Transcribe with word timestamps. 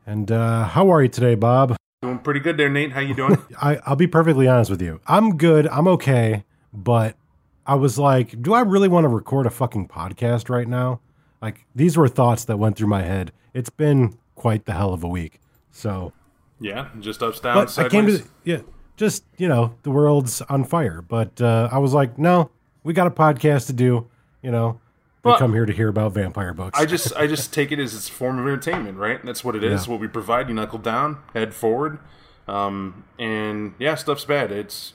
And 0.05 0.29
uh, 0.29 0.65
how 0.65 0.91
are 0.91 1.01
you 1.01 1.07
today, 1.07 1.35
Bob? 1.35 1.78
Doing 2.01 2.19
pretty 2.19 2.39
good 2.39 2.55
there, 2.55 2.69
Nate. 2.69 2.93
How 2.93 3.01
you 3.01 3.13
doing? 3.13 3.37
I, 3.61 3.77
I'll 3.85 3.97
be 3.97 4.07
perfectly 4.07 4.47
honest 4.47 4.71
with 4.71 4.81
you. 4.81 5.01
I'm 5.05 5.35
good. 5.35 5.67
I'm 5.67 5.85
okay. 5.89 6.45
But 6.71 7.17
I 7.65 7.75
was 7.75 7.99
like, 7.99 8.41
do 8.41 8.53
I 8.53 8.61
really 8.61 8.87
want 8.87 9.03
to 9.03 9.09
record 9.09 9.45
a 9.45 9.49
fucking 9.49 9.89
podcast 9.89 10.49
right 10.49 10.67
now? 10.67 11.01
Like, 11.41 11.65
these 11.75 11.97
were 11.97 12.07
thoughts 12.07 12.45
that 12.45 12.55
went 12.55 12.77
through 12.77 12.87
my 12.87 13.01
head. 13.01 13.33
It's 13.53 13.69
been 13.69 14.17
quite 14.35 14.63
the 14.63 14.71
hell 14.71 14.93
of 14.93 15.03
a 15.03 15.09
week. 15.09 15.41
So, 15.71 16.13
yeah, 16.61 16.87
just 17.01 17.21
ups, 17.21 17.41
down, 17.41 17.55
but 17.55 17.77
I 17.77 17.89
came 17.89 18.07
to, 18.07 18.23
yeah, 18.45 18.61
just, 18.95 19.25
you 19.37 19.49
know, 19.49 19.75
the 19.83 19.91
world's 19.91 20.41
on 20.43 20.63
fire. 20.63 21.01
But 21.01 21.41
uh, 21.41 21.67
I 21.69 21.79
was 21.79 21.93
like, 21.93 22.17
no, 22.17 22.49
we 22.83 22.93
got 22.93 23.07
a 23.07 23.11
podcast 23.11 23.67
to 23.67 23.73
do. 23.73 24.07
You 24.41 24.51
know, 24.51 24.79
we 25.23 25.29
Well- 25.31 25.39
come 25.39 25.53
here 25.53 25.65
to 25.65 25.73
hear 25.73 25.87
about 25.89 26.13
vampire 26.13 26.53
books. 26.53 26.79
I 26.79 26.85
just 26.85 27.15
I 27.15 27.27
just 27.27 27.53
take 27.53 27.71
it 27.71 27.79
as 27.79 27.93
it's 27.93 28.07
form 28.07 28.39
of 28.39 28.45
entertainment, 28.45 28.97
right? 28.97 29.23
That's 29.25 29.43
what 29.43 29.55
it 29.55 29.63
is. 29.63 29.85
Yeah. 29.85 29.91
What 29.91 29.99
we 29.99 30.07
provide. 30.07 30.47
You 30.47 30.55
knuckle 30.55 30.79
down, 30.79 31.17
head 31.33 31.53
forward, 31.53 31.99
um, 32.47 33.03
and 33.17 33.73
yeah, 33.79 33.95
stuff's 33.95 34.25
bad. 34.25 34.51
It's 34.51 34.93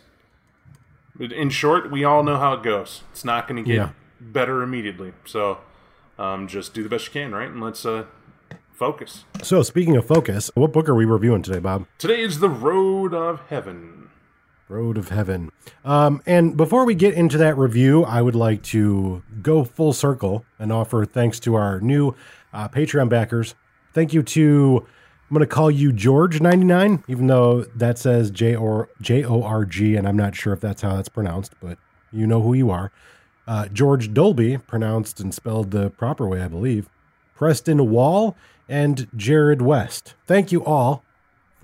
in 1.21 1.51
short, 1.51 1.91
we 1.91 2.03
all 2.05 2.23
know 2.25 2.39
how 2.39 2.55
it 2.55 2.63
goes. 2.63 3.03
It's 3.13 3.25
not 3.25 3.47
going 3.47 3.63
to 3.63 3.69
get 3.69 3.77
Yeah. 3.77 3.89
better 4.21 4.63
immediately. 4.63 5.13
So 5.25 5.59
um, 6.19 6.49
just 6.49 6.75
do 6.75 6.83
the 6.83 6.89
best 6.89 7.07
you 7.07 7.13
can, 7.13 7.33
right? 7.33 7.49
And 7.49 7.61
let's 7.61 7.85
uh, 7.87 8.05
focus. 8.73 9.25
so, 9.43 9.63
speaking 9.63 9.97
of 9.97 10.07
focus, 10.07 10.51
what 10.55 10.73
book 10.73 10.89
are 10.89 10.95
we 10.95 11.05
reviewing 11.05 11.43
today, 11.43 11.59
Bob? 11.61 11.87
Today 11.99 12.21
is 12.21 12.41
the 12.41 12.49
road 12.49 13.15
of 13.15 13.41
heaven. 13.49 14.04
Road 14.69 14.97
of 14.97 15.09
Heaven. 15.09 15.51
Um, 15.85 16.23
and 16.27 16.57
before 16.57 16.85
we 16.85 16.95
get 16.95 17.15
into 17.15 17.39
that 17.39 17.57
review, 17.57 18.05
I 18.05 18.23
would 18.23 18.35
like 18.35 18.63
to 18.65 19.23
go 19.43 19.65
full 19.65 19.93
circle 19.93 20.45
and 20.59 20.73
offer 20.73 21.05
thanks 21.05 21.39
to 21.41 21.55
our 21.55 21.81
new 21.81 22.15
uh, 22.53 22.69
Patreon 22.69 23.09
backers. 23.09 23.55
Thank 23.93 24.13
you 24.13 24.23
to, 24.23 24.87
I'm 25.31 25.35
going 25.35 25.41
to 25.41 25.47
call 25.47 25.71
you 25.71 25.93
George99, 25.93 27.05
even 27.09 27.27
though 27.27 27.63
that 27.77 27.99
says 27.99 28.31
J 28.31 28.57
or 28.57 28.89
J 29.01 29.25
O 29.25 29.43
R 29.43 29.65
G, 29.65 29.97
and 29.97 30.09
I'm 30.09 30.17
not 30.17 30.35
sure 30.35 30.53
if 30.53 30.61
that's 30.61 30.83
how 30.83 30.97
that's 30.97 31.09
pronounced, 31.09 31.53
but 31.61 31.79
you 32.13 32.27
know 32.27 32.43
who 32.43 32.55
you 32.55 32.71
are. 32.71 32.91
Uh, 33.47 33.69
George 33.69 34.15
Dolby, 34.15 34.57
pronounced 34.57 35.21
and 35.21 35.35
spelled 35.35 35.71
the 35.71 35.91
proper 35.91 36.27
way, 36.27 36.41
I 36.41 36.49
believe. 36.49 36.89
Preston 37.35 37.91
Wall 37.91 38.37
and 38.69 39.09
Jared 39.15 39.61
West. 39.61 40.15
Thank 40.27 40.51
you 40.51 40.65
all 40.65 41.05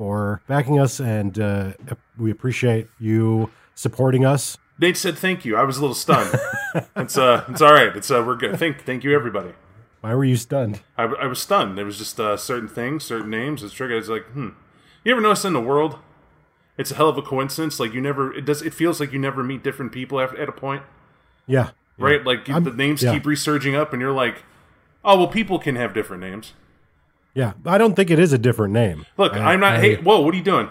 for 0.01 0.41
backing 0.47 0.81
us, 0.81 0.99
and 0.99 1.39
uh, 1.39 1.75
we 2.17 2.31
appreciate 2.31 2.87
you 2.99 3.51
supporting 3.75 4.25
us. 4.25 4.57
Nate 4.79 4.97
said 4.97 5.19
thank 5.19 5.45
you. 5.45 5.59
I 5.59 5.63
was 5.65 5.77
a 5.77 5.83
little 5.83 5.95
stunned. 5.95 6.35
it's 6.97 7.19
uh, 7.19 7.45
it's 7.51 7.61
all 7.61 7.75
right. 7.75 7.95
It's 7.95 8.11
uh, 8.11 8.25
we're 8.27 8.37
good. 8.37 8.59
Thank 8.59 8.81
thank 8.87 9.05
you 9.05 9.15
everybody. 9.15 9.53
Why 10.01 10.15
were 10.15 10.25
you 10.25 10.37
stunned? 10.37 10.81
I, 10.97 11.03
I 11.03 11.27
was 11.27 11.39
stunned. 11.39 11.77
There 11.77 11.85
was 11.85 11.99
just 11.99 12.19
uh, 12.19 12.39
certain 12.39 12.67
things, 12.67 13.05
certain 13.05 13.29
names. 13.29 13.63
It's 13.63 13.75
triggered. 13.75 13.99
It's 13.99 14.09
like, 14.09 14.25
hmm. 14.29 14.49
You 15.05 15.13
ever 15.13 15.21
notice 15.21 15.45
in 15.45 15.53
the 15.53 15.61
world, 15.61 15.99
it's 16.79 16.91
a 16.91 16.95
hell 16.95 17.11
of 17.11 17.19
a 17.19 17.23
coincidence. 17.23 17.79
Like 17.79 17.93
you 17.93 18.01
never, 18.01 18.33
it 18.35 18.47
does. 18.47 18.63
It 18.63 18.73
feels 18.73 19.01
like 19.01 19.13
you 19.13 19.19
never 19.19 19.45
meet 19.45 19.63
different 19.63 19.93
people 19.93 20.19
at, 20.19 20.35
at 20.39 20.49
a 20.49 20.53
point, 20.53 20.83
Yeah, 21.47 21.73
right? 21.99 22.25
Like 22.25 22.49
I'm- 22.49 22.65
the 22.65 22.71
names 22.71 23.03
yeah. 23.03 23.13
keep 23.13 23.27
resurging 23.27 23.75
up, 23.75 23.93
and 23.93 24.01
you're 24.01 24.13
like, 24.13 24.45
oh 25.05 25.19
well, 25.19 25.29
people 25.29 25.59
can 25.59 25.77
have 25.77 25.93
different 25.93 26.23
names. 26.23 26.55
Yeah. 27.35 27.53
I 27.65 27.79
don't 27.79 27.95
think 27.95 28.11
it 28.11 28.19
is 28.19 28.33
a 28.33 28.39
different 28.39 28.73
name. 28.75 29.07
Look, 29.17 29.33
I- 29.35 29.53
I'm 29.55 29.61
not. 29.61 29.75
I- 29.77 29.81
hey, 29.81 29.97
whoa, 29.97 30.21
what 30.21 30.35
are 30.35 30.37
you 30.37 30.43
doing? 30.45 30.69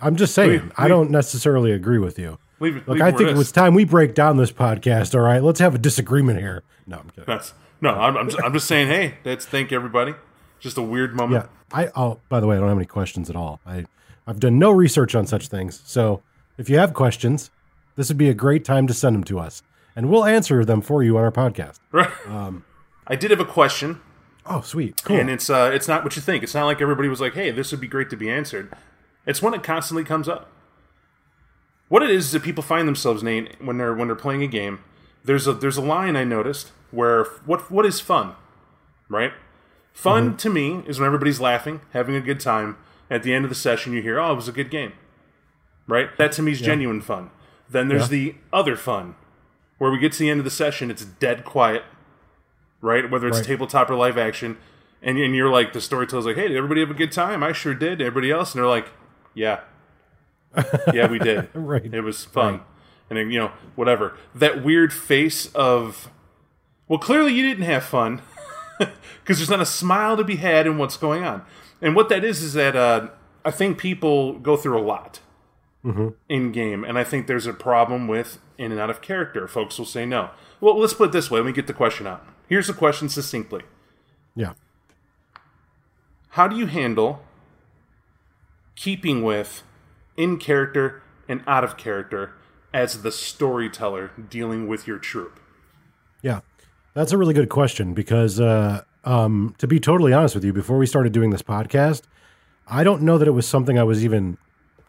I'm 0.00 0.16
just 0.16 0.34
saying. 0.34 0.50
Leave- 0.50 0.72
I 0.76 0.88
don't 0.88 1.10
necessarily 1.10 1.72
agree 1.72 1.98
with 1.98 2.18
you. 2.18 2.38
Leave. 2.60 2.86
Look, 2.86 3.00
I 3.00 3.10
think 3.12 3.30
it 3.30 3.36
was 3.36 3.50
time 3.52 3.74
we 3.74 3.84
break 3.84 4.14
down 4.14 4.36
this 4.36 4.52
podcast. 4.52 5.14
All 5.14 5.20
right, 5.20 5.42
let's 5.42 5.60
have 5.60 5.74
a 5.74 5.78
disagreement 5.78 6.38
here. 6.40 6.62
No, 6.86 6.98
I'm 6.98 7.10
kidding. 7.10 7.24
That's 7.26 7.52
no. 7.80 7.90
I'm, 7.90 8.16
I'm, 8.16 8.28
just, 8.30 8.42
I'm 8.42 8.52
just 8.52 8.66
saying. 8.66 8.88
Hey, 8.88 9.14
that's 9.22 9.44
thank 9.46 9.72
everybody. 9.72 10.14
Just 10.60 10.76
a 10.78 10.82
weird 10.82 11.14
moment. 11.14 11.44
Yeah, 11.72 11.76
I. 11.78 11.90
Oh, 11.96 12.20
by 12.28 12.40
the 12.40 12.46
way, 12.46 12.56
I 12.56 12.60
don't 12.60 12.68
have 12.68 12.78
any 12.78 12.86
questions 12.86 13.28
at 13.30 13.36
all. 13.36 13.60
I, 13.66 13.86
I've 14.26 14.40
done 14.40 14.58
no 14.58 14.70
research 14.70 15.14
on 15.14 15.26
such 15.26 15.48
things. 15.48 15.82
So 15.84 16.22
if 16.56 16.68
you 16.70 16.78
have 16.78 16.94
questions, 16.94 17.50
this 17.96 18.08
would 18.08 18.18
be 18.18 18.28
a 18.28 18.34
great 18.34 18.64
time 18.64 18.86
to 18.86 18.94
send 18.94 19.14
them 19.14 19.24
to 19.24 19.38
us, 19.38 19.62
and 19.96 20.08
we'll 20.08 20.24
answer 20.24 20.64
them 20.64 20.80
for 20.80 21.02
you 21.02 21.16
on 21.18 21.24
our 21.24 21.32
podcast. 21.32 21.78
Right. 21.92 22.10
Um, 22.28 22.64
I 23.06 23.16
did 23.16 23.30
have 23.30 23.40
a 23.40 23.44
question. 23.44 24.00
Oh, 24.46 24.60
sweet, 24.60 25.02
cool. 25.04 25.16
and 25.16 25.30
it's 25.30 25.48
uh, 25.48 25.70
it's 25.72 25.88
not 25.88 26.04
what 26.04 26.16
you 26.16 26.22
think. 26.22 26.42
It's 26.42 26.54
not 26.54 26.66
like 26.66 26.80
everybody 26.82 27.08
was 27.08 27.20
like, 27.20 27.34
"Hey, 27.34 27.50
this 27.50 27.70
would 27.70 27.80
be 27.80 27.88
great 27.88 28.10
to 28.10 28.16
be 28.16 28.30
answered." 28.30 28.72
It's 29.26 29.40
one 29.40 29.52
that 29.52 29.62
constantly 29.62 30.04
comes 30.04 30.28
up. 30.28 30.50
What 31.88 32.02
it 32.02 32.10
is 32.10 32.26
is 32.26 32.32
that 32.32 32.42
people 32.42 32.62
find 32.62 32.86
themselves 32.88 33.22
Nate 33.22 33.56
when 33.64 33.78
they're 33.78 33.94
when 33.94 34.08
they're 34.08 34.16
playing 34.16 34.42
a 34.42 34.46
game. 34.46 34.80
There's 35.24 35.46
a 35.46 35.54
there's 35.54 35.76
a 35.78 35.82
line 35.82 36.16
I 36.16 36.24
noticed 36.24 36.72
where 36.90 37.24
what 37.46 37.70
what 37.70 37.86
is 37.86 38.00
fun, 38.00 38.34
right? 39.08 39.32
Fun 39.92 40.36
to 40.38 40.50
me 40.50 40.82
is 40.86 40.98
when 40.98 41.06
everybody's 41.06 41.40
laughing, 41.40 41.80
having 41.92 42.14
a 42.16 42.20
good 42.20 42.40
time. 42.40 42.76
At 43.10 43.22
the 43.22 43.32
end 43.34 43.44
of 43.44 43.48
the 43.50 43.54
session, 43.54 43.92
you 43.92 44.02
hear, 44.02 44.18
"Oh, 44.18 44.32
it 44.32 44.36
was 44.36 44.48
a 44.48 44.52
good 44.52 44.70
game," 44.70 44.92
right? 45.86 46.08
That 46.16 46.32
to 46.32 46.42
me 46.42 46.52
is 46.52 46.60
genuine 46.60 47.00
fun. 47.02 47.30
Then 47.70 47.88
there's 47.88 48.04
Yeah. 48.10 48.18
the 48.18 48.34
other 48.52 48.76
fun, 48.76 49.14
where 49.78 49.90
we 49.90 49.98
get 49.98 50.12
to 50.12 50.18
the 50.18 50.30
end 50.30 50.40
of 50.40 50.44
the 50.44 50.50
session, 50.50 50.90
it's 50.90 51.04
dead 51.04 51.44
quiet, 51.44 51.84
right? 52.84 53.10
Whether 53.10 53.26
it's 53.28 53.38
Right. 53.38 53.46
tabletop 53.46 53.90
or 53.90 53.96
live 53.96 54.16
action, 54.18 54.58
and, 55.02 55.18
and 55.18 55.34
you're 55.34 55.50
like, 55.50 55.72
the 55.72 55.80
storyteller's 55.80 56.26
like, 56.26 56.36
hey, 56.36 56.48
did 56.48 56.56
everybody 56.56 56.80
have 56.80 56.90
a 56.90 56.94
good 56.94 57.12
time? 57.12 57.42
I 57.42 57.52
sure 57.52 57.74
did. 57.74 58.00
Everybody 58.00 58.30
else? 58.30 58.54
And 58.54 58.62
they're 58.62 58.68
like, 58.68 58.88
yeah. 59.34 59.60
yeah, 60.92 61.08
we 61.08 61.18
did. 61.18 61.48
Right. 61.54 61.92
It 61.92 62.00
was 62.02 62.24
fun. 62.24 62.52
Right. 62.54 62.62
And 63.10 63.18
then, 63.18 63.30
you 63.30 63.38
know, 63.40 63.52
whatever. 63.74 64.16
That 64.34 64.62
weird 64.64 64.92
face 64.92 65.46
of, 65.54 66.10
well, 66.88 66.98
clearly 66.98 67.32
you 67.34 67.42
didn't 67.42 67.64
have 67.64 67.84
fun 67.84 68.22
because 68.78 69.38
there's 69.38 69.50
not 69.50 69.60
a 69.60 69.66
smile 69.66 70.16
to 70.16 70.24
be 70.24 70.36
had 70.36 70.66
in 70.66 70.78
what's 70.78 70.96
going 70.96 71.22
on. 71.24 71.42
And 71.82 71.94
what 71.94 72.08
that 72.08 72.24
is, 72.24 72.42
is 72.42 72.54
that 72.54 72.74
uh, 72.76 73.08
I 73.44 73.50
think 73.50 73.76
people 73.78 74.38
go 74.38 74.56
through 74.56 74.78
a 74.80 74.84
lot 74.84 75.20
in 76.30 76.50
game, 76.50 76.82
and 76.82 76.98
I 76.98 77.04
think 77.04 77.26
there's 77.26 77.46
a 77.46 77.52
problem 77.52 78.08
with 78.08 78.38
in 78.56 78.72
and 78.72 78.80
out 78.80 78.88
of 78.88 79.02
character. 79.02 79.46
Folks 79.46 79.78
will 79.78 79.84
say 79.84 80.06
no. 80.06 80.30
Well, 80.58 80.78
let's 80.78 80.94
put 80.94 81.10
it 81.10 81.12
this 81.12 81.30
way. 81.30 81.40
Let 81.40 81.46
me 81.46 81.52
get 81.52 81.66
the 81.66 81.74
question 81.74 82.06
out. 82.06 82.24
Here's 82.48 82.66
the 82.66 82.72
question 82.72 83.08
succinctly 83.08 83.62
yeah, 84.36 84.52
How 86.30 86.48
do 86.48 86.56
you 86.56 86.66
handle 86.66 87.22
keeping 88.76 89.22
with 89.22 89.62
in 90.16 90.38
character 90.38 91.02
and 91.28 91.42
out 91.46 91.64
of 91.64 91.76
character 91.76 92.32
as 92.72 93.02
the 93.02 93.12
storyteller 93.12 94.10
dealing 94.28 94.68
with 94.68 94.86
your 94.86 94.98
troop? 94.98 95.40
yeah. 96.22 96.40
That's 96.94 97.10
a 97.10 97.18
really 97.18 97.34
good 97.34 97.48
question 97.48 97.92
because, 97.92 98.38
uh, 98.38 98.82
um, 99.02 99.56
to 99.58 99.66
be 99.66 99.80
totally 99.80 100.12
honest 100.12 100.36
with 100.36 100.44
you, 100.44 100.52
before 100.52 100.78
we 100.78 100.86
started 100.86 101.12
doing 101.12 101.30
this 101.30 101.42
podcast, 101.42 102.02
I 102.68 102.84
don't 102.84 103.02
know 103.02 103.18
that 103.18 103.26
it 103.26 103.32
was 103.32 103.48
something 103.48 103.76
I 103.80 103.82
was 103.82 104.04
even 104.04 104.38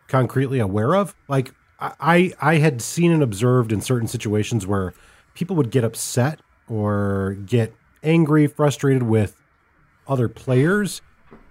concretely 0.08 0.60
aware 0.60 0.96
of. 0.96 1.16
Like 1.28 1.52
I, 1.80 1.94
I 2.00 2.34
I 2.40 2.56
had 2.58 2.80
seen 2.80 3.12
and 3.12 3.24
observed 3.24 3.72
in 3.72 3.82
certain 3.82 4.08
situations 4.08 4.68
where 4.68 4.94
people 5.34 5.56
would 5.56 5.72
get 5.72 5.84
upset 5.84 6.42
or 6.70 7.38
get 7.46 7.74
angry, 8.04 8.48
frustrated 8.48 9.04
with 9.04 9.42
other 10.08 10.28
players 10.30 11.02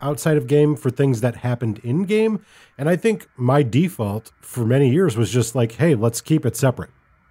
outside 0.01 0.37
of 0.37 0.47
game 0.47 0.77
for 0.77 0.91
things 0.91 1.21
that 1.21 1.37
happened 1.37 1.79
in 1.79 2.05
game. 2.05 2.45
And 2.77 2.89
I 2.89 2.97
think 2.97 3.27
my 3.37 3.63
default 3.63 4.33
for 4.41 4.65
many 4.65 4.91
years 4.91 5.17
was 5.17 5.31
just 5.31 5.55
like, 5.55 5.73
hey, 5.73 5.95
let's 5.95 6.21
keep 6.21 6.45
it 6.45 6.57
separate. 6.57 6.91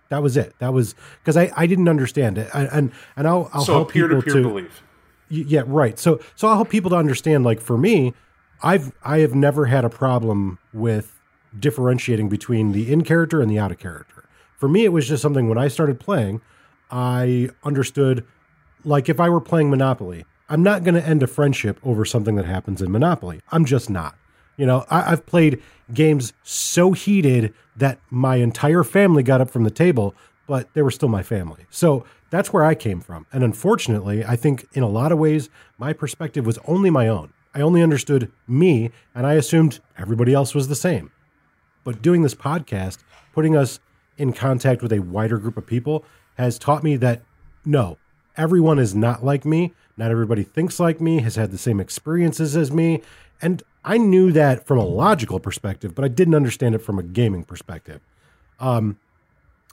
That 0.10 0.22
was 0.22 0.38
it. 0.38 0.54
That 0.60 0.74
was 0.74 0.96
because 1.20 1.38
I, 1.38 1.52
I 1.56 1.66
didn't 1.66 1.88
understand 1.88 2.38
it. 2.38 2.50
And 2.54 2.70
and, 2.72 2.92
and 3.16 3.28
I'll, 3.28 3.50
I'll 3.54 3.64
So, 3.64 3.74
help 3.74 3.92
peer 3.92 4.08
to 4.08 4.16
people 4.16 4.34
peer 4.34 4.42
to 4.44 4.48
belief. 4.50 4.84
Yeah 5.30 5.64
right 5.66 5.98
so 5.98 6.20
so 6.36 6.48
i'll 6.48 6.56
help 6.56 6.70
people 6.70 6.92
to 6.92 6.96
understand 6.96 7.44
like 7.44 7.60
for 7.60 7.76
me 7.76 8.14
i've 8.62 8.92
i 9.04 9.20
have 9.20 9.34
never 9.34 9.66
had 9.66 9.84
a 9.84 9.90
problem 9.90 10.60
with 10.74 11.20
differentiating 11.58 12.30
between 12.30 12.72
the 12.72 12.92
in 12.92 13.04
character 13.04 13.42
and 13.42 13.50
the 13.50 13.58
out 13.58 13.72
of 13.72 13.80
character 13.80 14.26
for 14.58 14.68
me 14.68 14.86
it 14.86 14.90
was 14.90 15.08
just 15.08 15.24
something 15.24 15.50
when 15.50 15.58
i 15.58 15.68
started 15.68 16.00
playing 16.00 16.40
i 16.92 17.50
understood 17.64 18.26
like 18.84 19.10
if 19.10 19.20
i 19.20 19.30
were 19.30 19.42
playing 19.42 19.70
monopoly 19.70 20.26
i'm 20.50 20.64
not 20.64 20.84
going 20.84 20.96
to 20.96 21.06
end 21.06 21.24
a 21.24 21.28
friendship 21.28 21.80
over 21.84 22.06
something 22.06 22.36
that 22.36 22.46
happens 22.46 22.82
in 22.82 22.92
monopoly 22.92 23.42
i'm 23.52 23.66
just 23.66 23.90
not 23.90 24.16
you 24.58 24.66
know 24.66 24.86
I, 24.90 25.12
i've 25.12 25.26
played 25.26 25.62
games 25.94 26.34
so 26.44 26.92
heated 26.92 27.54
that 27.76 28.00
my 28.10 28.38
entire 28.38 28.84
family 28.84 29.24
got 29.24 29.42
up 29.42 29.50
from 29.50 29.64
the 29.64 29.72
table 29.72 30.16
but 30.48 30.74
they 30.74 30.82
were 30.82 30.92
still 30.92 31.10
my 31.10 31.24
family 31.24 31.66
so 31.70 32.06
that's 32.34 32.52
where 32.52 32.64
I 32.66 32.74
came 32.74 33.00
from. 33.00 33.28
And 33.32 33.44
unfortunately, 33.44 34.26
I 34.26 34.36
think 34.36 34.66
in 34.74 34.82
a 34.82 34.90
lot 34.90 35.12
of 35.12 35.20
ways, 35.20 35.52
my 35.78 35.94
perspective 35.94 36.48
was 36.48 36.58
only 36.66 36.90
my 36.90 37.08
own. 37.08 37.32
I 37.54 37.62
only 37.62 37.84
understood 37.84 38.32
me, 38.48 38.90
and 39.14 39.28
I 39.28 39.34
assumed 39.34 39.82
everybody 40.00 40.34
else 40.34 40.56
was 40.56 40.68
the 40.68 40.74
same. 40.74 41.12
But 41.84 42.02
doing 42.02 42.24
this 42.24 42.34
podcast, 42.34 43.04
putting 43.34 43.56
us 43.56 43.80
in 44.18 44.34
contact 44.34 44.82
with 44.82 44.92
a 44.92 44.98
wider 44.98 45.38
group 45.38 45.58
of 45.58 45.68
people 45.68 46.06
has 46.38 46.58
taught 46.60 46.84
me 46.84 46.96
that 46.98 47.22
no, 47.66 47.98
everyone 48.38 48.80
is 48.80 48.94
not 48.96 49.24
like 49.24 49.46
me. 49.46 49.74
Not 49.96 50.12
everybody 50.12 50.44
thinks 50.44 50.80
like 50.80 51.00
me, 51.00 51.22
has 51.22 51.36
had 51.36 51.52
the 51.52 51.58
same 51.58 51.80
experiences 51.80 52.56
as 52.56 52.72
me. 52.72 53.02
And 53.42 53.62
I 53.86 53.98
knew 53.98 54.32
that 54.32 54.66
from 54.66 54.78
a 54.78 54.86
logical 54.86 55.40
perspective, 55.40 55.94
but 55.94 56.06
I 56.06 56.08
didn't 56.08 56.36
understand 56.36 56.76
it 56.76 56.80
from 56.80 56.98
a 56.98 57.04
gaming 57.04 57.44
perspective. 57.44 58.02
Um, 58.60 58.98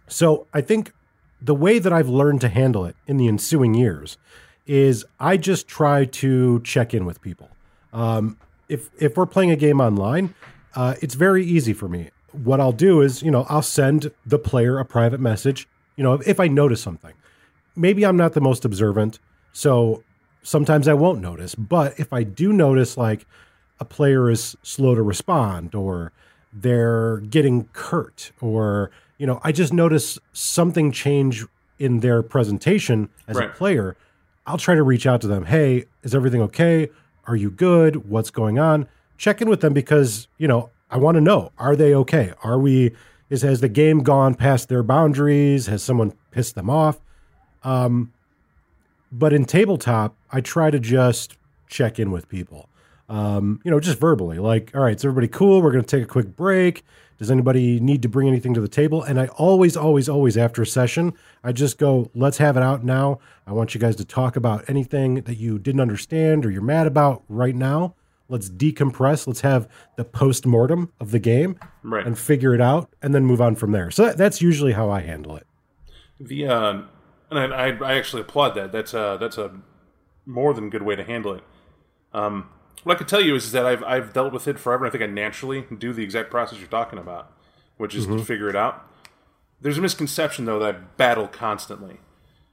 so 0.08 0.46
I 0.52 0.60
think 0.60 0.92
the 1.40 1.54
way 1.54 1.78
that 1.78 1.92
I've 1.92 2.08
learned 2.08 2.40
to 2.42 2.48
handle 2.48 2.84
it 2.84 2.96
in 3.06 3.16
the 3.16 3.28
ensuing 3.28 3.74
years 3.74 4.18
is 4.66 5.04
I 5.18 5.36
just 5.36 5.68
try 5.68 6.04
to 6.04 6.60
check 6.62 6.92
in 6.92 7.04
with 7.04 7.20
people. 7.22 7.48
Um, 7.92 8.36
if 8.68 8.90
if 8.98 9.16
we're 9.16 9.26
playing 9.26 9.50
a 9.50 9.56
game 9.56 9.80
online, 9.80 10.34
uh, 10.74 10.94
it's 11.00 11.14
very 11.14 11.44
easy 11.44 11.72
for 11.72 11.88
me. 11.88 12.10
What 12.32 12.60
I'll 12.60 12.72
do 12.72 13.00
is, 13.00 13.22
you 13.22 13.30
know, 13.30 13.46
I'll 13.48 13.62
send 13.62 14.12
the 14.24 14.38
player 14.38 14.78
a 14.78 14.84
private 14.84 15.18
message. 15.18 15.66
You 16.00 16.04
know, 16.04 16.14
if, 16.14 16.26
if 16.26 16.40
I 16.40 16.48
notice 16.48 16.80
something, 16.80 17.12
maybe 17.76 18.06
I'm 18.06 18.16
not 18.16 18.32
the 18.32 18.40
most 18.40 18.64
observant, 18.64 19.18
so 19.52 20.02
sometimes 20.42 20.88
I 20.88 20.94
won't 20.94 21.20
notice. 21.20 21.54
But 21.54 22.00
if 22.00 22.10
I 22.10 22.22
do 22.22 22.54
notice, 22.54 22.96
like 22.96 23.26
a 23.80 23.84
player 23.84 24.30
is 24.30 24.56
slow 24.62 24.94
to 24.94 25.02
respond, 25.02 25.74
or 25.74 26.12
they're 26.54 27.18
getting 27.18 27.64
curt, 27.74 28.32
or 28.40 28.90
you 29.18 29.26
know, 29.26 29.40
I 29.44 29.52
just 29.52 29.74
notice 29.74 30.18
something 30.32 30.90
change 30.90 31.44
in 31.78 32.00
their 32.00 32.22
presentation 32.22 33.10
as 33.28 33.36
Right. 33.36 33.50
a 33.50 33.52
player. 33.52 33.94
I'll 34.46 34.56
try 34.56 34.76
to 34.76 34.82
reach 34.82 35.06
out 35.06 35.20
to 35.20 35.26
them. 35.26 35.44
Hey, 35.44 35.84
is 36.02 36.14
everything 36.14 36.40
okay? 36.40 36.88
Are 37.26 37.36
you 37.36 37.50
good? 37.50 38.08
What's 38.08 38.30
going 38.30 38.58
on? 38.58 38.88
Check 39.18 39.42
in 39.42 39.50
with 39.50 39.60
them 39.60 39.74
because, 39.74 40.28
you 40.38 40.48
know, 40.48 40.70
I 40.90 40.96
want 40.96 41.16
to 41.16 41.20
know, 41.20 41.52
are 41.58 41.76
they 41.76 41.94
okay? 41.94 42.32
Are 42.42 42.58
we 42.58 42.92
is 43.30 43.42
has 43.42 43.60
the 43.60 43.68
game 43.68 44.02
gone 44.02 44.34
past 44.34 44.68
their 44.68 44.82
boundaries? 44.82 45.66
Has 45.66 45.82
someone 45.82 46.12
pissed 46.30 46.54
them 46.54 46.68
off? 46.68 47.00
Um 47.64 48.12
but 49.12 49.32
in 49.32 49.44
tabletop, 49.44 50.16
I 50.30 50.40
try 50.40 50.70
to 50.70 50.78
just 50.78 51.36
check 51.68 51.98
in 51.98 52.10
with 52.10 52.28
people. 52.28 52.68
Um, 53.08 53.60
you 53.64 53.70
know, 53.72 53.80
just 53.80 53.98
verbally, 53.98 54.38
like, 54.38 54.70
all 54.72 54.82
right, 54.82 54.94
is 54.94 55.04
everybody 55.04 55.26
cool? 55.26 55.62
We're 55.62 55.72
going 55.72 55.84
to 55.84 55.96
take 55.96 56.04
a 56.04 56.08
quick 56.08 56.36
break. 56.36 56.84
Does 57.18 57.30
anybody 57.30 57.80
need 57.80 58.02
to 58.02 58.08
bring 58.08 58.28
anything 58.28 58.54
to 58.54 58.60
the 58.60 58.68
table? 58.68 59.02
And 59.02 59.20
I 59.20 59.26
always, 59.26 59.76
always, 59.76 60.08
always, 60.08 60.38
after 60.38 60.62
a 60.62 60.66
session, 60.66 61.12
I 61.42 61.52
just 61.52 61.76
go, 61.76 62.08
let's 62.14 62.38
have 62.38 62.56
it 62.56 62.62
out 62.62 62.84
now. 62.84 63.18
I 63.46 63.52
want 63.52 63.74
you 63.74 63.80
guys 63.80 63.96
to 63.96 64.04
talk 64.04 64.36
about 64.36 64.64
anything 64.68 65.16
that 65.22 65.36
you 65.36 65.58
didn't 65.58 65.80
understand 65.80 66.46
or 66.46 66.50
you're 66.50 66.62
mad 66.62 66.86
about 66.86 67.24
right 67.28 67.54
now. 67.54 67.94
Let's 68.30 68.48
decompress. 68.48 69.26
Let's 69.26 69.40
have 69.42 69.68
the 69.96 70.04
post 70.04 70.46
mortem 70.46 70.92
of 71.00 71.10
the 71.10 71.18
game 71.18 71.58
Right. 71.82 72.06
and 72.06 72.18
figure 72.18 72.54
it 72.54 72.60
out 72.60 72.94
and 73.02 73.14
then 73.14 73.24
move 73.24 73.40
on 73.40 73.56
from 73.56 73.72
there. 73.72 73.90
So 73.90 74.06
that, 74.06 74.16
that's 74.16 74.40
usually 74.40 74.72
how 74.72 74.88
I 74.90 75.00
handle 75.00 75.36
it. 75.36 75.46
The 76.20 76.46
uh, 76.46 76.82
and 77.30 77.38
I, 77.54 77.68
I, 77.68 77.78
I 77.92 77.94
actually 77.94 78.22
applaud 78.22 78.54
that. 78.54 78.72
That's 78.72 78.94
a 78.94 79.16
that's 79.20 79.36
a 79.38 79.50
more 80.26 80.54
than 80.54 80.70
good 80.70 80.82
way 80.82 80.96
to 80.96 81.02
handle 81.04 81.34
it. 81.34 81.42
Um, 82.12 82.48
what 82.84 82.94
I 82.94 82.98
could 82.98 83.08
tell 83.08 83.20
you 83.20 83.34
is, 83.34 83.52
that 83.52 83.66
I've 83.66 83.82
I've 83.84 84.12
dealt 84.12 84.32
with 84.32 84.46
it 84.48 84.58
forever. 84.58 84.84
And 84.84 84.90
I 84.90 84.92
think 84.92 85.02
I 85.04 85.12
naturally 85.12 85.66
do 85.78 85.92
the 85.92 86.02
exact 86.02 86.30
process 86.30 86.58
you're 86.58 86.68
talking 86.68 86.98
about, 86.98 87.32
which 87.76 87.94
is 87.94 88.06
to 88.06 88.24
figure 88.24 88.48
it 88.48 88.56
out. 88.56 88.86
There's 89.60 89.76
a 89.78 89.82
misconception 89.82 90.44
though 90.44 90.58
that 90.58 90.74
I 90.74 90.78
battle 90.78 91.28
constantly. 91.28 91.98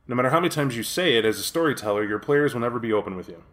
No 0.08 0.16
matter 0.16 0.30
how 0.30 0.40
many 0.40 0.50
times 0.50 0.76
you 0.78 0.84
say 0.84 1.18
it 1.18 1.26
as 1.26 1.38
a 1.40 1.44
storyteller, 1.44 2.04
your 2.04 2.20
players 2.20 2.54
will 2.54 2.62
never 2.62 2.80
be 2.80 2.94
open 2.94 3.16
with 3.16 3.28
you. 3.28 3.44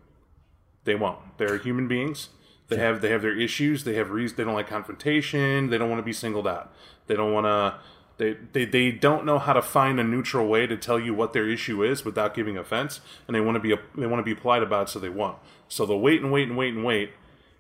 They 0.85 0.95
won't. 0.95 1.19
They're 1.39 1.59
human 1.59 1.89
beings. 1.89 2.29
They 2.69 2.77
have 2.79 3.01
they 3.01 3.11
have 3.11 3.23
their 3.23 3.39
issues. 3.39 3.85
They 3.85 3.95
have 3.95 4.11
reasons. 4.11 4.37
They 4.37 4.45
don't 4.45 4.55
like 4.55 4.69
confrontation. 4.69 5.71
They 5.71 5.79
don't 5.79 5.91
want 5.91 5.99
to 5.99 6.05
be 6.05 6.13
singled 6.13 6.47
out. 6.47 6.73
They 7.07 7.15
don't 7.15 7.33
want 7.33 7.47
to. 7.47 7.79
They, 8.17 8.37
they 8.53 8.65
they 8.65 8.91
don't 8.93 9.25
know 9.25 9.39
how 9.39 9.53
to 9.53 9.63
find 9.63 9.99
a 9.99 10.05
neutral 10.05 10.47
way 10.47 10.67
to 10.67 10.77
tell 10.77 10.99
you 10.99 11.15
what 11.15 11.33
their 11.33 11.49
issue 11.49 11.83
is 11.83 12.05
without 12.05 12.33
giving 12.33 12.57
offense, 12.57 13.01
and 13.27 13.35
they 13.35 13.41
want 13.41 13.57
to 13.57 13.61
be 13.61 13.75
they 13.97 14.07
want 14.07 14.21
to 14.21 14.35
be 14.35 14.41
polite 14.41 14.63
about 14.63 14.89
it, 14.89 14.91
so 14.91 14.99
they 14.99 15.09
won't. 15.09 15.37
So 15.69 15.85
they'll 15.85 16.01
wait 16.01 16.23
and 16.23 16.31
wait 16.31 16.49
and 16.49 16.57
wait 16.57 16.75
and 16.75 16.85
wait 16.85 17.13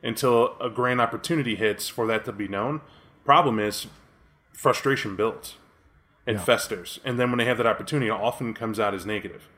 until 0.02 0.56
a 0.60 0.70
grand 0.70 1.00
opportunity 1.00 1.56
hits 1.56 1.88
for 1.88 2.06
that 2.06 2.24
to 2.26 2.32
be 2.32 2.46
known. 2.46 2.82
Problem 3.24 3.58
is, 3.58 3.86
frustration 4.52 5.16
builds 5.16 5.56
and 6.26 6.40
festers, 6.40 7.00
and 7.04 7.18
then 7.18 7.30
when 7.30 7.38
they 7.38 7.44
have 7.44 7.58
that 7.58 7.66
opportunity, 7.66 8.06
it 8.06 8.12
often 8.12 8.54
comes 8.54 8.78
out 8.78 8.94
as 8.94 9.04
negative. 9.04 9.48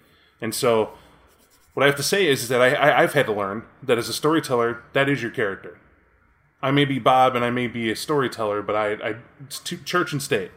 And 0.41 0.55
so, 0.55 0.93
what 1.77 1.83
I 1.83 1.89
have 1.89 1.97
to 1.97 2.03
say 2.03 2.27
is, 2.27 2.45
is 2.45 2.49
that 2.49 2.63
I, 2.63 2.71
I, 2.73 3.03
I've 3.03 3.13
had 3.13 3.27
to 3.27 3.35
learn 3.35 3.63
that 3.83 3.99
as 3.99 4.09
a 4.09 4.15
storyteller, 4.15 4.83
that 4.95 5.11
is 5.11 5.21
your 5.21 5.31
character. 5.31 5.79
I 6.63 6.71
may 6.71 6.87
be 6.87 6.99
Bob 6.99 7.37
and 7.37 7.45
I 7.45 7.51
may 7.51 7.67
be 7.67 7.91
a 7.91 7.97
storyteller, 7.97 8.63
but 8.63 8.75
I, 8.75 8.93
I 8.95 9.17
it's 9.45 9.61
church 9.61 10.11
and 10.11 10.23
state. 10.23 10.53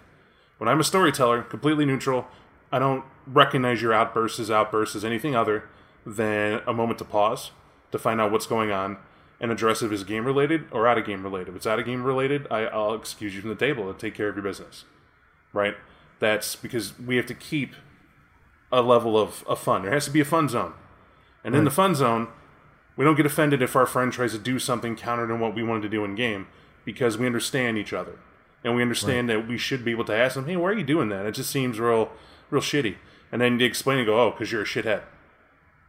When 0.59 0.69
I'm 0.69 0.79
a 0.79 0.83
storyteller, 0.85 1.41
completely 1.41 1.85
neutral, 1.85 2.27
I 2.71 2.79
don't 2.79 3.03
recognize 3.27 3.81
your 3.81 3.91
outbursts 3.91 4.39
as 4.39 4.49
outbursts 4.49 4.95
as 4.95 5.03
anything 5.03 5.35
other 5.35 5.65
than 6.05 6.61
a 6.65 6.71
moment 6.71 6.99
to 6.99 7.05
pause 7.05 7.51
to 7.91 7.99
find 7.99 8.21
out 8.21 8.31
what's 8.31 8.47
going 8.47 8.71
on 8.71 8.95
and 9.41 9.51
address 9.51 9.81
if 9.81 9.91
it's 9.91 10.05
game 10.05 10.23
related 10.23 10.67
or 10.71 10.87
out 10.87 10.97
of 10.97 11.05
game 11.05 11.23
related. 11.23 11.49
If 11.49 11.57
it's 11.57 11.67
out 11.67 11.79
of 11.79 11.85
game 11.85 12.05
related, 12.05 12.47
I, 12.49 12.67
I'll 12.67 12.93
excuse 12.93 13.35
you 13.35 13.41
from 13.41 13.49
the 13.49 13.57
table 13.57 13.89
and 13.89 13.99
take 13.99 14.15
care 14.15 14.29
of 14.29 14.37
your 14.37 14.43
business. 14.43 14.85
Right? 15.51 15.75
That's 16.19 16.55
because 16.55 16.97
we 16.97 17.17
have 17.17 17.25
to 17.25 17.33
keep 17.33 17.73
a 18.71 18.81
level 18.81 19.17
of, 19.17 19.43
of 19.47 19.59
fun. 19.59 19.81
There 19.81 19.91
has 19.91 20.05
to 20.05 20.11
be 20.11 20.21
a 20.21 20.25
fun 20.25 20.47
zone. 20.47 20.75
And 21.43 21.55
in 21.55 21.63
the 21.63 21.71
fun 21.71 21.95
zone, 21.95 22.27
we 22.95 23.05
don't 23.05 23.15
get 23.15 23.25
offended 23.25 23.61
if 23.61 23.75
our 23.75 23.85
friend 23.85 24.11
tries 24.11 24.33
to 24.33 24.37
do 24.37 24.59
something 24.59 24.95
counter 24.95 25.27
to 25.27 25.35
what 25.35 25.55
we 25.55 25.63
wanted 25.63 25.83
to 25.83 25.89
do 25.89 26.03
in 26.03 26.15
game 26.15 26.47
because 26.83 27.17
we 27.17 27.25
understand 27.25 27.77
each 27.77 27.93
other. 27.93 28.19
And 28.63 28.75
we 28.75 28.81
understand 28.81 29.29
that 29.29 29.47
we 29.47 29.57
should 29.57 29.85
be 29.85 29.91
able 29.91 30.03
to 30.05 30.13
ask 30.13 30.35
them, 30.35 30.45
hey, 30.45 30.57
why 30.57 30.69
are 30.69 30.73
you 30.73 30.83
doing 30.83 31.07
that? 31.09 31.25
It 31.25 31.31
just 31.31 31.49
seems 31.49 31.79
real 31.79 32.11
real 32.49 32.61
shitty. 32.61 32.95
And 33.31 33.41
then 33.41 33.57
they 33.57 33.65
explain 33.65 33.99
and 33.99 34.05
go, 34.05 34.19
oh, 34.19 34.31
because 34.31 34.51
you're 34.51 34.63
a 34.63 34.65
shithead. 34.65 35.03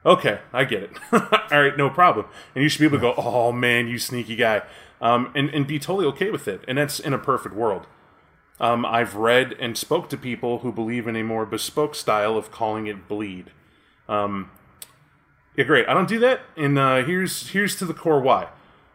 Okay, 0.06 0.38
I 0.52 0.64
get 0.64 0.84
it. 0.84 0.90
All 1.12 1.62
right, 1.62 1.76
no 1.76 1.90
problem. 1.90 2.26
And 2.54 2.62
you 2.62 2.68
should 2.68 2.80
be 2.80 2.86
able 2.86 2.98
to 2.98 3.00
go, 3.00 3.14
oh 3.16 3.50
man, 3.50 3.88
you 3.88 3.98
sneaky 3.98 4.36
guy, 4.36 4.62
um, 5.00 5.32
and 5.34 5.50
and 5.50 5.66
be 5.66 5.78
totally 5.78 6.06
okay 6.06 6.30
with 6.30 6.46
it. 6.46 6.64
And 6.68 6.78
that's 6.78 7.00
in 7.00 7.12
a 7.12 7.18
perfect 7.18 7.54
world. 7.54 7.86
Um, 8.60 8.84
I've 8.84 9.16
read 9.16 9.54
and 9.58 9.76
spoke 9.76 10.08
to 10.10 10.16
people 10.16 10.58
who 10.58 10.70
believe 10.70 11.08
in 11.08 11.16
a 11.16 11.24
more 11.24 11.46
bespoke 11.46 11.94
style 11.94 12.36
of 12.36 12.50
calling 12.50 12.86
it 12.86 13.08
bleed. 13.08 13.50
Um, 14.08 14.50
yeah, 15.56 15.64
great. 15.64 15.88
I 15.88 15.94
don't 15.94 16.08
do 16.08 16.18
that, 16.20 16.40
and 16.56 16.78
uh, 16.78 17.04
here's 17.04 17.50
here's 17.50 17.76
to 17.76 17.84
the 17.84 17.94
core 17.94 18.20
why. 18.20 18.48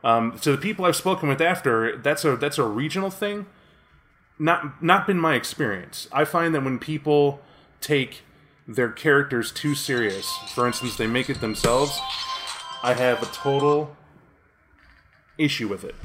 Um, 0.04 0.38
to 0.40 0.52
the 0.52 0.58
people 0.58 0.86
I've 0.86 0.96
spoken 0.96 1.28
with 1.28 1.42
after, 1.42 1.98
that's 1.98 2.24
a 2.24 2.36
that's 2.36 2.58
a 2.58 2.64
regional 2.64 3.10
thing. 3.10 3.48
Not 4.38 4.84
not 4.84 5.08
been 5.08 5.20
my 5.20 5.36
experience. 5.36 6.08
I 6.12 6.26
find 6.26 6.54
that 6.54 6.64
when 6.64 6.80
people 6.80 7.42
take 7.82 8.24
their 8.68 8.90
characters 8.90 9.52
too 9.52 9.76
serious, 9.76 10.32
for 10.54 10.66
instance, 10.68 10.98
they 10.98 11.08
make 11.08 11.30
it 11.30 11.42
themselves, 11.42 12.00
I 12.82 12.94
have 12.94 13.22
a 13.22 13.28
total 13.28 13.96
issue 15.38 15.68
with 15.68 15.84
it. 15.84 15.96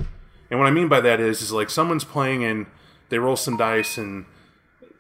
And 0.51 0.59
what 0.59 0.67
I 0.67 0.71
mean 0.71 0.89
by 0.89 1.01
that 1.01 1.21
is, 1.21 1.43
is 1.43 1.53
like 1.53 1.71
someone's 1.71 2.05
playing 2.05 2.45
and 2.45 2.67
they 3.09 3.19
roll 3.19 3.37
some 3.37 3.57
dice, 3.57 3.99
and 3.99 4.25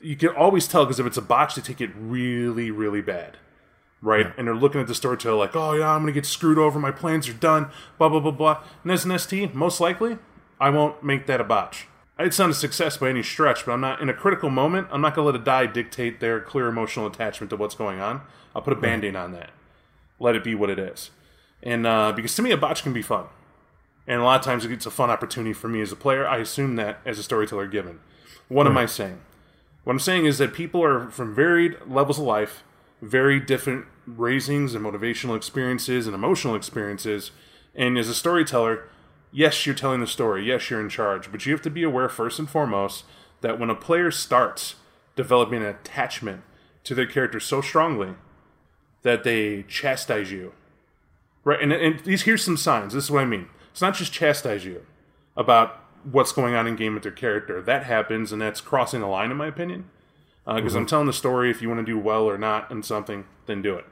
you 0.00 0.16
can 0.16 0.30
always 0.30 0.68
tell 0.68 0.84
because 0.84 1.00
if 1.00 1.06
it's 1.06 1.16
a 1.16 1.22
botch, 1.22 1.54
they 1.54 1.62
take 1.62 1.80
it 1.80 1.90
really, 1.96 2.70
really 2.70 3.00
bad, 3.00 3.36
right? 4.02 4.32
And 4.36 4.46
they're 4.46 4.54
looking 4.54 4.80
at 4.80 4.86
the 4.86 4.94
storyteller 4.94 5.36
like, 5.36 5.56
"Oh 5.56 5.72
yeah, 5.72 5.90
I'm 5.90 6.02
gonna 6.02 6.12
get 6.12 6.26
screwed 6.26 6.58
over. 6.58 6.78
My 6.78 6.90
plans 6.90 7.28
are 7.28 7.34
done." 7.34 7.70
Blah 7.98 8.08
blah 8.08 8.20
blah 8.20 8.30
blah. 8.30 8.62
And 8.82 8.92
as 8.92 9.04
an 9.04 9.18
ST, 9.18 9.54
most 9.54 9.80
likely, 9.80 10.18
I 10.60 10.70
won't 10.70 11.02
make 11.02 11.26
that 11.26 11.40
a 11.40 11.44
botch. 11.44 11.86
It's 12.18 12.38
not 12.38 12.50
a 12.50 12.54
success 12.54 12.98
by 12.98 13.08
any 13.08 13.22
stretch, 13.22 13.64
but 13.64 13.72
I'm 13.72 13.80
not 13.80 14.00
in 14.00 14.08
a 14.08 14.14
critical 14.14 14.50
moment. 14.50 14.88
I'm 14.90 15.00
not 15.00 15.14
gonna 15.14 15.26
let 15.26 15.40
a 15.40 15.44
die 15.44 15.66
dictate 15.66 16.20
their 16.20 16.40
clear 16.40 16.68
emotional 16.68 17.06
attachment 17.06 17.50
to 17.50 17.56
what's 17.56 17.74
going 17.74 18.00
on. 18.00 18.22
I'll 18.54 18.62
put 18.62 18.72
a 18.72 18.80
band-aid 18.80 19.16
on 19.16 19.32
that. 19.32 19.50
Let 20.18 20.34
it 20.34 20.44
be 20.44 20.54
what 20.54 20.70
it 20.70 20.78
is. 20.78 21.10
And 21.62 21.86
uh, 21.86 22.12
because 22.12 22.34
to 22.36 22.42
me, 22.42 22.50
a 22.50 22.56
botch 22.56 22.82
can 22.82 22.92
be 22.92 23.02
fun. 23.02 23.26
And 24.06 24.20
a 24.20 24.24
lot 24.24 24.40
of 24.40 24.44
times 24.44 24.64
it's 24.64 24.86
a 24.86 24.90
fun 24.90 25.10
opportunity 25.10 25.52
for 25.52 25.68
me 25.68 25.80
as 25.80 25.92
a 25.92 25.96
player. 25.96 26.26
I 26.26 26.38
assume 26.38 26.76
that 26.76 26.98
as 27.04 27.18
a 27.18 27.22
storyteller 27.22 27.66
given. 27.68 28.00
What 28.48 28.66
am 28.66 28.76
I 28.76 28.86
saying? 28.86 29.20
What 29.84 29.92
I'm 29.92 30.00
saying 30.00 30.26
is 30.26 30.38
that 30.38 30.52
people 30.52 30.82
are 30.82 31.08
from 31.10 31.34
varied 31.34 31.76
levels 31.86 32.18
of 32.18 32.24
life, 32.24 32.64
very 33.00 33.40
different 33.40 33.86
raisings 34.06 34.74
and 34.74 34.84
motivational 34.84 35.36
experiences 35.36 36.06
and 36.06 36.14
emotional 36.14 36.54
experiences. 36.54 37.30
And 37.74 37.98
as 37.98 38.08
a 38.08 38.14
storyteller, 38.14 38.88
yes, 39.32 39.64
you're 39.66 39.74
telling 39.74 40.00
the 40.00 40.06
story. 40.06 40.44
Yes, 40.44 40.70
you're 40.70 40.80
in 40.80 40.88
charge. 40.88 41.30
But 41.30 41.46
you 41.46 41.52
have 41.52 41.62
to 41.62 41.70
be 41.70 41.82
aware, 41.82 42.08
first 42.08 42.38
and 42.38 42.48
foremost, 42.48 43.04
that 43.40 43.58
when 43.58 43.70
a 43.70 43.74
player 43.74 44.10
starts 44.10 44.76
developing 45.16 45.62
an 45.62 45.68
attachment 45.68 46.42
to 46.84 46.94
their 46.94 47.06
character 47.06 47.40
so 47.40 47.60
strongly 47.60 48.14
that 49.02 49.24
they 49.24 49.62
chastise 49.62 50.30
you, 50.30 50.52
Right, 51.44 51.60
and, 51.60 51.72
and 51.72 52.00
these 52.00 52.22
here's 52.22 52.44
some 52.44 52.56
signs. 52.56 52.92
This 52.92 53.04
is 53.04 53.10
what 53.10 53.22
I 53.22 53.26
mean. 53.26 53.48
It's 53.70 53.80
not 53.80 53.94
just 53.94 54.12
chastise 54.12 54.64
you 54.64 54.84
about 55.36 55.82
what's 56.04 56.32
going 56.32 56.54
on 56.54 56.66
in 56.66 56.76
game 56.76 56.94
with 56.94 57.02
their 57.02 57.12
character. 57.12 57.62
That 57.62 57.84
happens, 57.84 58.32
and 58.32 58.42
that's 58.42 58.60
crossing 58.60 59.00
the 59.00 59.06
line, 59.06 59.30
in 59.30 59.36
my 59.36 59.46
opinion. 59.46 59.88
Because 60.46 60.74
I'm 60.74 60.86
telling 60.86 61.06
the 61.06 61.12
story. 61.12 61.50
If 61.50 61.62
you 61.62 61.68
want 61.68 61.84
to 61.84 61.86
do 61.86 61.98
well 61.98 62.24
or 62.24 62.38
not 62.38 62.70
in 62.70 62.82
something, 62.82 63.24
then 63.46 63.62
do 63.62 63.76
it. 63.76 63.84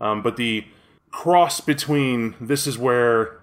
Um, 0.00 0.22
but 0.22 0.36
the 0.36 0.66
cross 1.10 1.60
between 1.60 2.34
this 2.40 2.66
is 2.66 2.78
where 2.78 3.40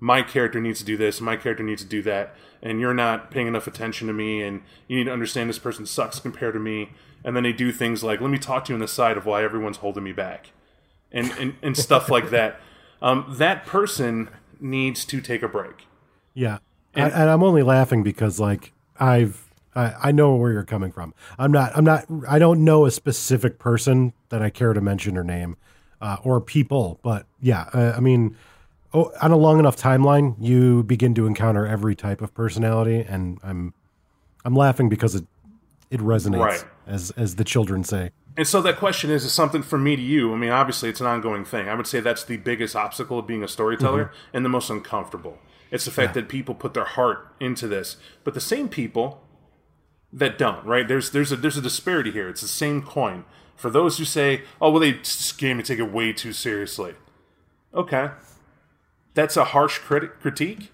my 0.00 0.22
character 0.22 0.60
needs 0.60 0.80
to 0.80 0.84
do 0.84 0.96
this, 0.96 1.20
my 1.20 1.36
character 1.36 1.62
needs 1.62 1.82
to 1.82 1.88
do 1.88 2.02
that, 2.02 2.34
and 2.60 2.80
you're 2.80 2.94
not 2.94 3.30
paying 3.30 3.46
enough 3.46 3.68
attention 3.68 4.08
to 4.08 4.12
me, 4.12 4.42
and 4.42 4.62
you 4.88 4.96
need 4.96 5.04
to 5.04 5.12
understand 5.12 5.48
this 5.48 5.60
person 5.60 5.86
sucks 5.86 6.18
compared 6.18 6.54
to 6.54 6.60
me. 6.60 6.90
And 7.24 7.36
then 7.36 7.44
they 7.44 7.52
do 7.52 7.70
things 7.70 8.02
like, 8.02 8.20
let 8.20 8.30
me 8.30 8.38
talk 8.38 8.64
to 8.64 8.72
you 8.72 8.74
on 8.74 8.80
the 8.80 8.88
side 8.88 9.16
of 9.16 9.26
why 9.26 9.44
everyone's 9.44 9.76
holding 9.76 10.02
me 10.02 10.10
back, 10.10 10.50
and 11.12 11.30
and, 11.38 11.54
and 11.62 11.76
stuff 11.76 12.10
like 12.10 12.30
that. 12.30 12.60
Um, 13.02 13.34
that 13.36 13.66
person 13.66 14.28
needs 14.60 15.04
to 15.06 15.20
take 15.20 15.42
a 15.42 15.48
break. 15.48 15.88
Yeah, 16.34 16.58
and, 16.94 17.12
and 17.12 17.28
I'm 17.28 17.42
only 17.42 17.64
laughing 17.64 18.04
because 18.04 18.38
like 18.38 18.72
I've 18.96 19.41
I, 19.74 19.94
I 20.08 20.12
know 20.12 20.34
where 20.36 20.52
you're 20.52 20.64
coming 20.64 20.92
from. 20.92 21.14
I'm 21.38 21.52
not 21.52 21.72
I'm 21.76 21.84
not 21.84 22.04
I 22.28 22.38
don't 22.38 22.64
know 22.64 22.84
a 22.84 22.90
specific 22.90 23.58
person 23.58 24.12
that 24.28 24.42
I 24.42 24.50
care 24.50 24.72
to 24.72 24.80
mention 24.80 25.14
her 25.16 25.24
name 25.24 25.56
uh, 26.00 26.16
or 26.24 26.40
people, 26.40 26.98
but 27.02 27.26
yeah, 27.40 27.68
uh, 27.72 27.94
I 27.96 28.00
mean, 28.00 28.36
oh, 28.92 29.12
on 29.22 29.30
a 29.30 29.36
long 29.36 29.58
enough 29.58 29.76
timeline, 29.76 30.34
you 30.38 30.82
begin 30.82 31.14
to 31.14 31.26
encounter 31.26 31.66
every 31.66 31.94
type 31.94 32.20
of 32.20 32.34
personality, 32.34 33.04
and 33.08 33.38
I'm 33.42 33.72
I'm 34.44 34.54
laughing 34.54 34.88
because 34.88 35.14
it 35.14 35.24
it 35.90 36.00
resonates, 36.00 36.40
Right. 36.40 36.64
as 36.86 37.10
as 37.12 37.36
the 37.36 37.44
children 37.44 37.84
say. 37.84 38.10
And 38.34 38.46
so 38.46 38.62
that 38.62 38.78
question 38.78 39.10
is, 39.10 39.26
is 39.26 39.32
something 39.32 39.62
from 39.62 39.84
me 39.84 39.94
to 39.94 40.00
you. 40.00 40.32
I 40.32 40.38
mean, 40.38 40.50
obviously, 40.50 40.88
it's 40.88 41.02
an 41.02 41.06
ongoing 41.06 41.44
thing. 41.44 41.68
I 41.68 41.74
would 41.74 41.86
say 41.86 42.00
that's 42.00 42.24
the 42.24 42.38
biggest 42.38 42.74
obstacle 42.74 43.18
of 43.18 43.26
being 43.26 43.44
a 43.44 43.48
storyteller 43.48 44.10
and 44.32 44.42
the 44.42 44.48
most 44.48 44.70
uncomfortable. 44.70 45.38
It's 45.70 45.84
the 45.84 45.90
fact 45.90 46.14
that 46.14 46.28
people 46.28 46.54
put 46.54 46.72
their 46.72 46.84
heart 46.84 47.28
into 47.40 47.68
this, 47.68 47.96
but 48.24 48.32
the 48.32 48.40
same 48.40 48.68
people 48.70 49.22
that 50.12 50.38
don't, 50.38 50.64
right? 50.64 50.86
There's 50.86 51.10
there's 51.10 51.32
a 51.32 51.36
there's 51.36 51.56
a 51.56 51.62
disparity 51.62 52.10
here. 52.10 52.28
It's 52.28 52.40
the 52.42 52.48
same 52.48 52.82
coin. 52.82 53.24
For 53.56 53.70
those 53.70 53.98
who 53.98 54.04
say, 54.04 54.42
"Oh, 54.60 54.70
well, 54.70 54.80
they 54.80 54.94
scam 54.94 55.52
and 55.52 55.64
take 55.64 55.78
it 55.78 55.92
way 55.92 56.12
too 56.12 56.32
seriously," 56.32 56.94
okay, 57.74 58.10
that's 59.14 59.36
a 59.36 59.44
harsh 59.46 59.78
critic 59.78 60.20
critique. 60.20 60.72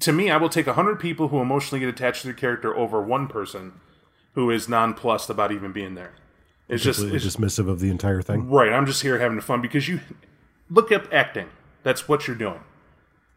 To 0.00 0.12
me, 0.12 0.30
I 0.30 0.36
will 0.36 0.48
take 0.48 0.66
hundred 0.66 0.98
people 1.00 1.28
who 1.28 1.40
emotionally 1.40 1.80
get 1.80 1.88
attached 1.88 2.22
to 2.22 2.28
their 2.28 2.34
character 2.34 2.74
over 2.76 3.00
one 3.02 3.26
person 3.28 3.72
who 4.34 4.50
is 4.50 4.68
nonplussed 4.68 5.30
about 5.30 5.52
even 5.52 5.72
being 5.72 5.94
there. 5.94 6.12
It's 6.68 6.82
just 6.82 7.00
it's, 7.02 7.24
dismissive 7.24 7.68
of 7.68 7.80
the 7.80 7.90
entire 7.90 8.22
thing. 8.22 8.48
Right, 8.50 8.72
I'm 8.72 8.86
just 8.86 9.02
here 9.02 9.18
having 9.18 9.40
fun 9.40 9.60
because 9.60 9.88
you 9.88 10.00
look 10.70 10.90
up 10.90 11.12
acting. 11.12 11.48
That's 11.82 12.08
what 12.08 12.26
you're 12.26 12.36
doing. 12.36 12.60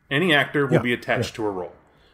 Any 0.10 0.34
actor 0.34 0.66
will 0.66 0.76
Yeah, 0.76 0.82
be 0.82 0.94
attached 0.94 1.36
to 1.36 1.46
a 1.46 1.50
role, 1.52 1.74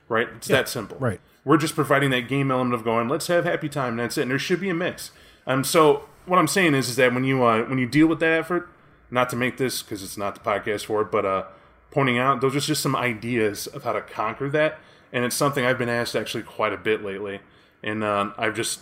right? 0.09 0.27
It's 0.37 0.47
that 0.47 0.67
simple. 0.67 0.97
right. 0.97 1.21
We're 1.45 1.57
just 1.57 1.75
providing 1.75 2.09
that 2.11 2.27
game 2.27 2.51
element 2.51 2.73
of 2.73 2.83
going, 2.83 3.09
let's 3.09 3.27
have 3.27 3.43
happy 3.43 3.69
time, 3.69 3.91
and 3.91 3.99
that's 3.99 4.17
it. 4.17 4.23
And 4.23 4.31
there 4.31 4.39
should 4.39 4.61
be 4.61 4.69
a 4.69 4.73
mix. 4.73 5.11
Um, 5.45 5.63
so 5.63 6.05
what 6.25 6.39
I'm 6.39 6.47
saying 6.47 6.73
is, 6.73 6.89
is 6.89 6.95
that 6.95 7.13
when 7.13 7.23
you 7.23 7.43
uh, 7.43 7.63
when 7.63 7.77
you 7.79 7.87
deal 7.87 8.07
with 8.07 8.19
that 8.19 8.31
effort, 8.31 8.69
not 9.11 9.29
to 9.31 9.35
make 9.35 9.57
this 9.57 9.81
because 9.81 10.03
it's 10.03 10.17
not 10.17 10.35
the 10.35 10.41
podcast 10.41 10.85
for 10.85 11.01
it, 11.01 11.11
but 11.11 11.25
uh, 11.25 11.43
pointing 11.91 12.17
out 12.17 12.41
those 12.41 12.55
are 12.55 12.59
just 12.59 12.81
some 12.81 12.95
ideas 12.95 13.67
of 13.67 13.83
how 13.83 13.93
to 13.93 14.01
conquer 14.01 14.49
that, 14.49 14.79
and 15.11 15.25
it's 15.25 15.35
something 15.35 15.65
I've 15.65 15.77
been 15.77 15.89
asked 15.89 16.15
actually 16.15 16.43
quite 16.43 16.71
a 16.71 16.77
bit 16.77 17.03
lately, 17.03 17.41
and 17.83 18.03
uh, 18.03 18.31
I've 18.37 18.55
just 18.55 18.79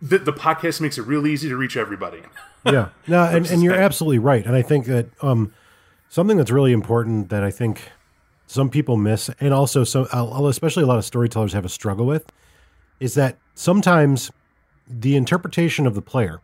the, 0.00 0.18
the 0.18 0.32
podcast 0.32 0.80
makes 0.80 0.98
it 0.98 1.02
real 1.02 1.26
easy 1.26 1.48
to 1.48 1.56
reach 1.56 1.76
everybody. 1.76 2.22
yeah 2.64 2.88
no 3.06 3.22
and, 3.30 3.46
and 3.46 3.62
you're 3.62 3.74
absolutely 3.74 4.18
right 4.18 4.44
and 4.44 4.54
i 4.54 4.62
think 4.62 4.86
that 4.86 5.06
um 5.22 5.52
something 6.08 6.36
that's 6.36 6.50
really 6.50 6.72
important 6.72 7.28
that 7.30 7.42
i 7.42 7.50
think 7.50 7.90
some 8.46 8.70
people 8.70 8.96
miss 8.96 9.28
and 9.40 9.52
also 9.52 9.84
so 9.84 10.04
especially 10.46 10.82
a 10.82 10.86
lot 10.86 10.98
of 10.98 11.04
storytellers 11.04 11.52
have 11.52 11.64
a 11.64 11.68
struggle 11.68 12.06
with 12.06 12.30
is 13.00 13.14
that 13.14 13.36
sometimes 13.54 14.30
the 14.88 15.16
interpretation 15.16 15.86
of 15.86 15.94
the 15.94 16.02
player 16.02 16.40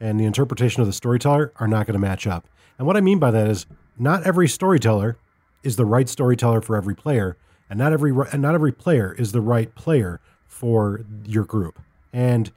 and 0.00 0.20
the 0.20 0.24
interpretation 0.24 0.80
of 0.80 0.86
the 0.86 0.92
storyteller 0.92 1.52
are 1.56 1.66
not 1.66 1.86
going 1.86 1.94
to 1.94 1.98
match 1.98 2.26
up. 2.26 2.46
And 2.78 2.86
what 2.86 2.96
i 2.96 3.00
mean 3.00 3.18
by 3.18 3.30
that 3.30 3.48
is 3.48 3.66
not 3.98 4.24
every 4.24 4.48
storyteller 4.48 5.16
is 5.62 5.76
the 5.76 5.84
right 5.84 6.08
storyteller 6.08 6.60
for 6.60 6.76
every 6.76 6.94
player 6.94 7.36
and 7.68 7.78
not 7.78 7.92
every 7.92 8.12
and 8.32 8.42
not 8.42 8.54
every 8.54 8.72
player 8.72 9.14
is 9.18 9.32
the 9.32 9.40
right 9.40 9.74
player 9.74 10.20
for 10.46 11.04
your 11.24 11.44
group. 11.44 11.80
And 12.12 12.52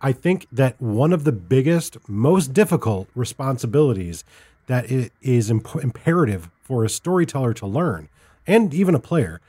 I 0.00 0.12
think 0.12 0.46
that 0.52 0.80
one 0.80 1.12
of 1.12 1.24
the 1.24 1.32
biggest, 1.32 1.96
most 2.08 2.52
difficult 2.52 3.08
responsibilities 3.14 4.24
that 4.68 4.90
it 4.90 5.12
is 5.20 5.50
imp- 5.50 5.82
imperative 5.82 6.48
for 6.62 6.84
a 6.84 6.88
storyteller 6.88 7.52
to 7.54 7.66
learn, 7.66 8.08
and 8.46 8.72
even 8.72 8.94
a 8.94 9.00
player, 9.00 9.40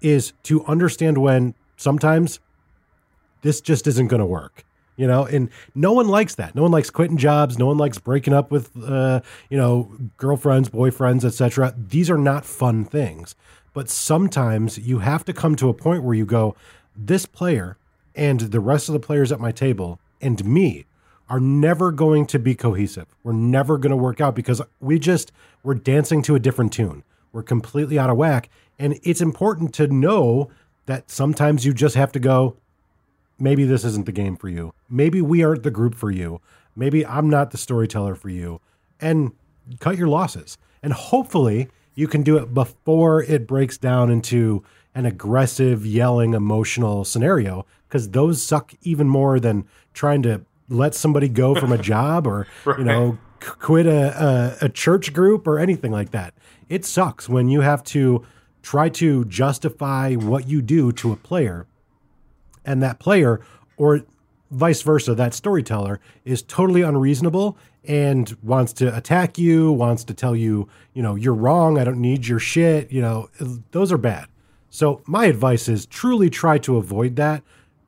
is 0.00 0.32
to 0.44 0.64
understand 0.66 1.18
when 1.18 1.54
sometimes 1.76 2.40
this 3.42 3.60
just 3.60 3.86
isn't 3.86 4.08
going 4.08 4.20
to 4.20 4.26
work. 4.26 4.64
You 4.96 5.06
know, 5.06 5.26
and 5.26 5.48
no 5.76 5.92
one 5.92 6.08
likes 6.08 6.34
that. 6.34 6.56
No 6.56 6.62
one 6.62 6.72
likes 6.72 6.90
quitting 6.90 7.18
jobs. 7.18 7.56
No 7.56 7.66
one 7.66 7.78
likes 7.78 7.98
breaking 7.98 8.34
up 8.34 8.50
with, 8.50 8.72
uh, 8.82 9.20
you 9.48 9.56
know, 9.56 9.92
girlfriends, 10.16 10.68
boyfriends, 10.70 11.24
etc. 11.24 11.72
These 11.76 12.10
are 12.10 12.18
not 12.18 12.44
fun 12.44 12.84
things. 12.84 13.36
But 13.72 13.88
sometimes 13.88 14.76
you 14.76 14.98
have 14.98 15.24
to 15.26 15.32
come 15.32 15.54
to 15.54 15.68
a 15.68 15.74
point 15.74 16.02
where 16.02 16.16
you 16.16 16.26
go, 16.26 16.56
this 16.96 17.26
player 17.26 17.76
and 18.16 18.40
the 18.40 18.58
rest 18.58 18.88
of 18.88 18.92
the 18.92 18.98
players 18.98 19.30
at 19.30 19.38
my 19.38 19.52
table 19.52 20.00
and 20.20 20.44
me 20.44 20.84
are 21.28 21.40
never 21.40 21.92
going 21.92 22.26
to 22.26 22.38
be 22.38 22.54
cohesive. 22.54 23.06
We're 23.22 23.32
never 23.32 23.78
going 23.78 23.90
to 23.90 23.96
work 23.96 24.20
out 24.20 24.34
because 24.34 24.62
we 24.80 24.98
just 24.98 25.32
we're 25.62 25.74
dancing 25.74 26.22
to 26.22 26.34
a 26.34 26.40
different 26.40 26.72
tune. 26.72 27.02
We're 27.32 27.42
completely 27.42 27.98
out 27.98 28.10
of 28.10 28.16
whack 28.16 28.48
and 28.78 28.98
it's 29.02 29.20
important 29.20 29.74
to 29.74 29.88
know 29.88 30.50
that 30.86 31.10
sometimes 31.10 31.66
you 31.66 31.74
just 31.74 31.94
have 31.96 32.12
to 32.12 32.20
go 32.20 32.56
maybe 33.38 33.64
this 33.64 33.84
isn't 33.84 34.06
the 34.06 34.12
game 34.12 34.36
for 34.36 34.48
you. 34.48 34.72
Maybe 34.88 35.20
we 35.20 35.44
aren't 35.44 35.62
the 35.62 35.70
group 35.70 35.94
for 35.94 36.10
you. 36.10 36.40
Maybe 36.74 37.06
I'm 37.06 37.30
not 37.30 37.50
the 37.50 37.58
storyteller 37.58 38.14
for 38.14 38.28
you. 38.28 38.60
And 39.00 39.32
cut 39.80 39.96
your 39.96 40.08
losses. 40.08 40.58
And 40.82 40.92
hopefully 40.92 41.68
you 41.94 42.08
can 42.08 42.22
do 42.22 42.36
it 42.36 42.54
before 42.54 43.22
it 43.22 43.46
breaks 43.46 43.78
down 43.78 44.10
into 44.10 44.64
an 44.94 45.06
aggressive, 45.06 45.86
yelling, 45.86 46.34
emotional 46.34 47.04
scenario 47.04 47.66
because 47.88 48.10
those 48.10 48.42
suck 48.42 48.74
even 48.82 49.08
more 49.08 49.40
than 49.40 49.66
trying 49.94 50.22
to 50.22 50.44
let 50.68 50.94
somebody 50.94 51.28
go 51.28 51.54
from 51.54 51.72
a 51.72 51.78
job 51.92 52.26
or, 52.26 52.46
you 52.66 52.84
know, 52.84 53.18
c- 53.42 53.50
quit 53.58 53.86
a, 53.86 54.58
a, 54.62 54.66
a 54.66 54.68
church 54.68 55.12
group 55.12 55.46
or 55.46 55.58
anything 55.58 55.92
like 55.92 56.10
that. 56.10 56.34
It 56.68 56.84
sucks 56.84 57.28
when 57.28 57.48
you 57.48 57.62
have 57.62 57.82
to 57.84 58.24
try 58.62 58.88
to 58.90 59.24
justify 59.26 60.14
what 60.14 60.48
you 60.48 60.60
do 60.60 60.92
to 60.92 61.12
a 61.12 61.16
player. 61.16 61.66
And 62.64 62.82
that 62.82 62.98
player 62.98 63.40
or 63.76 64.02
vice 64.50 64.82
versa 64.82 65.14
that 65.14 65.34
storyteller 65.34 66.00
is 66.24 66.42
totally 66.42 66.82
unreasonable 66.82 67.56
and 67.84 68.36
wants 68.42 68.72
to 68.74 68.94
attack 68.96 69.38
you 69.38 69.70
wants 69.72 70.04
to 70.04 70.14
tell 70.14 70.34
you 70.34 70.68
you 70.94 71.02
know 71.02 71.14
you're 71.14 71.34
wrong. 71.34 71.78
I 71.78 71.84
don't 71.84 72.00
need 72.00 72.26
your 72.26 72.38
shit. 72.38 72.90
You 72.90 73.00
know 73.00 73.30
those 73.70 73.92
are 73.92 73.98
bad. 73.98 74.26
So 74.70 75.02
my 75.06 75.26
advice 75.26 75.68
is 75.68 75.86
truly 75.86 76.28
try 76.28 76.58
to 76.58 76.76
avoid 76.76 77.16
that. 77.16 77.42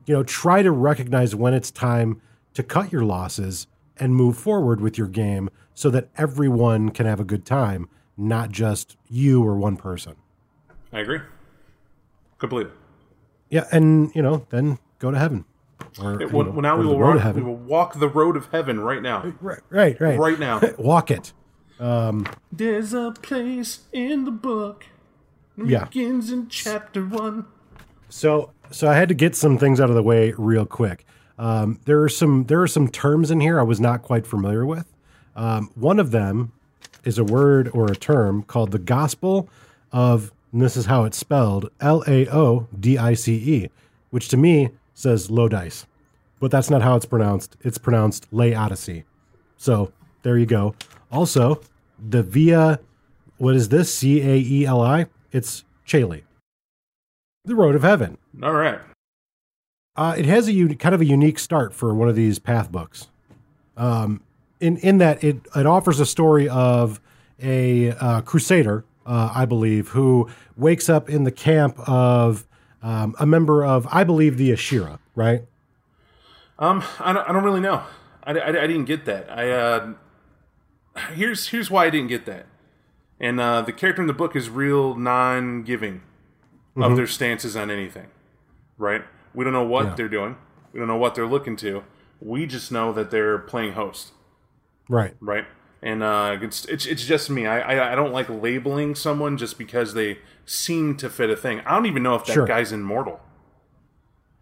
You 0.05 0.15
know 0.15 0.23
try 0.23 0.61
to 0.61 0.71
recognize 0.71 1.35
when 1.35 1.53
it's 1.53 1.71
time 1.71 2.21
to 2.53 2.63
cut 2.63 2.91
your 2.91 3.03
losses 3.03 3.67
and 3.97 4.15
move 4.15 4.37
forward 4.37 4.81
with 4.81 4.97
your 4.97 5.07
game 5.07 5.49
so 5.73 5.89
that 5.89 6.09
everyone 6.17 6.89
can 6.89 7.05
have 7.05 7.19
a 7.19 7.23
good 7.23 7.45
time 7.45 7.87
not 8.17 8.51
just 8.51 8.97
you 9.09 9.43
or 9.43 9.55
one 9.57 9.77
person 9.77 10.15
I 10.93 10.99
agree. 10.99 11.19
Completely. 12.39 12.73
yeah 13.49 13.65
and 13.71 14.13
you 14.15 14.21
know 14.21 14.45
then 14.49 14.79
go 14.99 15.11
to 15.11 15.17
heaven 15.17 15.45
or 15.99 16.21
It- 16.21 16.29
you 16.31 16.37
well, 16.37 16.47
know, 16.53 16.59
now 16.61 16.75
go 16.75 16.81
we 16.81 16.85
will, 16.87 16.93
the 16.93 16.99
road 16.99 17.23
walk, 17.23 17.35
we 17.35 17.41
will 17.41 17.55
walk 17.55 17.99
the 17.99 18.07
road 18.09 18.35
of 18.37 18.47
heaven 18.51 18.79
right 18.79 19.01
now. 19.01 19.33
Right, 19.41 19.59
right, 19.69 19.99
right. 19.99 20.17
Right 20.19 20.39
now. 20.39 20.61
Walk 20.77 21.09
it. 21.11 21.33
Um, 21.79 22.25
There's 22.51 22.93
a 22.93 23.11
place 23.21 23.79
in 23.91 24.25
the 24.25 24.31
book. 24.31 24.85
It 25.57 25.65
Yeah. 25.67 25.85
Begins 25.85 26.31
in 26.31 26.47
chapter 26.49 27.03
one. 27.03 27.45
So, 28.09 28.51
so 28.69 28.87
I 28.87 28.93
had 28.95 29.09
to 29.09 29.15
get 29.15 29.35
some 29.35 29.57
things 29.57 29.81
out 29.81 29.89
of 29.89 29.95
the 29.95 30.03
way 30.03 30.33
real 30.37 30.65
quick. 30.67 31.03
Um, 31.41 31.79
there 31.85 32.03
are 32.03 32.09
some 32.09 32.43
there 32.43 32.61
are 32.61 32.67
some 32.67 32.87
terms 32.87 33.31
in 33.31 33.39
here 33.39 33.59
I 33.59 33.63
was 33.63 33.79
not 33.79 34.03
quite 34.03 34.27
familiar 34.27 34.63
with. 34.63 34.85
Um, 35.35 35.71
one 35.73 35.99
of 35.99 36.11
them 36.11 36.51
is 37.03 37.17
a 37.17 37.23
word 37.23 37.67
or 37.73 37.91
a 37.91 37.95
term 37.95 38.43
called 38.43 38.71
the 38.71 38.79
gospel 38.79 39.49
of. 39.91 40.31
And 40.53 40.61
this 40.61 40.77
is 40.77 40.85
how 40.85 41.05
it's 41.05 41.17
spelled: 41.17 41.71
L 41.79 42.03
A 42.07 42.27
O 42.27 42.67
D 42.77 42.97
I 42.97 43.15
C 43.15 43.33
E, 43.33 43.69
which 44.11 44.27
to 44.27 44.37
me 44.37 44.69
says 44.93 45.31
low 45.31 45.47
dice, 45.47 45.87
but 46.39 46.51
that's 46.51 46.69
not 46.69 46.83
how 46.83 46.95
it's 46.95 47.05
pronounced. 47.07 47.55
It's 47.61 47.79
pronounced 47.79 48.27
lay 48.31 48.53
odyssey. 48.53 49.05
So 49.57 49.93
there 50.21 50.37
you 50.37 50.45
go. 50.45 50.75
Also, 51.11 51.61
the 51.97 52.21
via, 52.21 52.81
what 53.37 53.55
is 53.55 53.69
this? 53.69 53.91
C 53.91 54.21
A 54.21 54.35
E 54.35 54.65
L 54.65 54.81
I. 54.81 55.07
It's 55.31 55.63
Chaley. 55.87 56.23
The 57.45 57.55
road 57.55 57.73
of 57.73 57.81
heaven. 57.81 58.17
All 58.43 58.53
right. 58.53 58.79
Uh, 59.95 60.15
it 60.17 60.25
has 60.25 60.47
a 60.47 60.53
un- 60.53 60.75
kind 60.75 60.95
of 60.95 61.01
a 61.01 61.05
unique 61.05 61.37
start 61.37 61.73
for 61.73 61.93
one 61.93 62.07
of 62.07 62.15
these 62.15 62.39
path 62.39 62.71
books. 62.71 63.07
Um, 63.77 64.21
in 64.59 64.77
in 64.77 64.99
that 64.99 65.23
it 65.23 65.37
it 65.55 65.65
offers 65.65 65.99
a 65.99 66.05
story 66.05 66.47
of 66.47 66.99
a 67.41 67.91
uh, 67.91 68.21
crusader, 68.21 68.85
uh, 69.05 69.31
I 69.33 69.45
believe, 69.45 69.89
who 69.89 70.29
wakes 70.55 70.89
up 70.89 71.09
in 71.09 71.23
the 71.23 71.31
camp 71.31 71.77
of 71.89 72.45
um, 72.83 73.15
a 73.19 73.25
member 73.25 73.65
of, 73.65 73.87
I 73.91 74.03
believe, 74.03 74.37
the 74.37 74.51
Ashirra. 74.51 74.99
Right? 75.15 75.45
Um, 76.59 76.83
I 76.99 77.11
don't, 77.13 77.29
I 77.29 77.33
don't 77.33 77.43
really 77.43 77.59
know. 77.59 77.83
I, 78.23 78.33
I, 78.33 78.47
I 78.49 78.67
didn't 78.67 78.85
get 78.85 79.05
that. 79.05 79.29
I 79.31 79.51
uh, 79.51 79.93
here's 81.13 81.47
here's 81.47 81.69
why 81.71 81.85
I 81.85 81.89
didn't 81.89 82.09
get 82.09 82.25
that. 82.27 82.45
and 83.19 83.39
uh, 83.39 83.61
the 83.61 83.73
character 83.73 84.01
in 84.01 84.07
the 84.07 84.13
book 84.13 84.35
is 84.35 84.49
real 84.49 84.95
non-giving 84.95 86.01
of 86.77 86.95
their 86.95 87.07
stances 87.07 87.55
on 87.55 87.69
anything. 87.69 88.07
Right? 88.77 89.03
We 89.33 89.43
don't 89.43 89.53
know 89.53 89.63
what 89.65 89.85
Yeah. 89.85 89.95
they're 89.95 90.09
doing. 90.09 90.35
We 90.73 90.79
don't 90.79 90.87
know 90.87 90.97
what 90.97 91.15
they're 91.15 91.27
looking 91.27 91.55
to. 91.57 91.83
We 92.19 92.45
just 92.45 92.71
know 92.71 92.93
that 92.93 93.11
they're 93.11 93.37
playing 93.39 93.73
host. 93.73 94.11
Right. 94.89 95.15
right? 95.19 95.45
And 95.81 96.03
uh, 96.03 96.37
it's, 96.41 96.65
it's 96.65 96.85
it's 96.85 97.05
just 97.05 97.29
me. 97.29 97.47
I, 97.47 97.59
I 97.59 97.93
I 97.93 97.95
don't 97.95 98.11
like 98.13 98.29
labeling 98.29 98.93
someone 98.93 99.35
just 99.37 99.57
because 99.57 99.93
they 99.95 100.19
seem 100.45 100.95
to 100.97 101.09
fit 101.09 101.29
a 101.31 101.35
thing. 101.35 101.61
I 101.61 101.71
don't 101.73 101.87
even 101.87 102.03
know 102.03 102.13
if 102.15 102.25
that 102.25 102.33
Sure. 102.33 102.45
guy's 102.45 102.71
immortal. 102.71 103.19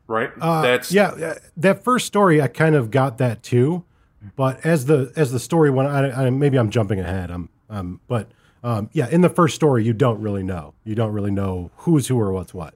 Right? 0.08 0.32
Uh, 0.42 0.62
That's 0.64 0.92
yeah. 0.92 1.10
uh, 1.10 1.36
That 1.56 1.84
first 1.84 2.08
story, 2.08 2.42
I 2.42 2.48
kind 2.48 2.76
of 2.76 2.90
got 2.92 3.20
that 3.20 3.44
too, 3.44 3.86
but 4.36 4.66
as 4.66 4.86
the 4.88 5.14
as 5.16 5.32
the 5.32 5.40
story 5.40 5.70
went, 5.70 5.88
I, 5.88 6.26
I 6.26 6.30
maybe 6.30 6.58
I'm 6.58 6.72
jumping 6.72 7.00
ahead. 7.00 7.30
I'm 7.32 7.48
um, 7.70 8.02
but 8.08 8.32
um, 8.64 8.90
yeah, 8.92 9.08
in 9.10 9.22
the 9.22 9.30
first 9.30 9.56
story, 9.56 9.86
you 9.86 9.94
don't 9.94 10.20
really 10.20 10.44
know. 10.44 10.74
You 10.84 10.96
don't 10.96 11.14
really 11.14 11.32
know 11.32 11.72
who's 11.78 12.08
who 12.08 12.20
or 12.20 12.34
what's 12.34 12.54
what. 12.54 12.74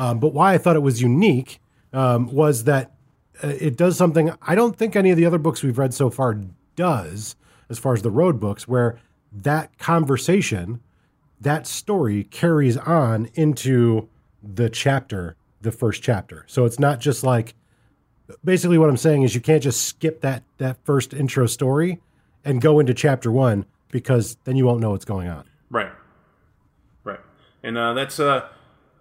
Um, 0.00 0.18
but 0.18 0.32
why 0.32 0.54
I 0.54 0.58
thought 0.58 0.76
it 0.76 0.80
was 0.80 1.02
unique 1.02 1.60
um, 1.92 2.32
was 2.32 2.64
that 2.64 2.92
uh, 3.44 3.48
it 3.48 3.76
does 3.76 3.98
something 3.98 4.32
I 4.40 4.54
don't 4.54 4.74
think 4.74 4.96
any 4.96 5.10
of 5.10 5.18
the 5.18 5.26
other 5.26 5.36
books 5.36 5.62
we've 5.62 5.76
read 5.76 5.92
so 5.92 6.08
far 6.08 6.40
does, 6.74 7.36
as 7.68 7.78
far 7.78 7.92
as 7.92 8.00
the 8.00 8.10
road 8.10 8.40
books, 8.40 8.66
where 8.66 8.98
that 9.30 9.76
conversation, 9.78 10.80
that 11.38 11.66
story 11.66 12.24
carries 12.24 12.78
on 12.78 13.28
into 13.34 14.08
the 14.42 14.70
chapter, 14.70 15.36
the 15.60 15.70
first 15.70 16.02
chapter. 16.02 16.46
So 16.46 16.64
it's 16.64 16.78
not 16.78 16.98
just 16.98 17.22
like 17.22 17.54
basically 18.42 18.78
what 18.78 18.88
I'm 18.88 18.96
saying 18.96 19.24
is 19.24 19.34
you 19.34 19.42
can't 19.42 19.62
just 19.62 19.82
skip 19.82 20.22
that 20.22 20.44
that 20.56 20.78
first 20.82 21.12
intro 21.12 21.46
story 21.46 22.00
and 22.42 22.62
go 22.62 22.78
into 22.78 22.94
chapter 22.94 23.30
one 23.30 23.66
because 23.90 24.38
then 24.44 24.56
you 24.56 24.64
won't 24.64 24.80
know 24.80 24.92
what's 24.92 25.04
going 25.04 25.28
on. 25.28 25.44
Right. 25.68 25.92
Right. 27.04 27.20
And 27.62 27.76
uh, 27.76 27.92
that's 27.92 28.18
uh 28.18 28.48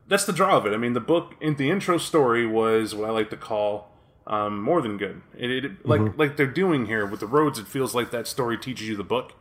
that's 0.09 0.25
the 0.25 0.33
draw 0.33 0.57
of 0.57 0.65
it. 0.65 0.73
I 0.73 0.77
mean, 0.77 0.93
the 0.93 0.99
book 0.99 1.35
in 1.39 1.55
the 1.55 1.69
intro 1.69 1.97
story 1.97 2.45
was 2.45 2.95
what 2.95 3.09
I 3.09 3.13
like 3.13 3.29
to 3.29 3.37
call 3.37 3.91
um, 4.27 4.61
more 4.61 4.81
than 4.81 4.97
good. 4.97 5.21
It, 5.37 5.65
it 5.65 5.85
like 5.85 6.17
like 6.17 6.37
they're 6.37 6.47
doing 6.47 6.87
here 6.87 7.05
with 7.05 7.19
the 7.19 7.27
roads. 7.27 7.59
It 7.59 7.67
feels 7.67 7.95
like 7.95 8.11
that 8.11 8.27
story 8.27 8.57
teaches 8.57 8.87
you 8.87 8.95
the 8.95 9.03
book 9.03 9.33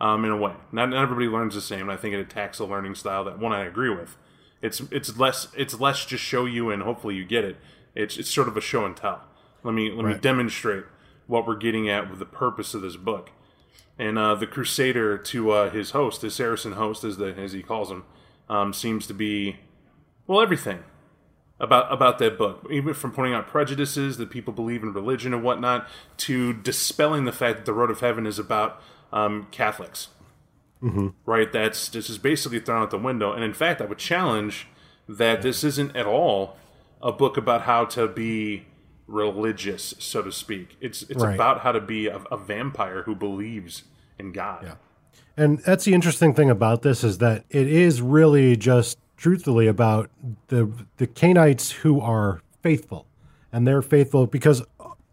um, 0.00 0.24
in 0.24 0.30
a 0.30 0.36
way. 0.36 0.54
Not, 0.72 0.90
not 0.90 1.02
everybody 1.02 1.28
learns 1.28 1.54
the 1.54 1.60
same. 1.60 1.82
And 1.82 1.92
I 1.92 1.96
think 1.96 2.14
it 2.14 2.20
attacks 2.20 2.58
a 2.58 2.64
learning 2.64 2.94
style 2.94 3.24
that 3.24 3.38
one 3.38 3.52
I 3.52 3.64
agree 3.64 3.90
with. 3.90 4.16
It's 4.62 4.80
it's 4.90 5.18
less 5.18 5.48
it's 5.56 5.78
less 5.78 6.04
just 6.04 6.24
show 6.24 6.46
you 6.46 6.70
and 6.70 6.82
hopefully 6.82 7.14
you 7.14 7.24
get 7.24 7.44
it. 7.44 7.56
It's 7.94 8.16
it's 8.16 8.30
sort 8.30 8.48
of 8.48 8.56
a 8.56 8.60
show 8.60 8.84
and 8.84 8.96
tell. 8.96 9.22
Let 9.62 9.74
me 9.74 9.90
let 9.90 10.04
me 10.04 10.14
demonstrate 10.14 10.84
what 11.26 11.46
we're 11.46 11.56
getting 11.56 11.88
at 11.88 12.08
with 12.08 12.20
the 12.20 12.26
purpose 12.26 12.72
of 12.72 12.82
this 12.82 12.96
book 12.96 13.30
and 13.98 14.18
uh, 14.18 14.34
the 14.34 14.46
Crusader 14.46 15.16
to 15.18 15.50
uh, 15.50 15.70
his 15.70 15.90
host, 15.90 16.22
his 16.22 16.34
Saracen 16.34 16.72
host, 16.72 17.04
as 17.04 17.16
the 17.16 17.34
as 17.34 17.52
he 17.52 17.62
calls 17.62 17.90
him, 17.90 18.04
um, 18.48 18.72
seems 18.72 19.06
to 19.06 19.14
be 19.14 19.56
well 20.26 20.40
everything 20.40 20.82
about 21.58 21.92
about 21.92 22.18
that 22.18 22.36
book, 22.36 22.66
even 22.70 22.94
from 22.94 23.12
pointing 23.12 23.34
out 23.34 23.46
prejudices 23.46 24.18
that 24.18 24.30
people 24.30 24.52
believe 24.52 24.82
in 24.82 24.92
religion 24.92 25.32
and 25.32 25.42
whatnot, 25.42 25.88
to 26.18 26.52
dispelling 26.52 27.24
the 27.24 27.32
fact 27.32 27.56
that 27.56 27.66
the 27.66 27.72
road 27.72 27.90
of 27.90 28.00
heaven 28.00 28.26
is 28.26 28.38
about 28.38 28.80
um, 29.12 29.46
Catholics. 29.50 30.08
Mm-hmm. 30.82 31.08
Right? 31.24 31.50
That's 31.50 31.88
this 31.88 32.10
is 32.10 32.18
basically 32.18 32.60
thrown 32.60 32.82
out 32.82 32.90
the 32.90 32.98
window. 32.98 33.32
And 33.32 33.42
in 33.42 33.54
fact, 33.54 33.80
I 33.80 33.86
would 33.86 33.98
challenge 33.98 34.68
that 35.08 35.42
this 35.42 35.64
isn't 35.64 35.96
at 35.96 36.06
all 36.06 36.56
a 37.00 37.12
book 37.12 37.36
about 37.36 37.62
how 37.62 37.84
to 37.86 38.06
be 38.08 38.66
religious, 39.06 39.94
so 39.98 40.22
to 40.22 40.32
speak. 40.32 40.76
It's 40.80 41.02
it's 41.04 41.22
Right. 41.22 41.34
about 41.34 41.60
how 41.60 41.72
to 41.72 41.80
be 41.80 42.08
a, 42.08 42.18
a 42.30 42.36
vampire 42.36 43.02
who 43.04 43.14
believes 43.14 43.84
in 44.18 44.32
God. 44.32 44.64
Yeah. 44.64 44.74
And 45.38 45.60
that's 45.60 45.84
the 45.84 45.94
interesting 45.94 46.34
thing 46.34 46.50
about 46.50 46.82
this 46.82 47.04
is 47.04 47.18
that 47.18 47.44
it 47.50 47.68
is 47.68 48.02
really 48.02 48.56
just 48.56 48.98
truthfully 49.16 49.66
about 49.66 50.10
the 50.48 50.70
the 50.96 51.06
Cainites 51.06 51.72
who 51.72 52.00
are 52.00 52.42
faithful. 52.62 53.06
And 53.52 53.66
they're 53.66 53.82
faithful 53.82 54.26
because 54.26 54.62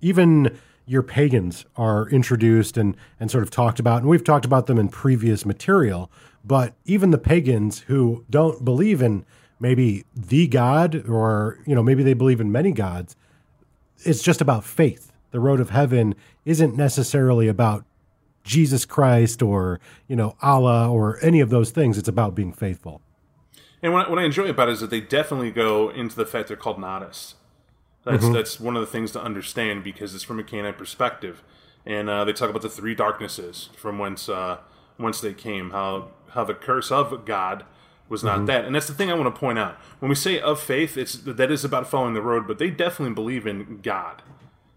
even 0.01 0.57
your 0.85 1.03
pagans 1.03 1.65
are 1.77 2.09
introduced 2.09 2.77
and, 2.77 2.97
and 3.19 3.31
sort 3.31 3.43
of 3.43 3.49
talked 3.49 3.79
about, 3.79 4.01
and 4.01 4.09
we've 4.09 4.23
talked 4.23 4.43
about 4.43 4.65
them 4.65 4.77
in 4.77 4.89
previous 4.89 5.45
material, 5.45 6.11
but 6.43 6.73
even 6.85 7.11
the 7.11 7.17
pagans 7.17 7.81
who 7.81 8.25
don't 8.29 8.65
believe 8.65 9.01
in 9.01 9.25
maybe 9.59 10.03
the 10.13 10.47
God 10.47 11.07
or, 11.07 11.59
you 11.65 11.73
know, 11.73 11.83
maybe 11.83 12.03
they 12.03 12.13
believe 12.13 12.41
in 12.41 12.51
many 12.51 12.71
gods, 12.71 13.15
it's 13.99 14.21
just 14.21 14.41
about 14.41 14.65
faith. 14.65 15.13
The 15.31 15.39
road 15.39 15.61
of 15.61 15.69
heaven 15.69 16.15
isn't 16.43 16.75
necessarily 16.75 17.47
about 17.47 17.85
Jesus 18.43 18.83
Christ 18.83 19.41
or, 19.41 19.79
you 20.07 20.17
know, 20.17 20.35
Allah 20.41 20.91
or 20.91 21.17
any 21.23 21.39
of 21.39 21.49
those 21.49 21.71
things. 21.71 21.97
It's 21.97 22.09
about 22.09 22.35
being 22.35 22.51
faithful. 22.51 23.01
And 23.83 23.91
what, 23.93 24.09
what 24.09 24.17
I 24.17 24.23
enjoy 24.23 24.47
about 24.47 24.69
it 24.69 24.73
is 24.73 24.79
that 24.79 24.89
they 24.89 25.01
definitely 25.01 25.51
go 25.51 25.89
into 25.89 26.15
the 26.15 26.25
fact 26.25 26.47
they're 26.47 26.57
called 26.57 26.79
Noddists. 26.79 27.35
That's 28.05 28.27
that's 28.29 28.59
one 28.59 28.75
of 28.75 28.81
the 28.81 28.87
things 28.87 29.11
to 29.11 29.21
understand 29.21 29.83
because 29.83 30.13
it's 30.15 30.23
from 30.25 30.37
a 30.39 30.43
Cainite 30.43 30.77
perspective, 30.77 31.41
and 31.85 32.09
uh, 32.09 32.25
they 32.25 32.33
talk 32.33 32.49
about 32.49 32.61
the 32.61 32.69
three 32.69 32.95
darknesses 32.95 33.69
from 33.77 33.97
whence 33.97 34.27
uh, 34.27 34.57
whence 34.97 35.21
they 35.21 35.33
came. 35.33 35.69
How 35.69 36.09
how 36.31 36.43
the 36.43 36.53
curse 36.53 36.91
of 36.91 37.23
God 37.25 37.63
was 38.09 38.21
not 38.21 38.45
that, 38.47 38.65
and 38.65 38.75
that's 38.75 38.87
the 38.87 38.93
thing 38.93 39.09
I 39.09 39.13
want 39.13 39.33
to 39.33 39.39
point 39.39 39.57
out. 39.57 39.75
When 39.99 40.09
we 40.09 40.15
say 40.15 40.37
of 40.39 40.59
faith, 40.59 40.97
it's 40.97 41.13
that 41.15 41.49
is 41.49 41.63
about 41.63 41.87
following 41.87 42.13
the 42.13 42.21
road, 42.21 42.45
but 42.45 42.57
they 42.57 42.69
definitely 42.69 43.15
believe 43.15 43.47
in 43.47 43.79
God. 43.81 44.21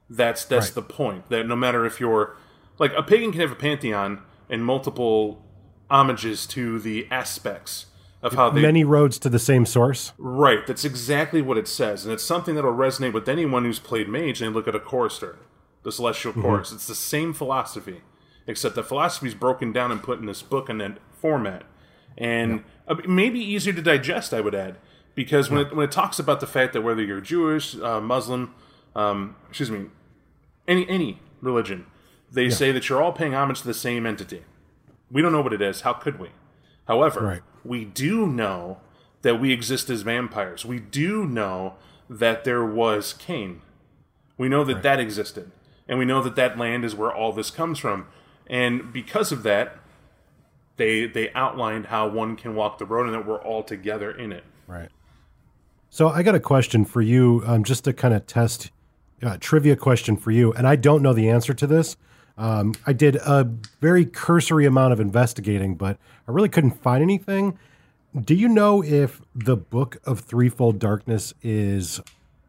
That's 0.08 0.44
that's 0.44 0.66
Right. 0.68 0.74
the 0.76 0.82
point. 0.82 1.28
That 1.28 1.48
no 1.48 1.56
matter 1.56 1.84
if 1.84 1.98
you're 1.98 2.36
like 2.78 2.92
a 2.96 3.02
pagan 3.02 3.32
can 3.32 3.40
have 3.40 3.50
a 3.50 3.56
pantheon 3.56 4.22
and 4.48 4.64
multiple 4.64 5.44
homages 5.90 6.46
to 6.46 6.78
the 6.78 7.08
aspects 7.10 7.86
of 8.22 8.34
how 8.34 8.50
they 8.50 8.60
Many 8.60 8.84
roads 8.84 9.18
to 9.20 9.28
the 9.28 9.38
same 9.38 9.66
source. 9.66 10.12
Right, 10.18 10.66
that's 10.66 10.84
exactly 10.84 11.42
what 11.42 11.58
it 11.58 11.68
says, 11.68 12.04
and 12.04 12.12
it's 12.12 12.24
something 12.24 12.54
that'll 12.54 12.72
resonate 12.72 13.12
with 13.12 13.28
anyone 13.28 13.64
who's 13.64 13.78
played 13.78 14.08
Mage 14.08 14.40
and 14.40 14.50
they 14.50 14.54
look 14.54 14.68
at 14.68 14.74
a 14.74 14.80
chorister, 14.80 15.38
the 15.82 15.92
Celestial 15.92 16.32
Chorus. 16.32 16.72
It's 16.72 16.86
the 16.86 16.94
same 16.94 17.32
philosophy, 17.32 18.00
except 18.46 18.74
the 18.74 18.82
philosophy 18.82 19.28
is 19.28 19.34
broken 19.34 19.72
down 19.72 19.92
and 19.92 20.02
put 20.02 20.18
in 20.18 20.26
this 20.26 20.42
book 20.42 20.68
in 20.68 20.78
that 20.78 20.98
format, 21.12 21.64
and 22.18 22.64
uh, 22.88 22.96
maybe 23.06 23.38
easier 23.38 23.72
to 23.72 23.82
digest. 23.82 24.32
I 24.32 24.40
would 24.40 24.54
add 24.54 24.76
because 25.14 25.50
when 25.50 25.66
it 25.66 25.76
when 25.76 25.84
it 25.84 25.92
talks 25.92 26.18
about 26.18 26.40
the 26.40 26.46
fact 26.46 26.72
that 26.72 26.82
whether 26.82 27.02
you're 27.02 27.20
Jewish, 27.20 27.76
uh, 27.76 28.00
Muslim, 28.00 28.54
um, 28.94 29.36
excuse 29.48 29.70
me, 29.70 29.86
any 30.66 30.88
any 30.88 31.20
religion, 31.40 31.86
they 32.32 32.50
say 32.50 32.72
that 32.72 32.88
you're 32.88 33.02
all 33.02 33.12
paying 33.12 33.34
homage 33.34 33.60
to 33.60 33.66
the 33.66 33.74
same 33.74 34.06
entity. 34.06 34.44
We 35.10 35.22
don't 35.22 35.32
know 35.32 35.42
what 35.42 35.52
it 35.52 35.62
is. 35.62 35.82
How 35.82 35.92
could 35.92 36.18
we? 36.18 36.30
However, 36.88 37.20
Right. 37.20 37.42
We 37.66 37.84
do 37.84 38.26
know 38.26 38.78
that 39.22 39.40
we 39.40 39.52
exist 39.52 39.90
as 39.90 40.02
vampires. 40.02 40.64
We 40.64 40.78
do 40.78 41.26
know 41.26 41.74
that 42.08 42.44
there 42.44 42.64
was 42.64 43.12
Cain. 43.12 43.62
We 44.38 44.48
know 44.48 44.64
that 44.64 44.82
that 44.82 45.00
existed. 45.00 45.50
And 45.88 45.98
we 45.98 46.04
know 46.04 46.22
that 46.22 46.36
that 46.36 46.58
land 46.58 46.84
is 46.84 46.94
where 46.94 47.12
all 47.12 47.32
this 47.32 47.50
comes 47.50 47.78
from. 47.78 48.06
And 48.46 48.92
because 48.92 49.32
of 49.32 49.42
that, 49.42 49.78
they 50.76 51.06
they 51.06 51.32
outlined 51.32 51.86
how 51.86 52.08
one 52.08 52.36
can 52.36 52.54
walk 52.54 52.78
the 52.78 52.84
road 52.84 53.06
and 53.06 53.14
that 53.14 53.26
we're 53.26 53.42
all 53.42 53.62
together 53.62 54.10
in 54.10 54.32
it. 54.32 54.44
Right. 54.66 54.90
So 55.90 56.08
I 56.08 56.22
got 56.22 56.34
a 56.34 56.40
question 56.40 56.84
for 56.84 57.00
you, 57.00 57.42
um, 57.46 57.64
just 57.64 57.84
to 57.84 57.92
kind 57.92 58.12
of 58.12 58.26
test 58.26 58.70
uh, 59.22 59.38
trivia 59.40 59.76
question 59.76 60.16
for 60.16 60.30
you, 60.30 60.52
and 60.52 60.66
I 60.66 60.76
don't 60.76 61.02
know 61.02 61.14
the 61.14 61.30
answer 61.30 61.54
to 61.54 61.66
this. 61.66 61.96
Um, 62.38 62.74
I 62.86 62.92
did 62.92 63.16
a 63.16 63.50
very 63.80 64.04
cursory 64.04 64.66
amount 64.66 64.92
of 64.92 65.00
investigating, 65.00 65.74
but 65.74 65.96
I 66.28 66.32
really 66.32 66.48
couldn't 66.48 66.82
find 66.82 67.02
anything. 67.02 67.58
Do 68.18 68.34
you 68.34 68.48
know 68.48 68.82
if 68.82 69.20
the 69.34 69.56
Book 69.56 69.98
of 70.04 70.20
Threefold 70.20 70.78
Darkness 70.78 71.34
is 71.42 72.00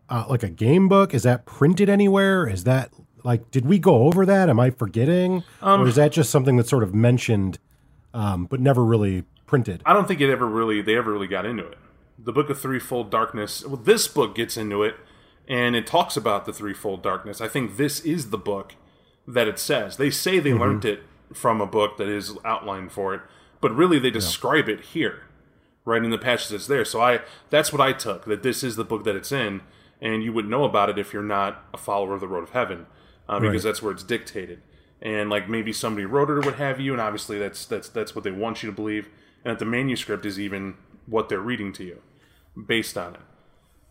uh, 0.10 0.26
like 0.30 0.44
a 0.44 0.50
game 0.50 0.88
book? 0.88 1.14
Is 1.14 1.24
that 1.24 1.46
printed 1.46 1.90
anywhere? 1.90 2.48
Is 2.48 2.64
that 2.66 2.92
like 3.24 3.50
did 3.52 3.66
we 3.66 3.80
go 3.80 4.04
over 4.04 4.26
that? 4.26 4.50
Am 4.50 4.60
I 4.60 4.70
forgetting, 4.70 5.44
or 5.62 5.88
is 5.88 5.96
that 5.96 6.12
just 6.12 6.30
something 6.30 6.56
that's 6.58 6.70
sort 6.70 6.84
of 6.84 6.94
mentioned, 6.94 7.60
um, 8.14 8.46
but 8.46 8.60
never 8.60 8.84
really 8.84 9.24
printed? 9.46 9.82
I 9.86 9.94
don't 9.94 10.08
think 10.08 10.22
it 10.22 10.30
ever 10.30 10.46
really 10.48 10.82
they 10.82 10.96
ever 10.96 11.12
really 11.12 11.28
got 11.28 11.46
into 11.46 11.66
it. 11.66 11.78
The 12.18 12.32
Book 12.32 12.50
of 12.50 12.60
Threefold 12.60 13.10
Darkness. 13.12 13.66
Well, 13.66 13.78
this 13.78 14.08
book 14.08 14.36
gets 14.36 14.56
into 14.58 14.84
it, 14.84 14.96
and 15.48 15.76
it 15.76 15.86
talks 15.86 16.16
about 16.16 16.46
the 16.46 16.54
threefold 16.54 17.04
darkness. 17.04 17.42
I 17.42 17.48
think 17.48 17.78
this 17.78 18.00
is 18.02 18.30
the 18.30 18.38
book 18.38 18.76
that 19.28 19.48
it 19.48 19.60
says. 19.60 19.98
They 19.98 20.10
say 20.10 20.40
they 20.40 20.54
learned 20.54 20.86
it 20.86 21.04
from 21.34 21.60
a 21.62 21.68
book 21.68 21.98
that 21.98 22.08
is 22.08 22.38
outlined 22.46 22.92
for 22.92 23.14
it, 23.14 23.22
but 23.62 23.76
really 23.76 24.00
they 24.00 24.10
describe 24.10 24.70
it 24.70 24.82
here, 24.82 25.24
right 25.86 26.04
in 26.04 26.10
the 26.12 26.18
passage 26.18 26.50
that's 26.50 26.68
there. 26.68 26.86
So 26.86 27.02
I 27.02 27.22
that's 27.50 27.72
what 27.74 27.82
I 27.82 27.92
took 27.94 28.26
that 28.26 28.44
this 28.44 28.64
is 28.64 28.76
the 28.76 28.86
book 28.86 29.04
that 29.04 29.16
it's 29.16 29.32
in, 29.32 29.62
and 30.02 30.24
you 30.24 30.32
would 30.34 30.48
know 30.48 30.64
about 30.64 30.90
it 30.90 30.98
if 30.98 31.12
you're 31.14 31.24
not 31.24 31.66
a 31.74 31.78
follower 31.78 32.14
of 32.14 32.22
the 32.22 32.28
Road 32.28 32.44
of 32.44 32.52
Heaven, 32.52 32.86
uh, 33.28 33.40
because 33.40 33.66
Right. 33.66 33.70
that's 33.70 33.82
where 33.82 33.92
it's 33.92 34.04
dictated. 34.04 34.62
And 35.02 35.30
like 35.30 35.48
maybe 35.50 35.74
somebody 35.74 36.06
wrote 36.06 36.30
it 36.30 36.34
or 36.34 36.42
what 36.42 36.56
have 36.56 36.80
you, 36.80 36.92
and 36.94 37.02
obviously 37.02 37.38
that's 37.38 37.66
that's 37.66 37.90
that's 37.90 38.16
what 38.16 38.24
they 38.24 38.32
want 38.32 38.64
you 38.64 38.70
to 38.70 38.76
believe, 38.76 39.10
and 39.44 39.52
that 39.52 39.60
the 39.60 39.66
manuscript 39.66 40.26
is 40.26 40.40
even 40.40 40.76
what 41.06 41.30
they're 41.30 41.40
reading 41.40 41.72
to 41.74 41.84
you, 41.84 42.02
based 42.66 42.98
on 42.98 43.16
it. 43.16 43.22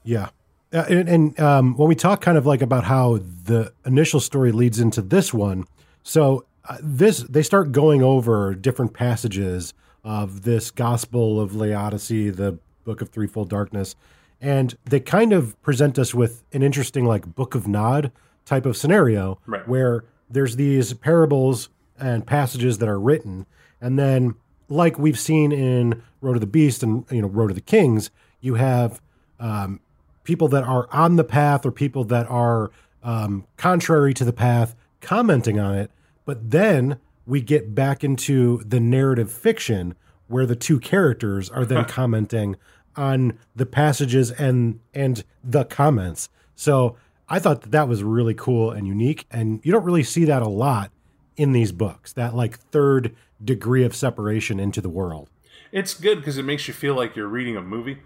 Yeah. 0.03 0.31
Uh, 0.73 0.85
and 0.89 1.09
and 1.09 1.41
um, 1.41 1.77
when 1.77 1.89
we 1.89 1.95
talk 1.95 2.21
kind 2.21 2.37
of 2.37 2.45
like 2.47 2.61
about 2.63 2.85
how 2.85 3.19
the 3.45 3.73
initial 3.85 4.21
story 4.21 4.51
leads 4.53 4.81
into 4.81 5.01
this 5.01 5.33
one, 5.33 5.65
so 6.03 6.45
uh, 6.69 6.77
this 6.83 7.19
they 7.19 7.43
start 7.43 7.71
going 7.73 8.03
over 8.03 8.55
different 8.55 8.93
passages 8.93 9.75
of 10.05 10.43
this 10.43 10.71
Gospel 10.71 11.41
of 11.41 11.55
Laodicea, 11.55 12.33
the 12.33 12.59
Book 12.85 13.01
of 13.01 13.09
Threefold 13.11 13.49
Darkness, 13.49 13.95
and 14.41 14.77
they 14.85 15.01
kind 15.01 15.33
of 15.33 15.61
present 15.63 15.99
us 15.99 16.15
with 16.15 16.43
an 16.53 16.63
interesting 16.63 17.05
like 17.05 17.35
Book 17.35 17.55
of 17.55 17.69
Nod 17.69 18.11
type 18.45 18.67
of 18.67 18.77
scenario 18.77 19.39
Right. 19.47 19.67
where 19.69 20.05
there's 20.29 20.57
these 20.57 20.93
parables 20.95 21.69
and 21.99 22.27
passages 22.27 22.79
that 22.79 22.89
are 22.89 23.01
written, 23.01 23.47
and 23.81 23.97
then 23.99 24.35
like 24.69 24.99
we've 24.99 25.19
seen 25.19 25.53
in 25.53 26.03
Road 26.21 26.35
of 26.35 26.41
the 26.41 26.47
Beast 26.49 26.83
and 26.83 27.05
you 27.11 27.23
know 27.23 27.29
Road 27.29 27.51
of 27.53 27.55
the 27.55 27.61
Kings, 27.63 28.11
you 28.41 28.55
have 28.55 29.01
um, 29.39 29.79
people 30.27 30.49
that 30.49 30.65
are 30.65 30.89
on 30.93 31.17
the 31.17 31.25
path 31.25 31.65
or 31.65 31.71
people 31.71 32.05
that 32.05 32.29
are 32.29 32.71
um, 33.03 33.47
contrary 33.57 34.13
to 34.13 34.25
the 34.25 34.33
path 34.33 34.75
commenting 35.01 35.59
on 35.59 35.77
it. 35.77 35.91
But 36.25 36.51
then 36.51 36.99
we 37.25 37.41
get 37.41 37.75
back 37.75 38.03
into 38.03 38.63
the 38.65 38.81
narrative 38.81 39.31
fiction 39.31 39.95
where 40.27 40.45
the 40.45 40.57
two 40.57 40.81
characters 40.81 41.49
are 41.49 41.65
then 41.65 41.85
commenting 41.89 42.57
on 42.97 43.39
the 43.55 43.67
passages 43.67 44.33
and 44.33 44.81
and 44.93 45.25
the 45.45 45.65
comments. 45.65 46.29
So 46.57 46.97
I 47.29 47.39
thought 47.39 47.63
that 47.63 47.71
that 47.71 47.89
was 47.89 48.03
really 48.03 48.35
cool 48.35 48.73
and 48.73 48.87
unique, 48.87 49.27
and 49.31 49.61
you 49.63 49.73
don't 49.73 49.85
really 49.85 50.03
see 50.03 50.25
that 50.25 50.43
a 50.43 50.49
lot 50.49 50.91
in 51.37 51.53
these 51.53 51.71
books. 51.71 52.13
That 52.13 52.35
like 52.35 52.59
third 52.59 53.15
degree 53.45 53.85
of 53.85 53.95
separation 53.95 54.59
into 54.59 54.81
the 54.81 54.89
world. 54.89 55.31
It's 55.71 55.95
good 55.95 56.19
because 56.19 56.39
it 56.39 56.45
makes 56.45 56.67
you 56.67 56.75
feel 56.75 56.95
like 56.95 57.15
you're 57.15 57.29
reading 57.29 57.57
a 57.57 57.63
movie. 57.63 57.99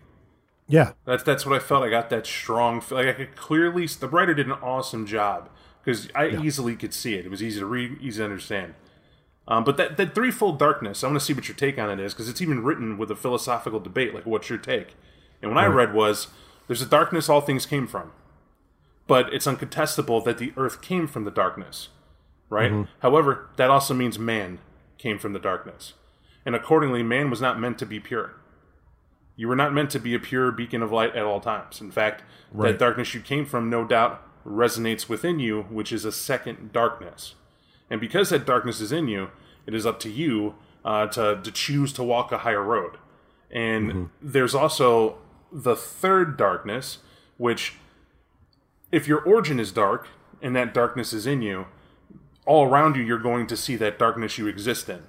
Yeah, 0.70 0.92
That's 1.04 1.22
that's 1.22 1.44
what 1.44 1.54
I 1.54 1.59
felt. 1.59 1.83
I 1.85 1.90
got 1.90 2.11
that 2.11 2.26
strong. 2.26 2.80
feel- 2.80 2.98
Like 2.98 3.09
I 3.09 3.12
could 3.12 3.37
clearly. 3.37 3.87
The 3.87 4.09
writer 4.09 4.35
did 4.35 4.46
an 4.46 4.52
awesome 4.52 5.04
job 5.06 5.48
because 5.85 6.09
I 6.14 6.28
easily 6.28 6.76
could 6.76 6.94
see 6.94 7.14
it. 7.14 7.26
It 7.26 7.30
was 7.30 7.42
easy 7.42 7.61
to 7.61 7.66
read, 7.66 7.98
easy 8.00 8.18
to 8.18 8.24
understand. 8.24 8.74
Um, 9.48 9.64
but 9.64 9.76
that 9.78 9.96
that 9.96 10.14
threefold 10.14 10.59
darkness. 10.59 11.02
I 11.02 11.09
want 11.09 11.18
to 11.18 11.24
see 11.24 11.33
what 11.33 11.48
your 11.48 11.56
take 11.56 11.78
on 11.78 11.90
it 11.90 11.98
is 11.98 12.14
because 12.14 12.28
it's 12.28 12.40
even 12.40 12.62
written 12.62 12.96
with 12.98 13.11
a 13.11 13.16
philosophical 13.16 13.80
debate. 13.80 14.14
Like, 14.14 14.26
what's 14.26 14.48
your 14.48 14.59
take? 14.59 14.94
And 15.42 15.50
when 15.50 15.59
I 15.59 15.66
read 15.66 15.92
was, 15.94 16.28
there's 16.68 16.83
a 16.83 16.87
darkness 16.87 17.28
all 17.28 17.40
things 17.40 17.66
came 17.66 17.87
from, 17.87 18.12
but 19.06 19.33
it's 19.35 19.46
uncontestable 19.46 20.22
that 20.24 20.38
the 20.38 20.52
earth 20.56 20.83
came 20.83 21.06
from 21.09 21.24
the 21.24 21.30
darkness, 21.30 21.88
right? 22.50 22.70
However, 23.00 23.48
that 23.56 23.70
also 23.70 23.94
means 23.94 24.18
man 24.18 24.59
came 24.98 25.18
from 25.18 25.33
the 25.33 25.38
darkness, 25.40 25.94
and 26.46 26.54
accordingly, 26.54 27.02
man 27.02 27.30
was 27.30 27.40
not 27.40 27.59
meant 27.59 27.78
to 27.78 27.87
be 27.87 27.98
pure. 27.98 28.35
You 29.40 29.48
were 29.48 29.57
not 29.57 29.72
meant 29.72 29.88
to 29.92 29.98
be 29.98 30.12
a 30.14 30.18
pure 30.18 30.53
beacon 30.53 30.83
of 30.83 30.92
light 30.92 31.16
at 31.16 31.24
all 31.24 31.40
times. 31.40 31.81
In 31.81 31.90
fact, 31.90 32.22
Right. 32.53 32.72
that 32.72 32.79
darkness 32.79 33.14
you 33.14 33.22
came 33.22 33.46
from, 33.46 33.70
no 33.70 33.87
doubt, 33.87 34.22
resonates 34.46 35.09
within 35.09 35.38
you, 35.38 35.62
which 35.70 35.92
is 35.92 36.05
a 36.05 36.12
second 36.12 36.72
darkness. 36.72 37.37
And 37.88 38.03
because 38.03 38.29
that 38.29 38.44
darkness 38.44 38.83
is 38.83 38.92
in 38.92 39.09
you, 39.09 39.31
it 39.64 39.74
is 39.74 39.87
up 39.87 39.98
to 40.00 40.11
you 40.11 40.57
uh, 40.85 41.07
to, 41.07 41.40
to 41.42 41.50
choose 41.50 41.90
to 41.94 42.03
walk 42.03 42.33
a 42.33 42.38
higher 42.38 42.62
road. 42.62 42.98
And 43.50 44.11
there's 44.20 44.55
also 44.55 45.16
the 45.50 45.74
third 45.74 46.37
darkness, 46.37 46.98
which, 47.38 47.76
if 48.92 49.09
your 49.09 49.22
origin 49.22 49.59
is 49.59 49.72
dark 49.72 50.09
and 50.42 50.55
that 50.55 50.74
darkness 50.74 51.14
is 51.14 51.26
in 51.26 51.40
you, 51.40 51.64
all 52.44 52.66
around 52.66 52.94
you, 52.94 53.03
you're 53.03 53.18
going 53.18 53.46
to 53.46 53.57
see 53.57 53.76
that 53.76 53.98
darkness 53.98 54.37
you 54.37 54.46
exist 54.48 54.90
in. 54.90 55.05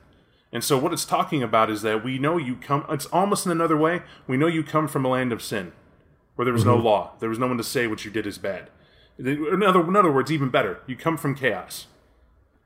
And 0.53 0.63
so, 0.63 0.77
what 0.77 0.91
it's 0.91 1.05
talking 1.05 1.41
about 1.41 1.69
is 1.71 1.81
that 1.81 2.03
we 2.03 2.17
know 2.17 2.37
you 2.37 2.55
come, 2.55 2.85
it's 2.89 3.05
almost 3.07 3.45
in 3.45 3.51
another 3.51 3.77
way, 3.77 4.01
we 4.27 4.37
know 4.37 4.47
you 4.47 4.63
come 4.63 4.87
from 4.87 5.05
a 5.05 5.09
land 5.09 5.31
of 5.31 5.41
sin, 5.41 5.71
where 6.35 6.43
there 6.43 6.53
was 6.53 6.65
no 6.65 6.75
mm-hmm. 6.75 6.85
law. 6.85 7.11
There 7.19 7.29
was 7.29 7.39
no 7.39 7.47
one 7.47 7.57
to 7.57 7.63
say 7.63 7.87
what 7.87 8.03
you 8.03 8.11
did 8.11 8.27
is 8.27 8.37
bad. 8.37 8.69
In 9.17 9.63
other, 9.63 9.81
in 9.87 9.95
other 9.95 10.11
words, 10.11 10.31
even 10.31 10.49
better, 10.49 10.79
you 10.87 10.95
come 10.95 11.17
from 11.17 11.35
chaos. 11.35 11.87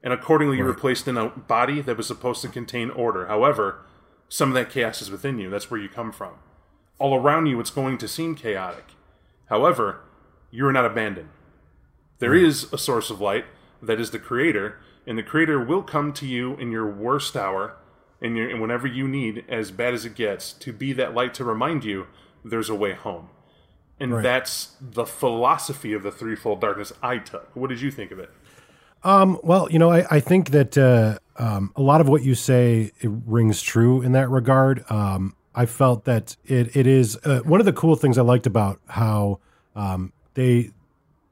And 0.01 0.13
accordingly, 0.13 0.57
you 0.57 0.63
were 0.63 0.73
placed 0.73 1.07
in 1.07 1.17
a 1.17 1.29
body 1.29 1.81
that 1.81 1.97
was 1.97 2.07
supposed 2.07 2.41
to 2.43 2.47
contain 2.47 2.91
order. 2.91 3.25
However, 3.25 3.81
some 4.29 4.49
of 4.49 4.55
that 4.55 4.69
chaos 4.69 5.01
is 5.01 5.09
within 5.09 5.39
you. 5.39 5.49
That's 5.49 5.69
where 5.69 5.79
you 5.79 5.89
come 5.89 6.11
from. 6.11 6.33
All 6.99 7.15
around 7.15 7.47
you, 7.47 7.59
it's 7.59 7.71
going 7.71 7.97
to 7.97 8.07
seem 8.07 8.35
chaotic. 8.35 8.85
However, 9.47 10.01
you 10.51 10.65
are 10.67 10.71
not 10.71 10.85
abandoned. 10.85 11.29
There 12.19 12.35
is 12.35 12.71
a 12.71 12.77
source 12.77 13.09
of 13.09 13.19
light 13.19 13.45
that 13.81 13.99
is 13.99 14.11
the 14.11 14.19
Creator, 14.19 14.79
and 15.07 15.17
the 15.17 15.23
Creator 15.23 15.63
will 15.63 15.83
come 15.83 16.13
to 16.13 16.25
you 16.25 16.55
in 16.55 16.71
your 16.71 16.89
worst 16.89 17.35
hour, 17.35 17.75
and, 18.21 18.37
your, 18.37 18.49
and 18.49 18.61
whenever 18.61 18.87
you 18.87 19.07
need, 19.07 19.45
as 19.47 19.71
bad 19.71 19.93
as 19.93 20.05
it 20.05 20.15
gets, 20.15 20.53
to 20.53 20.73
be 20.73 20.93
that 20.93 21.13
light 21.13 21.33
to 21.35 21.43
remind 21.43 21.83
you 21.83 22.07
there's 22.43 22.69
a 22.69 22.75
way 22.75 22.93
home. 22.93 23.29
And 23.99 24.13
Right. 24.13 24.23
that's 24.23 24.75
the 24.81 25.05
philosophy 25.05 25.93
of 25.93 26.03
the 26.03 26.11
threefold 26.11 26.61
darkness 26.61 26.91
I 27.01 27.17
took. 27.17 27.55
What 27.55 27.69
did 27.69 27.81
you 27.81 27.91
think 27.91 28.11
of 28.11 28.19
it? 28.19 28.29
Um, 29.03 29.39
well, 29.43 29.71
you 29.71 29.79
know, 29.79 29.91
I, 29.91 30.05
I 30.09 30.19
think 30.19 30.49
that 30.49 30.77
uh, 30.77 31.19
um, 31.37 31.71
a 31.75 31.81
lot 31.81 32.01
of 32.01 32.09
what 32.09 32.23
you 32.23 32.35
say 32.35 32.91
it 32.99 33.11
rings 33.25 33.61
true 33.61 34.01
in 34.01 34.13
that 34.13 34.29
regard. 34.29 34.83
Um, 34.89 35.35
I 35.53 35.65
felt 35.65 36.05
that 36.05 36.35
it, 36.45 36.75
it 36.75 36.87
is 36.87 37.17
uh, 37.23 37.39
one 37.45 37.59
of 37.59 37.65
the 37.65 37.73
cool 37.73 37.95
things 37.95 38.17
I 38.17 38.23
liked 38.23 38.47
about 38.47 38.79
how 38.87 39.39
um, 39.75 40.11
they, 40.33 40.71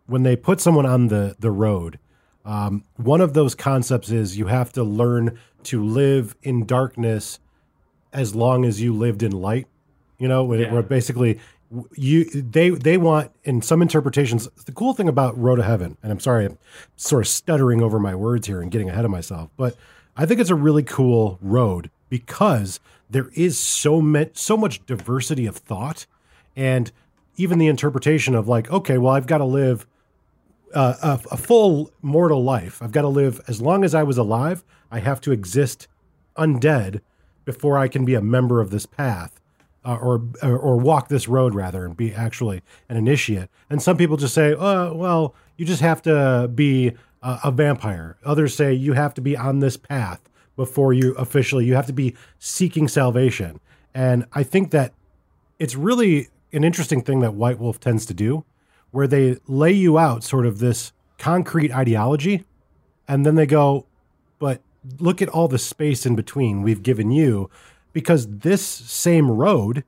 when 0.05 0.23
they 0.23 0.35
put 0.35 0.61
someone 0.61 0.85
on 0.85 1.07
the, 1.07 1.35
the 1.39 1.51
road, 1.51 1.99
um, 2.45 2.83
one 2.97 3.21
of 3.21 3.33
those 3.33 3.55
concepts 3.55 4.09
is 4.11 4.37
you 4.37 4.47
have 4.47 4.71
to 4.73 4.83
learn 4.83 5.37
to 5.63 5.83
live 5.83 6.35
in 6.43 6.65
darkness 6.65 7.39
as 8.11 8.35
long 8.35 8.65
as 8.65 8.81
you 8.81 8.93
lived 8.93 9.23
in 9.23 9.31
light. 9.31 9.67
You 10.19 10.27
know, 10.27 10.53
Yeah. 10.53 10.71
where 10.71 10.81
basically 10.83 11.39
you 11.95 12.25
they 12.25 12.69
they 12.69 12.97
want 12.97 13.31
in 13.43 13.61
some 13.61 13.81
interpretations. 13.81 14.47
The 14.65 14.71
cool 14.71 14.93
thing 14.93 15.07
about 15.09 15.37
Road 15.37 15.55
to 15.55 15.63
Heaven, 15.63 15.97
and 16.03 16.11
I'm 16.11 16.19
sorry, 16.19 16.45
I'm 16.45 16.57
sort 16.95 17.23
of 17.23 17.27
stuttering 17.27 17.81
over 17.81 17.99
my 17.99 18.13
words 18.13 18.45
here 18.47 18.61
and 18.61 18.69
getting 18.71 18.89
ahead 18.89 19.05
of 19.05 19.11
myself, 19.11 19.49
but 19.57 19.75
I 20.15 20.25
think 20.25 20.39
it's 20.39 20.51
a 20.51 20.55
really 20.55 20.83
cool 20.83 21.39
road 21.41 21.89
because 22.09 22.79
there 23.09 23.29
is 23.33 23.57
so 23.57 24.01
much 24.01 24.37
so 24.37 24.55
much 24.55 24.85
diversity 24.85 25.45
of 25.47 25.57
thought, 25.57 26.05
and 26.55 26.91
even 27.37 27.57
the 27.57 27.67
interpretation 27.67 28.35
of 28.35 28.47
like, 28.47 28.69
okay, 28.71 28.99
well, 28.99 29.13
I've 29.13 29.25
got 29.27 29.39
to 29.39 29.45
live 29.45 29.87
uh, 30.73 30.95
a, 31.01 31.33
a 31.33 31.37
full 31.37 31.91
mortal 32.01 32.43
life. 32.43 32.81
I've 32.81 32.91
got 32.91 33.01
to 33.01 33.07
live 33.07 33.41
as 33.47 33.61
long 33.61 33.83
as 33.83 33.93
I 33.93 34.03
was 34.03 34.17
alive. 34.17 34.63
I 34.91 34.99
have 34.99 35.21
to 35.21 35.31
exist 35.31 35.87
undead 36.37 37.01
before 37.45 37.77
I 37.77 37.87
can 37.87 38.05
be 38.05 38.15
a 38.15 38.21
member 38.21 38.61
of 38.61 38.69
this 38.69 38.85
path, 38.85 39.39
uh, 39.85 39.97
or, 40.01 40.23
or 40.41 40.57
or 40.57 40.77
walk 40.77 41.09
this 41.09 41.27
road 41.27 41.53
rather, 41.53 41.85
and 41.85 41.95
be 41.95 42.13
actually 42.13 42.61
an 42.89 42.97
initiate. 42.97 43.49
And 43.69 43.81
some 43.81 43.97
people 43.97 44.17
just 44.17 44.33
say, 44.33 44.53
"Oh, 44.53 44.93
well, 44.93 45.35
you 45.57 45.65
just 45.65 45.81
have 45.81 46.01
to 46.03 46.49
be 46.53 46.93
a, 47.21 47.39
a 47.45 47.51
vampire." 47.51 48.17
Others 48.23 48.55
say 48.55 48.73
you 48.73 48.93
have 48.93 49.13
to 49.15 49.21
be 49.21 49.35
on 49.35 49.59
this 49.59 49.77
path 49.77 50.21
before 50.55 50.93
you 50.93 51.13
officially. 51.15 51.65
You 51.65 51.75
have 51.75 51.87
to 51.87 51.93
be 51.93 52.15
seeking 52.39 52.87
salvation. 52.87 53.59
And 53.93 54.25
I 54.33 54.43
think 54.43 54.71
that 54.71 54.93
it's 55.59 55.75
really 55.75 56.29
an 56.51 56.63
interesting 56.63 57.01
thing 57.01 57.19
that 57.19 57.33
White 57.33 57.59
Wolf 57.59 57.79
tends 57.79 58.05
to 58.07 58.13
do, 58.13 58.45
where 58.93 59.07
they 59.07 59.37
lay 59.47 59.71
you 59.71 59.97
out 59.97 60.23
sort 60.23 60.45
of 60.45 60.59
this 60.59 60.93
concrete 61.17 61.73
ideology, 61.73 62.45
and 63.07 63.25
then 63.25 63.33
they 63.33 63.47
go, 63.47 63.87
but 64.37 64.61
look 64.99 65.19
at 65.19 65.27
all 65.29 65.47
the 65.47 65.57
space 65.57 66.05
in 66.05 66.15
between 66.15 66.61
we've 66.61 66.83
given 66.83 67.09
you, 67.09 67.49
because 67.91 68.27
this 68.27 68.63
same 68.63 69.31
road 69.31 69.83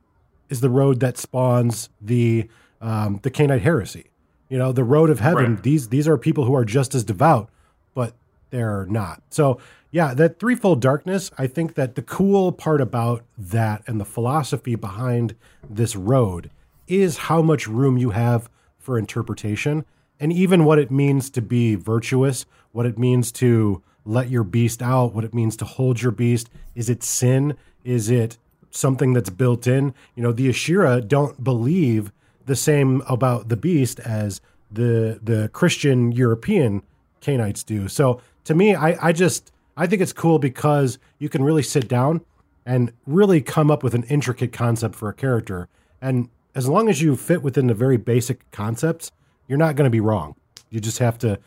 is 0.48 0.60
the 0.60 0.68
road 0.68 0.98
that 1.00 1.16
spawns 1.16 1.88
the 2.00 2.48
um, 2.80 3.20
the 3.22 3.30
Cainite 3.30 3.62
heresy. 3.62 4.06
You 4.48 4.58
know, 4.58 4.72
the 4.72 4.84
road 4.84 5.08
of 5.08 5.20
heaven. 5.20 5.54
Right. 5.54 5.62
These 5.62 5.88
these 5.88 6.08
are 6.08 6.18
people 6.18 6.44
who 6.44 6.54
are 6.56 6.64
just 6.64 6.92
as 6.92 7.04
devout, 7.04 7.48
but 7.94 8.12
they're 8.50 8.86
not. 8.86 9.22
So 9.30 9.60
yeah, 9.92 10.14
that 10.14 10.40
threefold 10.40 10.80
darkness. 10.80 11.30
I 11.38 11.46
think 11.46 11.74
that 11.74 11.94
the 11.94 12.02
cool 12.02 12.50
part 12.50 12.80
about 12.80 13.24
that 13.38 13.84
and 13.86 14.00
the 14.00 14.04
philosophy 14.04 14.74
behind 14.74 15.36
this 15.70 15.94
road 15.94 16.50
is 16.88 17.16
how 17.16 17.40
much 17.40 17.68
room 17.68 17.98
you 17.98 18.10
have 18.10 18.50
for 18.86 18.98
interpretation 18.98 19.84
and 20.18 20.32
even 20.32 20.64
what 20.64 20.78
it 20.78 20.90
means 20.90 21.28
to 21.30 21.42
be 21.42 21.74
virtuous, 21.74 22.46
what 22.72 22.86
it 22.86 22.98
means 22.98 23.30
to 23.32 23.82
let 24.04 24.30
your 24.30 24.44
beast 24.44 24.80
out, 24.80 25.12
what 25.12 25.24
it 25.24 25.34
means 25.34 25.56
to 25.56 25.64
hold 25.64 26.00
your 26.00 26.12
beast. 26.12 26.48
Is 26.74 26.88
it 26.88 27.02
sin? 27.02 27.56
Is 27.84 28.08
it 28.08 28.38
something 28.70 29.12
that's 29.12 29.28
built 29.28 29.66
in? 29.66 29.92
You 30.14 30.22
know, 30.22 30.32
the 30.32 30.48
Ashirra 30.48 31.06
don't 31.06 31.42
believe 31.42 32.12
the 32.46 32.56
same 32.56 33.02
about 33.08 33.48
the 33.48 33.56
beast 33.56 33.98
as 34.00 34.40
the 34.70 35.18
the 35.22 35.50
Christian 35.52 36.12
European 36.12 36.82
Cainites 37.20 37.64
do. 37.64 37.88
So 37.88 38.20
to 38.44 38.54
me, 38.54 38.74
I, 38.74 39.08
I 39.08 39.12
just 39.12 39.52
I 39.76 39.86
think 39.86 40.00
it's 40.00 40.12
cool 40.12 40.38
because 40.38 40.98
you 41.18 41.28
can 41.28 41.42
really 41.42 41.62
sit 41.62 41.88
down 41.88 42.20
and 42.64 42.92
really 43.06 43.40
come 43.40 43.70
up 43.70 43.82
with 43.82 43.94
an 43.94 44.04
intricate 44.04 44.52
concept 44.52 44.94
for 44.94 45.08
a 45.08 45.14
character. 45.14 45.68
And 46.00 46.28
as 46.56 46.66
long 46.68 46.88
as 46.88 47.02
you 47.02 47.14
fit 47.16 47.42
within 47.42 47.66
the 47.68 47.74
very 47.74 47.98
basic 47.98 48.50
concepts, 48.50 49.12
you're 49.46 49.58
not 49.58 49.76
going 49.76 49.84
to 49.84 49.90
be 49.90 50.00
wrong. 50.00 50.34
You 50.70 50.80
just 50.80 50.98
have 50.98 51.18
to 51.18 51.38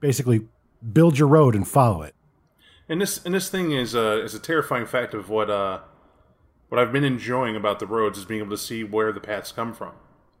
basically 0.00 0.46
build 0.92 1.18
your 1.18 1.28
road 1.28 1.54
and 1.56 1.66
follow 1.66 2.02
it. 2.02 2.14
And 2.88 3.00
this 3.00 3.24
and 3.24 3.34
this 3.34 3.48
thing 3.48 3.72
is 3.72 3.96
uh, 3.96 4.20
is 4.22 4.34
a 4.34 4.38
terrifying 4.38 4.84
fact 4.86 5.14
of 5.14 5.28
what 5.30 5.48
uh, 5.50 5.80
what 6.68 6.78
I've 6.78 6.92
been 6.92 7.04
enjoying 7.04 7.56
about 7.56 7.78
the 7.80 7.86
roads 7.86 8.18
is 8.18 8.24
being 8.24 8.40
able 8.40 8.50
to 8.50 8.58
see 8.58 8.84
where 8.84 9.12
the 9.12 9.20
paths 9.20 9.50
come 9.50 9.72
from, 9.72 9.92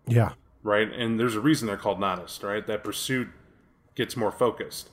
Yeah. 0.06 0.32
right? 0.62 0.88
And 0.92 1.18
there's 1.18 1.34
a 1.34 1.40
reason 1.40 1.66
they're 1.66 1.76
called 1.76 1.98
Noddist, 1.98 2.42
right? 2.44 2.64
That 2.66 2.84
pursuit 2.84 3.28
gets 3.96 4.16
more 4.16 4.30
focused. 4.30 4.90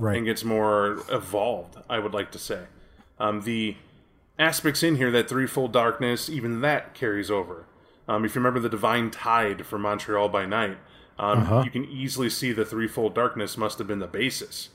Right. 0.00 0.16
and 0.16 0.24
gets 0.26 0.44
more 0.44 1.02
evolved. 1.10 1.74
I 1.90 1.98
would 1.98 2.14
like 2.14 2.30
to 2.30 2.38
say 2.38 2.66
um, 3.18 3.40
the 3.40 3.74
aspects 4.38 4.84
in 4.84 4.94
here 4.94 5.10
that 5.10 5.28
threefold 5.28 5.72
darkness, 5.72 6.28
even 6.30 6.60
that 6.60 6.94
carries 6.94 7.32
over. 7.32 7.66
Um, 8.08 8.24
if 8.24 8.34
you 8.34 8.40
remember 8.40 8.60
the 8.60 8.68
divine 8.68 9.10
tide 9.10 9.66
from 9.66 9.82
Montreal 9.82 10.28
by 10.28 10.46
night, 10.46 10.78
um, 11.18 11.40
Uh-huh. 11.40 11.62
you 11.64 11.70
can 11.70 11.84
easily 11.84 12.30
see 12.30 12.52
the 12.52 12.64
threefold 12.64 13.14
darkness 13.14 13.56
must 13.58 13.78
have 13.78 13.86
been 13.86 13.98
the 13.98 14.06
basis 14.06 14.70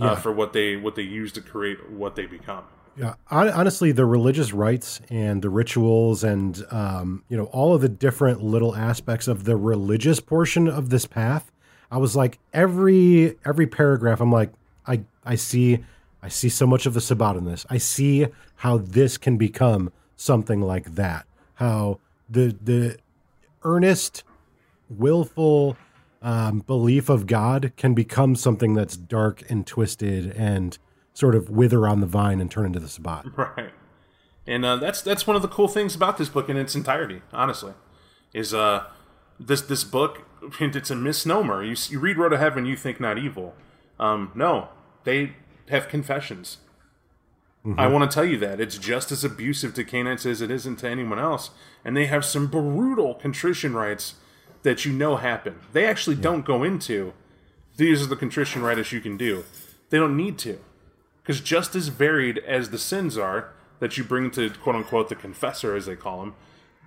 uh, 0.00 0.04
Yeah. 0.04 0.14
for 0.14 0.32
what 0.32 0.52
they 0.52 0.76
what 0.76 0.94
they 0.94 1.02
use 1.02 1.32
to 1.32 1.40
create 1.40 1.90
what 1.90 2.14
they 2.16 2.26
become. 2.26 2.64
Yeah, 2.96 3.14
honestly, 3.30 3.92
the 3.92 4.04
religious 4.06 4.52
rites 4.52 5.00
and 5.08 5.40
the 5.42 5.50
rituals, 5.50 6.24
and 6.24 6.64
um, 6.72 7.22
you 7.28 7.36
know, 7.36 7.44
all 7.46 7.72
of 7.74 7.80
the 7.80 7.88
different 7.88 8.42
little 8.42 8.74
aspects 8.74 9.28
of 9.28 9.44
the 9.44 9.56
religious 9.56 10.18
portion 10.18 10.66
of 10.66 10.90
this 10.90 11.06
path, 11.06 11.52
I 11.92 11.98
was 11.98 12.16
like, 12.16 12.38
every 12.52 13.36
every 13.44 13.66
paragraph, 13.68 14.20
I'm 14.20 14.32
like, 14.32 14.50
I 14.86 15.02
I 15.24 15.34
see, 15.36 15.84
I 16.22 16.28
see 16.28 16.48
so 16.48 16.66
much 16.66 16.86
of 16.86 16.94
the 16.94 17.00
Sabbat 17.00 17.36
in 17.36 17.44
this. 17.44 17.64
I 17.70 17.78
see 17.78 18.26
how 18.56 18.78
this 18.78 19.16
can 19.18 19.36
become 19.36 19.92
something 20.16 20.60
like 20.60 20.94
that. 20.96 21.24
How 21.54 22.00
the 22.28 22.56
the 22.62 22.98
earnest, 23.62 24.24
willful 24.88 25.76
um, 26.22 26.60
belief 26.60 27.08
of 27.08 27.26
God 27.26 27.72
can 27.76 27.94
become 27.94 28.34
something 28.34 28.74
that's 28.74 28.96
dark 28.96 29.48
and 29.50 29.66
twisted 29.66 30.32
and 30.32 30.78
sort 31.14 31.34
of 31.34 31.50
wither 31.50 31.86
on 31.86 32.00
the 32.00 32.06
vine 32.06 32.40
and 32.40 32.50
turn 32.50 32.66
into 32.66 32.80
the 32.80 32.88
Sabbat. 32.88 33.26
Right. 33.36 33.72
And 34.46 34.64
uh, 34.64 34.76
that's 34.76 35.02
that's 35.02 35.26
one 35.26 35.36
of 35.36 35.42
the 35.42 35.48
cool 35.48 35.68
things 35.68 35.94
about 35.94 36.16
this 36.16 36.30
book 36.30 36.48
in 36.48 36.56
its 36.56 36.74
entirety. 36.74 37.20
Honestly, 37.34 37.74
is 38.32 38.54
uh, 38.54 38.84
this 39.38 39.60
this 39.60 39.84
book 39.84 40.22
it's 40.60 40.90
a 40.90 40.96
misnomer. 40.96 41.62
You 41.62 41.76
you 41.90 41.98
read 41.98 42.16
Road 42.16 42.30
to 42.30 42.38
Heaven, 42.38 42.64
you 42.64 42.76
think 42.76 43.00
not 43.00 43.18
evil. 43.18 43.54
Um, 44.00 44.32
no, 44.34 44.68
they 45.04 45.34
have 45.68 45.88
confessions. 45.88 46.58
I 47.76 47.86
want 47.86 48.10
to 48.10 48.14
tell 48.14 48.24
you 48.24 48.38
that. 48.38 48.60
It's 48.60 48.78
just 48.78 49.12
as 49.12 49.24
abusive 49.24 49.74
to 49.74 49.84
Cainites 49.84 50.24
as 50.24 50.40
it 50.40 50.50
isn't 50.50 50.76
to 50.76 50.88
anyone 50.88 51.18
else, 51.18 51.50
and 51.84 51.96
they 51.96 52.06
have 52.06 52.24
some 52.24 52.46
brutal 52.46 53.14
contrition 53.14 53.74
rites 53.74 54.14
that 54.62 54.84
you 54.84 54.92
know 54.92 55.16
happen. 55.16 55.60
They 55.72 55.84
actually 55.84 56.16
don't 56.16 56.46
go 56.46 56.62
into 56.62 57.12
these 57.78 58.02
are 58.02 58.06
the 58.06 58.16
contrition 58.16 58.62
rites 58.62 58.92
you 58.92 59.00
can 59.00 59.16
do. 59.16 59.44
They 59.90 59.98
don't 59.98 60.16
need 60.16 60.36
to. 60.38 60.58
Because 61.22 61.40
just 61.40 61.74
as 61.74 61.88
varied 61.88 62.38
as 62.38 62.70
the 62.70 62.78
sins 62.78 63.16
are 63.16 63.52
that 63.80 63.96
you 63.96 64.04
bring 64.04 64.30
to 64.32 64.50
quote 64.50 64.74
unquote 64.74 65.08
the 65.08 65.14
confessor 65.14 65.76
as 65.76 65.86
they 65.86 65.96
call 65.96 66.22
him 66.22 66.34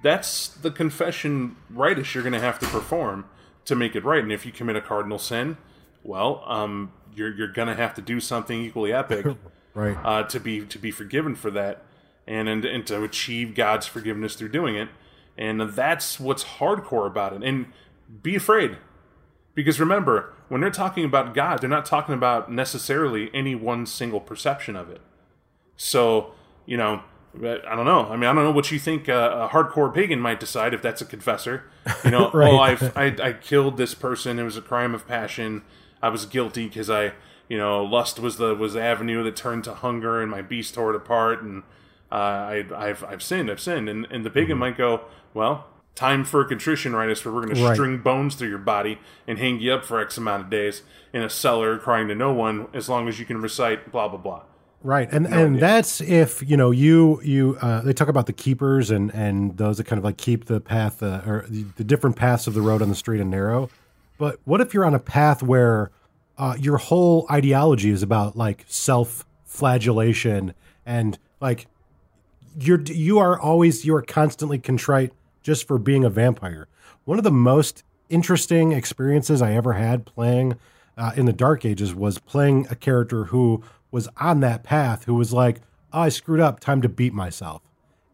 that's 0.04 0.48
the 0.48 0.72
confession 0.72 1.56
ritus 1.70 2.14
you're 2.14 2.24
going 2.24 2.34
to 2.34 2.40
have 2.40 2.60
to 2.60 2.66
perform 2.68 3.26
to 3.66 3.76
make 3.76 3.96
it 3.96 4.04
right. 4.04 4.24
And 4.24 4.32
if 4.32 4.46
you 4.46 4.52
commit 4.52 4.76
a 4.76 4.82
cardinal 4.82 5.20
sin 5.20 5.58
well 6.04 6.44
um, 6.48 6.92
you're, 7.16 7.34
you're 7.34 7.52
going 7.52 7.68
to 7.68 7.76
have 7.76 7.94
to 7.94 8.02
do 8.02 8.20
something 8.20 8.62
equally 8.62 8.92
epic 8.92 9.26
Right. 9.74 9.98
uh, 10.04 10.24
to 10.24 10.40
be 10.40 10.66
to 10.66 10.78
be 10.80 10.92
forgiven 10.92 11.36
for 11.36 11.50
that 11.52 11.84
and, 12.28 12.50
and 12.50 12.66
and 12.66 12.86
to 12.88 13.04
achieve 13.04 13.56
god's 13.56 13.88
forgiveness 13.88 14.36
through 14.36 14.50
doing 14.50 14.76
it 14.76 14.90
and 15.38 15.62
that's 15.62 16.20
what's 16.20 16.44
hardcore 16.44 17.08
about 17.08 17.34
it 17.34 17.42
and 17.44 17.68
be 18.22 18.36
afraid 18.36 18.78
because 19.54 19.80
remember, 19.82 20.34
when 20.48 20.62
they're 20.62 20.70
talking 20.70 21.04
about 21.04 21.34
God, 21.34 21.60
they're 21.60 21.70
not 21.70 21.86
talking 21.86 22.16
about 22.16 22.50
necessarily 22.52 23.30
any 23.34 23.54
one 23.54 23.86
single 23.86 24.22
perception 24.22 24.78
of 24.78 24.90
it. 24.90 25.02
So, 25.76 26.32
you 26.66 26.78
know, 26.78 27.04
I 27.36 27.76
don't 27.76 27.86
know. 27.86 28.08
I 28.08 28.16
mean, 28.16 28.30
I 28.30 28.34
don't 28.34 28.44
know 28.46 28.52
what 28.52 28.72
you 28.72 28.80
think 28.80 29.08
a, 29.08 29.44
a 29.44 29.50
hardcore 29.50 29.94
pagan 29.94 30.20
might 30.20 30.40
decide 30.40 30.74
if 30.74 30.82
that's 30.82 31.02
a 31.02 31.06
confessor. 31.06 31.64
You 32.06 32.12
know, 32.12 32.32
Right. 32.34 32.50
oh, 32.52 32.60
I've, 32.60 32.98
I, 32.98 33.16
I 33.22 33.34
killed 33.34 33.76
this 33.78 33.94
person. 33.94 34.40
It 34.40 34.44
was 34.44 34.56
a 34.58 34.62
crime 34.62 34.96
of 34.96 35.06
passion. 35.08 35.64
I 36.02 36.10
was 36.10 36.26
guilty 36.26 36.68
because 36.68 36.90
I, 36.90 37.14
you 37.52 37.58
know, 37.58 37.84
lust 37.84 38.18
was 38.18 38.38
the 38.38 38.56
was 38.56 38.76
the 38.76 38.82
avenue 38.82 39.24
that 39.24 39.36
turned 39.36 39.66
to 39.66 39.74
hunger, 39.74 40.22
and 40.22 40.32
my 40.32 40.42
beast 40.42 40.74
tore 40.74 40.92
it 40.92 40.96
apart, 40.96 41.44
and 41.44 41.64
uh, 42.10 42.16
I, 42.16 42.66
I've 42.74 43.04
I've 43.04 43.22
sinned. 43.22 43.52
I've 43.52 43.60
sinned. 43.60 43.90
And 43.90 44.08
and 44.10 44.26
the 44.26 44.30
pagan 44.30 44.58
might 44.58 44.78
go, 44.78 45.02
well, 45.34 45.68
time 45.94 46.24
for 46.24 46.40
a 46.40 46.48
contrition 46.48 46.96
ritus 46.96 47.26
where 47.26 47.34
we're 47.34 47.44
going 47.44 47.56
to 47.56 47.74
string 47.74 47.98
bones 47.98 48.36
through 48.36 48.48
your 48.48 48.58
body 48.58 49.00
and 49.28 49.38
hang 49.38 49.60
you 49.60 49.74
up 49.74 49.84
for 49.84 50.00
X 50.00 50.18
amount 50.18 50.46
of 50.46 50.50
days 50.50 50.84
in 51.12 51.24
a 51.24 51.30
cellar, 51.30 51.78
crying 51.78 52.08
to 52.08 52.16
no 52.16 52.32
one, 52.32 52.70
as 52.74 52.88
long 52.88 53.10
as 53.10 53.20
you 53.20 53.26
can 53.26 53.42
recite 53.42 53.92
blah 53.92 54.08
blah 54.08 54.18
blah. 54.18 54.44
Right, 54.82 55.12
and 55.12 55.28
and 55.28 55.60
that's 55.60 56.00
if 56.00 56.50
you 56.50 56.56
know 56.56 56.72
you 56.72 57.22
you 57.22 57.58
uh, 57.62 57.82
they 57.82 57.92
talk 57.92 58.08
about 58.08 58.28
the 58.28 58.34
keepers 58.34 58.92
and 58.92 59.14
and 59.14 59.58
those 59.58 59.76
that 59.76 59.88
kind 59.88 59.98
of 59.98 60.06
like 60.06 60.16
keep 60.16 60.46
the 60.46 60.62
path 60.62 61.04
uh, 61.04 61.22
or 61.26 61.46
the, 61.50 61.64
the 61.76 61.84
different 61.84 62.16
paths 62.16 62.48
of 62.48 62.54
the 62.54 62.62
road 62.62 62.82
on 62.82 62.88
the 62.88 62.96
street 62.96 63.20
and 63.20 63.30
narrow. 63.30 63.70
But 64.18 64.40
what 64.46 64.62
if 64.62 64.74
you're 64.74 64.86
on 64.86 64.96
a 64.96 65.00
path 65.00 65.44
where 65.44 65.92
uh, 66.42 66.56
your 66.60 66.78
whole 66.78 67.28
ideology 67.30 67.92
is 67.92 68.02
about 68.02 68.36
like 68.36 68.66
self 68.68 69.28
flagellation 69.46 70.56
and 70.88 71.20
like 71.40 71.68
you're 72.60 72.82
you 72.82 73.20
are 73.20 73.40
always 73.40 73.86
you 73.86 73.94
are 73.96 74.02
constantly 74.02 74.58
contrite 74.58 75.14
just 75.44 75.68
for 75.68 75.78
being 75.78 76.04
a 76.04 76.10
vampire. 76.10 76.68
One 77.06 77.20
of 77.20 77.24
the 77.24 77.32
most 77.32 77.84
interesting 78.10 78.72
experiences 78.72 79.40
I 79.40 79.54
ever 79.54 79.74
had 79.74 80.04
playing 80.04 80.58
uh, 80.98 81.12
in 81.16 81.28
the 81.28 81.34
Dark 81.34 81.64
Ages 81.64 81.94
was 81.94 82.18
playing 82.18 82.66
a 82.72 82.76
character 82.76 83.26
who 83.26 83.64
was 83.92 84.10
on 84.18 84.40
that 84.40 84.64
path, 84.64 85.04
who 85.04 85.14
was 85.14 85.32
like, 85.32 85.62
oh, 85.94 86.02
"I 86.02 86.10
screwed 86.10 86.40
up, 86.40 86.60
time 86.60 86.82
to 86.82 86.90
beat 86.90 87.14
myself," 87.14 87.62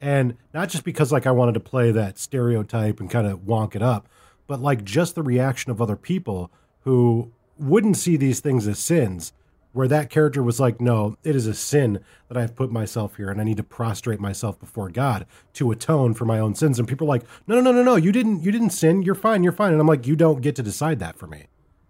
and 0.01 0.35
not 0.53 0.67
just 0.67 0.83
because 0.83 1.13
like 1.13 1.25
I 1.25 1.31
wanted 1.31 1.53
to 1.53 1.61
play 1.61 1.91
that 1.91 2.17
stereotype 2.17 2.99
and 2.99 3.09
kind 3.09 3.25
of 3.25 3.45
wonk 3.45 3.73
it 3.73 3.81
up, 3.81 4.09
but 4.47 4.59
like 4.59 4.83
just 4.83 5.15
the 5.15 5.23
reaction 5.23 5.71
of 5.71 5.81
other 5.81 5.95
people 5.95 6.51
who 6.81 7.31
wouldn't 7.59 7.97
see 7.97 8.17
these 8.17 8.39
things 8.39 8.67
as 8.67 8.79
sins 8.79 9.33
where 9.73 9.87
that 9.87 10.09
character 10.09 10.41
was 10.41 10.59
like, 10.59 10.81
no, 10.81 11.17
it 11.23 11.35
is 11.35 11.45
a 11.45 11.53
sin 11.53 11.99
that 12.29 12.37
I've 12.37 12.55
put 12.55 12.71
myself 12.71 13.17
here 13.17 13.29
and 13.29 13.39
I 13.39 13.43
need 13.43 13.57
to 13.57 13.63
prostrate 13.63 14.19
myself 14.19 14.59
before 14.59 14.89
God 14.89 15.27
to 15.53 15.71
atone 15.71 16.15
for 16.15 16.25
my 16.25 16.39
own 16.39 16.55
sins. 16.55 16.79
And 16.79 16.87
people 16.87 17.05
are 17.05 17.09
like, 17.09 17.23
no, 17.45 17.55
no, 17.55 17.61
no, 17.61 17.71
no, 17.71 17.83
no, 17.83 17.95
you 17.95 18.11
didn't, 18.11 18.43
you 18.43 18.51
didn't 18.51 18.71
sin. 18.71 19.03
You're 19.03 19.13
fine. 19.13 19.43
You're 19.43 19.51
fine. 19.51 19.73
And 19.73 19.79
I'm 19.79 19.87
like, 19.87 20.07
you 20.07 20.15
don't 20.15 20.41
get 20.41 20.55
to 20.55 20.63
decide 20.63 20.97
that 20.99 21.17
for 21.17 21.27
me. 21.27 21.45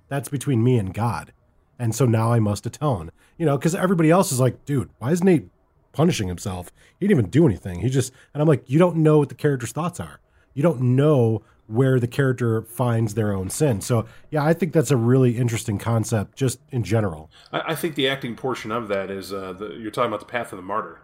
That's 0.10 0.28
between 0.28 0.64
me 0.64 0.78
and 0.78 0.94
God. 0.94 1.32
And 1.80 1.96
so 1.96 2.06
now 2.06 2.34
I 2.34 2.40
must 2.40 2.66
atone, 2.66 3.12
you 3.38 3.46
know, 3.46 3.58
because 3.58 3.76
everybody 3.76 4.10
else 4.10 4.32
is 4.32 4.40
like, 4.40 4.66
dude, 4.66 4.90
why 4.98 5.12
is 5.12 5.24
Nate 5.24 5.48
punishing 5.94 6.28
himself? 6.28 6.72
He 7.00 7.08
didn't 7.08 7.20
even 7.20 7.32
do 7.32 7.46
anything. 7.46 7.80
He 7.80 7.90
just, 7.90 8.12
and 8.34 8.42
I'm 8.42 8.48
like, 8.48 8.70
you 8.70 8.80
don't 8.80 8.98
know 8.98 9.20
what 9.20 9.30
the 9.30 9.36
character's 9.36 9.72
thoughts 9.72 10.00
are. 10.00 10.20
You 10.54 10.64
don't 10.64 10.82
know 10.82 11.44
where 11.68 12.00
the 12.00 12.08
character 12.08 12.62
finds 12.64 13.14
their 13.14 13.34
own 13.34 13.50
sin. 13.50 13.82
So, 13.82 14.06
yeah, 14.32 14.44
I 14.44 14.54
think 14.54 14.74
that's 14.74 14.90
a 14.92 14.98
really 14.98 15.38
interesting 15.38 15.78
concept 15.78 16.38
just 16.38 16.60
in 16.72 16.84
general. 16.84 17.30
I, 17.52 17.74
I 17.74 17.76
think 17.76 17.96
the 17.96 18.08
acting 18.08 18.36
portion 18.36 18.72
of 18.72 18.88
that 18.88 19.12
is 19.12 19.32
uh, 19.34 19.54
the, 19.54 19.76
you're 19.76 19.92
talking 19.92 20.08
about 20.08 20.22
the 20.22 20.26
path 20.28 20.52
of 20.54 20.58
the 20.58 20.64
martyr. 20.64 21.00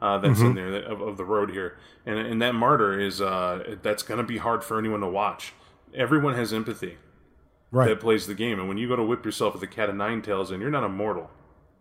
Uh, 0.00 0.18
that's 0.18 0.40
in 0.40 0.54
there 0.54 0.70
that, 0.70 0.84
of, 0.84 1.00
of 1.00 1.16
the 1.16 1.24
road 1.24 1.50
here, 1.50 1.78
and 2.04 2.18
and 2.18 2.42
that 2.42 2.54
martyr 2.54 2.98
is 3.00 3.22
uh, 3.22 3.76
that's 3.80 4.02
going 4.02 4.18
to 4.18 4.24
be 4.24 4.36
hard 4.36 4.62
for 4.62 4.78
anyone 4.78 5.00
to 5.00 5.06
watch. 5.06 5.54
Everyone 5.94 6.34
has 6.34 6.52
empathy 6.52 6.98
Right. 7.70 7.88
that 7.88 8.00
plays 8.00 8.26
the 8.26 8.34
game, 8.34 8.58
and 8.60 8.68
when 8.68 8.76
you 8.76 8.86
go 8.86 8.96
to 8.96 9.02
whip 9.02 9.24
yourself 9.24 9.54
with 9.54 9.62
a 9.62 9.66
cat 9.66 9.88
of 9.88 9.94
nine 9.96 10.20
tails, 10.20 10.50
and 10.50 10.60
you're 10.60 10.70
not 10.70 10.84
immortal, 10.84 11.30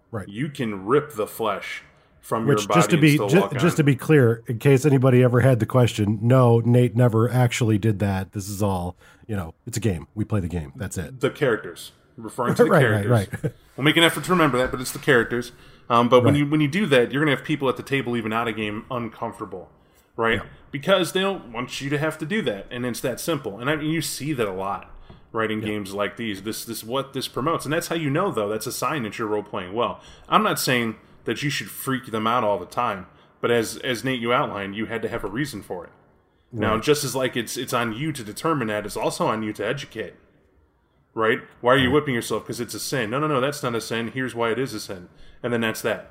Right. 0.10 0.28
you 0.30 0.48
can 0.48 0.86
rip 0.86 1.14
the 1.16 1.28
flesh 1.28 1.84
from 2.24 2.48
Which 2.48 2.62
your 2.62 2.68
body 2.70 2.78
just 2.80 2.90
to 2.92 2.98
be 2.98 3.08
and 3.10 3.16
still 3.18 3.28
ju- 3.30 3.40
walk 3.42 3.58
just 3.58 3.78
to 3.78 3.84
be 3.84 3.96
clear, 3.96 4.44
in 4.48 4.58
case 4.58 4.86
anybody 4.86 5.22
ever 5.22 5.42
had 5.42 5.60
the 5.60 5.66
question, 5.68 6.18
no, 6.22 6.60
Nate 6.62 6.96
never 6.96 7.30
actually 7.30 7.78
did 7.78 8.00
that. 8.00 8.32
This 8.32 8.48
is 8.50 8.64
all 8.64 8.96
you 9.28 9.36
know. 9.36 9.54
It's 9.68 9.78
a 9.78 9.82
game. 9.82 10.08
We 10.16 10.24
play 10.26 10.40
the 10.40 10.48
game. 10.48 10.72
That's 10.76 10.98
it. 10.98 11.20
the 11.20 11.30
characters, 11.30 11.92
referring 12.18 12.56
to 12.56 12.64
the 12.64 12.70
Right, 12.70 12.90
right, 12.90 13.06
characters. 13.08 13.44
right. 13.44 13.54
we'll 13.78 13.84
make 13.86 13.98
an 13.98 14.04
effort 14.04 14.24
to 14.24 14.32
remember 14.32 14.58
that, 14.58 14.72
but 14.72 14.80
it's 14.82 14.92
the 14.92 15.00
characters. 15.00 15.52
Um, 15.90 16.08
but 16.10 16.24
when 16.24 16.34
you 16.36 16.46
when 16.48 16.62
you 16.62 16.68
do 16.70 16.86
that, 16.88 17.12
you're 17.12 17.24
gonna 17.24 17.36
have 17.36 17.46
people 17.46 17.68
at 17.70 17.76
the 17.78 17.84
table 17.84 18.16
even 18.16 18.32
out 18.32 18.48
of 18.48 18.56
game 18.56 18.86
uncomfortable, 18.90 19.70
right? 20.16 20.42
Because 20.72 21.12
they 21.12 21.20
don't 21.20 21.52
want 21.52 21.82
you 21.82 21.90
to 21.90 21.98
have 21.98 22.18
to 22.20 22.26
do 22.26 22.42
that, 22.44 22.68
and 22.72 22.86
it's 22.86 23.02
that 23.02 23.20
simple. 23.20 23.60
And 23.60 23.70
I 23.70 23.76
mean, 23.76 23.90
you 23.92 24.02
see 24.02 24.32
that 24.32 24.48
a 24.48 24.54
lot, 24.54 24.90
right? 25.34 25.52
In 25.52 25.60
games 25.60 25.94
like 25.94 26.16
these, 26.16 26.44
this 26.44 26.64
this 26.64 26.86
what 26.86 27.12
this 27.12 27.28
promotes, 27.28 27.66
and 27.66 27.74
that's 27.74 27.88
how 27.90 27.96
you 27.96 28.10
know 28.10 28.32
though. 28.32 28.48
That's 28.48 28.66
a 28.66 28.72
sign 28.72 29.04
that 29.04 29.20
you're 29.20 29.28
role 29.28 29.44
playing 29.44 29.74
well. 29.74 30.00
I'm 30.30 30.42
not 30.42 30.58
saying 30.58 30.96
that 31.26 31.44
you 31.44 31.50
should 31.50 31.70
freak 31.70 32.08
them 32.12 32.28
out 32.28 32.44
all 32.44 32.60
the 32.60 32.66
time, 32.66 33.08
but 33.42 33.52
as 33.52 33.78
as 33.78 34.04
Nate 34.04 34.20
you 34.20 34.34
outlined, 34.34 34.76
you 34.76 34.88
had 34.88 35.02
to 35.02 35.10
have 35.10 35.24
a 35.24 35.30
reason 35.30 35.62
for 35.62 35.86
it. 35.86 35.92
Now, 36.52 36.80
just 36.80 37.04
as 37.04 37.16
like 37.16 37.36
it's 37.36 37.58
it's 37.58 37.74
on 37.74 37.94
you 37.94 38.12
to 38.12 38.24
determine 38.24 38.68
that, 38.68 38.86
it's 38.86 38.98
also 38.98 39.28
on 39.28 39.42
you 39.42 39.54
to 39.54 39.66
educate 39.66 40.14
right? 41.14 41.40
Why 41.62 41.74
are 41.74 41.78
you 41.78 41.92
whipping 41.92 42.16
yourself? 42.16 42.44
Because 42.44 42.60
it's 42.60 42.74
a 42.74 42.80
sin. 42.80 43.10
No, 43.10 43.20
no, 43.20 43.28
no, 43.28 43.40
that's 43.40 43.64
not 43.64 43.76
a 43.76 43.82
sin. 43.82 44.10
Here's 44.10 44.36
why 44.36 44.52
it 44.52 44.60
is 44.60 44.74
a 44.74 44.80
sin. 44.80 45.10
And 45.42 45.54
then 45.54 45.62
that's 45.62 45.82
that. 45.82 46.10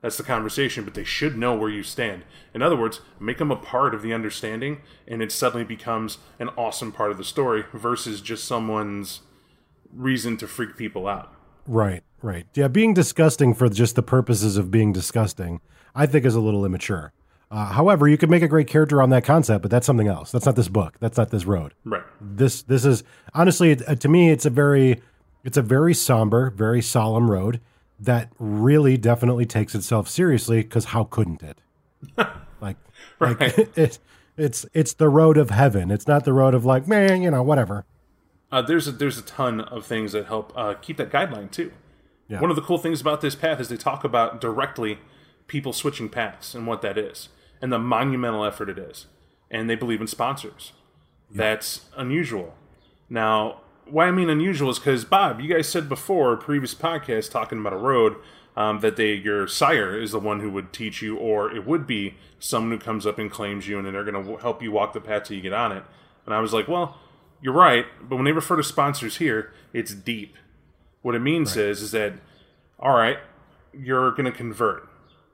That's 0.00 0.18
the 0.18 0.22
conversation, 0.22 0.84
but 0.84 0.92
they 0.92 1.04
should 1.04 1.38
know 1.38 1.56
where 1.56 1.70
you 1.70 1.82
stand. 1.82 2.24
In 2.52 2.60
other 2.60 2.76
words, 2.76 3.00
make 3.18 3.38
them 3.38 3.50
a 3.50 3.56
part 3.56 3.94
of 3.94 4.02
the 4.02 4.12
understanding, 4.12 4.82
and 5.08 5.22
it 5.22 5.32
suddenly 5.32 5.64
becomes 5.64 6.18
an 6.38 6.50
awesome 6.58 6.92
part 6.92 7.10
of 7.10 7.16
the 7.16 7.24
story 7.24 7.64
versus 7.72 8.20
just 8.20 8.44
someone's 8.44 9.20
reason 9.90 10.36
to 10.36 10.46
freak 10.46 10.76
people 10.76 11.08
out. 11.08 11.32
Right, 11.66 12.04
right. 12.24 12.46
Yeah, 12.54 12.68
being 12.68 12.94
disgusting 12.94 13.54
for 13.54 13.68
just 13.68 13.94
the 13.94 14.02
purposes 14.02 14.56
of 14.56 14.70
being 14.70 14.92
disgusting, 14.92 15.60
I 15.94 16.06
think 16.06 16.24
is 16.24 16.34
a 16.34 16.40
little 16.40 16.64
immature. 16.64 17.12
Uh, 17.50 17.66
however, 17.66 18.08
you 18.08 18.16
could 18.16 18.30
make 18.30 18.42
a 18.42 18.48
great 18.48 18.66
character 18.66 19.00
on 19.00 19.10
that 19.10 19.22
concept, 19.24 19.62
but 19.62 19.70
that's 19.70 19.86
something 19.86 20.08
else. 20.08 20.32
That's 20.32 20.46
not 20.46 20.56
this 20.56 20.68
book. 20.68 20.96
That's 20.98 21.16
not 21.16 21.30
this 21.30 21.44
road. 21.44 21.74
Right. 21.84 22.02
This 22.20 22.62
this 22.62 22.84
is 22.84 23.04
honestly 23.32 23.70
it, 23.72 23.88
uh, 23.88 23.94
to 23.94 24.08
me 24.08 24.30
it's 24.30 24.44
a 24.46 24.50
very 24.50 25.00
it's 25.44 25.56
a 25.56 25.62
very 25.62 25.94
somber, 25.94 26.50
very 26.50 26.82
solemn 26.82 27.30
road. 27.30 27.60
that 28.00 28.32
really 28.40 28.96
definitely 28.96 29.46
takes 29.46 29.74
itself 29.74 30.08
seriously 30.08 30.62
because 30.62 30.86
how 30.86 31.04
couldn't 31.04 31.42
it? 31.42 31.58
like, 32.60 32.76
Right. 33.20 33.38
like 33.40 33.58
it, 33.78 33.98
it's 34.36 34.66
it's 34.72 34.94
the 34.94 35.08
road 35.08 35.36
of 35.36 35.50
heaven. 35.50 35.92
It's 35.92 36.08
not 36.08 36.24
the 36.24 36.32
road 36.32 36.54
of 36.54 36.64
like 36.64 36.88
man, 36.88 37.22
you 37.22 37.30
know, 37.30 37.42
whatever. 37.42 37.84
Uh, 38.50 38.62
there's 38.62 38.88
a, 38.88 38.92
there's 38.92 39.18
a 39.18 39.22
ton 39.22 39.60
of 39.60 39.84
things 39.86 40.12
that 40.12 40.26
help 40.26 40.52
uh, 40.56 40.74
keep 40.74 40.96
that 40.96 41.10
guideline 41.10 41.50
too. 41.50 41.70
Yeah. 42.28 42.40
One 42.40 42.50
of 42.50 42.56
the 42.56 42.62
cool 42.62 42.78
things 42.78 43.00
about 43.00 43.20
this 43.20 43.34
path 43.34 43.60
is 43.60 43.68
they 43.68 43.76
talk 43.76 44.04
about 44.04 44.40
directly 44.40 44.98
people 45.46 45.72
switching 45.72 46.08
paths 46.08 46.54
and 46.54 46.66
what 46.66 46.82
that 46.82 46.96
is, 46.96 47.28
and 47.60 47.72
the 47.72 47.78
monumental 47.78 48.44
effort 48.44 48.68
it 48.70 48.78
is. 48.78 49.06
And 49.50 49.68
they 49.68 49.74
believe 49.74 50.00
in 50.00 50.06
sponsors. 50.06 50.72
That's 51.30 51.86
unusual. 51.96 52.54
Now, 53.08 53.60
why 53.86 54.06
I 54.06 54.10
mean 54.10 54.30
unusual 54.30 54.70
is 54.70 54.78
because 54.78 55.04
Bob, 55.04 55.40
you 55.40 55.52
guys 55.52 55.68
said 55.68 55.88
before, 55.88 56.36
previous 56.36 56.74
podcast 56.74 57.30
talking 57.30 57.58
about 57.58 57.72
a 57.72 57.78
road, 57.78 58.16
um, 58.56 58.80
that 58.80 58.96
they 58.96 59.14
your 59.14 59.46
sire 59.46 60.00
is 60.00 60.12
the 60.12 60.18
one 60.18 60.40
who 60.40 60.50
would 60.50 60.72
teach 60.72 61.02
you, 61.02 61.16
or 61.16 61.54
it 61.54 61.66
would 61.66 61.86
be 61.86 62.14
someone 62.38 62.70
who 62.70 62.78
comes 62.78 63.06
up 63.06 63.18
and 63.18 63.30
claims 63.30 63.66
you, 63.68 63.76
and 63.76 63.86
then 63.86 63.92
they're 63.94 64.04
going 64.04 64.24
to 64.24 64.36
help 64.36 64.62
you 64.62 64.70
walk 64.70 64.92
the 64.92 65.00
path 65.00 65.24
till 65.24 65.36
you 65.36 65.42
get 65.42 65.52
on 65.52 65.72
it. 65.72 65.84
And 66.24 66.34
I 66.34 66.40
was 66.40 66.52
like, 66.52 66.68
well, 66.68 66.98
you're 67.42 67.52
right, 67.52 67.84
but 68.00 68.16
when 68.16 68.24
they 68.24 68.32
refer 68.32 68.56
to 68.56 68.62
sponsors 68.62 69.16
here, 69.18 69.52
it's 69.72 69.92
deep. 69.92 70.36
What 71.04 71.14
it 71.14 71.20
means 71.20 71.54
is 71.58 71.82
is 71.82 71.90
that 71.90 72.14
all 72.78 72.96
right, 72.96 73.18
you're 73.74 74.10
going 74.12 74.24
to 74.24 74.32
convert. 74.32 74.88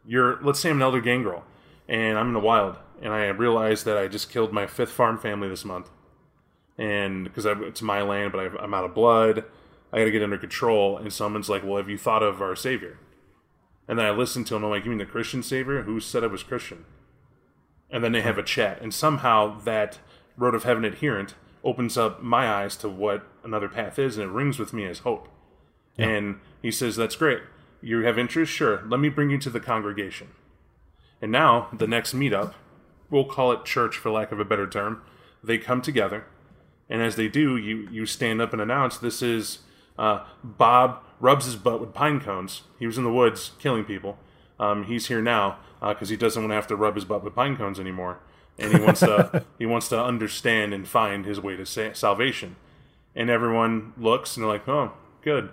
You're 0.04 0.42
let's 0.42 0.59
say 0.59 0.68
I'm 0.68 0.78
an 0.78 0.83
elder 0.83 1.00
gangrel, 1.00 1.44
and 1.88 2.18
I'm 2.18 2.26
in 2.26 2.33
the 2.33 2.40
wild, 2.40 2.76
and 3.00 3.12
I 3.12 3.26
realize 3.28 3.85
that 3.85 3.96
I 3.96 4.09
just 4.09 4.33
killed 4.33 4.52
my 4.52 4.66
fifth 4.66 4.90
farm 4.90 5.16
family 5.16 5.48
this 5.48 5.64
month, 5.64 5.88
and 6.76 7.22
because 7.22 7.46
it's 7.46 7.83
my 7.83 8.02
land, 8.02 8.33
but 8.33 8.40
I've, 8.40 8.56
I'm 8.56 8.74
out 8.74 8.85
of 8.85 8.96
blood, 8.96 9.44
I 9.92 9.98
got 9.98 10.06
to 10.06 10.11
get 10.11 10.24
under 10.24 10.38
control. 10.38 10.98
And 10.98 11.12
someone's 11.12 11.48
like, 11.48 11.62
"Well, 11.62 11.76
have 11.76 11.88
you 11.88 11.96
thought 11.96 12.24
of 12.24 12.42
our 12.42 12.56
savior?" 12.56 12.98
And 13.87 13.96
then 13.96 14.06
I 14.06 14.11
listen 14.11 14.42
to 14.46 14.56
him. 14.56 14.64
I'm 14.64 14.70
like, 14.70 14.83
"You 14.83 14.90
mean 14.90 14.98
the 14.98 15.06
Christian 15.06 15.44
savior? 15.44 15.83
Who 15.83 16.00
said 16.00 16.24
I 16.24 16.26
was 16.26 16.42
Christian?" 16.42 16.85
And 17.92 18.02
then 18.02 18.11
they 18.11 18.22
have 18.22 18.38
a 18.38 18.42
chat, 18.42 18.83
and 18.83 18.92
somehow 18.92 19.61
that 19.61 20.00
road 20.37 20.56
of 20.56 20.64
heaven 20.64 20.85
adherent 20.85 21.35
opens 21.62 21.96
up 21.96 22.24
my 22.24 22.48
eyes 22.48 22.76
to 22.78 22.88
what 22.88 23.24
another 23.44 23.68
path 23.68 24.00
is, 24.00 24.18
and 24.18 24.28
it 24.28 24.33
rings 24.33 24.59
with 24.59 24.72
me 24.72 24.85
as 24.85 25.00
hope. 25.00 25.28
And 26.02 26.40
he 26.62 26.70
says, 26.70 26.96
That's 26.96 27.16
great. 27.16 27.40
You 27.82 28.00
have 28.00 28.18
interest? 28.18 28.52
Sure. 28.52 28.82
Let 28.86 29.00
me 29.00 29.08
bring 29.08 29.30
you 29.30 29.38
to 29.38 29.50
the 29.50 29.60
congregation. 29.60 30.28
And 31.22 31.32
now, 31.32 31.68
the 31.72 31.86
next 31.86 32.14
meetup, 32.14 32.54
we'll 33.10 33.24
call 33.24 33.52
it 33.52 33.64
church 33.64 33.96
for 33.96 34.10
lack 34.10 34.32
of 34.32 34.40
a 34.40 34.44
better 34.44 34.66
term, 34.66 35.02
they 35.42 35.58
come 35.58 35.82
together. 35.82 36.24
And 36.88 37.02
as 37.02 37.16
they 37.16 37.28
do, 37.28 37.56
you, 37.56 37.88
you 37.90 38.06
stand 38.06 38.40
up 38.40 38.52
and 38.52 38.60
announce 38.60 38.98
this 38.98 39.22
is 39.22 39.60
uh, 39.98 40.24
Bob 40.42 41.02
rubs 41.20 41.44
his 41.44 41.56
butt 41.56 41.80
with 41.80 41.94
pine 41.94 42.20
cones. 42.20 42.62
He 42.78 42.86
was 42.86 42.98
in 42.98 43.04
the 43.04 43.12
woods 43.12 43.52
killing 43.58 43.84
people. 43.84 44.18
Um, 44.58 44.84
he's 44.84 45.06
here 45.06 45.22
now 45.22 45.58
because 45.80 46.08
he 46.08 46.16
doesn't 46.16 46.42
want 46.42 46.50
to 46.50 46.54
have 46.54 46.66
to 46.68 46.76
rub 46.76 46.94
his 46.94 47.04
butt 47.04 47.22
with 47.22 47.34
pine 47.34 47.56
cones 47.56 47.80
anymore, 47.80 48.18
and 48.58 48.72
he 48.72 48.80
wants 48.80 49.00
to 49.00 49.44
he 49.58 49.66
wants 49.66 49.88
to 49.88 50.02
understand 50.02 50.74
and 50.74 50.86
find 50.86 51.24
his 51.24 51.40
way 51.40 51.56
to 51.56 51.64
sa- 51.64 51.92
salvation. 51.92 52.56
And 53.14 53.30
everyone 53.30 53.94
looks 53.96 54.36
and 54.36 54.44
they're 54.44 54.52
like, 54.52 54.68
"Oh, 54.68 54.92
good. 55.22 55.50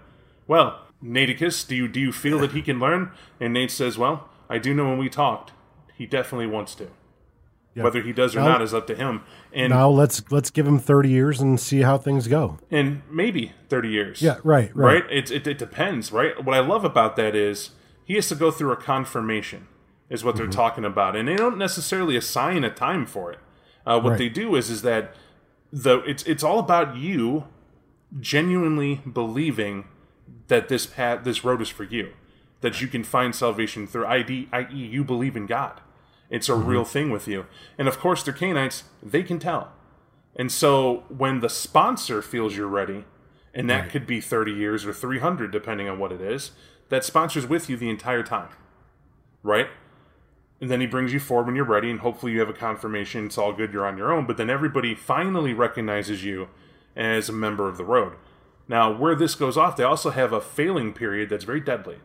Well, 0.47 0.79
Naticus, 1.03 1.67
do 1.67 1.75
you 1.75 1.88
do 1.88 1.99
you 1.99 2.12
feel 2.12 2.39
that 2.39 2.51
he 2.51 2.62
can 2.62 2.79
learn?" 2.79 3.12
And 3.39 3.53
Nate 3.53 3.71
says, 3.71 3.97
"Well, 3.97 4.29
I 4.49 4.57
do 4.57 4.73
know 4.73 4.86
when 4.89 4.97
we 4.97 5.10
talked, 5.10 5.51
he 5.95 6.05
definitely 6.05 6.47
wants 6.47 6.73
to. 6.75 6.88
Whether 7.75 8.01
he 8.01 8.12
does 8.12 8.36
or 8.36 8.39
Now- 8.39 8.47
not 8.53 8.63
is 8.63 8.73
up 8.73 8.88
to 8.88 8.95
him. 8.95 9.21
And 9.53 9.69
Now 9.69 9.88
let's 9.89 10.23
let's 10.31 10.49
give 10.49 10.65
him 10.65 10.79
thirty 10.79 11.10
years 11.10 11.39
and 11.39 11.60
see 11.60 11.81
how 11.81 11.99
things 11.99 12.27
go. 12.27 12.57
and 12.71 13.03
maybe 13.12 13.51
30 13.69 13.89
years. 13.89 14.19
Yeah, 14.19 14.38
right, 14.43 14.75
right. 14.75 15.03
Right? 15.03 15.12
It, 15.12 15.29
it, 15.29 15.45
it 15.45 15.57
depends, 15.60 16.12
right? 16.12 16.43
What 16.43 16.55
I 16.55 16.60
love 16.60 16.83
about 16.83 17.15
that 17.17 17.36
is 17.36 17.71
he 18.03 18.15
has 18.15 18.27
to 18.29 18.36
go 18.36 18.49
through 18.49 18.71
a 18.71 18.77
confirmation, 18.77 19.67
is 20.10 20.23
what 20.23 20.33
Mm-hmm. 20.33 20.43
they're 20.45 20.51
talking 20.51 20.86
about. 20.86 21.15
And 21.15 21.27
they 21.27 21.36
don't 21.36 21.60
necessarily 21.60 22.15
assign 22.17 22.63
a 22.63 22.71
time 22.71 23.05
for 23.05 23.31
it. 23.31 23.38
Uh, 23.86 23.99
what 23.99 24.12
Right. 24.12 24.17
they 24.17 24.29
do 24.29 24.55
is 24.55 24.71
is 24.71 24.81
that 24.81 25.13
the 25.71 25.99
it's 25.99 26.23
it's 26.23 26.43
all 26.43 26.57
about 26.57 26.95
you 26.97 27.43
genuinely 28.19 29.01
believing 29.12 29.86
that 30.47 30.69
this 30.69 30.85
path 30.85 31.23
this 31.23 31.43
road 31.43 31.61
is 31.61 31.69
for 31.69 31.83
you. 31.83 32.13
That 32.61 32.81
you 32.81 32.87
can 32.87 33.03
find 33.03 33.35
salvation 33.35 33.85
through 33.85 34.07
ID, 34.07 34.49
i.e., 34.51 34.75
you 34.75 35.03
believe 35.03 35.35
in 35.35 35.45
God. 35.45 35.81
It's 36.29 36.49
a 36.49 36.53
Mm-hmm. 36.53 36.67
real 36.67 36.85
thing 36.85 37.09
with 37.11 37.27
you. 37.27 37.45
And 37.77 37.87
of 37.87 37.99
course, 37.99 38.23
they're 38.23 38.33
Cainites, 38.33 38.83
they 39.03 39.23
can 39.23 39.39
tell. 39.39 39.71
And 40.35 40.51
so 40.51 41.03
when 41.09 41.39
the 41.39 41.49
sponsor 41.49 42.21
feels 42.21 42.55
you're 42.55 42.67
ready, 42.67 43.05
and 43.53 43.69
that 43.69 43.89
could 43.89 44.05
be 44.05 44.21
30 44.21 44.51
years 44.51 44.85
or 44.85 44.93
300, 44.93 45.51
depending 45.51 45.89
on 45.89 45.97
what 45.97 46.11
it 46.11 46.21
is, 46.21 46.51
that 46.89 47.03
sponsor's 47.03 47.47
with 47.47 47.69
you 47.69 47.77
the 47.77 47.89
entire 47.89 48.23
time. 48.23 48.49
Right? 49.41 49.67
And 50.61 50.69
then 50.69 50.81
he 50.81 50.87
brings 50.87 51.13
you 51.13 51.19
forward 51.19 51.47
when 51.47 51.55
you're 51.55 51.65
ready, 51.65 51.89
and 51.89 51.99
hopefully 52.01 52.33
you 52.33 52.39
have 52.39 52.49
a 52.49 52.53
confirmation 52.53 53.27
it's 53.27 53.37
all 53.37 53.53
good, 53.53 53.71
you're 53.73 53.85
on 53.85 53.97
your 53.97 54.11
own. 54.11 54.25
But 54.25 54.37
then 54.37 54.49
everybody 54.49 54.95
finally 54.95 55.53
recognizes 55.53 56.23
you 56.23 56.49
as 56.95 57.29
a 57.29 57.33
member 57.33 57.67
of 57.67 57.77
the 57.77 57.83
road. 57.83 58.13
Now, 58.67 58.91
where 58.91 59.15
this 59.15 59.36
goes 59.36 59.58
off, 59.58 59.77
they 59.77 59.84
also 59.84 60.10
have 60.10 60.34
a 60.34 60.41
failing 60.41 60.93
period 60.93 61.30
that's 61.30 61.45
very 61.45 61.62
deadly. 61.62 61.99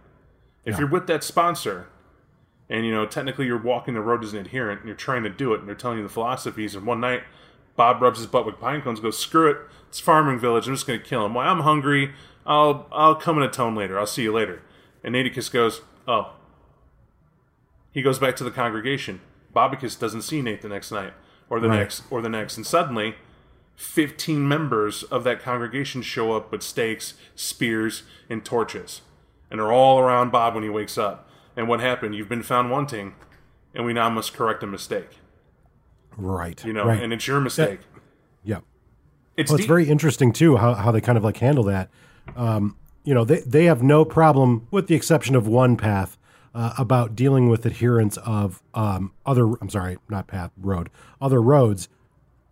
If 0.65 0.79
you're 0.79 0.89
with 0.89 1.09
that 1.09 1.25
sponsor, 1.25 1.89
and 2.71 2.87
you 2.87 2.93
know 2.93 3.05
technically 3.05 3.47
you're 3.47 3.61
walking 3.61 3.95
the 3.95 4.01
road 4.01 4.25
as 4.25 4.33
an 4.33 4.39
adherent 4.39 4.81
and 4.81 4.89
you're 4.89 4.97
trying 4.97 5.23
to 5.25 5.29
do 5.29 5.53
it 5.53 5.61
and 5.61 5.69
they're 5.69 5.75
telling 5.75 5.99
you 5.99 6.05
the 6.05 6.09
philosophies 6.09 6.75
and 6.75 6.87
one 6.87 7.01
night 7.01 7.23
bob 7.77 8.01
rubs 8.01 8.19
his 8.19 8.27
butt 8.27 8.47
with 8.47 8.59
pine 8.59 8.81
cones 8.81 9.01
goes 9.01 9.19
screw 9.19 9.51
it. 9.51 9.59
It's 9.89 10.01
farming 10.01 10.39
village. 10.39 10.67
I'm 10.69 10.75
just 10.75 10.87
going 10.87 10.99
to 11.01 11.05
kill 11.05 11.27
him. 11.27 11.35
Well 11.35 11.47
i'm 11.47 11.61
hungry. 11.61 12.13
I'll 12.47 12.87
i'll 12.93 13.15
come 13.17 13.37
and 13.37 13.45
atone 13.45 13.75
later. 13.75 13.99
I'll 13.99 14.07
see 14.07 14.23
you 14.23 14.33
later. 14.33 14.63
And 15.05 15.15
Naticus 15.15 15.53
goes 15.53 15.83
oh. 16.09 16.33
He 17.91 18.01
goes 18.01 18.19
back 18.19 18.37
to 18.37 18.45
the 18.45 18.51
congregation. 18.51 19.21
Bobicus 19.55 19.99
doesn't 19.99 20.23
see 20.23 20.41
nate 20.41 20.63
the 20.63 20.69
next 20.69 20.91
night 20.93 21.13
or 21.51 21.61
the 21.61 21.69
Right. 21.69 21.81
next 21.81 22.05
or 22.11 22.23
the 22.23 22.29
next 22.31 22.57
and 22.57 22.65
suddenly 22.65 23.17
15 23.83 24.47
members 24.47 25.03
of 25.05 25.25
that 25.25 25.43
congregation 25.43 26.03
show 26.03 26.33
up 26.33 26.51
with 26.51 26.63
stakes 26.63 27.15
spears 27.35 28.05
and 28.31 28.45
torches 28.45 29.03
and 29.51 29.61
are 29.61 29.73
all 29.73 29.99
around 29.99 30.31
bob 30.31 30.55
when 30.55 30.63
he 30.63 30.71
wakes 30.71 30.97
up 30.97 31.29
and 31.57 31.69
what 31.69 31.81
happened? 31.81 32.15
You've 32.15 32.29
been 32.29 32.43
found 32.43 32.71
wanting, 32.71 33.15
and 33.75 33.85
we 33.85 33.93
now 33.93 34.09
must 34.09 34.33
correct 34.33 34.63
a 34.63 34.67
mistake. 34.67 35.19
Right. 36.17 36.63
You 36.65 36.73
know, 36.73 36.87
right. 36.87 37.03
and 37.03 37.13
it's 37.13 37.27
your 37.27 37.41
mistake. 37.41 37.81
yeah. 38.45 38.61
It's, 39.37 39.51
Well, 39.51 39.57
it's 39.57 39.63
deep. 39.63 39.69
very 39.69 39.89
interesting 39.89 40.33
too 40.33 40.57
how, 40.57 40.75
how 40.75 40.91
they 40.91 41.01
kind 41.01 41.17
of 41.17 41.25
like 41.25 41.39
handle 41.39 41.65
that. 41.65 41.91
Um, 42.37 42.77
you 43.05 43.15
know, 43.15 43.25
they 43.25 43.41
they 43.41 43.65
have 43.65 43.83
no 43.83 44.05
problem, 44.05 44.69
with 44.71 44.87
the 44.87 44.95
exception 44.95 45.35
of 45.35 45.47
one 45.47 45.77
path, 45.77 46.17
uh, 46.55 46.75
about 46.79 47.17
dealing 47.17 47.49
with 47.49 47.67
adherents 47.67 48.17
of 48.19 48.63
um, 48.75 49.13
other. 49.27 49.47
I'm 49.61 49.71
sorry, 49.71 49.99
not 50.09 50.29
path, 50.29 50.53
road, 50.57 50.89
other 51.21 51.43
roads. 51.43 51.89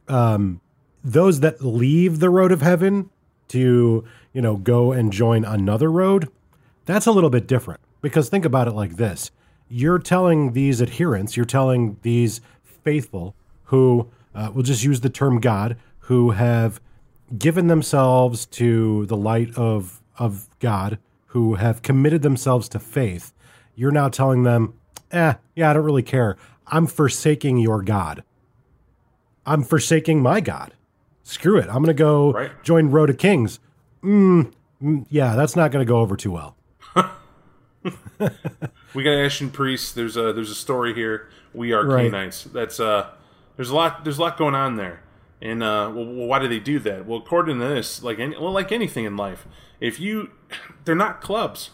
Um, 0.08 0.60
those 1.02 1.40
that 1.40 1.64
leave 1.64 2.20
the 2.20 2.30
road 2.30 2.52
of 2.52 2.62
heaven 2.62 3.10
to 3.48 4.04
you 4.32 4.42
know 4.42 4.56
go 4.56 4.92
and 4.92 5.12
join 5.12 5.44
another 5.44 5.90
road, 5.90 6.28
that's 6.84 7.06
a 7.06 7.12
little 7.12 7.30
bit 7.30 7.46
different 7.46 7.80
because 8.00 8.28
think 8.28 8.44
about 8.44 8.68
it 8.68 8.72
like 8.72 8.96
this: 8.96 9.30
you're 9.68 9.98
telling 9.98 10.52
these 10.52 10.82
adherents, 10.82 11.36
you're 11.36 11.46
telling 11.46 11.96
these 12.02 12.40
faithful 12.62 13.34
who 13.64 14.08
uh, 14.34 14.50
will 14.52 14.62
just 14.62 14.84
use 14.84 15.00
the 15.00 15.10
term 15.10 15.40
God, 15.40 15.76
who 16.00 16.32
have 16.32 16.80
given 17.38 17.68
themselves 17.68 18.46
to 18.46 19.06
the 19.06 19.16
light 19.16 19.56
of 19.56 20.00
of 20.18 20.48
God, 20.58 20.98
who 21.26 21.54
have 21.54 21.82
committed 21.82 22.22
themselves 22.22 22.68
to 22.70 22.78
faith. 22.78 23.32
You're 23.74 23.92
now 23.92 24.08
telling 24.08 24.42
them, 24.42 24.74
eh, 25.10 25.34
yeah, 25.54 25.70
I 25.70 25.72
don't 25.72 25.84
really 25.84 26.02
care. 26.02 26.36
I'm 26.66 26.86
forsaking 26.86 27.58
your 27.58 27.82
God. 27.82 28.22
I'm 29.46 29.62
forsaking 29.62 30.20
my 30.20 30.40
God. 30.40 30.74
Screw 31.30 31.58
it. 31.58 31.68
I'm 31.68 31.74
going 31.76 31.86
to 31.86 31.94
go 31.94 32.32
Right. 32.32 32.50
join 32.64 32.90
Road 32.90 33.08
of 33.08 33.16
Kings. 33.18 33.60
Mm, 34.02 34.52
mm, 34.82 35.06
yeah, 35.10 35.36
that's 35.36 35.54
not 35.54 35.70
going 35.70 35.84
to 35.84 35.88
go 35.88 35.98
over 36.00 36.16
too 36.16 36.32
well. 36.32 36.56
we 38.94 39.04
got 39.04 39.12
Ashen 39.12 39.50
Priest. 39.50 39.94
There's 39.94 40.16
a 40.16 40.32
there's 40.32 40.50
a 40.50 40.54
story 40.56 40.92
here. 40.92 41.28
We 41.54 41.72
are 41.72 41.86
Right. 41.86 42.10
Cainites. 42.10 42.52
That's 42.52 42.80
uh 42.80 43.10
there's 43.56 43.70
a 43.70 43.74
lot 43.76 44.02
there's 44.04 44.18
a 44.18 44.20
lot 44.22 44.36
going 44.36 44.54
on 44.56 44.74
there. 44.76 45.02
And 45.40 45.62
uh, 45.62 45.90
well, 45.94 46.04
well, 46.04 46.26
why 46.26 46.38
do 46.40 46.48
they 46.48 46.58
do 46.58 46.78
that? 46.80 47.06
Well, 47.06 47.18
according 47.20 47.60
to 47.60 47.66
this, 47.68 48.02
like 48.02 48.18
any, 48.18 48.36
well, 48.36 48.52
like 48.52 48.72
anything 48.72 49.06
in 49.06 49.16
life, 49.16 49.46
if 49.80 49.98
you, 49.98 50.32
they're 50.84 50.94
not 50.94 51.22
clubs. 51.22 51.70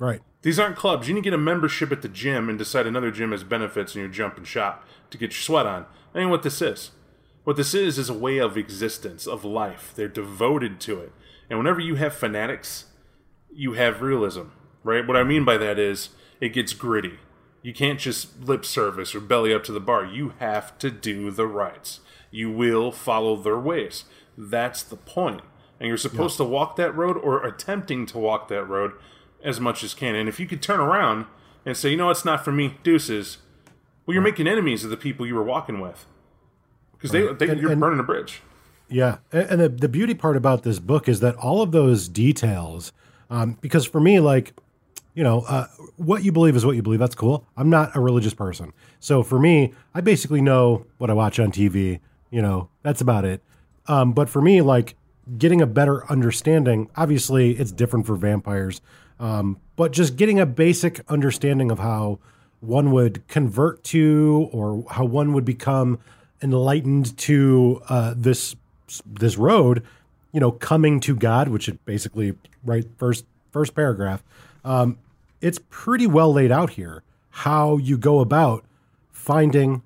Right. 0.00 0.22
These 0.42 0.58
aren't 0.58 0.74
clubs. 0.74 1.06
You 1.06 1.14
need 1.14 1.20
to 1.20 1.24
get 1.24 1.34
a 1.34 1.38
membership 1.38 1.92
at 1.92 2.02
the 2.02 2.08
gym 2.08 2.48
and 2.48 2.58
decide 2.58 2.86
another 2.88 3.12
gym 3.12 3.30
has 3.30 3.44
benefits 3.44 3.94
in 3.94 4.00
your 4.00 4.10
jump 4.10 4.36
and 4.38 4.46
shop 4.46 4.84
to 5.10 5.18
get 5.18 5.30
your 5.32 5.40
sweat 5.40 5.66
on. 5.66 5.86
That 6.12 6.20
ain't 6.20 6.30
what 6.30 6.42
this 6.42 6.60
is. 6.60 6.90
What 7.44 7.56
this 7.56 7.74
is 7.74 7.98
is 7.98 8.08
a 8.08 8.14
way 8.14 8.38
of 8.38 8.56
existence, 8.56 9.26
of 9.26 9.44
life. 9.44 9.92
They're 9.94 10.08
devoted 10.08 10.80
to 10.80 11.00
it. 11.00 11.12
And 11.48 11.58
whenever 11.58 11.80
you 11.80 11.94
have 11.96 12.14
fanatics, 12.14 12.86
you 13.52 13.72
have 13.72 14.02
realism, 14.02 14.48
right? 14.84 15.06
What 15.06 15.16
I 15.16 15.24
mean 15.24 15.44
by 15.44 15.56
that 15.56 15.78
is 15.78 16.10
it 16.40 16.50
gets 16.50 16.72
gritty. 16.72 17.18
You 17.62 17.74
can't 17.74 17.98
just 17.98 18.40
lip 18.40 18.64
service 18.64 19.14
or 19.14 19.20
belly 19.20 19.52
up 19.52 19.64
to 19.64 19.72
the 19.72 19.80
bar. 19.80 20.04
You 20.04 20.34
have 20.38 20.78
to 20.78 20.90
do 20.90 21.30
the 21.30 21.46
rights. 21.46 22.00
You 22.30 22.50
will 22.50 22.92
follow 22.92 23.36
their 23.36 23.58
ways. 23.58 24.04
That's 24.36 24.82
the 24.82 24.96
point. 24.96 25.42
And 25.78 25.88
you're 25.88 25.96
supposed 25.96 26.36
to 26.36 26.44
walk 26.44 26.76
that 26.76 26.94
road 26.94 27.16
or 27.16 27.44
attempting 27.44 28.06
to 28.06 28.18
walk 28.18 28.48
that 28.48 28.64
road 28.64 28.92
as 29.42 29.58
much 29.58 29.82
as 29.82 29.94
can. 29.94 30.14
And 30.14 30.28
if 30.28 30.38
you 30.38 30.46
could 30.46 30.62
turn 30.62 30.80
around 30.80 31.26
and 31.64 31.76
say, 31.76 31.90
you 31.90 31.96
know, 31.96 32.10
it's 32.10 32.24
not 32.24 32.44
for 32.44 32.52
me, 32.52 32.76
deuces. 32.82 33.38
Well, 34.04 34.14
you're 34.14 34.22
making 34.22 34.46
enemies 34.46 34.84
of 34.84 34.90
the 34.90 34.96
people 34.96 35.26
you 35.26 35.34
were 35.34 35.42
walking 35.42 35.80
with 35.80 36.06
because 37.00 37.12
they, 37.12 37.20
they 37.46 37.52
And- 37.52 37.60
you're 37.60 37.70
and- 37.72 37.80
burning 37.80 37.98
a 38.00 38.02
bridge. 38.04 38.42
Yeah, 38.92 39.18
and, 39.32 39.48
and 39.50 39.60
the 39.60 39.68
the 39.68 39.88
beauty 39.88 40.14
part 40.14 40.36
about 40.36 40.64
this 40.64 40.80
book 40.80 41.08
is 41.08 41.20
that 41.20 41.36
all 41.36 41.62
of 41.62 41.70
those 41.70 42.08
details, 42.08 42.92
um, 43.30 43.56
because 43.60 43.86
for 43.86 44.00
me, 44.00 44.18
like, 44.18 44.52
you 45.14 45.22
know, 45.22 45.42
uh, 45.42 45.66
what 45.96 46.24
you 46.24 46.32
believe 46.32 46.56
is 46.56 46.66
what 46.66 46.74
you 46.74 46.82
believe. 46.82 46.98
That's 46.98 47.14
cool. 47.14 47.46
I'm 47.56 47.70
not 47.70 47.94
a 47.94 48.00
religious 48.00 48.34
person, 48.34 48.72
so 48.98 49.22
for 49.22 49.38
me, 49.38 49.72
I 49.94 50.00
basically 50.00 50.40
know 50.40 50.86
what 50.98 51.08
I 51.08 51.12
watch 51.12 51.38
on 51.38 51.52
TV. 51.52 52.00
You 52.32 52.42
know, 52.42 52.68
that's 52.82 53.00
about 53.00 53.24
it. 53.24 53.42
Um, 53.86 54.12
but 54.12 54.28
for 54.28 54.42
me, 54.42 54.60
like, 54.60 54.96
getting 55.38 55.60
a 55.62 55.66
better 55.66 56.04
understanding. 56.10 56.90
Obviously, 56.96 57.52
it's 57.52 57.70
different 57.72 58.06
for 58.06 58.16
vampires, 58.16 58.80
um, 59.20 59.58
but 59.76 59.92
just 59.92 60.16
getting 60.16 60.40
a 60.40 60.46
basic 60.46 61.00
understanding 61.08 61.70
of 61.70 61.78
how 61.78 62.18
one 62.58 62.90
would 62.90 63.26
convert 63.28 63.84
to, 63.84 64.48
or 64.52 64.84
how 64.90 65.04
one 65.04 65.32
would 65.32 65.44
become 65.44 65.98
enlightened 66.42 67.16
to 67.18 67.82
uh, 67.88 68.14
this 68.16 68.56
this 69.06 69.36
road, 69.36 69.84
you 70.32 70.40
know, 70.40 70.50
coming 70.52 71.00
to 71.00 71.14
God, 71.14 71.48
which 71.48 71.68
it 71.68 71.84
basically 71.84 72.34
right 72.64 72.86
first 72.98 73.24
first 73.50 73.74
paragraph. 73.74 74.22
Um, 74.64 74.98
it's 75.40 75.58
pretty 75.70 76.06
well 76.06 76.32
laid 76.32 76.52
out 76.52 76.70
here 76.70 77.02
how 77.30 77.76
you 77.76 77.96
go 77.96 78.20
about 78.20 78.64
finding, 79.12 79.82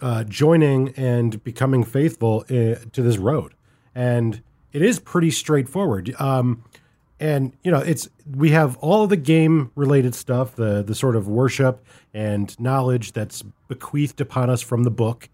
uh, 0.00 0.24
joining, 0.24 0.90
and 0.90 1.42
becoming 1.44 1.84
faithful 1.84 2.44
uh, 2.50 2.76
to 2.92 3.02
this 3.02 3.18
road, 3.18 3.54
and 3.94 4.42
it 4.72 4.82
is 4.82 4.98
pretty 4.98 5.30
straightforward. 5.30 6.14
Um, 6.18 6.64
and 7.20 7.52
you 7.62 7.70
know, 7.70 7.78
it's 7.78 8.08
we 8.28 8.50
have 8.50 8.76
all 8.78 9.06
the 9.06 9.16
game 9.16 9.70
related 9.76 10.14
stuff, 10.14 10.56
the 10.56 10.82
the 10.82 10.94
sort 10.94 11.14
of 11.14 11.28
worship 11.28 11.84
and 12.12 12.58
knowledge 12.58 13.12
that's 13.12 13.42
bequeathed 13.68 14.20
upon 14.20 14.50
us 14.50 14.60
from 14.60 14.82
the 14.82 14.90
book, 14.90 15.28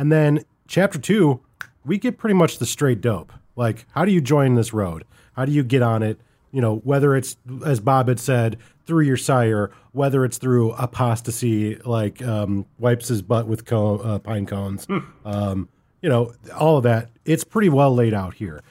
and 0.00 0.10
then 0.10 0.44
chapter 0.66 0.98
two 0.98 1.40
we 1.84 1.98
get 1.98 2.18
pretty 2.18 2.34
much 2.34 2.58
the 2.58 2.66
straight 2.66 3.00
dope. 3.00 3.32
Like, 3.56 3.86
how 3.92 4.04
do 4.04 4.12
you 4.12 4.20
join 4.20 4.54
this 4.54 4.72
road? 4.72 5.04
How 5.34 5.44
do 5.44 5.52
you 5.52 5.62
get 5.62 5.82
on 5.82 6.02
it? 6.02 6.18
You 6.52 6.60
know, 6.60 6.76
whether 6.76 7.14
it's 7.14 7.36
as 7.64 7.80
Bob 7.80 8.08
had 8.08 8.18
said 8.18 8.56
through 8.86 9.04
your 9.04 9.16
sire, 9.16 9.70
whether 9.92 10.24
it's 10.24 10.38
through 10.38 10.72
apostasy, 10.72 11.76
like 11.76 12.22
um, 12.22 12.66
wipes 12.78 13.08
his 13.08 13.22
butt 13.22 13.46
with 13.46 13.64
co- 13.64 13.98
uh, 13.98 14.18
pine 14.18 14.46
cones, 14.46 14.86
um, 15.24 15.68
you 16.02 16.08
know, 16.08 16.32
all 16.56 16.78
of 16.78 16.82
that. 16.84 17.10
It's 17.24 17.44
pretty 17.44 17.68
well 17.68 17.94
laid 17.94 18.14
out 18.14 18.34
here. 18.34 18.62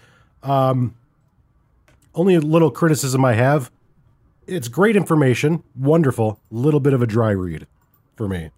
Um, 0.44 0.96
only 2.16 2.36
a 2.36 2.42
little 2.42 2.72
criticism 2.72 3.24
I 3.24 3.34
have. 3.34 3.72
It's 4.48 4.68
great 4.68 4.96
information, 4.96 5.64
wonderful. 5.78 6.40
Little 6.50 6.80
bit 6.80 6.94
of 6.94 7.02
a 7.02 7.08
dry 7.08 7.32
read 7.32 7.68
for 8.18 8.28
me. 8.28 8.50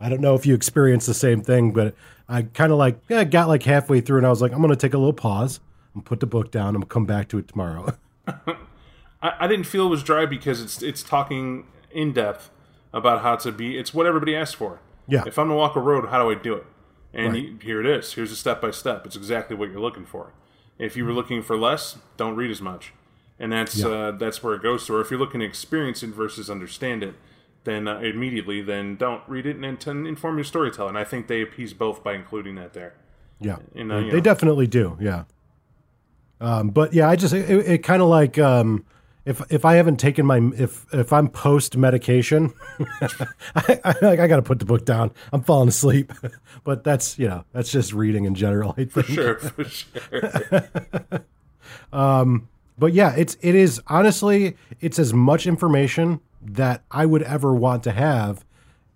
I 0.00 0.08
don't 0.08 0.20
know 0.20 0.34
if 0.34 0.46
you 0.46 0.54
experienced 0.54 1.06
the 1.06 1.14
same 1.14 1.42
thing, 1.42 1.72
but 1.72 1.94
I 2.28 2.42
kind 2.42 2.72
of 2.72 2.78
like 2.78 3.00
yeah, 3.08 3.24
got 3.24 3.48
like 3.48 3.62
halfway 3.64 4.00
through 4.00 4.18
and 4.18 4.26
I 4.26 4.30
was 4.30 4.40
like, 4.40 4.52
I'm 4.52 4.58
going 4.58 4.70
to 4.70 4.76
take 4.76 4.94
a 4.94 4.98
little 4.98 5.12
pause 5.12 5.60
and 5.94 6.04
put 6.04 6.20
the 6.20 6.26
book 6.26 6.50
down 6.50 6.74
and 6.74 6.88
come 6.88 7.04
back 7.06 7.28
to 7.28 7.38
it 7.38 7.48
tomorrow. 7.48 7.94
I, 8.26 9.32
I 9.40 9.46
didn't 9.46 9.64
feel 9.66 9.86
it 9.86 9.90
was 9.90 10.02
dry 10.02 10.26
because 10.26 10.62
it's 10.62 10.82
it's 10.82 11.02
talking 11.02 11.66
in 11.90 12.12
depth 12.12 12.50
about 12.92 13.22
how 13.22 13.36
to 13.36 13.52
be. 13.52 13.76
It's 13.78 13.92
what 13.92 14.06
everybody 14.06 14.34
asks 14.34 14.54
for. 14.54 14.80
Yeah. 15.06 15.24
If 15.26 15.38
I'm 15.38 15.46
gonna 15.48 15.56
walk 15.58 15.76
a 15.76 15.80
road, 15.80 16.08
how 16.08 16.22
do 16.22 16.30
I 16.30 16.34
do 16.34 16.54
it? 16.54 16.66
And 17.12 17.32
Right. 17.32 17.42
you- 17.42 17.58
here 17.62 17.80
it 17.80 17.86
is. 17.86 18.12
Here's 18.14 18.32
a 18.32 18.36
step 18.36 18.60
by 18.60 18.70
step. 18.70 19.04
It's 19.06 19.16
exactly 19.16 19.56
what 19.56 19.70
you're 19.70 19.80
looking 19.80 20.06
for. 20.06 20.32
If 20.78 20.96
you 20.96 21.04
were 21.04 21.12
looking 21.12 21.42
for 21.42 21.56
less, 21.56 21.98
don't 22.16 22.36
read 22.36 22.50
as 22.50 22.62
much. 22.62 22.94
And 23.38 23.52
that's 23.52 23.76
Yeah. 23.76 23.88
uh, 23.88 24.10
that's 24.12 24.42
where 24.42 24.54
it 24.54 24.62
goes 24.62 24.86
to. 24.86 24.94
Or 24.94 25.00
if 25.00 25.10
you're 25.10 25.20
looking 25.20 25.40
to 25.40 25.46
experience 25.46 26.02
it 26.02 26.10
versus 26.10 26.48
understand 26.48 27.02
it, 27.02 27.14
then 27.64 27.86
uh, 27.88 27.98
immediately 27.98 28.62
then 28.62 28.96
don't 28.96 29.22
read 29.26 29.46
it 29.46 29.56
and, 29.56 29.64
and 29.64 29.80
to 29.80 29.90
inform 29.90 30.36
your 30.36 30.44
storyteller. 30.44 30.88
And 30.88 30.98
I 30.98 31.04
think 31.04 31.26
they 31.26 31.42
appease 31.42 31.72
both 31.74 32.02
by 32.02 32.14
including 32.14 32.54
that 32.56 32.72
there. 32.72 32.94
yeah, 33.40 33.56
And, 33.74 33.92
uh, 33.92 34.00
they, 34.00 34.08
know. 34.08 34.20
definitely 34.20 34.66
do. 34.66 34.96
Yeah. 35.00 35.24
Um, 36.40 36.70
but 36.70 36.94
yeah, 36.94 37.08
I 37.08 37.16
just 37.16 37.34
it, 37.34 37.50
it 37.50 37.78
kind 37.78 38.00
of 38.00 38.08
like 38.08 38.38
um, 38.38 38.86
if 39.26 39.42
if 39.52 39.66
I 39.66 39.74
haven't 39.74 39.98
taken 39.98 40.24
my 40.24 40.38
if 40.56 40.86
if 40.92 41.12
I'm 41.12 41.28
post 41.28 41.76
medication, 41.76 42.54
I, 43.54 43.78
I, 43.84 43.94
I 44.02 44.26
got 44.26 44.36
to 44.36 44.42
put 44.42 44.58
the 44.58 44.64
book 44.64 44.86
down. 44.86 45.10
I'm 45.34 45.42
falling 45.42 45.68
asleep. 45.68 46.12
but 46.64 46.82
that's 46.82 47.18
you 47.18 47.28
know 47.28 47.44
that's 47.52 47.70
just 47.70 47.92
reading 47.92 48.24
in 48.24 48.34
general. 48.34 48.74
I 48.78 48.84
think. 48.86 49.06
Sure, 49.08 49.34
for 49.38 49.64
sure. 49.64 51.20
um, 51.92 52.48
but 52.78 52.94
yeah, 52.94 53.14
it's 53.14 53.36
it 53.42 53.54
is 53.54 53.82
honestly 53.88 54.56
it's 54.80 54.98
as 54.98 55.12
much 55.12 55.46
information 55.46 56.20
that 56.40 56.84
I 56.90 57.06
would 57.06 57.22
ever 57.22 57.54
want 57.54 57.82
to 57.84 57.92
have 57.92 58.44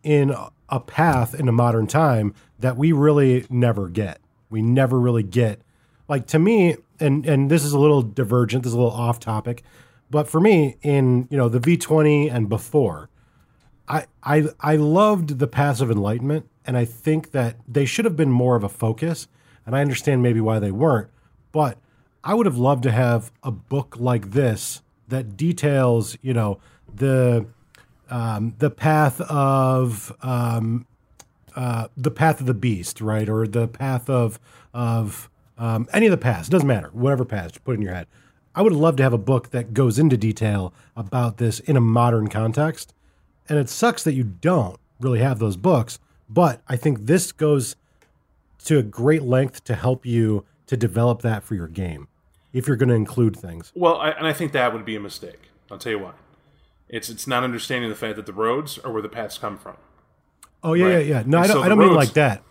in 0.02 0.34
a 0.68 0.80
path 0.80 1.34
in 1.34 1.48
a 1.48 1.52
modern 1.52 1.86
time 1.86 2.34
that 2.58 2.76
we 2.76 2.92
really 2.92 3.46
never 3.50 3.88
get. 3.88 4.20
We 4.50 4.62
never 4.62 4.98
really 4.98 5.22
get 5.22 5.60
like 6.08 6.26
to 6.28 6.38
me 6.38 6.76
and 7.00 7.26
and 7.26 7.50
this 7.50 7.64
is 7.64 7.72
a 7.72 7.78
little 7.78 8.02
divergent, 8.02 8.62
this 8.62 8.70
is 8.70 8.74
a 8.74 8.78
little 8.78 8.92
off 8.92 9.18
topic, 9.18 9.62
but 10.10 10.28
for 10.28 10.40
me 10.40 10.76
in, 10.82 11.26
you 11.30 11.36
know, 11.36 11.48
the 11.48 11.60
V20 11.60 12.32
and 12.32 12.48
before, 12.48 13.08
I 13.88 14.06
I 14.22 14.44
I 14.60 14.76
loved 14.76 15.38
the 15.38 15.46
paths 15.46 15.80
of 15.80 15.90
enlightenment 15.90 16.48
and 16.66 16.76
I 16.76 16.84
think 16.84 17.32
that 17.32 17.56
they 17.66 17.84
should 17.84 18.04
have 18.04 18.16
been 18.16 18.30
more 18.30 18.56
of 18.56 18.64
a 18.64 18.68
focus 18.68 19.28
and 19.66 19.74
I 19.74 19.80
understand 19.80 20.22
maybe 20.22 20.40
why 20.40 20.58
they 20.58 20.70
weren't, 20.70 21.08
but 21.52 21.78
I 22.22 22.34
would 22.34 22.46
have 22.46 22.58
loved 22.58 22.82
to 22.84 22.92
have 22.92 23.30
a 23.42 23.50
book 23.50 23.96
like 23.98 24.30
this 24.32 24.82
that 25.08 25.36
details, 25.36 26.16
you 26.22 26.32
know, 26.32 26.58
the 26.94 27.46
um, 28.10 28.54
the 28.58 28.70
path 28.70 29.20
of 29.22 30.12
um, 30.22 30.86
uh, 31.56 31.88
the 31.96 32.10
path 32.10 32.40
of 32.40 32.46
the 32.46 32.54
beast, 32.54 33.00
right, 33.00 33.28
or 33.28 33.46
the 33.46 33.68
path 33.68 34.08
of 34.10 34.38
of 34.72 35.30
um, 35.58 35.88
any 35.92 36.06
of 36.06 36.10
the 36.10 36.18
paths. 36.18 36.48
Doesn't 36.48 36.68
matter, 36.68 36.90
whatever 36.92 37.24
path, 37.24 37.62
put 37.64 37.72
it 37.72 37.74
in 37.74 37.82
your 37.82 37.94
head. 37.94 38.06
I 38.54 38.62
would 38.62 38.72
love 38.72 38.96
to 38.96 39.02
have 39.02 39.12
a 39.12 39.18
book 39.18 39.50
that 39.50 39.74
goes 39.74 39.98
into 39.98 40.16
detail 40.16 40.72
about 40.96 41.38
this 41.38 41.58
in 41.60 41.76
a 41.76 41.80
modern 41.80 42.28
context, 42.28 42.94
and 43.48 43.58
it 43.58 43.68
sucks 43.68 44.04
that 44.04 44.14
you 44.14 44.24
don't 44.24 44.78
really 45.00 45.18
have 45.18 45.38
those 45.38 45.56
books. 45.56 45.98
But 46.28 46.60
I 46.68 46.76
think 46.76 47.06
this 47.06 47.32
goes 47.32 47.76
to 48.64 48.78
a 48.78 48.82
great 48.82 49.22
length 49.22 49.64
to 49.64 49.74
help 49.74 50.06
you 50.06 50.44
to 50.66 50.76
develop 50.76 51.22
that 51.22 51.42
for 51.42 51.54
your 51.54 51.68
game 51.68 52.08
if 52.52 52.66
you're 52.66 52.76
going 52.76 52.88
to 52.88 52.94
include 52.94 53.36
things. 53.36 53.72
Well, 53.74 53.96
I, 53.96 54.10
and 54.10 54.26
I 54.26 54.32
think 54.32 54.52
that 54.52 54.72
would 54.72 54.84
be 54.84 54.96
a 54.96 55.00
mistake. 55.00 55.50
I'll 55.70 55.78
tell 55.78 55.92
you 55.92 55.98
why. 55.98 56.12
It's 56.94 57.10
it's 57.10 57.26
not 57.26 57.42
understanding 57.42 57.90
the 57.90 57.96
fact 57.96 58.14
that 58.14 58.26
the 58.26 58.32
roads 58.32 58.78
are 58.78 58.92
where 58.92 59.02
the 59.02 59.08
paths 59.08 59.36
come 59.36 59.58
from. 59.58 59.76
Oh 60.62 60.74
yeah, 60.74 60.84
Right. 60.84 61.06
yeah, 61.06 61.16
yeah. 61.16 61.22
No, 61.26 61.38
And 61.38 61.44
I 61.44 61.46
don't. 61.48 61.56
so 61.56 61.62
I 61.64 61.68
don't 61.68 61.78
mean 61.78 61.92
like 61.92 62.12
that. 62.12 62.44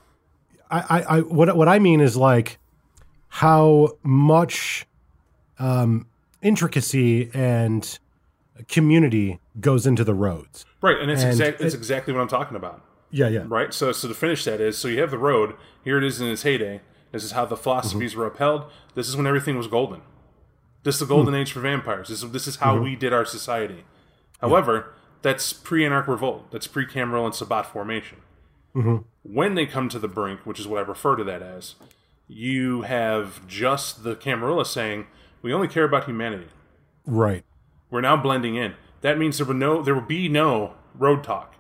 I, 0.70 0.80
I, 0.80 1.02
I, 1.02 1.20
what, 1.22 1.56
what 1.56 1.70
I 1.70 1.80
mean 1.80 2.02
is 2.02 2.18
like 2.18 2.60
how 3.30 3.98
much 4.04 4.86
um, 5.60 6.08
intricacy 6.42 7.32
and 7.34 7.98
community 8.68 9.40
goes 9.62 9.88
into 9.88 10.04
the 10.04 10.14
roads. 10.14 10.66
Right, 10.82 10.98
and 11.00 11.10
it's 11.10 11.22
And 11.22 11.32
exact, 11.32 11.62
it's 11.62 11.74
it- 11.74 11.78
exactly 11.78 12.14
what 12.14 12.20
I'm 12.20 12.28
talking 12.28 12.58
about. 12.58 12.84
Yeah, 13.12 13.30
yeah, 13.30 13.46
Right, 13.48 13.74
so 13.74 13.94
so 13.94 14.10
to 14.10 14.14
finish 14.14 14.44
that 14.44 14.60
is 14.60 14.78
so 14.78 14.90
you 14.90 15.00
have 15.00 15.12
the 15.12 15.18
road. 15.18 15.56
Here 15.86 15.98
it 15.98 16.04
is 16.04 16.20
in 16.20 16.28
its 16.28 16.42
heyday. 16.42 16.82
This 17.14 17.24
is 17.24 17.32
how 17.32 17.46
the 17.46 17.56
philosophies 17.56 18.12
mm-hmm. 18.12 18.20
were 18.20 18.28
upheld. 18.28 18.66
This 18.96 19.08
is 19.08 19.16
when 19.16 19.28
everything 19.28 19.56
was 19.56 19.68
golden. 19.68 20.02
This 20.82 20.96
is 20.96 21.00
the 21.00 21.06
golden 21.06 21.34
hmm. 21.34 21.40
age 21.40 21.54
for 21.54 21.62
vampires. 21.62 22.10
This 22.10 22.24
is 22.24 22.32
this 22.32 22.48
is 22.48 22.58
how 22.58 22.74
mm-hmm. 22.74 22.84
we 22.84 22.96
did 22.98 23.14
our 23.14 23.24
society. 23.24 23.86
However, 24.50 24.94
that's 25.22 25.54
pre-anarch 25.54 26.08
revolt. 26.08 26.52
That's 26.52 26.68
pre-Cameroon 26.68 27.26
and 27.28 27.36
Sabbat 27.36 27.66
formation. 27.68 28.18
Mm-hmm. 28.76 28.98
When 29.24 29.56
they 29.56 29.66
come 29.66 29.88
to 29.90 30.00
the 30.00 30.08
brink, 30.08 30.42
which 30.46 30.60
is 30.60 30.68
what 30.68 30.80
I 30.84 30.88
refer 30.88 31.16
to 31.16 31.24
that 31.24 31.42
as, 31.42 31.76
you 32.28 32.82
have 32.82 33.48
just 33.48 34.04
the 34.04 34.16
Camarilla 34.16 34.66
saying, 34.66 35.08
"We 35.42 35.54
only 35.54 35.68
care 35.68 35.84
about 35.86 36.06
humanity." 36.06 36.48
right, 37.06 37.44
We're 37.90 38.02
now 38.02 38.16
blending 38.18 38.56
in. 38.56 38.74
That 39.02 39.18
means 39.18 39.38
there 39.38 39.46
will 39.48 39.54
no, 39.54 39.82
there 39.82 39.94
will 39.94 40.02
be 40.02 40.28
no 40.30 40.74
road 40.96 41.24
talk. 41.24 41.56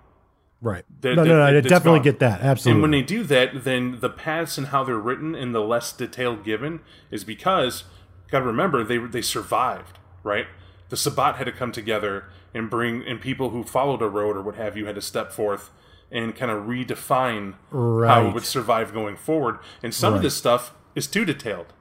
right. 0.61 0.85
That- 1.01 1.15
no, 1.15 1.23
that- 1.23 1.29
no, 1.29 1.37
no. 1.37 1.43
I 1.45 1.61
definitely 1.61 1.99
gone. 1.99 2.03
get 2.03 2.19
that. 2.19 2.41
Absolutely. 2.41 2.71
And 2.71 2.81
when 2.81 2.91
they 2.91 3.01
do 3.01 3.23
that, 3.23 3.63
then 3.65 3.99
the 3.99 4.09
paths 4.09 4.57
and 4.57 4.67
how 4.67 4.83
they're 4.85 4.97
written 4.97 5.35
and 5.35 5.53
the 5.53 5.59
less 5.61 5.91
detail 5.93 6.35
given 6.37 6.79
is 7.11 7.23
because, 7.25 7.83
got 8.31 8.39
to 8.39 8.45
remember, 8.45 8.83
they 8.83 8.97
they 8.97 9.21
survived, 9.21 9.99
right? 10.23 10.47
The 10.89 10.97
Sabbat 10.97 11.35
had 11.35 11.45
to 11.45 11.51
come 11.51 11.71
together 11.73 12.25
and 12.53 12.69
bring, 12.69 13.03
and 13.07 13.19
people 13.21 13.49
who 13.49 13.63
followed 13.63 14.01
a 14.01 14.07
road 14.09 14.37
or 14.37 14.41
what 14.41 14.55
have 14.55 14.77
you 14.77 14.85
had 14.85 14.95
to 14.95 15.01
step 15.01 15.31
forth 15.31 15.71
and 16.11 16.35
kind 16.35 16.51
of 16.51 16.63
redefine 16.65 17.53
how 17.71 17.77
Right. 17.77 18.25
it 18.27 18.33
would 18.33 18.45
survive 18.45 18.93
going 18.93 19.15
forward. 19.15 19.57
And 19.81 19.93
some 19.93 20.13
of 20.13 20.21
this 20.21 20.35
stuff 20.35 20.73
is 20.95 21.07
too 21.07 21.25
detailed, 21.25 21.73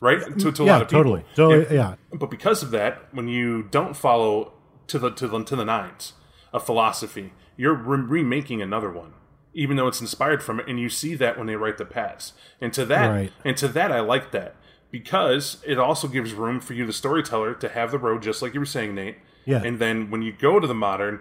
right? 0.00 0.20
To, 0.38 0.52
to 0.52 0.62
a 0.62 0.66
yeah, 0.66 0.72
lot 0.72 0.82
of 0.82 0.88
people. 0.88 0.98
totally. 1.04 1.24
Totally. 1.34 1.64
And- 1.66 1.74
yeah. 1.74 1.94
but 2.12 2.30
because 2.30 2.62
of 2.62 2.70
that, 2.72 3.02
when 3.12 3.28
you 3.28 3.62
don't 3.62 3.96
follow 3.96 4.52
to 4.88 4.98
the 4.98 5.10
to 5.10 5.28
the 5.28 5.42
to 5.44 5.56
the 5.56 5.64
nines 5.64 6.12
a 6.52 6.60
philosophy, 6.60 7.32
you're 7.56 7.74
re- 7.74 8.00
remaking 8.20 8.60
another 8.60 8.90
one, 8.90 9.12
even 9.54 9.76
though 9.76 9.86
it's 9.86 10.00
inspired 10.00 10.42
from 10.42 10.58
it, 10.60 10.66
and 10.68 10.80
you 10.80 10.88
see 10.88 11.14
that 11.14 11.38
when 11.38 11.46
they 11.46 11.54
write 11.56 11.78
the 11.78 11.84
paths. 11.84 12.32
And 12.60 12.72
to 12.74 12.84
that, 12.86 13.08
Right. 13.08 13.32
and 13.44 13.56
to 13.58 13.68
that, 13.68 13.92
I 13.92 14.00
like 14.00 14.32
that. 14.32 14.56
because 14.92 15.62
it 15.64 15.78
also 15.78 16.08
gives 16.08 16.32
room 16.32 16.58
for 16.58 16.74
you, 16.74 16.84
the 16.84 16.92
storyteller, 16.92 17.54
to 17.54 17.68
have 17.68 17.92
the 17.92 17.98
road 17.98 18.20
just 18.22 18.42
like 18.42 18.54
you 18.54 18.58
were 18.58 18.66
saying, 18.66 18.92
Nate. 18.92 19.18
Yeah. 19.44 19.62
And 19.64 19.78
then 19.78 20.10
when 20.10 20.22
you 20.22 20.32
go 20.32 20.60
to 20.60 20.66
the 20.66 20.74
modern, 20.74 21.20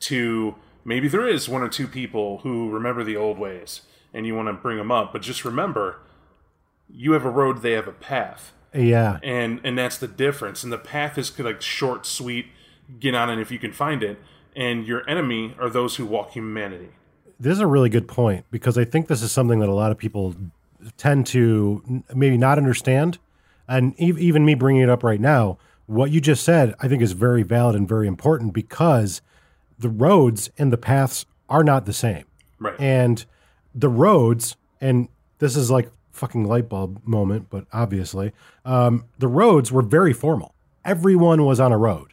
to 0.00 0.54
maybe 0.84 1.08
there 1.08 1.26
is 1.26 1.48
one 1.48 1.62
or 1.62 1.68
two 1.68 1.86
people 1.88 2.38
who 2.38 2.70
remember 2.70 3.04
the 3.04 3.16
old 3.16 3.38
ways, 3.38 3.82
and 4.12 4.26
you 4.26 4.34
want 4.34 4.48
to 4.48 4.52
bring 4.52 4.76
them 4.78 4.90
up, 4.92 5.12
but 5.12 5.22
just 5.22 5.44
remember, 5.44 5.98
you 6.88 7.12
have 7.12 7.24
a 7.24 7.30
road, 7.30 7.62
they 7.62 7.72
have 7.72 7.88
a 7.88 7.92
path 7.92 8.52
Yeah. 8.72 9.18
and 9.22 9.60
and 9.64 9.76
that's 9.78 9.96
the 9.98 10.06
difference. 10.08 10.62
And 10.62 10.72
the 10.72 10.78
path 10.78 11.16
is 11.18 11.36
like 11.38 11.62
short, 11.62 12.06
sweet, 12.06 12.46
get 13.00 13.14
on 13.14 13.30
it 13.30 13.40
if 13.40 13.50
you 13.50 13.58
can 13.58 13.72
find 13.72 14.02
it. 14.02 14.18
And 14.54 14.86
your 14.86 15.08
enemy 15.08 15.54
are 15.58 15.68
those 15.68 15.96
who 15.96 16.06
walk 16.06 16.32
humanity. 16.32 16.90
This 17.40 17.54
is 17.54 17.60
a 17.60 17.66
really 17.66 17.88
good 17.88 18.06
point 18.06 18.44
because 18.52 18.78
I 18.78 18.84
think 18.84 19.08
this 19.08 19.22
is 19.22 19.32
something 19.32 19.58
that 19.58 19.68
a 19.68 19.74
lot 19.74 19.90
of 19.90 19.98
people 19.98 20.36
tend 20.96 21.26
to 21.28 22.04
maybe 22.14 22.36
not 22.36 22.58
understand. 22.58 23.18
And 23.66 23.98
even 23.98 24.44
me 24.44 24.54
bringing 24.54 24.82
it 24.82 24.90
up 24.90 25.02
right 25.02 25.20
now, 25.20 25.58
what 25.86 26.10
you 26.10 26.20
just 26.20 26.42
said, 26.44 26.74
I 26.80 26.88
think 26.88 27.02
is 27.02 27.12
very 27.12 27.42
valid 27.42 27.76
and 27.76 27.88
very 27.88 28.06
important 28.06 28.52
because 28.54 29.20
the 29.78 29.88
roads 29.88 30.50
and 30.56 30.72
the 30.72 30.78
paths 30.78 31.26
are 31.48 31.64
not 31.64 31.84
the 31.86 31.92
same. 31.92 32.24
Right. 32.58 32.78
And 32.80 33.24
the 33.74 33.88
roads, 33.88 34.56
and 34.80 35.08
this 35.40 35.56
is 35.56 35.70
like 35.70 35.90
fucking 36.12 36.44
light 36.44 36.68
bulb 36.68 37.00
moment, 37.04 37.48
but 37.50 37.66
obviously, 37.72 38.32
um, 38.64 39.04
the 39.18 39.28
roads 39.28 39.70
were 39.72 39.82
very 39.82 40.12
formal. 40.12 40.54
Everyone 40.84 41.44
was 41.44 41.60
on 41.60 41.72
a 41.72 41.78
road. 41.78 42.12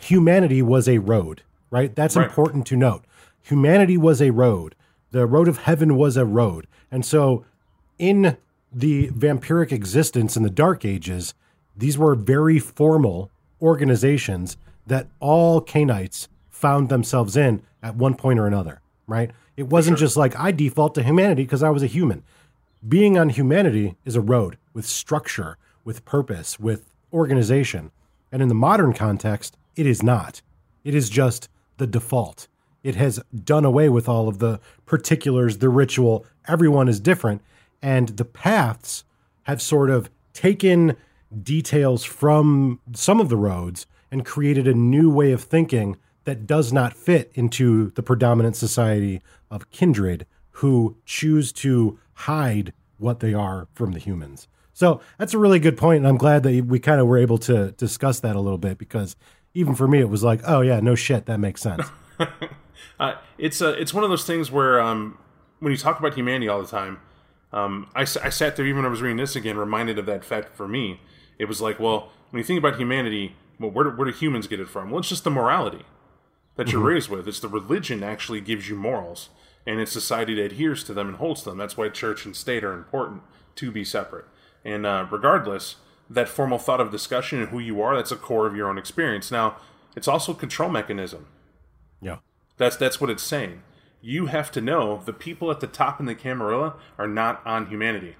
Humanity 0.00 0.62
was 0.62 0.88
a 0.88 0.98
road, 0.98 1.42
right? 1.70 1.94
That's 1.94 2.16
Right. 2.16 2.26
important 2.26 2.66
to 2.68 2.76
note. 2.76 3.04
Humanity 3.42 3.96
was 3.96 4.22
a 4.22 4.30
road. 4.30 4.74
The 5.10 5.26
road 5.26 5.46
of 5.48 5.58
heaven 5.58 5.96
was 5.96 6.16
a 6.16 6.24
road. 6.24 6.66
And 6.90 7.04
so, 7.04 7.44
in 7.98 8.36
the 8.72 9.08
vampiric 9.10 9.70
existence 9.72 10.36
in 10.36 10.42
the 10.42 10.50
Dark 10.50 10.84
Ages, 10.84 11.34
these 11.76 11.98
were 11.98 12.14
very 12.14 12.58
formal 12.58 13.30
organizations 13.60 14.56
that 14.86 15.06
all 15.20 15.60
Cainites 15.60 16.28
found 16.50 16.88
themselves 16.88 17.36
in 17.36 17.62
at 17.82 17.96
one 17.96 18.14
point 18.14 18.38
or 18.38 18.46
another, 18.46 18.80
right? 19.06 19.30
It 19.56 19.68
wasn't 19.68 19.98
just 19.98 20.16
like 20.16 20.38
I 20.38 20.50
default 20.50 20.94
to 20.94 21.02
humanity 21.02 21.44
because 21.44 21.62
I 21.62 21.70
was 21.70 21.82
a 21.82 21.86
human. 21.86 22.22
Being 22.86 23.16
on 23.16 23.28
humanity 23.28 23.96
is 24.04 24.16
a 24.16 24.20
road 24.20 24.58
with 24.72 24.86
structure, 24.86 25.56
with 25.84 26.04
purpose, 26.04 26.58
with 26.58 26.90
organization. 27.12 27.90
And 28.30 28.42
in 28.42 28.48
the 28.48 28.54
modern 28.54 28.92
context, 28.92 29.56
it 29.76 29.86
is 29.86 30.02
not. 30.02 30.42
It 30.84 30.94
is 30.94 31.10
just 31.10 31.48
the 31.76 31.86
default. 31.86 32.48
It 32.82 32.96
has 32.96 33.20
done 33.44 33.64
away 33.64 33.88
with 33.88 34.08
all 34.08 34.28
of 34.28 34.38
the 34.38 34.58
particulars, 34.86 35.58
the 35.58 35.68
ritual. 35.68 36.26
Everyone 36.48 36.88
is 36.88 36.98
different. 36.98 37.42
And 37.80 38.08
the 38.08 38.24
paths 38.24 39.04
have 39.44 39.62
sort 39.62 39.90
of 39.90 40.10
taken 40.32 40.96
details 41.42 42.04
from 42.04 42.80
some 42.94 43.20
of 43.20 43.28
the 43.28 43.36
roads 43.36 43.86
and 44.10 44.24
created 44.24 44.68
a 44.68 44.74
new 44.74 45.10
way 45.10 45.32
of 45.32 45.42
thinking 45.42 45.96
that 46.24 46.46
does 46.46 46.72
not 46.72 46.94
fit 46.94 47.32
into 47.34 47.90
the 47.90 48.02
predominant 48.02 48.56
society 48.56 49.22
of 49.50 49.70
kindred 49.70 50.26
who 50.56 50.96
choose 51.04 51.52
to 51.52 51.98
hide 52.14 52.72
what 52.98 53.20
they 53.20 53.34
are 53.34 53.68
from 53.74 53.92
the 53.92 53.98
humans. 53.98 54.46
So 54.72 55.00
that's 55.18 55.34
a 55.34 55.38
really 55.38 55.58
good 55.58 55.76
point, 55.76 55.98
and 55.98 56.06
I'm 56.06 56.16
glad 56.16 56.44
that 56.44 56.64
we 56.66 56.78
kind 56.78 57.00
of 57.00 57.06
were 57.06 57.18
able 57.18 57.38
to 57.38 57.72
discuss 57.72 58.20
that 58.20 58.36
a 58.36 58.40
little 58.40 58.58
bit 58.58 58.78
because 58.78 59.16
even 59.54 59.74
for 59.74 59.86
me, 59.86 60.00
it 60.00 60.08
was 60.08 60.22
like, 60.22 60.40
oh 60.46 60.60
yeah, 60.60 60.80
no 60.80 60.94
shit, 60.94 61.26
that 61.26 61.38
makes 61.38 61.60
sense. 61.60 61.86
Uh, 63.00 63.16
it's 63.36 63.60
a, 63.60 63.70
it's 63.80 63.92
one 63.92 64.04
of 64.04 64.10
those 64.10 64.24
things 64.24 64.52
where 64.52 64.80
um, 64.80 65.18
when 65.58 65.72
you 65.72 65.76
talk 65.76 65.98
about 65.98 66.14
humanity 66.14 66.46
all 66.46 66.62
the 66.62 66.68
time, 66.68 67.00
um, 67.52 67.88
I, 67.96 68.02
I 68.02 68.28
sat 68.28 68.54
there 68.54 68.64
even 68.64 68.76
when 68.76 68.86
I 68.86 68.88
was 68.88 69.02
reading 69.02 69.16
this 69.16 69.34
again, 69.34 69.56
reminded 69.56 69.98
of 69.98 70.06
that 70.06 70.24
fact 70.24 70.56
for 70.56 70.68
me. 70.68 71.00
It 71.38 71.46
was 71.46 71.60
like, 71.60 71.78
well, 71.80 72.10
when 72.30 72.38
you 72.38 72.44
think 72.44 72.58
about 72.58 72.78
humanity, 72.78 73.36
well, 73.58 73.70
where 73.70 73.84
do, 73.84 73.90
where 73.90 74.06
do 74.10 74.16
humans 74.16 74.46
get 74.46 74.60
it 74.60 74.68
from? 74.68 74.90
Well, 74.90 75.00
it's 75.00 75.08
just 75.08 75.24
the 75.24 75.30
morality 75.30 75.84
that 76.56 76.72
you're 76.72 76.82
raised 76.82 77.08
with. 77.08 77.26
It's 77.26 77.40
the 77.40 77.48
religion 77.48 78.02
actually 78.02 78.40
gives 78.40 78.68
you 78.68 78.76
morals, 78.76 79.30
and 79.66 79.80
it's 79.80 79.92
society 79.92 80.34
that 80.34 80.52
adheres 80.52 80.84
to 80.84 80.94
them 80.94 81.08
and 81.08 81.16
holds 81.16 81.44
them. 81.44 81.58
That's 81.58 81.76
why 81.76 81.88
church 81.88 82.24
and 82.24 82.36
state 82.36 82.64
are 82.64 82.74
important 82.74 83.22
to 83.56 83.70
be 83.70 83.84
separate. 83.84 84.26
And 84.64 84.86
uh, 84.86 85.06
regardless, 85.10 85.76
that 86.08 86.28
formal 86.28 86.58
thought 86.58 86.80
of 86.80 86.90
discussion 86.90 87.40
and 87.40 87.48
who 87.48 87.58
you 87.58 87.80
are, 87.80 87.96
that's 87.96 88.12
a 88.12 88.16
core 88.16 88.46
of 88.46 88.54
your 88.54 88.68
own 88.68 88.78
experience. 88.78 89.30
Now, 89.30 89.56
it's 89.96 90.08
also 90.08 90.32
a 90.32 90.36
control 90.36 90.70
mechanism. 90.70 91.26
yeah, 92.00 92.18
That's 92.56 92.76
that's 92.76 93.00
what 93.00 93.10
it's 93.10 93.22
saying. 93.22 93.62
You 94.00 94.26
have 94.26 94.50
to 94.52 94.60
know 94.60 95.02
the 95.04 95.12
people 95.12 95.50
at 95.50 95.60
the 95.60 95.66
top 95.66 96.00
in 96.00 96.06
the 96.06 96.14
Camarilla 96.14 96.74
are 96.98 97.06
not 97.06 97.40
on 97.46 97.66
humanity. 97.66 98.16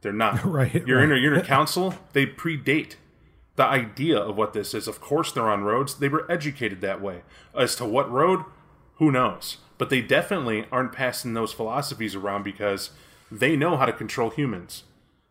They're 0.00 0.12
not. 0.12 0.44
Right, 0.44 0.86
Your 0.86 0.98
right. 0.98 1.04
inner 1.04 1.16
your 1.16 1.34
inner 1.34 1.44
council, 1.56 1.94
they 2.12 2.26
predate 2.26 2.94
the 3.56 3.64
idea 3.64 4.18
of 4.18 4.36
what 4.36 4.52
this 4.52 4.74
is. 4.74 4.86
Of 4.86 5.00
course 5.00 5.32
they're 5.32 5.50
on 5.50 5.64
roads. 5.64 5.94
They 5.94 6.08
were 6.08 6.30
educated 6.30 6.80
that 6.80 7.00
way. 7.00 7.22
As 7.56 7.74
to 7.76 7.84
what 7.84 8.10
road, 8.10 8.44
who 8.96 9.10
knows? 9.10 9.58
But 9.78 9.90
they 9.90 10.00
definitely 10.00 10.66
aren't 10.72 10.92
passing 10.92 11.34
those 11.34 11.52
philosophies 11.52 12.14
around 12.14 12.42
because 12.44 12.90
they 13.30 13.56
know 13.56 13.76
how 13.76 13.86
to 13.86 13.92
control 13.92 14.30
humans. 14.30 14.84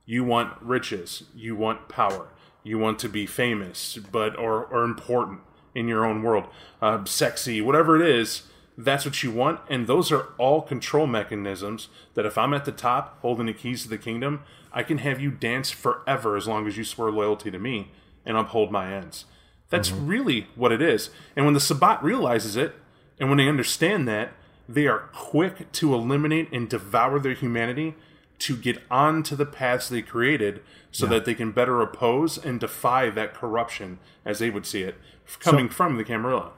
You 0.06 0.24
want 0.24 0.62
riches, 0.62 1.24
you 1.36 1.56
want 1.56 1.90
power, 1.90 2.30
you 2.64 2.78
want 2.80 3.00
to 3.00 3.10
be 3.10 3.26
famous, 3.26 3.98
but 4.12 4.38
or 4.38 4.64
or 4.66 4.84
important 4.84 5.42
in 5.76 5.88
your 5.88 6.06
own 6.06 6.24
world, 6.24 6.46
uh, 6.82 7.04
sexy, 7.06 7.62
whatever 7.62 8.02
it 8.02 8.08
is. 8.10 8.44
That's 8.78 9.06
what 9.06 9.24
you 9.24 9.32
want, 9.32 9.60
and 9.70 9.88
those 9.88 10.12
are 10.12 10.28
all 10.38 10.62
control 10.62 11.08
mechanisms. 11.08 11.90
That 12.14 12.28
if 12.28 12.38
I'm 12.38 12.54
at 12.54 12.66
the 12.66 12.72
top 12.72 13.20
holding 13.22 13.48
the 13.48 13.54
keys 13.54 13.84
to 13.84 13.90
the 13.90 13.98
kingdom, 13.98 14.44
I 14.72 14.84
can 14.84 15.00
have 15.00 15.20
you 15.20 15.32
dance 15.32 15.72
forever 15.72 16.38
as 16.38 16.48
long 16.48 16.68
as 16.68 16.78
you 16.78 16.84
swear 16.84 17.10
loyalty 17.10 17.50
to 17.50 17.58
me 17.58 17.92
and 18.24 18.38
uphold 18.38 18.72
my 18.72 18.94
ends. 18.94 19.26
That's 19.70 19.90
mm-hmm. 19.90 20.08
really 20.08 20.48
what 20.56 20.72
it 20.72 20.82
is. 20.82 21.10
And 21.36 21.46
when 21.46 21.56
the 21.56 21.60
Sabbat 21.60 22.04
realizes 22.04 22.56
it, 22.56 22.76
and 23.20 23.30
when 23.30 23.40
they 23.40 23.50
understand 23.50 24.08
that, 24.08 24.34
they 24.70 24.86
are 24.86 25.10
quick 25.14 25.72
to 25.72 25.94
eliminate 25.94 26.52
and 26.52 26.70
devour 26.70 27.20
their 27.20 27.34
humanity 27.34 27.96
to 28.40 28.56
get 28.56 28.84
onto 28.92 29.36
the 29.36 29.46
paths 29.46 29.90
they 29.90 30.02
created 30.02 30.62
so 30.92 31.06
that 31.08 31.26
they 31.26 31.34
can 31.34 31.52
better 31.52 31.82
oppose 31.82 32.38
and 32.38 32.60
defy 32.60 33.10
that 33.10 33.34
corruption 33.34 33.98
as 34.24 34.40
they 34.40 34.50
would 34.50 34.66
see 34.66 34.84
it 34.84 34.96
coming 35.40 35.70
from 35.70 35.98
the 35.98 36.04
Camarilla. 36.04 36.52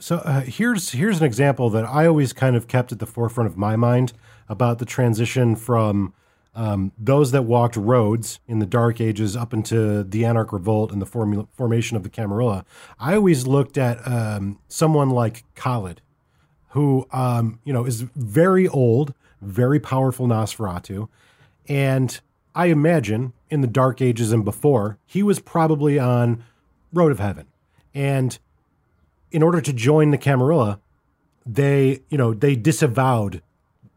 So 0.00 0.16
uh, 0.16 0.40
here's 0.40 0.92
here's 0.92 1.18
an 1.20 1.26
example 1.26 1.68
that 1.70 1.84
I 1.84 2.06
always 2.06 2.32
kind 2.32 2.56
of 2.56 2.66
kept 2.66 2.90
at 2.90 2.98
the 2.98 3.06
forefront 3.06 3.48
of 3.48 3.58
my 3.58 3.76
mind 3.76 4.14
about 4.48 4.78
the 4.78 4.86
transition 4.86 5.54
from 5.56 6.14
um, 6.54 6.92
those 6.98 7.32
that 7.32 7.42
walked 7.42 7.76
roads 7.76 8.40
in 8.48 8.60
the 8.60 8.66
Dark 8.66 8.98
Ages 9.00 9.36
up 9.36 9.52
into 9.52 10.02
the 10.02 10.24
Anarch 10.24 10.52
Revolt 10.52 10.90
and 10.90 11.02
the 11.02 11.46
formation 11.52 11.98
of 11.98 12.02
the 12.02 12.08
Camarilla. 12.08 12.64
I 12.98 13.14
always 13.14 13.46
looked 13.46 13.76
at 13.76 14.04
um, 14.08 14.58
someone 14.68 15.10
like 15.10 15.44
Khalid, 15.54 16.00
who 16.70 17.06
um, 17.12 17.60
you 17.64 17.72
know 17.74 17.84
is 17.84 18.00
very 18.00 18.66
old, 18.68 19.12
very 19.42 19.78
powerful 19.78 20.26
Nosferatu, 20.26 21.08
and 21.68 22.18
I 22.54 22.66
imagine 22.66 23.34
in 23.50 23.60
the 23.60 23.66
Dark 23.66 24.00
Ages 24.00 24.32
and 24.32 24.46
before 24.46 24.96
he 25.04 25.22
was 25.22 25.40
probably 25.40 25.98
on 25.98 26.42
Road 26.90 27.12
of 27.12 27.18
Heaven, 27.18 27.48
and 27.94 28.38
in 29.30 29.42
order 29.42 29.60
to 29.60 29.72
join 29.72 30.10
the 30.10 30.18
Camarilla, 30.18 30.80
they, 31.46 32.02
you 32.08 32.18
know, 32.18 32.34
they 32.34 32.56
disavowed 32.56 33.42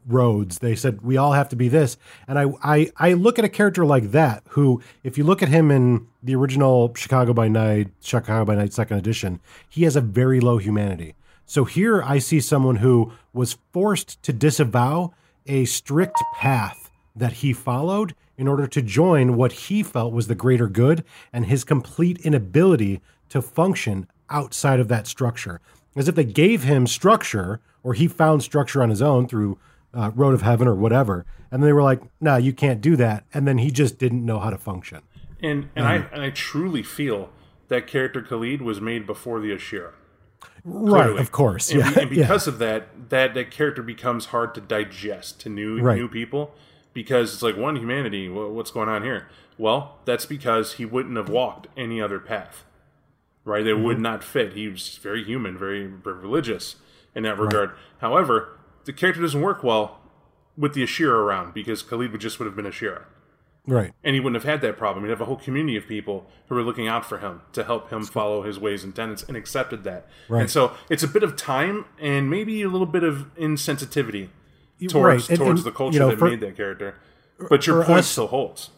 roads. 0.05 0.59
They 0.59 0.75
said 0.75 1.01
we 1.01 1.17
all 1.17 1.34
have 1.34 1.49
to 1.49 1.55
be 1.55 1.69
this. 1.69 1.97
And 2.27 2.38
I, 2.38 2.45
I, 2.63 2.91
I 2.97 3.13
look 3.13 3.39
at 3.39 3.45
a 3.45 3.49
character 3.49 3.86
like 3.86 4.11
that, 4.11 4.43
who, 4.49 4.81
if 5.03 5.17
you 5.17 5.23
look 5.23 5.41
at 5.41 5.49
him 5.49 5.71
in 5.71 6.07
the 6.21 6.36
original 6.36 6.93
Chicago 6.95 7.34
by 7.34 7.47
Night, 7.47 7.89
Chicago 8.01 8.45
by 8.45 8.55
Night 8.55 8.73
Second 8.73 8.97
Edition, 8.97 9.39
he 9.69 9.84
has 9.84 9.95
a 9.95 10.01
very 10.01 10.39
low 10.39 10.57
humanity. 10.57 11.15
So 11.45 11.65
here 11.65 12.01
I 12.01 12.19
see 12.19 12.39
someone 12.39 12.77
who 12.77 13.13
was 13.34 13.57
forced 13.71 14.21
to 14.23 14.34
disavow 14.34 15.13
a 15.45 15.65
strict 15.65 16.21
path 16.36 16.89
that 17.15 17.34
he 17.34 17.53
followed 17.53 18.15
in 18.38 18.47
order 18.47 18.65
to 18.65 18.81
join 18.81 19.36
what 19.36 19.51
he 19.51 19.84
felt 19.84 20.13
was 20.13 20.27
the 20.27 20.36
greater 20.36 20.67
good 20.67 21.03
and 21.31 21.45
his 21.45 21.63
complete 21.63 22.17
inability 22.19 23.01
to 23.29 23.41
function 23.41 24.07
outside 24.30 24.80
of 24.80 24.88
that 24.89 25.07
structure. 25.07 25.61
As 25.95 26.07
if 26.07 26.15
they 26.15 26.24
gave 26.24 26.63
him 26.63 26.88
structure 26.88 27.59
or 27.84 27.93
he 27.93 28.07
found 28.07 28.43
structure 28.43 28.82
on 28.82 28.89
his 28.89 29.01
own 29.01 29.28
through 29.28 29.57
uh, 29.93 30.11
Road 30.15 30.34
of 30.34 30.41
Heaven 30.41 30.67
or 30.67 30.76
whatever. 30.76 31.26
And 31.51 31.61
they 31.61 31.71
were 31.74 31.84
like, 31.84 32.01
no, 32.19 32.36
you 32.38 32.51
can't 32.53 32.82
do 32.82 32.95
that. 32.95 33.26
And 33.34 33.47
then 33.47 33.59
he 33.59 33.69
just 33.69 33.99
didn't 33.99 34.26
know 34.26 34.39
how 34.39 34.49
to 34.49 34.57
function. 34.57 35.01
And 35.41 35.69
and 35.76 35.86
I 35.86 35.95
and 36.11 36.21
I 36.21 36.30
truly 36.30 36.82
feel 36.84 37.30
that 37.67 37.86
character 37.86 38.21
Khalid 38.21 38.61
was 38.61 38.80
made 38.82 39.05
before 39.05 39.39
the 39.39 39.49
Ashirra. 39.51 39.91
Right, 40.65 41.03
Clearly. 41.03 41.21
of 41.21 41.32
course. 41.32 41.69
And, 41.71 41.80
yeah. 41.82 41.99
and 41.99 42.11
yeah. 42.15 42.21
because 42.24 42.47
of 42.47 42.57
that, 42.59 43.09
that 43.09 43.34
that 43.34 43.51
character 43.51 43.84
becomes 43.84 44.28
hard 44.28 44.55
to 44.55 44.61
digest 44.61 45.41
to 45.41 45.49
new 45.49 45.80
Right. 45.82 45.97
new 45.97 46.07
people 46.07 46.55
because 46.93 47.34
it's 47.34 47.43
like 47.43 47.57
one 47.57 47.76
humanity. 47.76 48.30
What's 48.30 48.71
going 48.71 48.89
on 48.89 49.03
here? 49.03 49.28
Well, 49.57 49.97
that's 50.05 50.26
because 50.26 50.74
he 50.74 50.86
wouldn't 50.86 51.17
have 51.17 51.30
walked 51.30 51.67
any 51.78 52.01
other 52.01 52.19
path, 52.19 52.63
right? 53.45 53.63
They 53.63 53.71
Mm-hmm. 53.71 53.83
would 53.83 53.99
not 53.99 54.23
fit. 54.23 54.53
He 54.53 54.67
was 54.67 54.97
very 54.97 55.23
human, 55.23 55.57
very, 55.57 55.85
very 55.87 56.15
religious 56.17 56.75
in 57.15 57.23
that 57.23 57.37
regard. 57.39 57.71
However, 57.99 58.57
the 58.85 58.93
character 58.93 59.21
doesn't 59.21 59.41
work 59.41 59.63
well 59.63 59.99
with 60.57 60.73
the 60.73 60.83
Ashirra 60.83 61.13
around 61.15 61.53
because 61.53 61.81
Khalid 61.81 62.11
would 62.11 62.21
just 62.21 62.39
would 62.39 62.45
have 62.45 62.55
been 62.55 62.65
Ashirra. 62.65 63.03
Right. 63.65 63.93
and 64.03 64.13
he 64.13 64.19
wouldn't 64.19 64.43
have 64.43 64.51
had 64.51 64.59
that 64.59 64.77
problem. 64.77 65.05
He'd 65.05 65.09
have 65.11 65.21
a 65.21 65.25
whole 65.25 65.37
community 65.37 65.77
of 65.77 65.87
people 65.87 66.25
who 66.49 66.55
were 66.55 66.63
looking 66.63 66.89
out 66.89 67.05
for 67.05 67.19
him 67.19 67.43
to 67.53 67.63
help 67.63 67.89
him 67.91 68.03
follow 68.03 68.41
his 68.41 68.59
ways 68.59 68.83
and 68.83 68.93
tenets 68.93 69.23
and 69.23 69.37
accepted 69.37 69.85
that. 69.85 70.05
Right. 70.27 70.41
And 70.41 70.51
so 70.51 70.73
it's 70.89 71.01
a 71.01 71.07
bit 71.07 71.23
of 71.23 71.37
time 71.37 71.85
and 71.97 72.29
maybe 72.29 72.61
a 72.61 72.67
little 72.67 72.85
bit 72.85 73.03
of 73.05 73.33
insensitivity 73.35 74.27
Right. 74.81 74.89
towards 74.89 75.29
And- 75.29 75.37
towards 75.39 75.61
and, 75.61 75.65
the 75.67 75.71
culture 75.71 75.93
you 75.93 75.99
know, 76.01 76.09
that 76.09 76.19
for- 76.19 76.29
made 76.29 76.41
that 76.41 76.57
character. 76.57 76.95
But 77.49 77.65
your 77.65 77.85
point 77.85 77.99
us- 77.99 78.07
still 78.09 78.27
holds. 78.27 78.69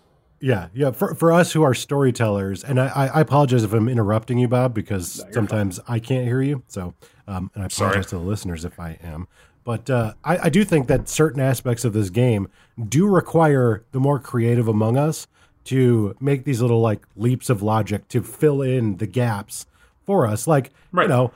Yeah, 0.45 0.67
yeah. 0.75 0.91
For 0.91 1.15
for 1.15 1.31
us 1.33 1.53
who 1.53 1.63
are 1.63 1.73
storytellers, 1.73 2.63
and 2.63 2.79
I, 2.79 3.09
I 3.15 3.21
apologize 3.21 3.63
if 3.63 3.73
I'm 3.73 3.89
interrupting 3.89 4.37
you, 4.37 4.47
Bob, 4.47 4.75
because 4.75 5.17
you're 5.23 5.33
sometimes 5.33 5.79
I 5.87 5.97
can't 5.97 6.23
hear 6.23 6.39
you. 6.43 6.61
So, 6.67 6.93
um, 7.27 7.49
and 7.55 7.63
I 7.63 7.67
Sorry. 7.69 7.89
apologize 7.89 8.09
to 8.11 8.17
the 8.17 8.21
listeners 8.21 8.63
if 8.63 8.79
I 8.79 8.99
am. 9.01 9.27
But 9.63 9.89
uh, 9.89 10.13
I, 10.23 10.37
I 10.37 10.49
do 10.49 10.63
think 10.63 10.85
that 10.85 11.09
certain 11.09 11.41
aspects 11.41 11.83
of 11.83 11.93
this 11.93 12.11
game 12.11 12.47
do 12.87 13.07
require 13.07 13.85
the 13.91 13.99
more 13.99 14.19
creative 14.19 14.67
among 14.67 14.97
us 14.97 15.25
to 15.63 16.15
make 16.19 16.43
these 16.43 16.61
little 16.61 16.79
like 16.79 17.07
leaps 17.15 17.49
of 17.49 17.63
logic 17.63 18.07
to 18.09 18.21
fill 18.21 18.61
in 18.61 18.97
the 18.97 19.07
gaps 19.07 19.65
for 20.05 20.27
us. 20.27 20.45
Like, 20.45 20.69
Right. 20.91 21.05
you 21.05 21.09
know, 21.09 21.31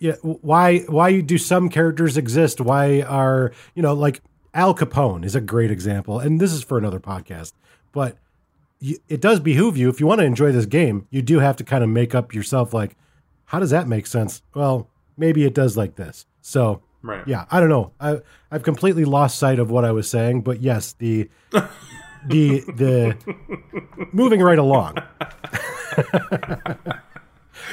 yeah, 0.00 0.14
why 0.22 0.78
why 0.88 1.20
do 1.20 1.36
some 1.36 1.68
characters 1.68 2.16
exist? 2.16 2.62
Why 2.62 3.02
are 3.02 3.52
you 3.74 3.82
know 3.82 3.92
like 3.92 4.22
Al 4.54 4.74
Capone 4.74 5.22
is 5.26 5.34
a 5.34 5.42
great 5.42 5.70
example, 5.70 6.18
and 6.18 6.40
this 6.40 6.54
is 6.54 6.62
for 6.62 6.78
another 6.78 6.98
podcast, 6.98 7.52
but 7.92 8.16
it 8.80 9.20
does 9.20 9.40
behoove 9.40 9.76
you 9.76 9.88
if 9.88 10.00
you 10.00 10.06
want 10.06 10.20
to 10.20 10.24
enjoy 10.24 10.52
this 10.52 10.66
game. 10.66 11.06
You 11.10 11.22
do 11.22 11.38
have 11.40 11.56
to 11.56 11.64
kind 11.64 11.82
of 11.82 11.90
make 11.90 12.14
up 12.14 12.34
yourself 12.34 12.72
like, 12.72 12.96
how 13.46 13.58
does 13.58 13.70
that 13.70 13.88
make 13.88 14.06
sense? 14.06 14.42
Well, 14.54 14.88
maybe 15.16 15.44
it 15.44 15.54
does 15.54 15.76
like 15.76 15.96
this. 15.96 16.26
So 16.42 16.82
Right. 17.02 17.26
yeah, 17.26 17.44
I 17.50 17.60
don't 17.60 17.68
know. 17.68 17.92
I 18.00 18.20
I've 18.50 18.62
completely 18.62 19.04
lost 19.04 19.38
sight 19.38 19.58
of 19.58 19.70
what 19.70 19.84
I 19.84 19.92
was 19.92 20.10
saying, 20.10 20.40
but 20.42 20.60
yes, 20.60 20.94
the 20.98 21.28
the 21.52 22.60
the 22.60 23.16
moving 24.12 24.40
right 24.40 24.58
along. 24.58 24.96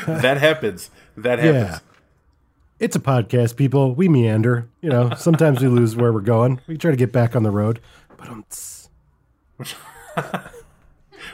that 0.07 0.37
happens. 0.37 0.89
That 1.17 1.39
happens. 1.39 1.63
Yeah. 1.65 1.79
It's 2.79 2.95
a 2.95 2.99
podcast, 2.99 3.55
people. 3.55 3.95
We 3.95 4.07
meander. 4.09 4.67
You 4.81 4.89
know, 4.89 5.13
sometimes 5.15 5.61
we 5.61 5.67
lose 5.69 5.95
where 5.95 6.11
we're 6.13 6.19
going. 6.21 6.61
We 6.67 6.77
try 6.77 6.91
to 6.91 6.97
get 6.97 7.11
back 7.11 7.35
on 7.35 7.43
the 7.43 7.51
road. 7.51 7.79
But 8.17 8.29
um. 8.29 8.45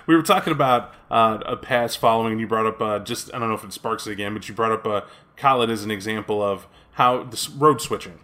We 0.08 0.16
were 0.16 0.22
talking 0.24 0.52
about 0.52 0.94
uh, 1.10 1.40
a 1.46 1.56
past 1.58 1.98
following, 1.98 2.34
and 2.34 2.42
you 2.42 2.48
brought 2.48 2.66
up 2.66 2.82
uh, 2.82 3.00
just 3.00 3.34
I 3.34 3.40
don't 3.40 3.50
know 3.50 3.56
if 3.56 3.64
it 3.64 3.74
sparks 3.74 4.08
it 4.08 4.12
again, 4.12 4.34
but 4.34 4.48
you 4.48 4.56
brought 4.56 4.72
up 4.72 4.86
uh, 4.86 5.02
Khalid 5.38 5.70
as 5.70 5.84
an 5.84 5.92
example 5.92 6.42
of 6.42 6.68
how 6.94 7.24
this 7.24 7.50
road 7.50 7.82
switching. 7.82 8.20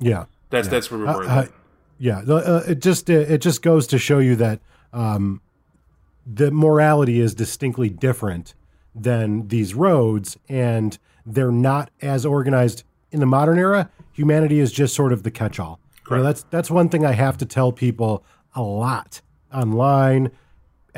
yeah, 0.00 0.24
That's 0.50 0.68
that's 0.68 0.90
where 0.90 1.00
we 1.00 1.06
were. 1.06 1.24
uh, 1.24 1.46
yeah. 1.98 2.20
Uh, 2.20 2.62
it 2.68 2.80
just 2.80 3.10
it 3.10 3.38
just 3.40 3.62
goes 3.62 3.86
to 3.88 3.98
show 3.98 4.18
you 4.18 4.36
that 4.36 4.60
um, 4.92 5.40
the 6.26 6.50
morality 6.50 7.20
is 7.20 7.34
distinctly 7.34 7.88
different 7.90 8.54
than 8.94 9.48
these 9.48 9.74
roads, 9.74 10.36
and 10.48 10.98
they're 11.26 11.52
not 11.52 11.90
as 12.00 12.24
organized 12.24 12.84
in 13.10 13.20
the 13.20 13.26
modern 13.26 13.58
era. 13.58 13.90
Humanity 14.12 14.58
is 14.58 14.72
just 14.72 14.94
sort 14.94 15.12
of 15.12 15.22
the 15.22 15.30
catch-all. 15.30 15.78
You 16.10 16.16
know, 16.16 16.22
that's 16.22 16.44
that's 16.50 16.70
one 16.70 16.88
thing 16.88 17.04
I 17.04 17.12
have 17.12 17.36
to 17.38 17.46
tell 17.46 17.70
people 17.70 18.24
a 18.54 18.62
lot 18.62 19.20
online, 19.52 20.30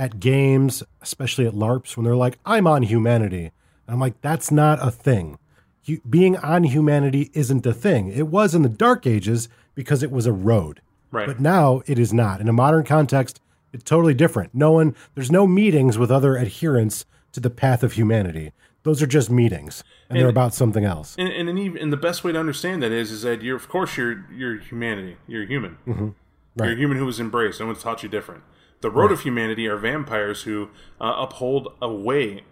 at 0.00 0.18
games, 0.18 0.82
especially 1.02 1.46
at 1.46 1.52
LARPs, 1.52 1.94
when 1.94 2.04
they're 2.04 2.16
like, 2.16 2.38
"I'm 2.46 2.66
on 2.66 2.82
humanity," 2.82 3.52
and 3.86 3.94
I'm 3.94 4.00
like, 4.00 4.18
"That's 4.22 4.50
not 4.50 4.78
a 4.80 4.90
thing." 4.90 5.38
Hu- 5.86 6.00
being 6.08 6.38
on 6.38 6.64
humanity 6.64 7.30
isn't 7.34 7.66
a 7.66 7.74
thing. 7.74 8.08
It 8.08 8.28
was 8.28 8.54
in 8.54 8.62
the 8.62 8.70
Dark 8.70 9.06
Ages 9.06 9.50
because 9.74 10.02
it 10.02 10.10
was 10.10 10.24
a 10.24 10.32
road. 10.32 10.80
Right. 11.10 11.26
But 11.26 11.38
now 11.38 11.82
it 11.86 11.98
is 11.98 12.14
not. 12.14 12.40
In 12.40 12.48
a 12.48 12.52
modern 12.52 12.82
context, 12.84 13.40
it's 13.74 13.84
totally 13.84 14.14
different. 14.14 14.54
No 14.54 14.72
one, 14.72 14.96
there's 15.14 15.30
no 15.30 15.46
meetings 15.46 15.98
with 15.98 16.10
other 16.10 16.38
adherents 16.38 17.04
to 17.32 17.40
the 17.40 17.50
path 17.50 17.82
of 17.82 17.92
humanity. 17.92 18.52
Those 18.84 19.02
are 19.02 19.06
just 19.06 19.30
meetings, 19.30 19.84
and, 20.08 20.18
they're 20.18 20.28
about 20.28 20.54
something 20.54 20.86
else. 20.86 21.14
and, 21.18 21.28
and, 21.28 21.50
and, 21.50 21.58
even, 21.58 21.76
and 21.76 21.92
the 21.92 21.98
best 21.98 22.24
way 22.24 22.32
to 22.32 22.38
understand 22.40 22.82
that 22.82 22.92
is 22.92 23.12
is 23.12 23.20
that 23.22 23.42
you're 23.42 23.56
of 23.56 23.68
course 23.68 23.98
you're 23.98 24.24
you're 24.34 24.56
humanity. 24.56 25.18
You're 25.26 25.44
human. 25.44 25.76
Mm-hmm. 25.86 26.08
You're 26.56 26.72
a 26.72 26.76
human 26.76 26.96
who 26.96 27.04
was 27.04 27.20
embraced. 27.20 27.60
No 27.60 27.66
one's 27.66 27.82
taught 27.82 28.02
you 28.02 28.08
different. 28.08 28.42
The 28.80 28.90
road 28.90 29.12
of 29.12 29.20
humanity 29.20 29.66
are 29.66 29.76
vampires 29.76 30.42
who 30.42 30.70
uh, 31.00 31.14
uphold 31.18 31.74
a 31.82 31.92
way 31.92 32.44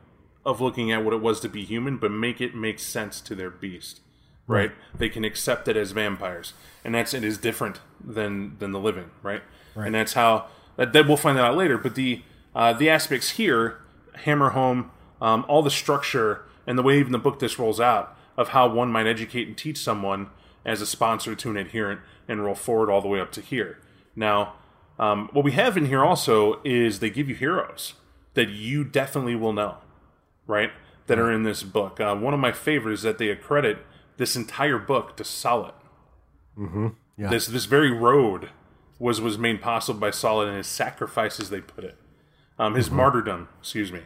of 0.44 0.60
looking 0.60 0.92
at 0.92 1.04
what 1.04 1.14
it 1.14 1.22
was 1.22 1.40
to 1.40 1.48
be 1.48 1.64
human, 1.64 1.96
but 1.96 2.10
make 2.10 2.40
it 2.40 2.54
make 2.54 2.78
sense 2.78 3.20
to 3.22 3.34
their 3.34 3.50
beast. 3.50 4.00
Right? 4.46 4.72
They 4.96 5.08
can 5.08 5.24
accept 5.24 5.68
it 5.68 5.76
as 5.76 5.92
vampires, 5.92 6.54
and 6.84 6.94
that's 6.94 7.12
it 7.12 7.22
is 7.22 7.36
different 7.38 7.80
than 8.02 8.56
than 8.58 8.72
the 8.72 8.80
living. 8.80 9.10
Right? 9.22 9.42
And 9.86 9.94
that's 9.94 10.14
how 10.14 10.46
that, 10.76 10.92
that 10.92 11.06
we'll 11.06 11.16
find 11.16 11.36
that 11.36 11.44
out 11.44 11.56
later. 11.56 11.76
But 11.76 11.94
the 11.94 12.22
uh, 12.54 12.72
the 12.72 12.88
aspects 12.88 13.30
here 13.30 13.80
hammer 14.14 14.50
home 14.50 14.90
um, 15.20 15.44
all 15.48 15.62
the 15.62 15.70
structure 15.70 16.42
and 16.66 16.78
the 16.78 16.82
way 16.82 16.98
even 16.98 17.12
the 17.12 17.18
book 17.18 17.38
this 17.38 17.58
rolls 17.58 17.80
out 17.80 18.16
of 18.36 18.48
how 18.50 18.68
one 18.68 18.90
might 18.90 19.06
educate 19.06 19.48
and 19.48 19.56
teach 19.56 19.78
someone 19.78 20.28
as 20.64 20.80
a 20.80 20.86
sponsor 20.86 21.34
to 21.34 21.50
an 21.50 21.56
adherent 21.56 22.00
and 22.26 22.44
roll 22.44 22.54
forward 22.54 22.90
all 22.90 23.00
the 23.00 23.08
way 23.08 23.20
up 23.20 23.32
to 23.32 23.40
here. 23.40 23.78
Now, 24.14 24.54
um, 24.98 25.28
what 25.32 25.44
we 25.44 25.52
have 25.52 25.76
in 25.76 25.86
here 25.86 26.04
also 26.04 26.60
is 26.64 26.98
they 27.00 27.10
give 27.10 27.28
you 27.28 27.34
heroes 27.34 27.94
that 28.34 28.48
you 28.50 28.84
definitely 28.84 29.34
will 29.36 29.52
know, 29.52 29.76
right? 30.46 30.70
That 31.06 31.18
are 31.18 31.32
in 31.32 31.42
this 31.42 31.62
book. 31.62 32.00
Uh, 32.00 32.14
one 32.16 32.34
of 32.34 32.40
my 32.40 32.52
favorites 32.52 33.00
is 33.00 33.02
that 33.04 33.18
they 33.18 33.28
accredit 33.30 33.78
this 34.16 34.36
entire 34.36 34.78
book 34.78 35.16
to 35.16 35.22
Saulot. 35.22 35.72
Yeah. 37.16 37.30
This 37.30 37.46
this 37.46 37.64
very 37.64 37.90
road 37.90 38.50
was 38.98 39.20
was 39.20 39.38
made 39.38 39.60
possible 39.62 39.98
by 40.00 40.10
Saulot 40.10 40.48
and 40.48 40.56
his 40.56 40.66
sacrifices. 40.66 41.50
They 41.50 41.60
put 41.60 41.84
it, 41.84 41.96
um, 42.58 42.74
his 42.74 42.90
martyrdom. 42.90 43.48
Excuse 43.60 43.90
me, 43.92 44.02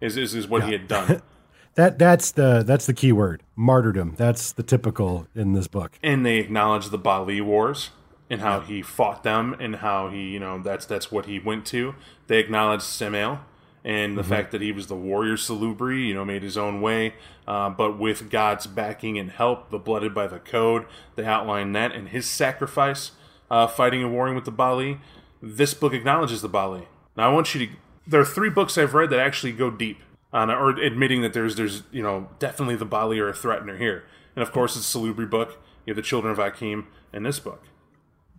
is 0.00 0.16
is, 0.16 0.34
is 0.34 0.46
what 0.48 0.64
he 0.64 0.72
had 0.72 0.88
done. 0.88 1.22
That 1.76 1.98
that's 1.98 2.30
the 2.30 2.62
that's 2.66 2.86
the 2.86 2.94
key 2.94 3.12
word. 3.12 3.42
Martyrdom. 3.54 4.14
That's 4.16 4.50
the 4.50 4.62
typical 4.62 5.26
in 5.34 5.52
this 5.52 5.68
book. 5.68 5.98
and 6.02 6.24
they 6.24 6.38
acknowledge 6.38 6.88
the 6.88 6.98
Baali 6.98 7.42
Wars 7.44 7.90
and 8.28 8.40
how 8.40 8.60
he 8.60 8.82
fought 8.82 9.22
them 9.22 9.54
and 9.60 9.76
how 9.76 10.08
he, 10.08 10.30
you 10.30 10.40
know, 10.40 10.60
that's 10.62 10.86
that's 10.86 11.12
what 11.12 11.26
he 11.26 11.38
went 11.38 11.66
to. 11.66 11.94
They 12.26 12.38
acknowledge 12.38 12.80
Samiel 12.80 13.40
and 13.86 14.18
the 14.18 14.24
fact 14.24 14.50
that 14.50 14.60
he 14.60 14.72
was 14.72 14.88
the 14.88 14.96
warrior 14.96 15.36
Salubri, 15.36 16.08
you 16.08 16.12
know, 16.12 16.24
made 16.24 16.42
his 16.42 16.58
own 16.58 16.80
way, 16.80 17.14
uh, 17.46 17.70
but 17.70 17.96
with 17.96 18.30
God's 18.30 18.66
backing 18.66 19.16
and 19.16 19.30
help, 19.30 19.70
the 19.70 19.78
blooded 19.78 20.12
by 20.12 20.26
the 20.26 20.40
code. 20.40 20.86
They 21.14 21.24
outline 21.24 21.70
that 21.72 21.92
and 21.92 22.08
his 22.08 22.28
sacrifice, 22.28 23.12
uh, 23.48 23.68
fighting 23.68 24.02
and 24.02 24.12
warring 24.12 24.34
with 24.34 24.44
the 24.44 24.50
Baali. 24.50 24.98
This 25.40 25.72
book 25.72 25.92
acknowledges 25.92 26.42
the 26.42 26.48
Baali. 26.48 26.86
Now 27.16 27.30
I 27.30 27.32
want 27.32 27.54
you 27.54 27.66
to. 27.66 27.72
There 28.08 28.20
are 28.20 28.24
three 28.24 28.50
books 28.50 28.76
I've 28.76 28.94
read 28.94 29.10
that 29.10 29.20
actually 29.20 29.52
go 29.52 29.70
deep 29.70 30.00
on 30.32 30.50
or 30.50 30.70
admitting 30.70 31.22
that 31.22 31.32
there's 31.32 31.54
there's 31.54 31.84
you 31.92 32.02
know 32.02 32.28
definitely 32.40 32.74
the 32.74 32.86
Baali 32.86 33.20
are 33.20 33.28
a 33.28 33.32
threatener 33.32 33.78
here, 33.78 34.04
and 34.34 34.42
of 34.42 34.50
course 34.50 34.76
it's 34.76 34.92
Salubri 34.92 35.30
book. 35.30 35.62
You 35.86 35.92
have 35.92 35.96
the 35.96 36.02
Children 36.02 36.32
of 36.32 36.38
Haqim 36.38 36.86
and 37.12 37.24
this 37.24 37.38
book, 37.38 37.62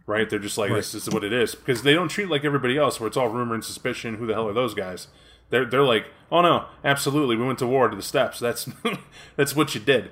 right? 0.08 0.28
They're 0.28 0.40
just 0.40 0.58
like 0.58 0.72
this 0.72 0.96
is 0.96 1.08
what 1.12 1.24
it 1.24 1.32
is 1.34 1.54
because 1.54 1.84
they 1.84 1.94
don't 1.94 2.08
treat 2.10 2.30
like 2.30 2.44
everybody 2.44 2.78
else 2.78 3.00
where 3.00 3.08
it's 3.08 3.18
all 3.18 3.28
rumor 3.30 3.54
and 3.54 3.64
suspicion. 3.64 4.16
Who 4.16 4.26
the 4.26 4.34
hell 4.34 4.48
are 4.48 4.54
those 4.54 4.74
guys? 4.74 5.08
They're 5.52 5.66
they're 5.66 5.84
like, 5.84 6.08
oh 6.32 6.42
no, 6.42 6.66
absolutely, 6.84 7.36
we 7.36 7.46
went 7.46 7.60
to 7.60 7.68
war 7.68 7.88
to 7.90 7.96
the 7.96 8.02
steps. 8.02 8.40
That's 8.40 8.68
that's 9.36 9.56
what 9.56 9.76
you 9.76 9.82
did. 9.82 10.10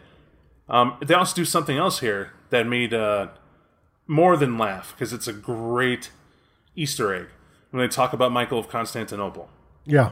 Um, 0.69 0.97
they 1.03 1.13
also 1.15 1.35
do 1.35 1.45
something 1.45 1.77
else 1.77 1.99
here 2.01 2.31
that 2.51 2.67
made 2.67 2.93
uh, 2.93 3.29
more 4.07 4.37
than 4.37 4.57
laugh 4.57 4.93
because 4.95 5.13
it's 5.13 5.27
a 5.27 5.33
great 5.33 6.11
Easter 6.75 7.13
egg 7.13 7.27
when 7.71 7.81
they 7.81 7.87
talk 7.87 8.13
about 8.13 8.31
Michael 8.31 8.59
of 8.59 8.67
Constantinople 8.69 9.49
Yeah. 9.85 10.11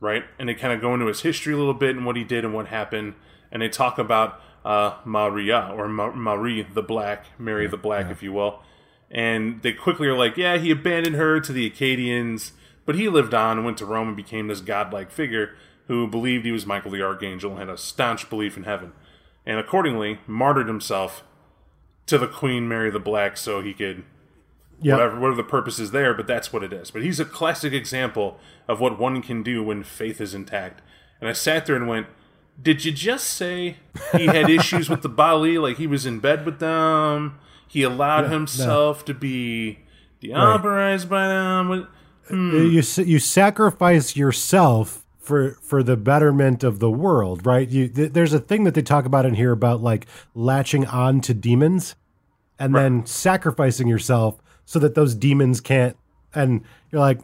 right? 0.00 0.24
And 0.38 0.48
they 0.48 0.54
kind 0.54 0.72
of 0.72 0.80
go 0.80 0.94
into 0.94 1.06
his 1.06 1.20
history 1.22 1.52
a 1.54 1.56
little 1.56 1.74
bit 1.74 1.96
and 1.96 2.04
what 2.06 2.16
he 2.16 2.24
did 2.24 2.44
and 2.44 2.52
what 2.54 2.66
happened. 2.68 3.14
And 3.52 3.60
they 3.62 3.68
talk 3.68 3.98
about 3.98 4.40
uh, 4.64 4.96
Maria 5.04 5.70
or 5.74 5.86
Ma- 5.88 6.12
Marie 6.14 6.62
the 6.62 6.82
Black, 6.82 7.26
Mary 7.38 7.66
the 7.66 7.76
Black, 7.76 8.10
if 8.10 8.22
you 8.22 8.32
will. 8.32 8.60
And 9.12 9.60
they 9.62 9.72
quickly 9.74 10.08
are 10.08 10.16
like, 10.16 10.36
yeah, 10.38 10.56
he 10.56 10.70
abandoned 10.70 11.16
her 11.16 11.38
to 11.38 11.52
the 11.52 11.66
Acadians, 11.66 12.52
but 12.86 12.94
he 12.94 13.08
lived 13.10 13.34
on 13.34 13.58
and 13.58 13.64
went 13.66 13.76
to 13.78 13.86
Rome 13.86 14.08
and 14.08 14.16
became 14.16 14.48
this 14.48 14.62
godlike 14.62 15.10
figure 15.10 15.54
who 15.86 16.06
believed 16.08 16.46
he 16.46 16.52
was 16.52 16.64
Michael 16.64 16.90
the 16.90 17.02
Archangel 17.02 17.50
and 17.50 17.60
had 17.60 17.68
a 17.68 17.76
staunch 17.76 18.30
belief 18.30 18.56
in 18.56 18.62
heaven. 18.62 18.92
And 19.44 19.58
accordingly, 19.58 20.18
martyred 20.26 20.66
himself 20.66 21.24
to 22.06 22.16
the 22.16 22.26
Queen 22.26 22.66
Mary 22.68 22.90
the 22.90 22.98
Black 22.98 23.36
so 23.36 23.60
he 23.60 23.74
could 23.74 24.04
Yeah. 24.80 24.94
whatever 24.94 25.20
whatever 25.20 25.36
the 25.36 25.48
purpose 25.48 25.78
is 25.78 25.90
there, 25.90 26.14
but 26.14 26.26
that's 26.26 26.52
what 26.52 26.64
it 26.64 26.72
is. 26.72 26.90
But 26.90 27.02
he's 27.02 27.20
a 27.20 27.24
classic 27.24 27.72
example 27.72 28.40
of 28.66 28.80
what 28.80 28.98
one 28.98 29.20
can 29.20 29.42
do 29.42 29.62
when 29.62 29.82
faith 29.84 30.20
is 30.20 30.34
intact. 30.34 30.80
And 31.20 31.28
I 31.28 31.34
sat 31.34 31.66
there 31.66 31.76
and 31.76 31.86
went, 31.86 32.06
Did 32.60 32.84
you 32.84 32.92
just 32.92 33.26
say 33.28 33.76
he 34.16 34.26
had 34.26 34.48
issues 34.58 34.88
with 34.88 35.02
the 35.02 35.10
Baali, 35.10 35.60
like 35.60 35.76
he 35.76 35.86
was 35.86 36.06
in 36.06 36.18
bed 36.18 36.44
with 36.46 36.58
them? 36.60 37.38
He 37.72 37.82
allowed 37.84 38.30
himself 38.30 39.02
to 39.06 39.14
be 39.14 39.78
diablerized 40.22 41.08
by 41.08 41.26
them. 41.26 41.68
What- 41.70 41.88
you 42.30 42.82
you 43.04 43.18
sacrifice 43.18 44.14
yourself 44.14 45.04
for 45.18 45.56
for 45.62 45.82
the 45.82 45.96
betterment 45.96 46.62
of 46.62 46.80
the 46.80 46.90
world, 46.90 47.46
right? 47.46 47.66
You 47.68 47.88
th- 47.88 48.12
there's 48.12 48.34
a 48.34 48.38
thing 48.38 48.64
that 48.64 48.74
they 48.74 48.82
talk 48.82 49.06
about 49.06 49.24
in 49.24 49.34
here 49.34 49.52
about 49.52 49.82
like 49.82 50.06
latching 50.34 50.86
on 50.86 51.22
to 51.22 51.32
demons 51.34 51.94
and 52.58 52.74
then 52.74 53.06
sacrificing 53.06 53.88
yourself 53.88 54.38
so 54.66 54.78
that 54.78 54.94
those 54.94 55.14
demons 55.14 55.60
can't 55.62 55.96
and 56.34 56.60
you're 56.90 57.00
like 57.00 57.20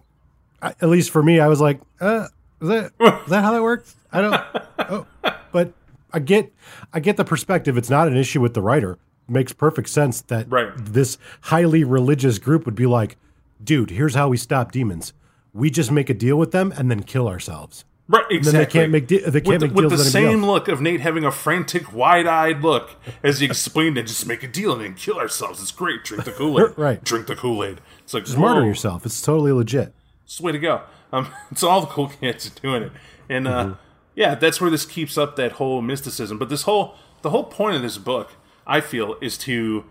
at 0.63 0.89
least 0.89 1.11
for 1.11 1.23
me, 1.23 1.39
I 1.41 1.47
was 1.47 1.61
like, 1.61 1.81
uh, 2.01 2.27
is 2.63 2.69
that 2.69 2.85
is 2.99 3.31
that 3.31 3.45
how 3.45 3.53
that 3.53 3.63
works? 3.63 3.95
I 4.11 4.21
don't. 4.23 4.43
oh. 4.79 5.07
But 5.53 5.73
I 6.11 6.21
get 6.21 6.53
I 6.93 7.01
get 7.01 7.19
the 7.19 7.25
perspective. 7.25 7.77
It's 7.77 7.91
not 7.91 8.09
an 8.09 8.17
issue 8.17 8.41
with 8.41 8.55
the 8.55 8.63
writer. 8.63 8.99
Makes 9.29 9.53
perfect 9.53 9.89
sense 9.91 10.23
that 10.23 10.47
Right. 10.51 10.71
this 10.77 11.19
highly 11.43 11.85
religious 11.85 12.39
group 12.39 12.65
would 12.65 12.75
be 12.75 12.87
like, 12.87 13.17
dude, 13.63 13.91
here's 13.91 14.15
how 14.15 14.29
we 14.29 14.37
stop 14.39 14.73
demons. 14.73 15.13
We 15.53 15.69
just 15.71 15.91
make 15.93 16.09
a 16.09 16.15
deal 16.15 16.37
with 16.37 16.51
them 16.53 16.73
and 16.77 16.91
then 16.91 17.03
kill 17.03 17.29
ourselves. 17.29 17.85
Right, 18.11 18.25
Then 18.31 18.39
exactly. 18.39 18.65
they 18.65 18.71
can't 18.71 18.93
make 18.93 19.07
de- 19.07 19.19
they 19.31 19.41
can't 19.43 19.61
with, 19.61 19.63
make 19.63 19.75
with 19.75 19.85
the 19.85 19.89
with 19.91 20.01
anybody 20.01 20.11
same 20.11 20.39
else. 20.45 20.47
look 20.47 20.69
of 20.69 20.81
Nate 20.81 21.01
having 21.01 21.25
a 21.25 21.31
frantic, 21.31 21.93
wide-eyed 21.93 22.63
look 22.63 22.93
as 23.23 23.41
he 23.41 23.47
explained 23.47 23.99
it. 23.99 24.07
Just 24.07 24.27
make 24.27 24.43
a 24.43 24.49
deal 24.49 24.73
and 24.73 24.81
then 24.83 24.95
kill 24.95 25.19
ourselves. 25.19 25.61
It's 25.61 25.73
great. 25.73 26.05
Drink 26.05 26.25
the 26.25 26.33
Kool 26.33 26.59
Aid. 26.59 26.73
Right. 26.79 27.05
Drink 27.05 27.27
the 27.27 27.37
Kool 27.37 27.63
Aid. 27.63 27.83
It's 28.05 28.15
like 28.15 28.25
Just 28.25 28.39
murder 28.39 28.65
yourself. 28.65 29.05
It's 29.05 29.21
totally 29.21 29.53
legit. 29.53 29.93
It's 30.25 30.39
the 30.39 30.43
way 30.45 30.53
to 30.53 30.59
go. 30.59 30.81
Um, 31.13 31.29
it's 31.51 31.63
all 31.63 31.83
the 31.83 31.87
cool 31.89 32.09
kids 32.09 32.47
are 32.47 32.61
doing 32.61 32.85
it, 32.85 32.93
and 33.29 33.47
uh, 33.47 33.65
Mm-hmm. 33.65 33.73
yeah, 34.15 34.35
that's 34.37 34.59
where 34.59 34.71
this 34.71 34.87
keeps 34.87 35.19
up 35.19 35.37
that 35.37 35.53
whole 35.53 35.83
mysticism. 35.83 36.39
But 36.39 36.49
this 36.49 36.63
whole 36.63 36.95
the 37.21 37.29
whole 37.31 37.45
point 37.45 37.77
of 37.77 37.83
this 37.83 37.99
book, 37.99 38.31
I 38.69 38.81
feel, 38.81 39.17
is 39.21 39.39
to 39.39 39.87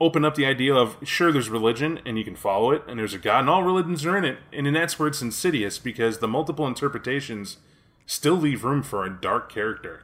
open 0.00 0.24
up 0.24 0.36
the 0.36 0.46
idea 0.46 0.74
of 0.74 0.96
sure, 1.02 1.30
there's 1.32 1.50
religion 1.50 2.00
and 2.06 2.16
you 2.16 2.24
can 2.24 2.36
follow 2.36 2.70
it, 2.70 2.82
and 2.88 2.98
there's 2.98 3.14
a 3.14 3.18
God, 3.18 3.40
and 3.40 3.50
all 3.50 3.62
religions 3.62 4.06
are 4.06 4.16
in 4.16 4.24
it, 4.24 4.38
and 4.52 4.66
then 4.66 4.72
that's 4.72 4.98
where 4.98 5.08
it's 5.08 5.20
insidious 5.20 5.78
because 5.78 6.18
the 6.18 6.28
multiple 6.28 6.66
interpretations 6.66 7.58
still 8.06 8.36
leave 8.36 8.64
room 8.64 8.82
for 8.82 9.04
a 9.04 9.10
dark 9.10 9.52
character 9.52 10.02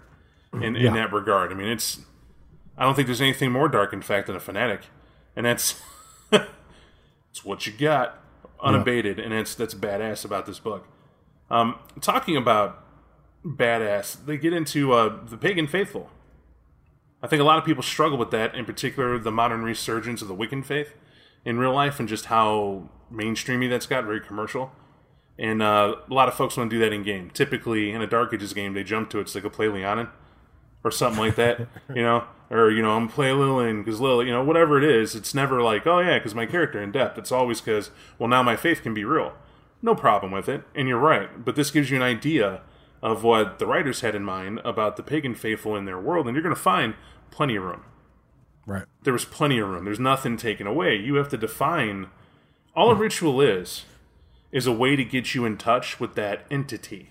in, 0.53 0.77
in 0.77 0.95
that 0.95 1.13
regard. 1.13 1.53
I 1.53 1.55
mean, 1.55 1.69
it's 1.69 2.01
I 2.77 2.85
don't 2.85 2.95
think 2.95 3.07
there's 3.07 3.21
anything 3.21 3.51
more 3.51 3.69
dark, 3.69 3.93
in 3.93 4.03
fact, 4.03 4.29
than 4.29 4.37
a 4.37 4.41
fanatic, 4.41 4.83
and 5.35 5.45
that's 5.47 5.81
it's 6.33 7.45
what 7.45 7.67
you 7.67 7.73
got 7.73 8.21
unabated, 8.63 9.19
and 9.19 9.33
that's 9.33 9.55
that's 9.55 9.75
badass 9.75 10.25
about 10.25 10.47
this 10.47 10.59
book. 10.59 10.87
Um, 11.51 11.77
talking 12.01 12.37
about 12.37 12.85
badass, 13.45 14.25
they 14.25 14.37
get 14.37 14.53
into 14.53 14.93
uh, 14.93 15.25
the 15.25 15.37
pagan 15.37 15.67
faithful. 15.67 16.11
I 17.23 17.27
think 17.27 17.41
a 17.41 17.45
lot 17.45 17.59
of 17.59 17.65
people 17.65 17.83
struggle 17.83 18.19
with 18.19 18.31
that, 18.31 18.55
in 18.55 18.65
particular 18.65 19.19
the 19.19 19.33
modern 19.33 19.63
resurgence 19.63 20.23
of 20.23 20.29
the 20.29 20.37
Wiccan 20.37 20.65
faith 20.65 20.95
in 21.45 21.59
real 21.59 21.75
life, 21.75 21.99
and 21.99 22.09
just 22.09 22.27
how 22.27 22.91
mainstreamy 23.13 23.69
that's 23.69 23.87
got, 23.87 24.05
very 24.05 24.21
commercial. 24.21 24.71
And 25.39 25.63
uh, 25.63 25.97
a 26.09 26.13
lot 26.13 26.29
of 26.29 26.35
folks 26.35 26.57
want 26.57 26.71
to 26.71 26.77
do 26.77 26.81
that 26.81 26.93
in 26.93 27.05
game. 27.05 27.31
Typically, 27.31 27.93
in 27.93 28.03
a 28.03 28.07
Dark 28.07 28.35
Ages 28.35 28.53
game, 28.53 28.75
they 28.75 28.83
jump 28.83 29.09
to 29.11 29.21
it 29.21 29.29
so 29.29 29.41
they 29.41 29.49
play 29.49 29.67
Lhiannan 29.67 30.11
or 30.85 30.91
something 30.91 31.21
like 31.21 31.37
that, 31.37 31.61
you 31.95 32.03
know, 32.03 32.25
or 32.51 32.71
you 32.71 32.83
know, 32.83 32.93
I'm 32.93 33.09
play 33.09 33.33
Lillian 33.33 33.83
because 33.83 34.01
Lil, 34.01 34.23
you 34.23 34.33
know, 34.33 34.43
whatever 34.43 34.79
it 34.79 34.85
is. 34.85 35.15
It's 35.15 35.35
never 35.35 35.63
like, 35.63 35.87
oh 35.87 36.01
yeah, 36.01 36.19
because 36.19 36.35
my 36.35 36.47
character 36.47 36.83
in 36.83 36.93
depth. 36.93 37.19
It's 37.19 37.33
always 37.33 37.61
because, 37.61 37.91
well, 38.19 38.29
now 38.29 38.43
my 38.43 38.57
faith 38.57 38.83
can 38.83 38.95
be 38.95 39.05
real. 39.05 39.33
No 39.81 39.95
problem 39.95 40.33
with 40.33 40.49
it, 40.49 40.63
and 40.75 40.89
you're 40.89 40.99
right. 40.99 41.45
But 41.45 41.55
this 41.55 41.71
gives 41.71 41.91
you 41.91 41.97
an 41.97 42.03
idea 42.03 42.63
of 43.03 43.23
what 43.23 43.59
the 43.59 43.67
writers 43.67 44.01
had 44.01 44.15
in 44.15 44.25
mind 44.25 44.61
about 44.65 44.97
the 44.97 45.03
pagan 45.03 45.35
faithful 45.35 45.77
in 45.77 45.85
their 45.85 45.99
world, 45.99 46.27
and 46.27 46.35
you're 46.35 46.43
going 46.43 46.55
to 46.55 46.61
find 46.61 46.95
plenty 47.31 47.57
of 47.57 47.63
room. 47.63 47.85
Right. 48.67 48.85
There 49.03 49.13
was 49.13 49.25
plenty 49.25 49.59
of 49.59 49.69
room. 49.69 49.85
There's 49.85 50.01
nothing 50.01 50.37
taken 50.37 50.67
away. 50.67 50.97
You 50.97 51.15
have 51.15 51.29
to 51.31 51.37
define. 51.37 52.09
All 52.77 52.91
a 52.91 52.95
hmm. 52.95 53.01
ritual 53.01 53.41
is 53.41 53.85
is 54.51 54.67
a 54.67 54.73
way 54.73 54.97
to 54.97 55.05
get 55.05 55.35
you 55.35 55.45
in 55.45 55.57
touch 55.59 56.01
with 56.01 56.15
that 56.15 56.47
entity 56.51 57.11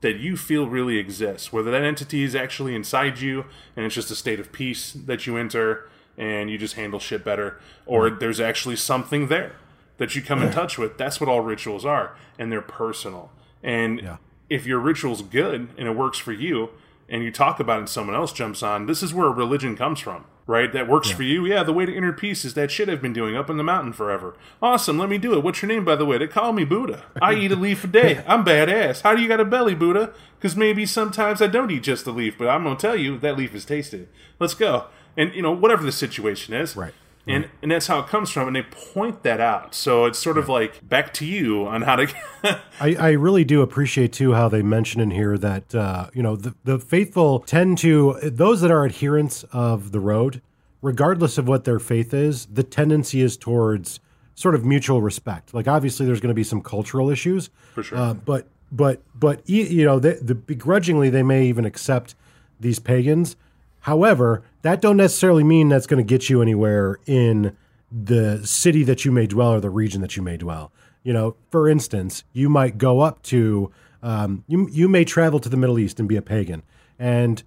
that 0.00 0.16
you 0.16 0.36
feel 0.36 0.66
really 0.66 0.96
exists. 0.96 1.52
Whether 1.52 1.70
that 1.70 1.84
entity 1.84 2.22
is 2.22 2.34
actually 2.34 2.74
inside 2.74 3.20
you 3.20 3.44
and 3.76 3.84
it's 3.84 3.94
just 3.94 4.10
a 4.10 4.14
state 4.14 4.40
of 4.40 4.52
peace 4.52 4.92
that 4.92 5.26
you 5.26 5.36
enter 5.36 5.90
and 6.16 6.50
you 6.50 6.56
just 6.56 6.74
handle 6.74 6.98
shit 6.98 7.24
better, 7.24 7.60
or 7.86 8.10
hmm. 8.10 8.18
there's 8.18 8.40
actually 8.40 8.76
something 8.76 9.28
there 9.28 9.52
that 9.98 10.14
you 10.14 10.22
come 10.22 10.42
in 10.42 10.50
touch 10.52 10.78
with. 10.78 10.98
That's 10.98 11.20
what 11.20 11.28
all 11.28 11.40
rituals 11.40 11.84
are, 11.84 12.16
and 12.38 12.50
they're 12.50 12.60
personal. 12.60 13.30
And 13.62 14.00
Yeah. 14.00 14.16
If 14.50 14.66
your 14.66 14.78
ritual's 14.78 15.22
good 15.22 15.68
and 15.76 15.88
it 15.88 15.96
works 15.96 16.18
for 16.18 16.32
you, 16.32 16.70
and 17.08 17.24
you 17.24 17.30
talk 17.30 17.58
about 17.58 17.76
it 17.76 17.80
and 17.80 17.88
someone 17.88 18.14
else 18.14 18.32
jumps 18.32 18.62
on, 18.62 18.86
this 18.86 19.02
is 19.02 19.14
where 19.14 19.30
religion 19.30 19.76
comes 19.76 19.98
from, 19.98 20.24
right? 20.46 20.72
That 20.72 20.88
works 20.88 21.10
for 21.10 21.22
you. 21.22 21.46
Yeah, 21.46 21.62
the 21.62 21.72
way 21.72 21.86
to 21.86 21.94
inner 21.94 22.12
peace 22.12 22.44
is 22.44 22.54
that 22.54 22.70
shit 22.70 22.88
I've 22.88 23.00
been 23.00 23.12
doing 23.14 23.34
up 23.34 23.48
in 23.48 23.56
the 23.56 23.64
mountain 23.64 23.92
forever. 23.92 24.36
Awesome, 24.60 24.98
let 24.98 25.08
me 25.08 25.16
do 25.16 25.32
it. 25.32 25.42
What's 25.42 25.62
your 25.62 25.70
name, 25.70 25.84
by 25.84 25.96
the 25.96 26.04
way? 26.04 26.18
They 26.18 26.26
call 26.26 26.52
me 26.52 26.64
Buddha. 26.64 27.04
I 27.20 27.34
eat 27.34 27.52
a 27.52 27.56
leaf 27.56 27.84
a 27.84 27.86
day. 27.86 28.22
I'm 28.26 28.44
badass. 28.44 29.02
How 29.02 29.14
do 29.14 29.22
you 29.22 29.28
got 29.28 29.40
a 29.40 29.44
belly, 29.44 29.74
Buddha? 29.74 30.12
Because 30.38 30.54
maybe 30.54 30.84
sometimes 30.84 31.40
I 31.40 31.46
don't 31.46 31.70
eat 31.70 31.82
just 31.82 32.06
a 32.06 32.10
leaf, 32.10 32.36
but 32.38 32.48
I'm 32.48 32.62
going 32.62 32.76
to 32.76 32.80
tell 32.80 32.96
you 32.96 33.18
that 33.18 33.38
leaf 33.38 33.54
is 33.54 33.64
tasty. 33.64 34.08
Let's 34.38 34.54
go. 34.54 34.86
And, 35.16 35.34
you 35.34 35.42
know, 35.42 35.52
whatever 35.52 35.82
the 35.82 35.92
situation 35.92 36.54
is. 36.54 36.76
Right. 36.76 36.92
And, 37.28 37.48
and 37.62 37.70
that's 37.70 37.86
how 37.86 37.98
it 38.00 38.06
comes 38.06 38.30
from, 38.30 38.46
and 38.48 38.56
they 38.56 38.62
point 38.62 39.22
that 39.22 39.40
out. 39.40 39.74
So 39.74 40.06
it's 40.06 40.18
sort 40.18 40.38
of 40.38 40.48
like 40.48 40.88
back 40.88 41.12
to 41.14 41.26
you 41.26 41.66
on 41.66 41.82
how 41.82 41.96
to. 41.96 42.14
I, 42.80 42.94
I 42.94 43.10
really 43.10 43.44
do 43.44 43.62
appreciate 43.62 44.12
too 44.12 44.32
how 44.32 44.48
they 44.48 44.62
mention 44.62 45.00
in 45.00 45.10
here 45.10 45.36
that 45.38 45.74
uh, 45.74 46.08
you 46.14 46.22
know 46.22 46.36
the, 46.36 46.54
the 46.64 46.78
faithful 46.78 47.40
tend 47.40 47.78
to 47.78 48.18
those 48.22 48.60
that 48.62 48.70
are 48.70 48.84
adherents 48.84 49.44
of 49.52 49.92
the 49.92 50.00
road, 50.00 50.40
regardless 50.82 51.38
of 51.38 51.46
what 51.48 51.64
their 51.64 51.78
faith 51.78 52.14
is, 52.14 52.46
the 52.46 52.62
tendency 52.62 53.20
is 53.20 53.36
towards 53.36 54.00
sort 54.34 54.54
of 54.54 54.64
mutual 54.64 55.02
respect. 55.02 55.52
Like 55.52 55.68
obviously, 55.68 56.06
there's 56.06 56.20
going 56.20 56.28
to 56.28 56.34
be 56.34 56.44
some 56.44 56.62
cultural 56.62 57.10
issues 57.10 57.50
For 57.74 57.82
sure. 57.82 57.98
uh, 57.98 58.14
but 58.14 58.46
but 58.70 59.02
but 59.14 59.48
you 59.48 59.84
know, 59.84 59.98
the, 59.98 60.18
the 60.22 60.34
begrudgingly 60.34 61.10
they 61.10 61.22
may 61.22 61.46
even 61.46 61.64
accept 61.64 62.14
these 62.60 62.78
pagans. 62.78 63.36
However, 63.80 64.42
that 64.62 64.80
don't 64.80 64.96
necessarily 64.96 65.44
mean 65.44 65.68
that's 65.68 65.86
going 65.86 66.04
to 66.04 66.08
get 66.08 66.28
you 66.28 66.42
anywhere 66.42 66.98
in 67.06 67.56
the 67.90 68.46
city 68.46 68.84
that 68.84 69.04
you 69.04 69.12
may 69.12 69.26
dwell 69.26 69.52
or 69.52 69.60
the 69.60 69.70
region 69.70 70.00
that 70.02 70.16
you 70.16 70.22
may 70.22 70.36
dwell. 70.36 70.72
You 71.02 71.12
know, 71.12 71.36
for 71.50 71.68
instance, 71.68 72.24
you 72.32 72.48
might 72.48 72.76
go 72.76 73.00
up 73.00 73.22
to 73.24 73.70
um, 74.02 74.44
you 74.46 74.68
you 74.70 74.88
may 74.88 75.04
travel 75.04 75.40
to 75.40 75.48
the 75.48 75.56
Middle 75.56 75.78
East 75.78 75.98
and 75.98 76.08
be 76.08 76.16
a 76.16 76.22
pagan, 76.22 76.62
and 76.98 77.42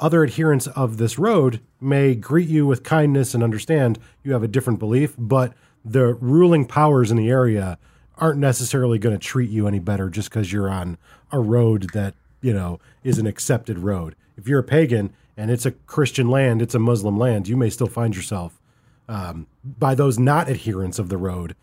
other 0.00 0.22
adherents 0.22 0.66
of 0.68 0.98
this 0.98 1.18
road 1.18 1.60
may 1.80 2.14
greet 2.14 2.48
you 2.48 2.66
with 2.66 2.82
kindness 2.82 3.34
and 3.34 3.42
understand 3.42 3.98
you 4.22 4.32
have 4.32 4.42
a 4.42 4.48
different 4.48 4.78
belief, 4.78 5.14
but 5.18 5.54
the 5.84 6.14
ruling 6.14 6.66
powers 6.66 7.10
in 7.10 7.16
the 7.16 7.30
area 7.30 7.78
aren't 8.18 8.38
necessarily 8.38 8.98
going 8.98 9.18
to 9.18 9.26
treat 9.26 9.48
you 9.48 9.66
any 9.66 9.78
better 9.78 10.10
just 10.10 10.28
because 10.28 10.52
you're 10.52 10.68
on 10.68 10.98
a 11.32 11.40
road 11.40 11.90
that 11.94 12.14
you 12.42 12.52
know 12.52 12.78
is 13.02 13.18
an 13.18 13.26
accepted 13.26 13.78
road. 13.78 14.14
If 14.36 14.46
you're 14.46 14.60
a 14.60 14.64
pagan 14.64 15.12
and 15.36 15.50
it's 15.50 15.66
a 15.66 15.72
Christian 15.72 16.28
land, 16.28 16.62
it's 16.62 16.74
a 16.74 16.78
Muslim 16.78 17.18
land, 17.18 17.48
you 17.48 17.56
may 17.56 17.70
still 17.70 17.86
find 17.86 18.14
yourself 18.14 18.60
um, 19.08 19.46
by 19.64 19.94
those 19.94 20.18
not 20.18 20.48
adherents 20.48 20.98
of 20.98 21.08
the 21.08 21.16
road 21.16 21.56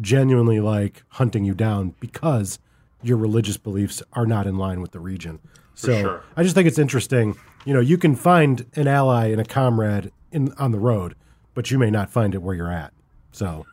genuinely 0.00 0.60
like 0.60 1.02
hunting 1.10 1.44
you 1.44 1.54
down 1.54 1.94
because 2.00 2.58
your 3.02 3.16
religious 3.16 3.56
beliefs 3.56 4.02
are 4.12 4.26
not 4.26 4.46
in 4.46 4.56
line 4.56 4.80
with 4.80 4.92
the 4.92 5.00
region. 5.00 5.38
So 5.74 6.00
sure. 6.00 6.24
I 6.36 6.42
just 6.42 6.54
think 6.54 6.66
it's 6.66 6.78
interesting. 6.78 7.36
You 7.64 7.74
know, 7.74 7.80
you 7.80 7.98
can 7.98 8.16
find 8.16 8.66
an 8.74 8.88
ally 8.88 9.26
and 9.26 9.40
a 9.40 9.44
comrade 9.44 10.10
in 10.32 10.52
on 10.54 10.72
the 10.72 10.78
road, 10.78 11.14
but 11.54 11.70
you 11.70 11.78
may 11.78 11.90
not 11.90 12.10
find 12.10 12.34
it 12.34 12.42
where 12.42 12.54
you're 12.54 12.72
at. 12.72 12.92
So 13.30 13.66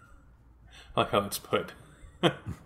I 0.96 1.02
like 1.02 1.12
how 1.12 1.20
it's 1.22 1.40
put. 1.40 1.72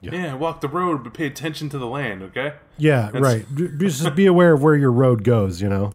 yeah. 0.00 0.34
walk 0.34 0.60
the 0.60 0.68
road, 0.68 1.04
but 1.04 1.14
pay 1.14 1.26
attention 1.26 1.68
to 1.70 1.78
the 1.78 1.86
land, 1.86 2.22
okay? 2.22 2.54
Yeah, 2.76 3.10
right. 3.12 3.44
Just 3.78 4.14
be 4.14 4.26
aware 4.26 4.52
of 4.52 4.62
where 4.62 4.76
your 4.76 4.92
road 4.92 5.24
goes. 5.24 5.60
You 5.60 5.68
know. 5.68 5.92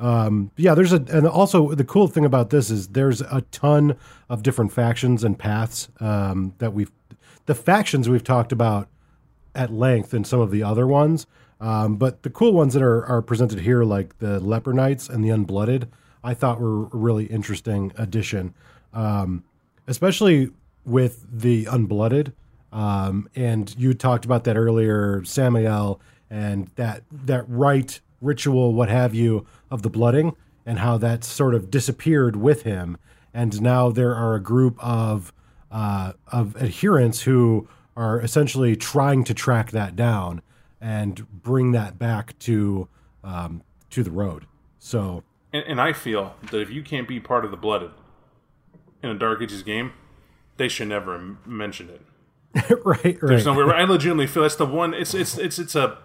Um, 0.00 0.50
yeah, 0.56 0.74
there's 0.74 0.94
a, 0.94 1.04
and 1.10 1.26
also 1.26 1.74
the 1.74 1.84
cool 1.84 2.08
thing 2.08 2.24
about 2.24 2.50
this 2.50 2.70
is 2.70 2.88
there's 2.88 3.20
a 3.20 3.42
ton 3.52 3.96
of 4.30 4.42
different 4.42 4.72
factions 4.72 5.22
and 5.22 5.38
paths 5.38 5.88
um, 6.00 6.54
that 6.56 6.72
we've, 6.72 6.90
the 7.44 7.54
factions 7.54 8.08
we've 8.08 8.24
talked 8.24 8.50
about 8.50 8.88
at 9.54 9.70
length 9.70 10.14
in 10.14 10.24
some 10.24 10.40
of 10.40 10.50
the 10.50 10.62
other 10.62 10.86
ones. 10.86 11.26
Um, 11.60 11.96
but 11.96 12.22
the 12.22 12.30
cool 12.30 12.54
ones 12.54 12.72
that 12.72 12.82
are, 12.82 13.04
are 13.04 13.20
presented 13.20 13.60
here, 13.60 13.84
like 13.84 14.18
the 14.18 14.40
Leper 14.40 14.72
Knights 14.72 15.10
and 15.10 15.22
the 15.22 15.28
Unblooded, 15.28 15.88
I 16.24 16.32
thought 16.32 16.60
were 16.60 16.84
a 16.84 16.96
really 16.96 17.26
interesting 17.26 17.92
addition, 17.98 18.54
um, 18.94 19.44
especially 19.86 20.50
with 20.86 21.26
the 21.30 21.66
Unblooded. 21.66 22.32
Um, 22.72 23.28
and 23.34 23.74
you 23.76 23.94
talked 23.94 24.24
about 24.24 24.44
that 24.44 24.56
earlier, 24.56 25.22
Samiel, 25.22 25.98
and 26.28 26.68
that 26.76 27.02
that 27.10 27.44
rite 27.48 28.00
ritual, 28.20 28.74
what 28.74 28.88
have 28.88 29.14
you, 29.14 29.46
of 29.70 29.82
the 29.82 29.90
blooding, 29.90 30.36
and 30.64 30.78
how 30.78 30.98
that 30.98 31.24
sort 31.24 31.54
of 31.54 31.70
disappeared 31.70 32.36
with 32.36 32.62
him. 32.62 32.96
And 33.32 33.60
now 33.60 33.90
there 33.90 34.14
are 34.14 34.34
a 34.34 34.40
group 34.40 34.76
of 34.78 35.32
uh, 35.70 36.12
of 36.28 36.56
adherents 36.56 37.22
who 37.22 37.68
are 37.96 38.20
essentially 38.20 38.76
trying 38.76 39.24
to 39.24 39.34
track 39.34 39.70
that 39.72 39.96
down 39.96 40.42
and 40.80 41.42
bring 41.42 41.72
that 41.72 41.98
back 41.98 42.38
to 42.40 42.88
um, 43.24 43.62
to 43.90 44.02
the 44.02 44.10
road. 44.10 44.46
So 44.78 45.24
And, 45.52 45.64
and 45.66 45.80
I 45.80 45.92
feel 45.92 46.34
that 46.50 46.60
if 46.60 46.70
you 46.70 46.82
can't 46.82 47.08
be 47.08 47.20
part 47.20 47.44
of 47.44 47.50
the 47.50 47.56
Blooded 47.56 47.90
in 49.02 49.10
a 49.10 49.14
Dark 49.14 49.42
Ages 49.42 49.62
game, 49.62 49.92
they 50.56 50.68
should 50.68 50.88
never 50.88 51.36
mention 51.46 51.88
it. 51.88 52.02
Right, 52.54 52.84
right. 52.84 53.20
There's 53.20 53.46
no 53.46 53.54
way. 53.54 53.74
I 53.74 53.84
legitimately 53.84 54.26
feel 54.26 54.42
that's 54.42 54.56
the 54.56 54.66
one. 54.66 54.94
It's 54.94 55.14
it's 55.14 55.38
it's 55.38 55.58
it's 55.58 55.74
a 55.74 55.98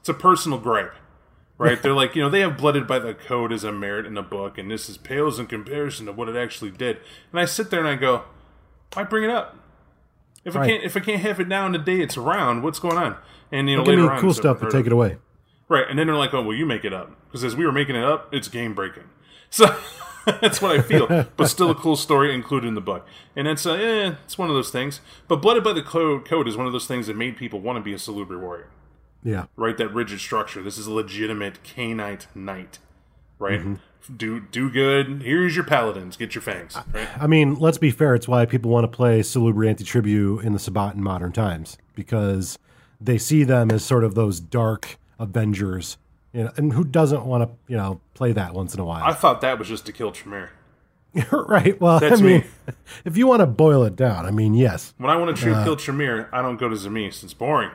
it's 0.00 0.08
a 0.08 0.14
personal 0.14 0.58
gripe, 0.58 0.94
right? 1.58 1.80
They're 1.80 1.94
like 1.94 2.16
you 2.16 2.22
know 2.22 2.30
they 2.30 2.40
have 2.40 2.56
blooded 2.56 2.86
by 2.86 2.98
the 2.98 3.14
code 3.14 3.52
as 3.52 3.64
a 3.64 3.72
merit 3.72 4.06
in 4.06 4.16
a 4.16 4.22
book, 4.22 4.58
and 4.58 4.70
this 4.70 4.88
is 4.88 4.98
pales 4.98 5.38
in 5.38 5.46
comparison 5.46 6.06
to 6.06 6.12
what 6.12 6.28
it 6.28 6.36
actually 6.36 6.70
did. 6.70 6.98
And 7.30 7.40
I 7.40 7.44
sit 7.44 7.70
there 7.70 7.80
and 7.80 7.88
I 7.88 7.94
go, 7.94 8.24
why 8.94 9.04
bring 9.04 9.24
it 9.24 9.30
up? 9.30 9.56
If 10.44 10.56
I 10.56 10.66
can't 10.66 10.82
if 10.84 10.96
I 10.96 11.00
can't 11.00 11.20
have 11.20 11.38
it 11.38 11.48
now 11.48 11.66
in 11.66 11.72
the 11.72 11.78
day 11.78 12.00
it's 12.00 12.16
around, 12.16 12.62
what's 12.62 12.78
going 12.78 12.96
on? 12.96 13.16
And 13.52 13.68
you 13.68 13.76
know, 13.76 13.84
Give 13.84 13.90
later 13.90 14.02
me 14.02 14.08
on, 14.08 14.20
cool 14.20 14.34
stuff 14.34 14.60
to 14.60 14.70
take 14.70 14.86
it 14.86 14.92
away. 14.92 15.18
Right, 15.68 15.84
and 15.88 15.96
then 15.96 16.08
they're 16.08 16.16
like, 16.16 16.34
"Oh, 16.34 16.42
well, 16.42 16.56
you 16.56 16.66
make 16.66 16.84
it 16.84 16.92
up," 16.92 17.12
because 17.26 17.44
as 17.44 17.54
we 17.54 17.64
were 17.64 17.70
making 17.70 17.94
it 17.94 18.02
up, 18.02 18.32
it's 18.34 18.48
game 18.48 18.74
breaking. 18.74 19.04
So 19.50 19.66
that's 20.40 20.62
what 20.62 20.78
I 20.78 20.82
feel, 20.82 21.26
but 21.36 21.46
still 21.48 21.70
a 21.70 21.74
cool 21.74 21.96
story 21.96 22.34
included 22.34 22.68
in 22.68 22.74
the 22.74 22.80
book. 22.80 23.06
And 23.36 23.46
it's 23.48 23.66
uh, 23.66 23.72
eh, 23.74 24.14
it's 24.24 24.38
one 24.38 24.48
of 24.48 24.54
those 24.54 24.70
things. 24.70 25.00
But 25.28 25.36
Blooded 25.36 25.64
by 25.64 25.72
the 25.72 25.82
Code, 25.82 26.24
Code 26.24 26.48
is 26.48 26.56
one 26.56 26.66
of 26.66 26.72
those 26.72 26.86
things 26.86 27.06
that 27.08 27.16
made 27.16 27.36
people 27.36 27.60
want 27.60 27.76
to 27.76 27.82
be 27.82 27.92
a 27.92 27.96
Salubri 27.96 28.40
warrior. 28.40 28.68
Yeah. 29.22 29.46
Right, 29.56 29.76
that 29.76 29.92
rigid 29.92 30.20
structure. 30.20 30.62
This 30.62 30.78
is 30.78 30.86
a 30.86 30.92
legitimate 30.92 31.62
Cainite 31.62 32.26
knight. 32.34 32.78
Right, 33.38 33.60
Mm-hmm. 33.60 34.16
do 34.16 34.40
do 34.40 34.70
good. 34.70 35.22
Here's 35.22 35.56
your 35.56 35.64
paladins. 35.64 36.16
Get 36.16 36.34
your 36.34 36.42
fangs. 36.42 36.76
Right. 36.92 37.08
I 37.18 37.26
mean, 37.26 37.54
let's 37.54 37.78
be 37.78 37.90
fair. 37.90 38.14
It's 38.14 38.28
why 38.28 38.44
people 38.46 38.70
want 38.70 38.84
to 38.84 38.88
play 38.96 39.20
Salubri 39.20 39.68
Anti-Tribu 39.68 40.40
in 40.40 40.52
the 40.52 40.58
Sabbat 40.58 40.94
in 40.94 41.02
modern 41.02 41.32
times 41.32 41.76
because 41.94 42.58
they 43.00 43.16
see 43.18 43.44
them 43.44 43.70
as 43.70 43.84
sort 43.84 44.04
of 44.04 44.14
those 44.14 44.40
dark 44.40 44.98
Avengers. 45.18 45.96
You 46.32 46.44
know, 46.44 46.52
and 46.56 46.72
who 46.72 46.84
doesn't 46.84 47.24
want 47.24 47.48
to, 47.48 47.56
you 47.66 47.76
know, 47.76 48.00
play 48.14 48.32
that 48.32 48.54
once 48.54 48.74
in 48.74 48.80
a 48.80 48.84
while? 48.84 49.02
I 49.04 49.12
thought 49.12 49.40
that 49.40 49.58
was 49.58 49.68
just 49.68 49.86
to 49.86 49.92
kill 49.92 50.12
Tremere. 50.12 50.50
right. 51.32 51.80
Well, 51.80 51.98
That's 51.98 52.20
I 52.20 52.24
mean, 52.24 52.40
me. 52.40 52.74
if 53.04 53.16
you 53.16 53.26
want 53.26 53.40
to 53.40 53.46
boil 53.46 53.82
it 53.82 53.96
down, 53.96 54.26
I 54.26 54.30
mean, 54.30 54.54
yes. 54.54 54.94
When 54.98 55.10
I 55.10 55.16
want 55.16 55.36
to 55.36 55.52
uh, 55.52 55.64
kill 55.64 55.76
Tremere, 55.76 56.28
I 56.32 56.40
don't 56.40 56.56
go 56.56 56.68
to 56.68 56.76
Tzimisce. 56.76 57.24
It's 57.24 57.34
boring. 57.34 57.72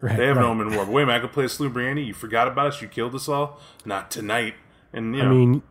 Right, 0.00 0.16
They 0.16 0.26
have 0.26 0.36
right. 0.36 0.42
no 0.42 0.48
omen 0.50 0.74
war. 0.74 0.84
But 0.84 0.92
wait 0.92 1.02
a 1.02 1.06
minute, 1.06 1.18
I 1.18 1.20
could 1.20 1.32
play 1.32 1.44
a 1.44 1.48
Slubriani. 1.48 2.06
You 2.06 2.14
forgot 2.14 2.48
about 2.48 2.68
us. 2.68 2.82
You 2.82 2.88
killed 2.88 3.14
us 3.14 3.28
all. 3.28 3.60
Not 3.84 4.10
tonight. 4.10 4.54
And 4.92 5.14
you 5.14 5.22
know, 5.22 5.28
I 5.28 5.32
mean, 5.32 5.62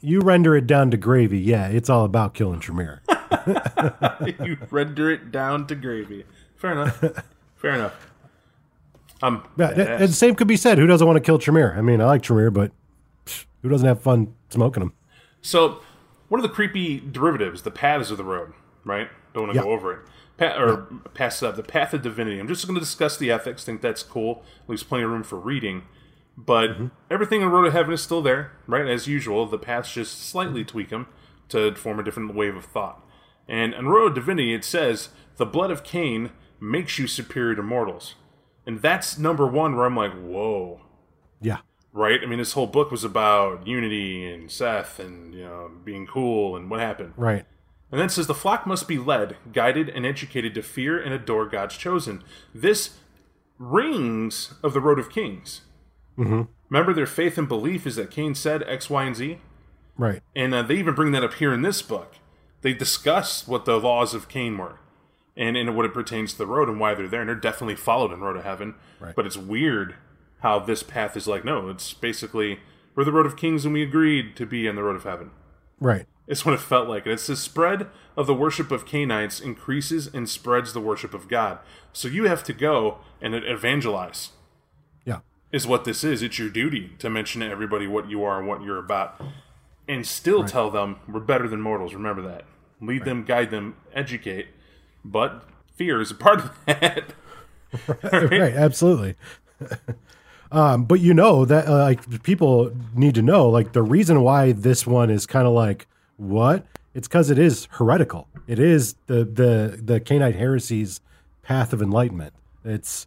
you 0.00 0.20
render 0.20 0.54
it 0.54 0.66
down 0.66 0.90
to 0.90 0.96
gravy. 0.96 1.38
Yeah, 1.38 1.68
it's 1.68 1.90
all 1.90 2.04
about 2.04 2.34
killing 2.34 2.60
Tremere. 2.60 3.02
you 4.44 4.58
render 4.70 5.10
it 5.10 5.32
down 5.32 5.66
to 5.66 5.74
gravy. 5.74 6.24
Fair 6.56 6.72
enough. 6.72 7.04
Fair 7.56 7.72
enough. 7.72 8.09
Um, 9.22 9.42
Yeah, 9.56 9.96
the 9.98 10.08
same 10.08 10.34
could 10.34 10.48
be 10.48 10.56
said. 10.56 10.78
Who 10.78 10.86
doesn't 10.86 11.06
want 11.06 11.16
to 11.16 11.20
kill 11.20 11.38
Tremere? 11.38 11.74
I 11.76 11.82
mean, 11.82 12.00
I 12.00 12.06
like 12.06 12.22
Tremere, 12.22 12.50
but 12.50 12.72
who 13.62 13.68
doesn't 13.68 13.86
have 13.86 14.00
fun 14.00 14.34
smoking 14.48 14.82
him? 14.82 14.92
so 15.42 15.80
one 16.28 16.38
of 16.38 16.42
the 16.42 16.48
creepy 16.54 17.00
derivatives, 17.00 17.62
the 17.62 17.70
paths 17.72 18.10
of 18.10 18.16
the 18.16 18.24
road, 18.24 18.52
right? 18.84 19.08
Don't 19.34 19.44
want 19.44 19.52
to 19.54 19.58
Yeah. 19.58 19.64
go 19.64 19.72
over 19.72 19.92
it. 19.92 19.98
Pa- 20.38 20.56
or 20.62 20.86
pass 21.12 21.42
it 21.42 21.46
up. 21.46 21.56
The 21.56 21.62
path 21.64 21.92
of 21.92 22.02
divinity. 22.02 22.38
I'm 22.38 22.46
just 22.48 22.64
going 22.66 22.74
to 22.76 22.80
discuss 22.80 23.16
the 23.16 23.30
ethics. 23.32 23.64
Think 23.64 23.80
that's 23.80 24.02
cool. 24.04 24.42
Leaves 24.68 24.82
plenty 24.84 25.02
of 25.04 25.10
room 25.10 25.22
for 25.24 25.38
reading. 25.40 25.82
But 26.38 26.76
everything 27.10 27.42
in 27.42 27.48
Road 27.50 27.66
of 27.66 27.72
Heaven 27.72 27.92
is 27.92 28.00
still 28.00 28.22
there, 28.22 28.52
right? 28.66 28.86
As 28.86 29.06
usual, 29.08 29.44
the 29.46 29.58
paths 29.58 29.92
just 29.92 30.22
slightly 30.22 30.64
tweak 30.64 30.88
them 30.90 31.08
to 31.48 31.74
form 31.74 31.98
a 31.98 32.02
different 32.04 32.32
wave 32.34 32.54
of 32.56 32.64
thought. 32.64 33.04
And 33.48 33.74
in 33.74 33.88
Road 33.88 34.06
of 34.10 34.14
Divinity, 34.14 34.54
it 34.54 34.64
says, 34.64 35.08
the 35.36 35.44
blood 35.44 35.70
of 35.72 35.82
Cain 35.82 36.30
makes 36.60 36.98
you 36.98 37.06
superior 37.08 37.56
to 37.56 37.62
mortals. 37.62 38.14
And 38.66 38.82
that's 38.82 39.18
number 39.18 39.46
one 39.46 39.74
where 39.76 39.86
I'm 39.86 39.96
like, 39.96 40.12
whoa, 40.12 40.80
Yeah, 41.40 41.58
right? 41.92 42.20
I 42.22 42.26
mean, 42.26 42.38
this 42.38 42.52
whole 42.52 42.66
book 42.66 42.90
was 42.90 43.04
about 43.04 43.66
unity 43.66 44.30
and 44.30 44.50
Seth 44.50 44.98
and, 44.98 45.34
you 45.34 45.44
know, 45.44 45.70
being 45.84 46.06
cool 46.06 46.56
and 46.56 46.70
what 46.70 46.80
happened. 46.80 47.14
right. 47.16 47.44
And 47.92 47.98
then 47.98 48.06
it 48.06 48.10
says 48.10 48.28
the 48.28 48.34
flock 48.34 48.68
must 48.68 48.86
be 48.86 48.98
led, 48.98 49.36
guided, 49.52 49.88
and 49.88 50.06
educated 50.06 50.54
to 50.54 50.62
fear 50.62 51.02
and 51.02 51.12
adore 51.12 51.44
God's 51.46 51.76
chosen. 51.76 52.22
This 52.54 52.98
rings 53.58 54.54
of 54.62 54.74
the 54.74 54.80
Road 54.80 55.00
of 55.00 55.10
Kings. 55.10 55.62
Mm-hmm. 56.16 56.42
Remember, 56.68 56.92
their 56.94 57.06
faith 57.06 57.36
and 57.36 57.48
belief 57.48 57.88
is 57.88 57.96
that 57.96 58.12
Cain 58.12 58.36
said 58.36 58.62
X, 58.68 58.88
Y, 58.88 59.02
and 59.02 59.16
Z. 59.16 59.38
Right. 59.98 60.22
And 60.36 60.54
uh, 60.54 60.62
they 60.62 60.76
even 60.76 60.94
bring 60.94 61.10
that 61.12 61.24
up 61.24 61.34
here 61.34 61.52
in 61.52 61.62
this 61.62 61.82
book. 61.82 62.14
They 62.62 62.74
discuss 62.74 63.48
what 63.48 63.64
the 63.64 63.80
laws 63.80 64.14
of 64.14 64.28
Cain 64.28 64.56
were 64.56 64.78
and, 65.40 65.56
and 65.56 65.74
what 65.74 65.86
it 65.86 65.94
pertains 65.94 66.32
to 66.32 66.38
the 66.38 66.46
road 66.46 66.68
and 66.68 66.78
why 66.78 66.94
they're 66.94 67.08
there. 67.08 67.20
And 67.20 67.28
they're 67.28 67.34
definitely 67.34 67.74
followed 67.74 68.12
in 68.12 68.20
Road 68.20 68.36
of 68.36 68.44
Heaven. 68.44 68.74
Right. 69.00 69.16
But 69.16 69.24
it's 69.26 69.38
weird 69.38 69.94
how 70.40 70.58
this 70.58 70.82
path 70.82 71.16
is 71.16 71.26
like, 71.26 71.44
no, 71.44 71.68
it's 71.70 71.94
basically 71.94 72.60
we're 72.94 73.04
the 73.04 73.12
Road 73.12 73.24
of 73.26 73.36
Kings 73.38 73.64
and 73.64 73.72
we 73.72 73.82
agreed 73.82 74.36
to 74.36 74.44
be 74.44 74.66
in 74.66 74.76
the 74.76 74.82
Road 74.82 74.96
of 74.96 75.04
Heaven. 75.04 75.30
Right. 75.80 76.06
It's 76.26 76.44
what 76.44 76.54
it 76.54 76.60
felt 76.60 76.88
like. 76.88 77.06
And 77.06 77.14
it's 77.14 77.26
the 77.26 77.36
spread 77.36 77.86
of 78.16 78.26
the 78.26 78.34
worship 78.34 78.70
of 78.70 78.84
Cainites 78.84 79.40
increases 79.42 80.06
and 80.12 80.28
spreads 80.28 80.72
the 80.74 80.80
worship 80.80 81.14
of 81.14 81.26
God. 81.26 81.58
So 81.94 82.06
you 82.06 82.24
have 82.24 82.44
to 82.44 82.52
go 82.52 82.98
and 83.22 83.34
evangelize, 83.34 84.30
Yeah. 85.06 85.20
is 85.50 85.66
what 85.66 85.84
this 85.84 86.04
is. 86.04 86.22
It's 86.22 86.38
your 86.38 86.50
duty 86.50 86.92
to 86.98 87.08
mention 87.08 87.40
to 87.40 87.48
everybody 87.48 87.86
what 87.86 88.10
you 88.10 88.22
are 88.22 88.38
and 88.38 88.46
what 88.46 88.62
you're 88.62 88.78
about. 88.78 89.20
And 89.88 90.06
still 90.06 90.44
tell 90.44 90.70
them 90.70 90.96
we're 91.08 91.20
better 91.20 91.48
than 91.48 91.60
mortals. 91.62 91.94
Remember 91.94 92.22
that. 92.22 92.44
Lead 92.80 93.04
them, 93.04 93.24
guide 93.24 93.50
them, 93.50 93.76
educate. 93.92 94.48
But 95.04 95.44
fear 95.74 96.00
is 96.00 96.10
a 96.10 96.14
part 96.14 96.40
of 96.40 96.50
that. 96.66 97.12
right 98.12 98.54
absolutely. 98.54 99.14
Um 100.52 100.84
but 100.84 100.98
you 100.98 101.14
know 101.14 101.44
that 101.44 101.68
uh, 101.68 101.78
like 101.78 102.24
people 102.24 102.72
need 102.92 103.14
to 103.14 103.22
know 103.22 103.48
like 103.48 103.72
the 103.72 103.82
reason 103.82 104.22
why 104.22 104.50
this 104.50 104.84
one 104.84 105.08
is 105.08 105.24
kind 105.24 105.46
of 105.46 105.52
like 105.52 105.86
what? 106.16 106.66
It's 106.92 107.06
because 107.06 107.30
it 107.30 107.38
is 107.38 107.68
heretical. 107.70 108.26
It 108.48 108.58
is 108.58 108.96
the 109.06 109.24
the 109.24 109.80
the 109.80 110.00
Cainite 110.00 110.34
heresy's 110.34 111.00
path 111.42 111.72
of 111.72 111.80
enlightenment. 111.80 112.34
It's 112.64 113.06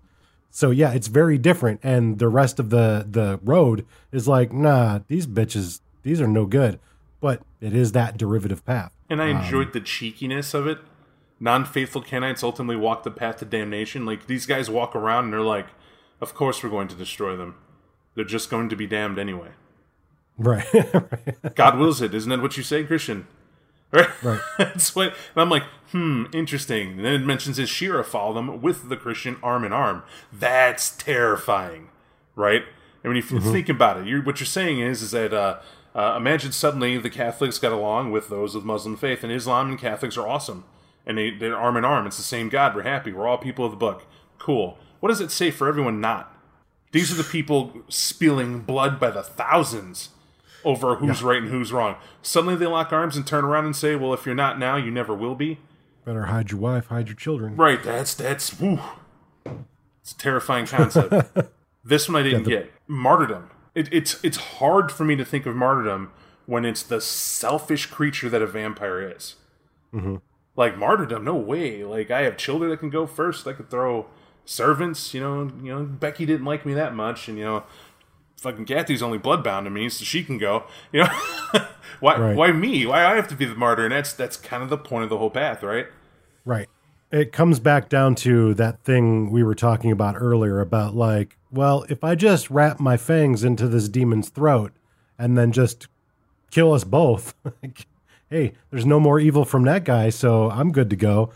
so 0.51 0.71
yeah 0.71 0.93
it's 0.93 1.07
very 1.07 1.37
different 1.37 1.81
and 1.83 2.17
the 2.17 2.29
rest 2.29 2.59
of 2.59 2.69
the 2.69 3.05
the 3.09 3.41
road 3.43 3.85
is 4.13 4.25
like 4.25 4.53
nah 4.53 4.99
these 5.09 5.27
bitches 5.27 5.81
these 6.03 6.21
are 6.21 6.27
no 6.29 6.45
good. 6.45 6.79
But 7.19 7.41
it 7.59 7.73
is 7.75 7.91
that 7.91 8.17
derivative 8.17 8.65
path. 8.65 8.93
And 9.09 9.21
I 9.21 9.27
enjoyed 9.27 9.73
the 9.73 9.81
cheekiness 9.81 10.53
of 10.53 10.65
it. 10.65 10.77
Non 11.43 11.65
faithful 11.65 12.01
Cainites 12.01 12.41
ultimately 12.41 12.77
walk 12.77 13.03
the 13.03 13.11
path 13.11 13.39
to 13.39 13.45
damnation. 13.45 14.05
Like, 14.05 14.27
these 14.27 14.45
guys 14.45 14.69
walk 14.69 14.95
around 14.95 15.25
and 15.25 15.33
they're 15.33 15.41
like, 15.41 15.67
of 16.21 16.33
course 16.33 16.63
we're 16.63 16.69
going 16.69 16.87
to 16.87 16.95
destroy 16.95 17.35
them. 17.35 17.55
They're 18.15 18.23
just 18.23 18.49
going 18.49 18.69
to 18.69 18.77
be 18.77 18.87
damned 18.87 19.19
anyway. 19.19 19.49
right 20.37 20.65
God 21.55 21.77
wills 21.77 22.01
it. 22.01 22.13
Isn't 22.13 22.29
that 22.29 22.41
what 22.41 22.55
you 22.55 22.63
say, 22.63 22.85
Christian? 22.85 23.27
Right? 23.93 24.23
Right. 24.23 24.39
That's 24.57 24.95
what, 24.95 25.09
and 25.09 25.43
I'm 25.43 25.51
like, 25.51 25.61
hmm, 25.91 26.23
interesting. 26.33 26.93
And 26.93 27.05
then 27.05 27.13
it 27.13 27.25
mentions 27.25 27.57
his 27.57 27.69
Shira 27.69 28.03
follow 28.03 28.33
them 28.33 28.59
with 28.59 28.89
the 28.89 28.97
Christian 28.97 29.37
arm 29.43 29.63
in 29.63 29.71
arm. 29.71 30.01
That's 30.31 30.97
terrifying, 30.97 31.89
right? 32.35 32.63
I 33.05 33.07
mean, 33.07 33.17
if 33.17 33.29
you 33.29 33.39
think 33.39 33.69
about 33.69 33.97
it, 33.97 34.07
you're, 34.07 34.23
what 34.23 34.39
you're 34.39 34.47
saying 34.47 34.79
is, 34.79 35.03
is 35.03 35.11
that 35.11 35.31
uh, 35.31 35.59
uh, 35.93 36.15
imagine 36.17 36.53
suddenly 36.53 36.97
the 36.97 37.11
Catholics 37.11 37.59
got 37.59 37.71
along 37.71 38.11
with 38.11 38.29
those 38.29 38.55
of 38.55 38.65
Muslim 38.65 38.97
faith, 38.97 39.23
and 39.23 39.31
Islam 39.31 39.69
and 39.69 39.77
Catholics 39.77 40.17
are 40.17 40.27
awesome, 40.27 40.63
and 41.06 41.18
they, 41.18 41.32
they're 41.32 41.58
arm 41.58 41.78
in 41.78 41.86
arm. 41.86 42.08
It's 42.08 42.18
the 42.18 42.24
same 42.24 42.49
God. 42.49 42.76
We're 42.76 42.84
happy. 42.84 43.12
We're 43.12 43.28
all 43.28 43.38
people 43.38 43.66
of 43.66 43.72
the 43.72 43.78
book. 43.78 44.06
Cool. 44.39 44.78
What 44.99 45.10
does 45.10 45.22
it 45.22 45.32
say 45.32 45.51
for 45.51 45.68
everyone 45.68 45.99
not? 45.99 46.36
These 46.91 47.12
are 47.12 47.16
the 47.16 47.24
people 47.24 47.74
spilling 47.89 48.60
blood 48.60 48.99
by 48.99 49.12
the 49.12 49.24
thousands 49.24 50.10
over 50.64 50.95
who's 50.95 51.24
right 51.24 51.41
and 51.41 51.49
who's 51.49 51.74
wrong. 51.74 51.95
Suddenly 52.22 52.56
they 52.56 52.68
lock 52.68 52.93
arms 52.93 53.18
and 53.18 53.26
turn 53.28 53.43
around 53.43 53.66
and 53.66 53.76
say, 53.76 53.95
"Well, 53.95 54.14
if 54.14 54.26
you're 54.26 54.36
not 54.36 54.60
now, 54.60 54.78
you 54.78 54.91
never 54.91 55.14
will 55.14 55.36
be." 55.36 55.60
better 56.06 56.26
hide 56.26 56.51
your 56.51 56.60
wife 56.60 56.88
hide 56.88 57.08
your 57.08 57.16
children 57.16 57.56
Right. 57.56 57.82
That's 57.82 58.14
that's 58.14 58.60
whew. 58.60 58.80
It's 60.01 60.12
a 60.12 60.18
terrifying 60.18 60.66
concept. 60.66 61.38
this 61.84 62.10
one 62.10 62.22
I 62.22 62.24
didn't 62.24 62.43
get. 62.43 62.74
Martyrdom. 62.88 63.49
It, 63.74 63.88
it's 63.91 64.24
it's 64.24 64.38
hard 64.38 64.91
for 64.91 65.06
me 65.06 65.16
to 65.16 65.26
think 65.26 65.45
of 65.45 65.56
martyrdom 65.56 66.12
when 66.45 66.66
it's 66.66 66.84
the 66.84 66.99
selfish 66.99 67.86
creature 67.86 68.30
that 68.30 68.41
a 68.41 68.47
vampire 68.47 69.14
is. 69.16 69.36
Mm-hmm. 69.93 70.18
Like 70.56 70.78
martyrdom, 70.78 71.24
no 71.24 71.36
way. 71.36 71.84
Like 71.84 72.12
I 72.12 72.22
have 72.22 72.38
children 72.38 72.70
that 72.70 72.78
can 72.78 72.89
go 72.89 73.08
first. 73.08 73.47
I 73.47 73.54
could 73.54 73.70
throw 73.70 74.06
servants. 74.45 75.14
You 75.14 75.22
know, 75.22 75.51
you 75.64 75.74
know. 75.74 75.84
Becky 75.84 76.26
didn't 76.26 76.45
like 76.45 76.66
me 76.66 76.74
that 76.76 76.93
much, 76.93 77.28
and 77.28 77.38
you 77.38 77.43
know, 77.43 77.64
fucking 78.38 78.66
Kathy's 78.66 79.01
only 79.01 79.18
bloodbound 79.18 79.64
to 79.64 79.70
me, 79.72 79.89
so 79.89 80.04
she 80.06 80.24
can 80.24 80.38
go. 80.38 80.66
You 80.91 81.01
know, 81.04 81.10
why 81.99 82.18
Right. 82.20 82.36
why 82.36 82.51
me? 82.51 82.86
Why 82.86 83.04
I 83.06 83.16
have 83.16 83.28
to 83.30 83.36
be 83.36 83.45
the 83.45 83.56
martyr? 83.56 83.86
And 83.86 83.91
that's 83.93 84.14
that's 84.14 84.38
kind 84.38 84.62
of 84.62 84.70
the 84.70 84.78
point 84.78 85.04
of 85.06 85.10
the 85.10 85.18
whole 85.18 85.32
path, 85.32 85.64
right? 85.64 85.88
Right. 86.45 86.70
It 87.12 87.32
comes 87.32 87.60
back 87.60 87.89
down 87.89 88.16
to 88.16 88.54
that 88.56 88.84
thing 88.84 89.32
we 89.32 89.43
were 89.43 89.54
talking 89.56 89.91
about 89.91 90.16
earlier 90.18 90.60
about 90.60 90.95
like, 90.95 91.38
well, 91.51 91.86
if 91.88 92.04
I 92.04 92.16
just 92.16 92.49
wrap 92.49 92.80
my 92.80 92.97
fangs 92.97 93.43
into 93.43 93.68
this 93.68 93.88
demon's 93.88 94.30
throat 94.30 94.72
and 95.20 95.38
then 95.38 95.51
just 95.51 95.88
kill 96.49 96.74
us 96.74 96.84
both, 96.84 97.36
like, 97.64 97.86
hey, 98.34 98.53
there's 98.71 98.86
no 98.86 98.99
more 98.99 99.19
evil 99.19 99.45
from 99.45 99.63
that 99.65 99.84
guy, 99.86 100.09
so 100.09 100.49
I'm 100.49 100.71
good 100.71 100.89
to 100.89 100.95
go. 100.95 101.31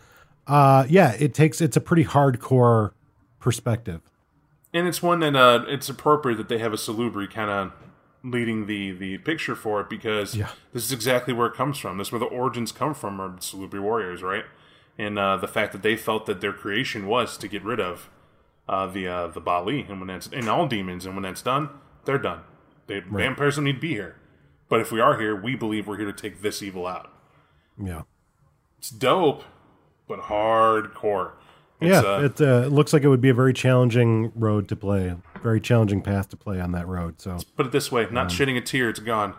Uh, 0.47 0.85
yeah, 0.89 1.11
it 1.19 1.33
takes 1.33 1.61
it's 1.61 1.77
a 1.77 1.81
pretty 1.81 2.05
hardcore 2.05 2.91
perspective. 3.39 4.01
and 4.73 4.87
it's 4.87 5.01
one 5.01 5.19
that 5.19 5.35
uh, 5.35 5.63
it's 5.67 5.89
appropriate 5.89 6.37
that 6.37 6.49
they 6.49 6.57
have 6.57 6.73
a 6.73 6.77
salubri 6.77 7.29
kind 7.31 7.49
of 7.49 7.71
leading 8.23 8.65
the 8.65 8.91
the 8.91 9.17
picture 9.19 9.55
for 9.55 9.79
it 9.81 9.89
because 9.89 10.35
Yeah. 10.35 10.49
this 10.73 10.83
is 10.83 10.91
exactly 10.91 11.33
where 11.33 11.47
it 11.47 11.53
comes 11.53 11.77
from. 11.77 11.97
This 11.97 12.07
is 12.07 12.11
where 12.11 12.19
the 12.19 12.25
origins 12.25 12.71
come 12.71 12.93
from, 12.93 13.21
are 13.21 13.29
salubri 13.37 13.79
warriors, 13.81 14.21
right? 14.23 14.45
And 14.97 15.19
uh, 15.19 15.37
the 15.37 15.47
fact 15.47 15.71
that 15.73 15.83
they 15.83 15.95
felt 15.95 16.25
that 16.25 16.41
their 16.41 16.53
creation 16.53 17.05
was 17.07 17.37
to 17.37 17.47
get 17.47 17.63
rid 17.63 17.79
of 17.79 18.09
uh, 18.67 18.87
the 18.87 19.07
uh, 19.07 19.27
the 19.27 19.41
Baali, 19.41 19.87
and 19.89 19.99
when 19.99 20.07
that's 20.07 20.27
and 20.27 20.49
all 20.49 20.67
demons, 20.67 21.05
and 21.05 21.13
when 21.15 21.23
that's 21.23 21.41
done, 21.43 21.69
they're 22.05 22.17
done. 22.17 22.41
They, 22.87 22.99
Vampires 23.01 23.55
don't 23.57 23.65
need 23.65 23.73
to 23.73 23.79
be 23.79 23.89
here, 23.93 24.15
but 24.69 24.79
if 24.79 24.91
we 24.91 24.99
are 24.99 25.19
here, 25.19 25.35
we 25.35 25.55
believe 25.55 25.87
we're 25.87 25.97
here 25.97 26.05
to 26.05 26.13
take 26.13 26.41
this 26.41 26.61
evil 26.61 26.85
out. 26.87 27.11
Yeah. 27.81 28.01
It's 28.79 28.89
dope. 28.89 29.43
but 30.07 30.21
hardcore. 30.21 31.33
It's, 31.79 31.91
yeah, 31.91 31.99
uh, 31.99 32.21
it 32.23 32.41
uh, 32.41 32.67
looks 32.67 32.91
like 32.91 33.03
it 33.03 33.07
would 33.07 33.21
be 33.21 33.29
a 33.29 33.33
very 33.35 33.53
challenging 33.53 34.31
road 34.33 34.67
to 34.69 34.75
play, 34.75 35.15
very 35.43 35.61
challenging 35.61 36.01
path 36.01 36.27
to 36.29 36.37
play 36.37 36.59
on 36.59 36.71
that 36.71 36.87
road. 36.87 37.21
So, 37.21 37.37
put 37.55 37.67
it 37.67 37.71
this 37.71 37.91
way: 37.91 38.07
not 38.09 38.31
shedding 38.31 38.57
a 38.57 38.61
tear, 38.61 38.89
it's 38.89 38.99
gone. 38.99 39.35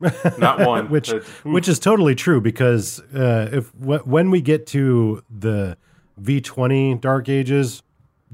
Not 0.38 0.66
one. 0.66 0.90
which 0.90 1.10
Uh, 1.10 1.20
which 1.44 1.68
is 1.68 1.78
totally 1.78 2.14
true 2.14 2.40
because 2.40 3.00
uh, 3.14 3.48
if 3.50 3.70
wh- 3.70 4.06
when 4.06 4.30
we 4.30 4.42
get 4.42 4.66
to 4.68 5.22
the 5.30 5.78
V20 6.20 7.00
Dark 7.00 7.30
Ages, 7.30 7.82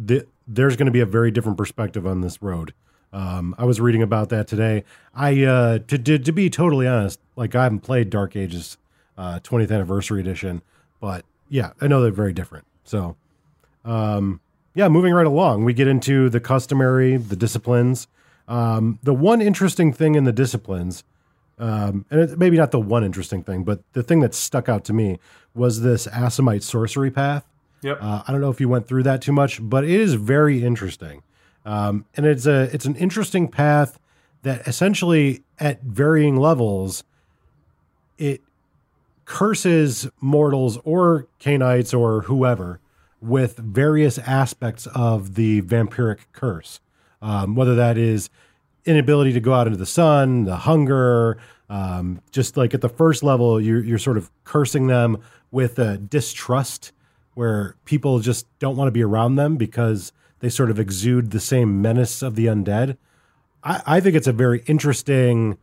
th- 0.04 0.26
there's 0.48 0.74
going 0.76 0.86
to 0.86 0.92
be 0.92 1.00
a 1.00 1.06
very 1.06 1.30
different 1.30 1.56
perspective 1.58 2.06
on 2.06 2.22
this 2.22 2.42
road. 2.42 2.74
Um, 3.12 3.54
I 3.58 3.64
was 3.64 3.80
reading 3.80 4.02
about 4.02 4.28
that 4.28 4.46
today. 4.46 4.84
I 5.14 5.42
uh, 5.44 5.78
to, 5.88 5.98
to 5.98 6.18
to 6.18 6.32
be 6.32 6.48
totally 6.48 6.86
honest, 6.86 7.20
like 7.36 7.54
I 7.54 7.64
haven't 7.64 7.80
played 7.80 8.10
Dark 8.10 8.36
Ages 8.36 8.76
uh, 9.18 9.40
20th 9.40 9.72
Anniversary 9.72 10.20
Edition, 10.20 10.62
but 11.00 11.24
yeah, 11.48 11.72
I 11.80 11.88
know 11.88 12.00
they're 12.00 12.12
very 12.12 12.32
different. 12.32 12.66
So, 12.84 13.16
um, 13.84 14.40
yeah, 14.74 14.88
moving 14.88 15.12
right 15.12 15.26
along, 15.26 15.64
we 15.64 15.74
get 15.74 15.88
into 15.88 16.28
the 16.28 16.40
customary, 16.40 17.16
the 17.16 17.36
disciplines. 17.36 18.06
Um, 18.46 18.98
the 19.02 19.14
one 19.14 19.40
interesting 19.40 19.92
thing 19.92 20.14
in 20.16 20.24
the 20.24 20.32
disciplines 20.32 21.04
um, 21.60 22.06
and 22.10 22.20
it's 22.20 22.36
maybe 22.36 22.56
not 22.56 22.70
the 22.70 22.80
one 22.80 23.04
interesting 23.04 23.44
thing, 23.44 23.64
but 23.64 23.80
the 23.92 24.02
thing 24.02 24.20
that 24.20 24.34
stuck 24.34 24.68
out 24.68 24.82
to 24.86 24.94
me 24.94 25.18
was 25.54 25.82
this 25.82 26.06
Assamite 26.06 26.62
sorcery 26.62 27.10
path. 27.10 27.46
Yep. 27.82 27.98
Uh, 28.00 28.22
I 28.26 28.32
don't 28.32 28.40
know 28.40 28.50
if 28.50 28.60
you 28.60 28.68
went 28.68 28.88
through 28.88 29.02
that 29.02 29.20
too 29.20 29.32
much, 29.32 29.58
but 29.62 29.84
it 29.84 29.90
is 29.90 30.14
very 30.14 30.64
interesting, 30.64 31.22
um, 31.64 32.04
and 32.16 32.26
it's 32.26 32.46
a 32.46 32.62
it's 32.72 32.86
an 32.86 32.96
interesting 32.96 33.48
path 33.48 33.98
that 34.42 34.66
essentially 34.66 35.42
at 35.58 35.82
varying 35.82 36.36
levels 36.36 37.04
it 38.18 38.42
curses 39.24 40.08
mortals 40.20 40.78
or 40.84 41.26
Cainites 41.40 41.96
or 41.98 42.22
whoever 42.22 42.80
with 43.20 43.56
various 43.56 44.18
aspects 44.18 44.86
of 44.88 45.34
the 45.34 45.62
vampiric 45.62 46.18
curse, 46.32 46.80
um, 47.22 47.54
whether 47.54 47.74
that 47.74 47.96
is 47.96 48.30
inability 48.84 49.32
to 49.32 49.40
go 49.40 49.52
out 49.52 49.66
into 49.66 49.78
the 49.78 49.86
sun, 49.86 50.44
the 50.44 50.56
hunger. 50.56 51.38
Um, 51.68 52.20
just 52.32 52.56
like 52.56 52.74
at 52.74 52.80
the 52.80 52.88
first 52.88 53.22
level, 53.22 53.60
you're, 53.60 53.84
you're 53.84 53.98
sort 53.98 54.16
of 54.16 54.30
cursing 54.44 54.88
them 54.88 55.18
with 55.50 55.78
a 55.78 55.96
distrust 55.96 56.92
where 57.34 57.76
people 57.84 58.18
just 58.18 58.46
don't 58.58 58.76
want 58.76 58.88
to 58.88 58.92
be 58.92 59.04
around 59.04 59.36
them 59.36 59.56
because 59.56 60.12
they 60.40 60.48
sort 60.48 60.70
of 60.70 60.78
exude 60.78 61.30
the 61.30 61.40
same 61.40 61.80
menace 61.80 62.22
of 62.22 62.34
the 62.34 62.46
undead. 62.46 62.96
I, 63.62 63.82
I 63.86 64.00
think 64.00 64.16
it's 64.16 64.26
a 64.26 64.32
very 64.32 64.62
interesting 64.66 65.58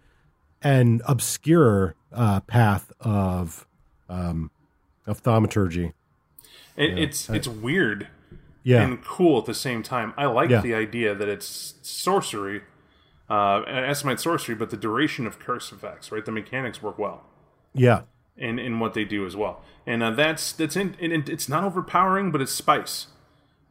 and 0.62 1.02
obscure 1.08 1.96
uh, 2.14 2.40
path 2.42 2.92
of 3.02 3.68
um, 4.10 4.50
of 5.06 5.20
thaumaturgy. 5.20 5.94
It, 6.76 6.98
it's 6.98 7.30
it's 7.30 7.48
weird 7.48 8.08
Yeah, 8.64 8.82
and 8.84 9.04
cool 9.04 9.40
at 9.40 9.46
the 9.46 9.54
same 9.54 9.84
time. 9.84 10.14
I 10.18 10.26
like 10.26 10.50
Yeah. 10.50 10.62
the 10.62 10.74
idea 10.76 11.16
that 11.16 11.28
it's 11.28 11.76
sorcery, 11.82 12.62
uh, 13.30 13.62
Assamite 13.66 14.20
sorcery, 14.20 14.56
but 14.56 14.70
the 14.70 14.78
duration 14.78 15.26
of 15.28 15.40
curse 15.40 15.72
effects, 15.72 16.12
right? 16.12 16.24
The 16.26 16.32
mechanics 16.32 16.82
work 16.82 16.98
well 17.00 17.24
yeah, 17.74 18.02
in, 18.36 18.58
in 18.60 18.80
what 18.80 18.94
they 18.94 19.06
do 19.06 19.26
as 19.26 19.36
well, 19.36 19.62
and 19.86 20.02
uh, 20.04 20.12
that's 20.12 20.52
that's 20.54 20.76
in, 20.76 20.96
and 21.02 21.12
it- 21.14 21.30
it's 21.30 21.48
not 21.50 21.64
overpowering, 21.64 22.32
but 22.32 22.42
it's 22.42 22.52
spice, 22.52 23.08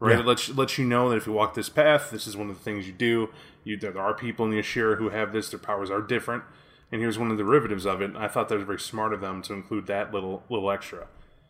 right? 0.00 0.12
Yeah. 0.14 0.20
It 0.20 0.26
lets 0.26 0.48
lets 0.50 0.78
you 0.78 0.84
know 0.86 1.10
that 1.10 1.16
if 1.16 1.26
you 1.26 1.32
walk 1.32 1.54
this 1.54 1.68
path, 1.68 2.10
this 2.10 2.26
is 2.26 2.36
one 2.36 2.50
of 2.50 2.56
the 2.56 2.62
things 2.62 2.86
you 2.86 2.92
do. 2.92 3.30
You 3.64 3.76
there 3.76 3.98
are 3.98 4.14
people 4.14 4.44
in 4.44 4.50
the 4.50 4.58
Ashirra 4.58 4.98
who 4.98 5.10
have 5.10 5.32
this; 5.32 5.50
their 5.50 5.58
powers 5.58 5.90
are 5.90 6.00
different, 6.00 6.44
and 6.92 7.00
here's 7.00 7.18
one 7.18 7.30
of 7.30 7.36
the 7.36 7.42
derivatives 7.44 7.84
of 7.86 8.00
it. 8.00 8.14
I 8.16 8.28
thought 8.28 8.48
that 8.48 8.54
was 8.56 8.64
very 8.64 8.78
smart 8.80 9.12
of 9.12 9.20
them 9.20 9.42
to 9.42 9.52
include 9.52 9.86
that 9.88 10.12
little 10.12 10.44
little 10.48 10.70
extra. 10.70 11.06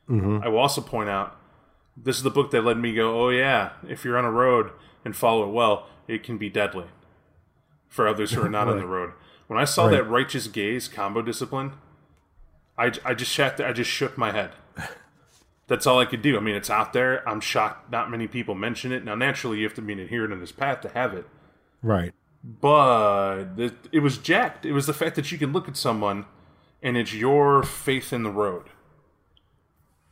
Mm-hmm. 0.09 0.39
I 0.43 0.49
will 0.49 0.59
also 0.59 0.81
point 0.81 1.09
out 1.09 1.37
this 1.97 2.17
is 2.17 2.23
the 2.23 2.31
book 2.31 2.51
that 2.53 2.63
led 2.65 2.79
me 2.79 2.95
go, 2.95 3.21
oh 3.21 3.29
yeah, 3.31 3.71
if 3.89 4.05
you're 4.05 4.19
on 4.19 4.25
a 4.25 4.31
road 4.31 4.71
and 5.05 5.17
follow 5.17 5.49
it 5.49 5.53
well, 5.53 5.87
it 6.07 6.23
can 6.23 6.39
be 6.39 6.49
deadly 6.51 6.85
for 7.89 8.07
others 8.07 8.33
who 8.33 8.43
are 8.43 8.49
not 8.49 8.69
on 8.69 8.79
the 8.79 8.87
road. 8.87 9.13
When 9.47 9.59
I 9.59 9.65
saw 9.65 9.85
Right. 9.87 9.93
that 9.93 10.05
righteous 10.05 10.47
gaze 10.49 10.89
combo 10.89 11.23
discipline, 11.23 11.73
I, 12.77 12.93
I 13.05 13.15
just 13.15 13.33
shat 13.33 13.61
I 13.61 13.73
just 13.73 13.91
shook 13.91 14.19
my 14.19 14.33
head. 14.33 14.51
That's 15.69 15.87
all 15.87 15.99
I 15.99 16.05
could 16.05 16.23
do. 16.23 16.37
I 16.37 16.41
mean, 16.41 16.55
it's 16.55 16.71
out 16.71 16.93
there. 16.93 17.29
I'm 17.29 17.41
shocked 17.41 17.91
not 17.91 18.11
many 18.11 18.29
people 18.29 18.55
mention 18.55 18.93
it. 18.93 19.05
Now, 19.05 19.15
naturally, 19.17 19.59
you 19.59 19.65
have 19.65 19.75
to 19.75 19.83
be 19.83 19.93
an 19.93 19.99
adherent 19.99 20.33
in 20.33 20.41
this 20.41 20.53
path 20.53 20.81
to 20.83 20.89
have 20.91 21.13
it. 21.15 21.27
right. 21.83 22.13
But 22.61 23.47
it, 23.59 23.75
it 23.91 23.99
was 24.01 24.19
jacked. 24.19 24.65
It 24.65 24.73
was 24.73 24.87
the 24.87 24.93
fact 24.95 25.17
that 25.17 25.33
you 25.33 25.39
can 25.39 25.53
look 25.53 25.67
at 25.67 25.77
someone 25.77 26.27
and 26.81 26.97
it's 26.97 27.13
your 27.13 27.65
faith 27.65 28.13
in 28.13 28.23
the 28.23 28.31
road 28.31 28.69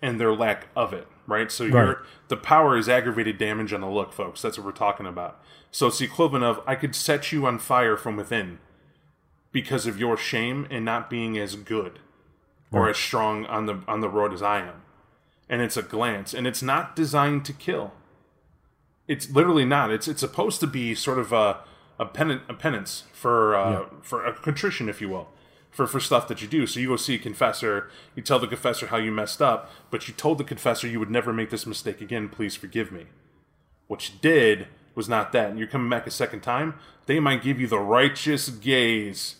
and 0.03 0.21
their 0.21 0.35
lack 0.35 0.67
of 0.75 0.93
it, 0.93 1.07
right? 1.29 1.51
So 1.53 1.63
Right. 1.65 1.73
your 1.73 2.03
the 2.27 2.37
power 2.37 2.77
is 2.77 2.89
aggravated 2.89 3.39
damage 3.39 3.73
on 3.73 3.83
the 3.83 3.89
look, 3.89 4.13
folks. 4.13 4.43
That's 4.43 4.59
what 4.59 4.65
we're 4.67 4.73
talking 4.73 5.07
about. 5.07 5.41
So 5.71 5.87
it's 5.87 5.99
the 6.01 6.07
equivalent 6.07 6.45
of 6.45 6.61
I 6.67 6.75
could 6.75 6.97
set 6.97 7.31
you 7.31 7.47
on 7.47 7.61
fire 7.61 7.97
from 7.97 8.17
within 8.17 8.59
because 9.53 9.87
of 9.87 9.99
your 10.01 10.17
shame 10.17 10.67
and 10.71 10.85
not 10.85 11.09
being 11.09 11.39
as 11.39 11.55
good 11.55 12.01
or 12.73 12.89
as 12.89 12.97
strong 12.97 13.47
on 13.47 13.67
the 13.67 13.81
on 13.87 14.01
the 14.01 14.09
road 14.09 14.33
as 14.33 14.43
I 14.43 14.59
am. 14.63 14.83
And 15.49 15.61
it's 15.61 15.77
a 15.77 15.83
glance, 15.83 16.33
and 16.33 16.47
it's 16.47 16.63
not 16.63 16.97
designed 16.97 17.45
to 17.45 17.53
kill. 17.53 17.93
It's 19.07 19.29
literally 19.31 19.67
not. 19.67 19.91
It's 19.91 20.09
it's 20.09 20.21
supposed 20.21 20.61
to 20.61 20.67
be 20.67 20.95
sort 20.95 21.19
of 21.19 21.33
a 21.33 21.59
a, 21.99 22.07
penance, 22.07 22.43
a 22.49 22.55
penance 22.55 23.05
for 23.13 23.55
uh, 23.55 23.87
for 24.03 24.25
a 24.25 24.33
contrition, 24.35 24.89
if 24.89 25.01
you 25.01 25.09
will, 25.09 25.29
for 25.71 25.87
for 25.87 26.01
stuff 26.01 26.29
that 26.29 26.43
you 26.43 26.49
do. 26.49 26.67
So 26.67 26.81
you 26.81 26.89
go 26.89 26.97
see 26.97 27.15
a 27.15 27.19
confessor, 27.19 27.91
you 28.15 28.23
tell 28.23 28.39
the 28.39 28.47
confessor 28.47 28.87
how 28.87 28.97
you 28.97 29.13
messed 29.13 29.43
up, 29.43 29.71
but 29.91 30.09
you 30.09 30.15
told 30.15 30.39
the 30.39 30.45
confessor 30.45 30.89
you 30.89 30.99
would 30.99 31.11
never 31.11 31.33
make 31.33 31.51
this 31.51 31.67
mistake 31.67 32.01
again. 32.01 32.29
Please 32.29 32.57
forgive 32.57 32.91
me. 32.91 33.07
What 33.87 34.09
you 34.09 34.15
did 34.21 34.69
was 34.95 35.09
not 35.09 35.33
that, 35.33 35.51
and 35.51 35.59
you're 35.59 35.69
coming 35.69 35.91
back 35.91 36.07
a 36.07 36.11
second 36.11 36.41
time. 36.41 36.75
They 37.07 37.21
might 37.21 37.43
give 37.43 37.61
you 37.61 37.67
the 37.67 37.79
righteous 37.79 38.49
gaze. 38.49 39.37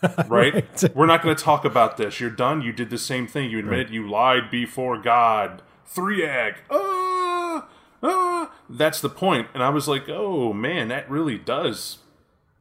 Right? 0.28 0.94
We're 0.94 1.06
not 1.06 1.22
going 1.22 1.34
to 1.34 1.42
talk 1.42 1.64
about 1.64 1.96
this. 1.96 2.20
You're 2.20 2.30
done. 2.30 2.62
You 2.62 2.72
did 2.72 2.88
the 2.88 2.98
same 2.98 3.26
thing. 3.26 3.50
You 3.50 3.58
admitted 3.58 3.90
you 3.90 4.08
lied 4.08 4.48
before 4.48 4.96
God. 4.96 5.60
Three 5.86 6.24
egg. 6.24 6.58
Ah, 6.70 7.68
ah. 8.02 8.52
That's 8.70 9.00
the 9.00 9.08
point. 9.08 9.48
And 9.54 9.62
I 9.62 9.70
was 9.70 9.88
like, 9.88 10.08
oh 10.08 10.52
man, 10.52 10.86
that 10.88 11.10
really 11.10 11.36
does, 11.36 11.98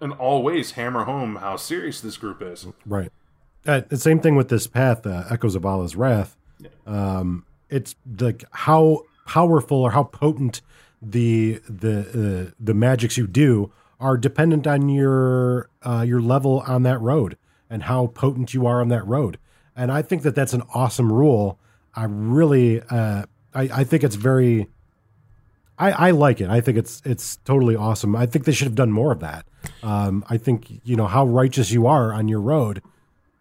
and 0.01 0.13
always 0.13 0.71
hammer 0.71 1.03
home 1.03 1.35
how 1.35 1.57
serious 1.57 2.01
this 2.01 2.17
group 2.17 2.41
is. 2.41 2.67
Right. 2.85 3.11
Uh, 3.65 3.81
the 3.87 3.97
same 3.97 4.19
thing 4.19 4.35
with 4.35 4.49
this 4.49 4.65
path, 4.65 5.05
uh, 5.05 5.25
Echoes 5.29 5.53
of 5.55 5.65
Allah's 5.65 5.95
Wrath. 5.95 6.37
Um, 6.85 7.45
it's 7.69 7.95
like 8.19 8.45
how 8.51 9.03
powerful 9.25 9.77
or 9.77 9.91
how 9.91 10.03
potent 10.05 10.61
the 11.01 11.61
the 11.69 12.47
uh, 12.47 12.51
the 12.59 12.73
magics 12.73 13.17
you 13.17 13.27
do 13.27 13.71
are 13.99 14.17
dependent 14.17 14.67
on 14.67 14.89
your 14.89 15.69
uh, 15.83 16.03
your 16.07 16.21
level 16.21 16.63
on 16.67 16.83
that 16.83 16.99
road 17.01 17.37
and 17.69 17.83
how 17.83 18.07
potent 18.07 18.53
you 18.53 18.65
are 18.65 18.81
on 18.81 18.89
that 18.89 19.05
road. 19.05 19.37
And 19.75 19.91
I 19.91 20.01
think 20.01 20.23
that 20.23 20.35
that's 20.35 20.53
an 20.53 20.63
awesome 20.73 21.11
rule. 21.11 21.59
I 21.95 22.05
really, 22.05 22.81
uh, 22.81 23.23
I, 23.53 23.61
I 23.73 23.83
think 23.83 24.03
it's 24.03 24.15
very. 24.15 24.67
I, 25.79 25.91
I 25.91 26.11
like 26.11 26.41
it. 26.41 26.49
I 26.49 26.59
think 26.59 26.77
it's 26.77 27.01
it's 27.05 27.37
totally 27.37 27.75
awesome. 27.75 28.15
I 28.15 28.25
think 28.25 28.45
they 28.45 28.51
should 28.51 28.67
have 28.67 28.75
done 28.75 28.91
more 28.91 29.11
of 29.11 29.19
that. 29.19 29.45
Um, 29.83 30.25
I 30.27 30.37
think 30.37 30.81
you 30.83 30.95
know 30.95 31.07
how 31.07 31.25
righteous 31.25 31.71
you 31.71 31.85
are 31.85 32.11
on 32.13 32.27
your 32.27 32.41
road 32.41 32.81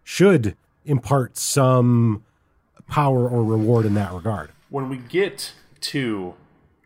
should 0.03 0.55
impart 0.85 1.37
some 1.37 2.23
power 2.87 3.27
or 3.27 3.43
reward 3.43 3.85
in 3.85 3.95
that 3.95 4.13
regard. 4.13 4.51
When 4.69 4.87
we 4.87 4.97
get 4.97 5.53
to 5.81 6.35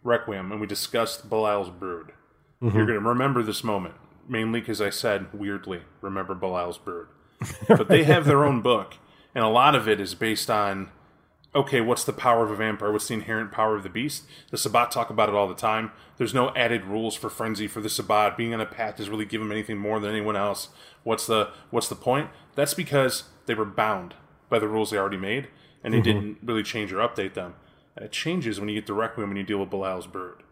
Requiem 0.03 0.51
and 0.51 0.61
we 0.61 0.67
discuss 0.67 1.17
Belial's 1.21 1.69
Brood, 1.69 2.13
you're 2.61 2.69
mm-hmm. 2.69 2.79
going 2.79 2.99
to 2.99 3.09
remember 3.09 3.41
this 3.41 3.63
moment, 3.63 3.95
mainly 4.27 4.59
because 4.59 4.81
I 4.81 4.91
said, 4.91 5.33
weirdly, 5.33 5.81
remember 5.99 6.35
Belial's 6.35 6.77
Brood. 6.77 7.07
but 7.67 7.87
they 7.87 8.03
have 8.03 8.25
their 8.25 8.45
own 8.45 8.61
book, 8.61 8.97
and 9.33 9.43
a 9.43 9.49
lot 9.49 9.75
of 9.75 9.87
it 9.87 9.99
is 9.99 10.13
based 10.13 10.49
on 10.49 10.91
okay, 11.53 11.81
what's 11.81 12.03
the 12.03 12.13
power 12.13 12.45
of 12.45 12.51
a 12.51 12.55
vampire? 12.55 12.91
What's 12.91 13.07
the 13.07 13.13
inherent 13.13 13.51
power 13.51 13.75
of 13.75 13.83
the 13.83 13.89
beast? 13.89 14.23
The 14.51 14.57
Sabbat 14.57 14.91
talk 14.91 15.09
about 15.09 15.27
it 15.27 15.35
all 15.35 15.47
the 15.47 15.53
time. 15.53 15.91
There's 16.17 16.33
no 16.33 16.49
added 16.55 16.85
rules 16.85 17.15
for 17.15 17.29
frenzy 17.29 17.67
for 17.67 17.81
the 17.81 17.89
Sabbat. 17.89 18.37
Being 18.37 18.53
on 18.53 18.61
a 18.61 18.65
path 18.65 18.97
doesn't 18.97 19.11
really 19.11 19.25
give 19.25 19.41
them 19.41 19.51
anything 19.51 19.77
more 19.77 19.99
than 19.99 20.11
anyone 20.11 20.35
else. 20.35 20.69
What's 21.03 21.27
the 21.27 21.49
what's 21.69 21.89
the 21.89 21.95
point? 21.95 22.29
That's 22.55 22.73
because 22.73 23.25
they 23.47 23.55
were 23.55 23.65
bound 23.65 24.15
by 24.49 24.59
the 24.59 24.67
rules 24.67 24.91
they 24.91 24.97
already 24.97 25.17
made, 25.17 25.47
and 25.83 25.93
they 25.93 25.97
mm-hmm. 25.97 26.03
didn't 26.03 26.37
really 26.43 26.63
change 26.63 26.93
or 26.93 26.97
update 26.97 27.33
them. 27.33 27.55
And 27.95 28.05
it 28.05 28.11
changes 28.11 28.59
when 28.59 28.69
you 28.69 28.75
get 28.75 28.87
to 28.87 28.93
Requiem 28.93 29.29
and 29.29 29.37
you 29.37 29.43
deal 29.43 29.57
with 29.57 29.69
Belial's 29.69 30.07
Brood. 30.07 30.43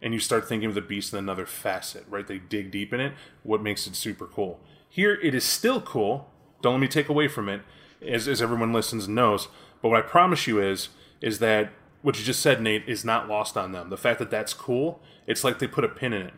And 0.00 0.14
you 0.14 0.20
start 0.20 0.48
thinking 0.48 0.68
of 0.68 0.74
the 0.74 0.80
beast 0.80 1.12
in 1.12 1.18
another 1.18 1.44
facet, 1.46 2.04
right? 2.08 2.26
They 2.26 2.38
dig 2.38 2.70
deep 2.70 2.92
in 2.92 3.00
it, 3.00 3.14
what 3.42 3.62
makes 3.62 3.86
it 3.86 3.96
super 3.96 4.26
cool. 4.26 4.60
Here, 4.88 5.14
it 5.14 5.34
is 5.34 5.44
still 5.44 5.80
cool. 5.80 6.30
Don't 6.62 6.74
let 6.74 6.80
me 6.80 6.88
take 6.88 7.08
away 7.08 7.26
from 7.28 7.48
it, 7.48 7.62
as, 8.06 8.28
as 8.28 8.40
everyone 8.40 8.72
listens 8.72 9.06
and 9.06 9.14
knows. 9.16 9.48
But 9.82 9.88
what 9.88 9.98
I 9.98 10.06
promise 10.06 10.46
you 10.46 10.60
is, 10.62 10.90
is 11.20 11.40
that 11.40 11.70
what 12.02 12.16
you 12.18 12.24
just 12.24 12.40
said, 12.40 12.62
Nate, 12.62 12.88
is 12.88 13.04
not 13.04 13.28
lost 13.28 13.56
on 13.56 13.72
them. 13.72 13.90
The 13.90 13.96
fact 13.96 14.20
that 14.20 14.30
that's 14.30 14.54
cool, 14.54 15.00
it's 15.26 15.42
like 15.42 15.58
they 15.58 15.66
put 15.66 15.84
a 15.84 15.88
pin 15.88 16.12
in 16.12 16.22
it 16.28 16.34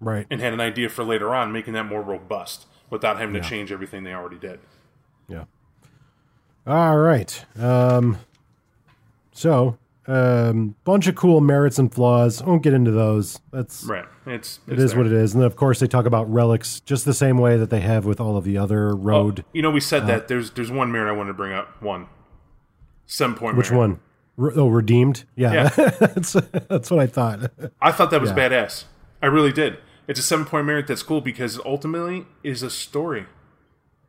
Right. 0.00 0.26
and 0.30 0.40
had 0.40 0.54
an 0.54 0.60
idea 0.60 0.88
for 0.88 1.04
later 1.04 1.34
on, 1.34 1.52
making 1.52 1.74
that 1.74 1.84
more 1.84 2.00
robust 2.02 2.66
without 2.88 3.18
having 3.18 3.34
to 3.34 3.40
change 3.40 3.70
everything 3.70 4.04
they 4.04 4.14
already 4.14 4.38
did. 4.38 4.60
Yeah. 5.28 5.44
All 6.66 6.96
right. 6.96 7.44
Um, 7.58 8.18
So, 9.32 9.76
um, 10.06 10.74
bunch 10.84 11.06
of 11.06 11.14
cool 11.14 11.40
merits 11.40 11.78
and 11.78 11.92
flaws. 11.92 12.42
I 12.42 12.46
won't 12.46 12.62
get 12.62 12.72
into 12.74 12.90
those. 12.90 13.40
That's 13.52 13.84
Right. 13.84 14.04
It's, 14.26 14.60
it 14.68 14.78
is 14.78 14.94
what 14.94 15.06
it 15.06 15.12
is. 15.12 15.32
And 15.34 15.42
then, 15.42 15.46
of 15.46 15.56
course, 15.56 15.80
they 15.80 15.86
talk 15.86 16.06
about 16.06 16.30
relics 16.32 16.80
just 16.80 17.04
the 17.04 17.14
same 17.14 17.38
way 17.38 17.56
that 17.56 17.70
they 17.70 17.80
have 17.80 18.04
with 18.06 18.20
all 18.20 18.36
of 18.36 18.44
the 18.44 18.56
other 18.58 18.94
road. 18.94 19.44
You 19.52 19.62
know, 19.62 19.70
we 19.70 19.78
Uh, 19.78 19.80
said 19.80 20.06
that. 20.06 20.28
There's 20.28 20.50
there's 20.52 20.70
one 20.70 20.90
merit 20.92 21.08
I 21.08 21.16
wanted 21.16 21.28
to 21.28 21.34
bring 21.34 21.52
up. 21.52 21.82
One. 21.82 22.06
Seven 23.06 23.34
point. 23.36 23.56
Which 23.56 23.70
merit. 23.70 23.78
one? 23.80 24.00
Re- 24.36 24.52
oh, 24.56 24.68
redeemed. 24.68 25.24
Yeah, 25.36 25.52
Yeah. 25.52 25.68
that's 26.00 26.32
that's 26.32 26.90
what 26.90 27.00
I 27.00 27.06
thought. 27.06 27.50
I 27.80 27.92
thought 27.92 28.10
that 28.10 28.20
was 28.20 28.30
Yeah. 28.30 28.36
badass. 28.48 28.84
I 29.22 29.26
really 29.26 29.52
did. 29.52 29.78
It's 30.08 30.18
a 30.20 30.22
seven 30.22 30.44
point 30.44 30.66
merit 30.66 30.86
that's 30.86 31.02
cool 31.02 31.20
because 31.20 31.58
ultimately 31.64 32.26
is 32.42 32.62
a 32.62 32.70
story. 32.70 33.26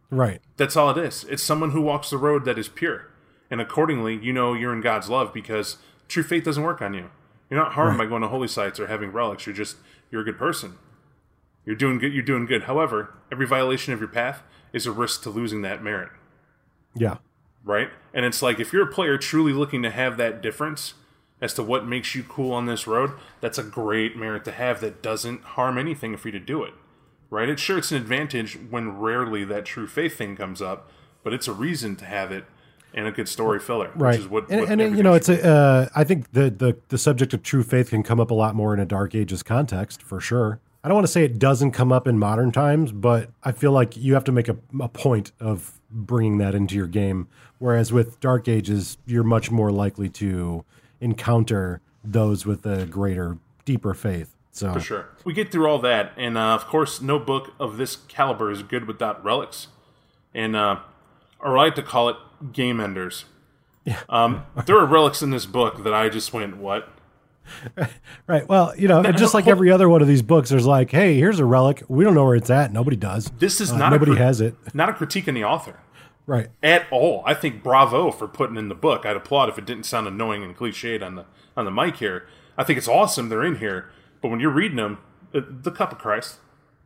right. 0.10 0.42
That's 0.58 0.76
all 0.78 0.90
it 0.92 0.98
is. 0.98 1.26
It's 1.30 1.44
someone 1.44 1.72
who 1.72 1.82
walks 1.82 2.10
the 2.10 2.18
road 2.18 2.46
that 2.46 2.58
is 2.58 2.68
pure. 2.70 3.08
And 3.50 3.62
accordingly, 3.62 4.18
you 4.22 4.34
know 4.34 4.54
you're 4.54 4.74
in 4.74 4.82
God's 4.82 5.10
love 5.10 5.34
because 5.34 5.78
true 6.08 6.24
faith 6.24 6.44
doesn't 6.44 6.64
work 6.64 6.82
on 6.82 6.94
you. 6.94 7.10
You're 7.50 7.60
not 7.60 7.74
harmed 7.74 7.98
by 7.98 8.06
going 8.06 8.22
to 8.24 8.28
holy 8.28 8.48
sites 8.48 8.80
or 8.80 8.88
having 8.88 9.12
relics. 9.12 9.46
You're 9.46 9.56
just 9.56 9.78
you're 10.10 10.22
a 10.22 10.26
good 10.26 10.38
person. 10.38 10.78
You're 11.66 11.76
doing 11.76 12.00
good 12.00 12.14
you're 12.14 12.24
doing 12.24 12.46
good. 12.46 12.64
However, 12.64 13.14
every 13.32 13.46
violation 13.46 13.94
of 13.94 14.00
your 14.00 14.10
path 14.10 14.44
is 14.74 14.86
a 14.86 14.92
risk 14.92 15.24
to 15.24 15.30
losing 15.30 15.62
that 15.62 15.84
merit. 15.84 16.10
Yeah. 16.96 17.18
Right? 17.64 17.90
And 18.14 18.26
it's 18.26 18.42
like 18.42 18.60
if 18.60 18.74
you're 18.74 18.88
a 18.88 18.92
player 18.92 19.18
truly 19.18 19.54
looking 19.54 19.84
to 19.84 19.92
have 19.92 20.18
that 20.18 20.42
difference 20.42 20.96
as 21.42 21.54
to 21.56 21.64
what 21.64 21.86
makes 21.86 22.16
you 22.16 22.24
cool 22.24 22.52
on 22.52 22.66
this 22.66 22.88
road, 22.88 23.12
that's 23.42 23.58
a 23.58 23.64
great 23.64 24.16
merit 24.16 24.46
to 24.46 24.52
have 24.52 24.82
that 24.82 25.02
doesn't 25.02 25.42
harm 25.42 25.78
anything 25.78 26.18
for 26.18 26.30
you 26.30 26.32
to 26.32 26.40
do 26.40 26.64
it. 26.64 26.74
Right? 27.30 27.50
It's 27.50 27.62
sure 27.62 27.78
it's 27.78 27.92
an 27.92 27.98
advantage 27.98 28.58
when 28.70 28.98
rarely 28.98 29.44
that 29.46 29.66
true 29.66 29.88
faith 29.88 30.18
thing 30.18 30.36
comes 30.36 30.62
up, 30.62 30.90
but 31.24 31.34
it's 31.34 31.48
a 31.48 31.54
reason 31.54 31.96
to 31.98 32.06
have 32.06 32.32
it 32.32 32.46
and 32.96 33.06
a 33.06 33.12
good 33.12 33.28
story 33.30 33.60
filler, 33.60 33.92
Right. 33.94 34.14
which 34.14 34.22
is 34.22 34.28
what, 34.28 34.50
and, 34.50 34.62
what 34.62 34.70
and 34.72 34.98
you 34.98 35.04
know, 35.04 35.14
it's 35.14 35.30
a. 35.30 35.46
Uh, 35.48 35.90
I 35.96 36.04
think 36.04 36.32
the, 36.32 36.50
the 36.50 36.78
the 36.88 36.98
subject 36.98 37.34
of 37.34 37.44
true 37.44 37.62
faith 37.62 37.90
can 37.92 38.02
come 38.02 38.20
up 38.20 38.32
a 38.32 38.34
lot 38.34 38.56
more 38.56 38.74
in 38.74 38.80
a 38.80 38.86
Dark 38.86 39.14
Ages 39.14 39.44
context 39.44 40.02
for 40.02 40.20
sure. 40.20 40.60
I 40.84 40.88
don't 40.88 40.96
want 40.96 41.08
to 41.08 41.12
say 41.12 41.24
it 41.24 41.38
doesn't 41.40 41.72
come 41.72 41.92
up 41.92 42.08
in 42.08 42.18
modern 42.18 42.52
times, 42.52 42.92
but 42.92 43.32
I 43.44 43.52
feel 43.52 43.72
like 43.72 43.98
you 43.98 44.14
have 44.14 44.24
to 44.26 44.32
make 44.32 44.48
a, 44.48 44.56
a 44.80 44.88
point 44.88 45.32
of 45.40 45.80
bringing 45.90 46.38
that 46.38 46.54
into 46.56 46.76
your 46.76 46.88
game. 46.88 47.28
Whereas 47.58 47.92
with 47.92 48.20
Dark 48.20 48.48
Ages, 48.48 48.98
you're 49.06 49.24
much 49.24 49.50
more 49.50 49.72
likely 49.72 50.10
to 50.10 50.64
encounter 51.02 51.82
those 52.04 52.46
with 52.46 52.66
a 52.66 52.86
greater, 52.86 53.38
deeper 53.66 53.94
faith. 53.96 54.36
So 54.52 54.74
For 54.74 54.80
sure. 54.80 55.10
We 55.26 55.34
get 55.34 55.52
through 55.52 55.68
all 55.68 55.80
that, 55.80 56.14
and 56.18 56.38
uh, 56.38 56.54
of 56.54 56.68
course, 56.68 57.02
no 57.02 57.18
book 57.20 57.54
of 57.60 57.78
this 57.78 57.96
caliber 58.08 58.52
is 58.52 58.62
good 58.64 58.88
without 58.88 59.24
relics. 59.26 59.68
And, 60.34 60.56
uh, 60.56 60.80
or 61.40 61.58
I 61.58 61.64
like 61.64 61.76
to 61.76 61.84
call 61.84 62.10
it 62.10 62.16
game 62.52 62.80
enders. 62.80 63.26
Yeah. 63.84 64.00
Um, 64.10 64.46
there 64.66 64.78
are 64.78 64.86
relics 64.86 65.22
in 65.22 65.30
this 65.30 65.46
book 65.46 65.84
that 65.84 65.94
I 65.94 66.10
just 66.10 66.34
went, 66.34 66.58
what? 66.58 66.90
Right. 68.28 68.48
Well, 68.50 68.74
you 68.76 68.88
know, 68.88 69.04
just 69.12 69.36
like 69.36 69.46
every 69.46 69.70
other 69.72 69.88
one 69.88 70.02
of 70.02 70.08
these 70.08 70.24
books, 70.24 70.50
there's 70.50 70.66
like, 70.66 70.90
hey, 70.90 71.16
here's 71.16 71.40
a 71.40 71.46
relic. 71.46 71.84
We 71.88 72.04
don't 72.04 72.16
know 72.16 72.26
where 72.26 72.34
it's 72.36 72.50
at. 72.50 72.74
Nobody 72.74 72.96
does. 72.98 73.26
This 73.38 73.62
is 73.62 73.72
Uh, 73.72 73.78
not 73.78 73.92
nobody 73.92 74.14
a, 74.14 74.16
cri- 74.16 74.24
has 74.24 74.42
it. 74.42 74.56
Not 74.74 74.90
a 74.90 74.94
critique 74.94 75.28
on 75.28 75.36
the 75.36 75.44
author 75.44 75.76
Right. 76.26 76.48
at 76.64 76.88
all. 76.90 77.22
I 77.28 77.36
think 77.36 77.62
bravo 77.62 78.10
for 78.10 78.28
putting 78.28 78.58
in 78.58 78.68
the 78.68 78.74
book. 78.76 79.06
I'd 79.06 79.16
applaud 79.16 79.50
if 79.50 79.60
it 79.60 79.66
didn't 79.66 79.86
sound 79.86 80.08
annoying 80.08 80.44
and 80.44 80.58
cliched 80.58 81.04
on 81.06 81.16
the 81.16 81.26
on 81.56 81.66
the 81.66 81.72
mic 81.72 81.98
here. 81.98 82.26
I 82.58 82.64
think 82.64 82.78
it's 82.78 82.88
awesome 82.88 83.30
they're 83.30 83.44
in 83.46 83.58
here, 83.58 83.92
but 84.24 84.30
when 84.30 84.40
you're 84.40 84.50
reading 84.50 84.78
them, 84.78 84.98
uh, 85.36 85.42
the 85.48 85.70
cup 85.72 85.92
of 85.92 86.00
Christ, 86.00 86.38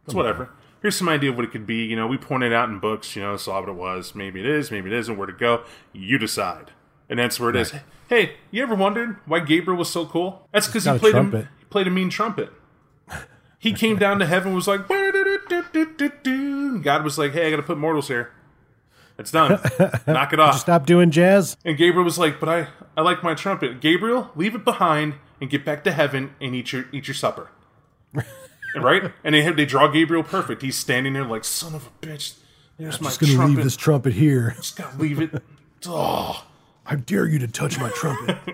it's 0.06 0.14
whatever. 0.14 0.50
Here's 0.82 0.96
some 0.96 1.10
idea 1.10 1.32
of 1.32 1.36
what 1.36 1.46
it 1.46 1.52
could 1.52 1.66
be. 1.66 1.84
You 1.84 1.96
know, 1.96 2.08
we 2.08 2.18
pointed 2.18 2.54
out 2.54 2.70
in 2.70 2.80
books. 2.80 3.16
You 3.16 3.22
know, 3.22 3.38
saw 3.38 3.60
what 3.60 3.70
it 3.70 3.76
was. 3.76 4.16
Maybe 4.16 4.40
it 4.40 4.46
is. 4.46 4.72
Maybe 4.72 4.90
it 4.90 4.98
isn't. 4.98 5.18
Where 5.18 5.28
to 5.28 5.34
go? 5.34 5.64
You 5.94 6.18
decide. 6.18 6.72
And 7.10 7.20
that's 7.20 7.40
where 7.40 7.50
it 7.50 7.56
is. 7.56 7.74
Hey, 8.08 8.36
you 8.52 8.64
ever 8.64 8.76
wondered 8.76 9.18
why 9.26 9.40
Gabriel 9.40 9.78
was 9.78 9.90
so 9.90 10.06
cool? 10.06 10.48
That's 10.52 10.68
because 10.68 10.84
he 10.84 10.90
got 10.90 10.98
a 10.98 11.00
played 11.00 11.48
he 11.60 11.66
played 11.66 11.88
a 11.88 11.92
mean 11.92 12.10
trumpet. 12.10 12.52
He 13.60 13.74
came 13.74 13.98
down 13.98 14.20
to 14.20 14.26
heaven, 14.26 14.54
was 14.54 14.70
like, 14.70 14.88
God 14.88 15.14
was 17.04 17.18
like, 17.18 17.34
"Hey, 17.34 17.48
I 17.48 17.50
got 17.50 17.58
to 17.58 17.64
put 17.64 17.78
mortals 17.78 18.08
here. 18.08 18.32
It's 19.18 19.32
done. 19.32 19.52
Knock 20.08 20.32
it 20.32 20.40
off." 20.40 20.60
Stop 20.60 20.86
doing 20.86 21.12
jazz. 21.12 21.58
And 21.66 21.78
Gabriel 21.78 22.06
was 22.06 22.18
like, 22.18 22.40
"But 22.40 22.48
I, 22.48 22.68
I 22.96 23.02
like 23.02 23.22
my 23.22 23.34
trumpet. 23.34 23.82
Gabriel, 23.82 24.32
leave 24.34 24.56
it 24.56 24.64
behind 24.64 25.16
and 25.42 25.50
get 25.50 25.66
back 25.66 25.84
to 25.84 25.92
heaven 25.92 26.36
and 26.40 26.56
eat 26.56 26.72
your 26.72 26.86
eat 26.94 27.08
your 27.08 27.16
supper." 27.16 27.50
right? 28.76 29.12
And 29.24 29.36
they 29.36 29.42
have, 29.44 29.56
they 29.58 29.66
draw 29.66 29.88
Gabriel 29.88 30.24
perfect. 30.24 30.62
He's 30.62 30.76
standing 30.76 31.14
there 31.14 31.26
like, 31.26 31.44
"Son 31.44 31.74
of 31.76 31.88
a 31.88 32.06
bitch, 32.06 32.36
there's 32.78 33.00
my 33.02 33.10
trumpet. 33.10 33.20
Just 33.20 33.20
gonna 33.20 33.34
trumpet. 33.34 33.56
leave 33.56 33.64
this 33.64 33.76
trumpet 33.76 34.14
here. 34.14 34.52
Just 34.58 34.76
gotta 34.78 34.98
leave 34.98 35.20
it." 35.22 35.42
Oh. 35.86 36.46
I 36.86 36.96
dare 36.96 37.28
you 37.28 37.38
to 37.40 37.48
touch 37.48 37.80
my 37.80 37.90
trumpet. 37.90 38.38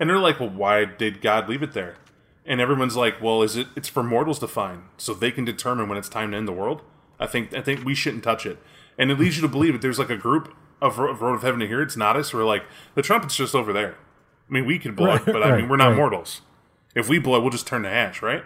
And 0.00 0.10
they're 0.10 0.18
like, 0.18 0.40
"Well, 0.40 0.48
why 0.50 0.84
did 0.84 1.20
God 1.20 1.48
leave 1.48 1.62
it 1.62 1.72
there?" 1.72 1.96
And 2.44 2.60
everyone's 2.60 2.96
like, 2.96 3.22
"Well, 3.22 3.42
is 3.42 3.56
it? 3.56 3.68
It's 3.76 3.88
for 3.88 4.02
mortals 4.02 4.38
to 4.40 4.48
find, 4.48 4.82
so 4.96 5.14
they 5.14 5.30
can 5.30 5.44
determine 5.44 5.88
when 5.88 5.96
it's 5.96 6.08
time 6.08 6.32
to 6.32 6.36
end 6.36 6.48
the 6.48 6.52
world." 6.52 6.82
I 7.20 7.26
think 7.26 7.54
I 7.54 7.62
think 7.62 7.84
we 7.84 7.94
shouldn't 7.94 8.24
touch 8.24 8.44
it, 8.44 8.58
and 8.98 9.10
it 9.10 9.18
leads 9.18 9.36
you 9.36 9.42
to 9.42 9.48
believe 9.48 9.72
that 9.74 9.82
there's 9.82 9.98
like 9.98 10.10
a 10.10 10.16
group 10.16 10.52
of, 10.82 10.98
of 10.98 11.22
Road 11.22 11.34
of 11.34 11.42
Heaven 11.42 11.60
to 11.60 11.66
here. 11.66 11.80
It's 11.80 11.96
not 11.96 12.16
us. 12.16 12.34
We're 12.34 12.44
like 12.44 12.64
the 12.96 13.02
trumpet's 13.02 13.36
just 13.36 13.54
over 13.54 13.72
there. 13.72 13.96
I 14.48 14.52
mean, 14.52 14.66
we 14.66 14.78
could 14.78 14.96
blow 14.96 15.14
it, 15.14 15.24
but 15.26 15.42
I 15.42 15.56
mean, 15.56 15.68
we're 15.68 15.76
not 15.76 15.88
right. 15.88 15.96
mortals. 15.96 16.42
If 16.94 17.08
we 17.08 17.18
blow 17.18 17.38
it, 17.38 17.40
we'll 17.42 17.50
just 17.50 17.66
turn 17.66 17.82
to 17.84 17.88
ash, 17.88 18.20
right? 18.22 18.42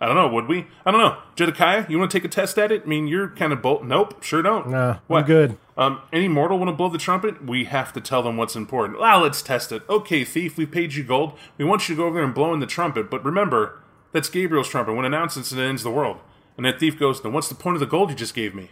I 0.00 0.06
don't 0.06 0.16
know. 0.16 0.28
Would 0.28 0.48
we? 0.48 0.66
I 0.84 0.90
don't 0.90 1.00
know. 1.00 1.16
Jedekiah, 1.36 1.88
you 1.88 1.98
want 1.98 2.10
to 2.10 2.18
take 2.18 2.24
a 2.24 2.28
test 2.28 2.58
at 2.58 2.72
it? 2.72 2.82
I 2.84 2.86
mean, 2.86 3.06
you're 3.06 3.28
kind 3.28 3.52
of 3.52 3.62
bolt. 3.62 3.84
Nope, 3.84 4.22
sure 4.22 4.42
don't. 4.42 4.68
Nah, 4.68 4.98
What? 5.06 5.20
I'm 5.20 5.26
good. 5.26 5.58
Um, 5.76 6.00
any 6.12 6.28
mortal 6.28 6.58
want 6.58 6.68
to 6.68 6.74
blow 6.76 6.88
the 6.88 6.98
trumpet? 6.98 7.44
We 7.46 7.64
have 7.64 7.92
to 7.94 8.00
tell 8.00 8.22
them 8.22 8.36
what's 8.36 8.54
important. 8.56 8.98
Well, 9.00 9.20
let's 9.20 9.40
test 9.40 9.72
it. 9.72 9.82
Okay, 9.88 10.24
thief, 10.24 10.56
we 10.56 10.66
paid 10.66 10.94
you 10.94 11.04
gold. 11.04 11.38
We 11.58 11.64
want 11.64 11.88
you 11.88 11.94
to 11.94 12.00
go 12.00 12.06
over 12.06 12.16
there 12.16 12.24
and 12.24 12.34
blow 12.34 12.52
in 12.52 12.60
the 12.60 12.66
trumpet. 12.66 13.10
But 13.10 13.24
remember, 13.24 13.80
that's 14.12 14.28
Gabriel's 14.28 14.68
trumpet. 14.68 14.94
When 14.94 15.04
it 15.04 15.08
announces 15.08 15.52
it 15.52 15.58
ends 15.60 15.82
the 15.82 15.90
world. 15.90 16.18
And 16.56 16.66
that 16.66 16.78
thief 16.78 16.98
goes, 16.98 17.22
then 17.22 17.32
what's 17.32 17.48
the 17.48 17.54
point 17.54 17.76
of 17.76 17.80
the 17.80 17.86
gold 17.86 18.10
you 18.10 18.16
just 18.16 18.34
gave 18.34 18.54
me? 18.54 18.70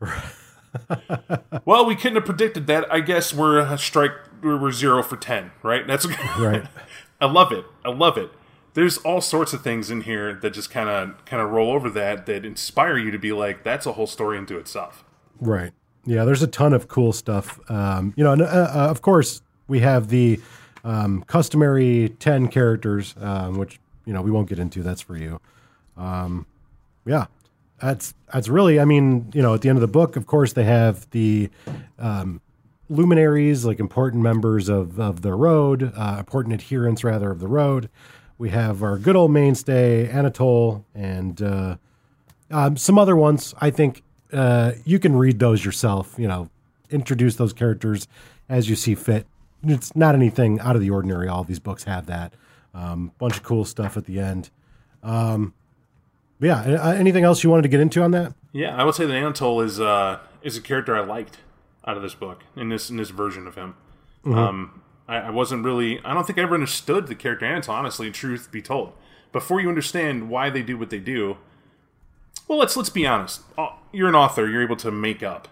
well, 1.64 1.84
we 1.86 1.96
couldn't 1.96 2.16
have 2.16 2.24
predicted 2.24 2.66
that. 2.68 2.92
I 2.92 3.00
guess 3.00 3.32
we're 3.34 3.58
a 3.58 3.78
strike. 3.78 4.12
We're 4.42 4.56
we're 4.56 4.72
zero 4.72 5.02
for 5.02 5.16
ten, 5.16 5.50
right? 5.62 5.86
That's 5.86 6.06
Right. 6.38 6.64
I 7.20 7.26
love 7.26 7.50
it. 7.52 7.64
I 7.84 7.90
love 7.90 8.16
it. 8.16 8.30
There's 8.78 8.98
all 8.98 9.20
sorts 9.20 9.52
of 9.52 9.62
things 9.62 9.90
in 9.90 10.02
here 10.02 10.34
that 10.34 10.50
just 10.50 10.70
kind 10.70 10.88
of 10.88 11.24
kind 11.24 11.42
of 11.42 11.50
roll 11.50 11.72
over 11.72 11.90
that 11.90 12.26
that 12.26 12.44
inspire 12.44 12.96
you 12.96 13.10
to 13.10 13.18
be 13.18 13.32
like, 13.32 13.64
that's 13.64 13.86
a 13.86 13.92
whole 13.94 14.06
story 14.06 14.38
into 14.38 14.56
itself. 14.56 15.02
Right. 15.40 15.72
Yeah, 16.04 16.24
there's 16.24 16.44
a 16.44 16.46
ton 16.46 16.72
of 16.72 16.86
cool 16.86 17.12
stuff. 17.12 17.58
Um, 17.68 18.14
you 18.16 18.22
know, 18.22 18.34
and, 18.34 18.42
uh, 18.42 18.44
uh, 18.46 18.86
of 18.88 19.02
course, 19.02 19.42
we 19.66 19.80
have 19.80 20.10
the 20.10 20.40
um, 20.84 21.24
customary 21.24 22.14
10 22.20 22.46
characters, 22.46 23.16
um, 23.20 23.58
which, 23.58 23.80
you 24.04 24.12
know, 24.12 24.22
we 24.22 24.30
won't 24.30 24.48
get 24.48 24.60
into. 24.60 24.84
That's 24.84 25.00
for 25.00 25.16
you. 25.16 25.40
Um, 25.96 26.46
yeah. 27.04 27.26
That's 27.80 28.14
that's 28.32 28.48
really, 28.48 28.78
I 28.78 28.84
mean, 28.84 29.32
you 29.34 29.42
know, 29.42 29.54
at 29.54 29.62
the 29.62 29.70
end 29.70 29.76
of 29.76 29.80
the 29.80 29.88
book, 29.88 30.14
of 30.14 30.28
course, 30.28 30.52
they 30.52 30.62
have 30.62 31.10
the 31.10 31.50
um, 31.98 32.40
luminaries, 32.88 33.64
like 33.64 33.80
important 33.80 34.22
members 34.22 34.68
of, 34.68 35.00
of 35.00 35.22
the 35.22 35.34
road, 35.34 35.92
uh, 35.96 36.16
important 36.20 36.54
adherents, 36.54 37.02
rather, 37.02 37.32
of 37.32 37.40
the 37.40 37.48
road. 37.48 37.90
We 38.38 38.50
have 38.50 38.82
our 38.82 38.98
good 38.98 39.16
old 39.16 39.32
mainstay, 39.32 40.08
Anatole, 40.08 40.84
and 40.94 41.42
uh, 41.42 41.76
um, 42.50 42.76
some 42.76 42.98
other 42.98 43.16
ones. 43.16 43.54
I 43.60 43.70
think 43.70 44.02
uh, 44.32 44.72
you 44.84 44.98
can 44.98 45.16
read 45.16 45.38
those 45.40 45.64
yourself. 45.64 46.14
You 46.16 46.28
know, 46.28 46.50
introduce 46.90 47.36
those 47.36 47.52
characters 47.52 48.06
as 48.48 48.70
you 48.70 48.76
see 48.76 48.94
fit. 48.94 49.26
It's 49.64 49.94
not 49.96 50.14
anything 50.14 50.60
out 50.60 50.76
of 50.76 50.80
the 50.82 50.90
ordinary. 50.90 51.28
All 51.28 51.42
these 51.42 51.58
books 51.58 51.84
have 51.84 52.06
that. 52.06 52.32
Um, 52.74 53.10
bunch 53.18 53.36
of 53.36 53.42
cool 53.42 53.64
stuff 53.64 53.96
at 53.96 54.04
the 54.04 54.20
end. 54.20 54.50
Um, 55.02 55.52
yeah. 56.40 56.94
Anything 56.96 57.24
else 57.24 57.42
you 57.42 57.50
wanted 57.50 57.62
to 57.62 57.68
get 57.68 57.80
into 57.80 58.02
on 58.02 58.12
that? 58.12 58.34
Yeah, 58.52 58.76
I 58.76 58.84
would 58.84 58.94
say 58.94 59.04
that 59.04 59.14
Anatole 59.14 59.60
is 59.60 59.80
uh, 59.80 60.20
is 60.42 60.56
a 60.56 60.60
character 60.60 60.96
I 60.96 61.00
liked 61.00 61.38
out 61.84 61.96
of 61.96 62.02
this 62.02 62.14
book 62.14 62.44
in 62.54 62.68
this 62.68 62.88
in 62.88 62.96
this 62.96 63.10
version 63.10 63.46
of 63.46 63.56
him. 63.56 63.74
Um, 64.24 64.82
I, 65.08 65.16
I 65.16 65.30
wasn't 65.30 65.64
really. 65.64 66.00
I 66.04 66.14
don't 66.14 66.26
think 66.26 66.38
I 66.38 66.42
ever 66.42 66.54
understood 66.54 67.06
the 67.06 67.14
character 67.14 67.46
Anatole. 67.46 67.74
Honestly, 67.74 68.10
truth 68.10 68.50
be 68.52 68.62
told, 68.62 68.92
before 69.32 69.60
you 69.60 69.68
understand 69.68 70.28
why 70.28 70.50
they 70.50 70.62
do 70.62 70.76
what 70.78 70.90
they 70.90 71.00
do, 71.00 71.38
well, 72.46 72.58
let's 72.58 72.76
let's 72.76 72.90
be 72.90 73.06
honest. 73.06 73.42
Uh, 73.56 73.70
You're 73.92 74.08
an 74.08 74.14
author. 74.14 74.48
You're 74.48 74.62
able 74.62 74.76
to 74.76 74.90
make 74.90 75.22
up 75.22 75.48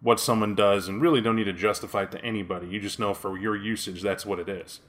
what 0.00 0.18
someone 0.18 0.54
does, 0.56 0.88
and 0.88 1.00
really 1.00 1.20
don't 1.20 1.36
need 1.36 1.44
to 1.44 1.52
justify 1.52 2.02
it 2.02 2.10
to 2.10 2.24
anybody. 2.24 2.66
You 2.66 2.80
just 2.80 2.98
know 2.98 3.14
for 3.14 3.38
your 3.38 3.54
usage, 3.54 4.02
that's 4.02 4.26
what 4.26 4.40
it 4.40 4.48
is. 4.48 4.80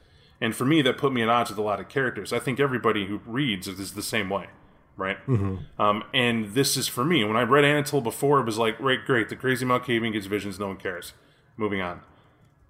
And 0.41 0.55
for 0.55 0.65
me, 0.65 0.81
that 0.81 0.97
put 0.97 1.13
me 1.13 1.21
at 1.21 1.29
odds 1.29 1.51
with 1.51 1.59
a 1.59 1.61
lot 1.61 1.79
of 1.79 1.87
characters. 1.87 2.33
I 2.33 2.39
think 2.39 2.59
everybody 2.59 3.05
who 3.05 3.21
reads 3.25 3.67
is 3.67 3.93
the 3.93 4.01
same 4.01 4.29
way, 4.29 4.47
right? 4.97 5.17
Um, 5.79 6.03
and 6.13 6.53
this 6.53 6.75
is 6.75 6.87
for 6.87 7.05
me. 7.05 7.23
When 7.23 7.37
I 7.37 7.43
read 7.43 7.63
Anatole 7.63 8.01
before, 8.01 8.39
it 8.39 8.45
was 8.45 8.57
like, 8.57 8.77
right, 8.79 9.05
great, 9.05 9.29
the 9.29 9.35
crazy 9.35 9.65
Malkavian 9.65 10.11
gets 10.13 10.25
visions, 10.25 10.59
no 10.59 10.67
one 10.67 10.77
cares. 10.77 11.13
Moving 11.57 11.79
on. 11.79 12.01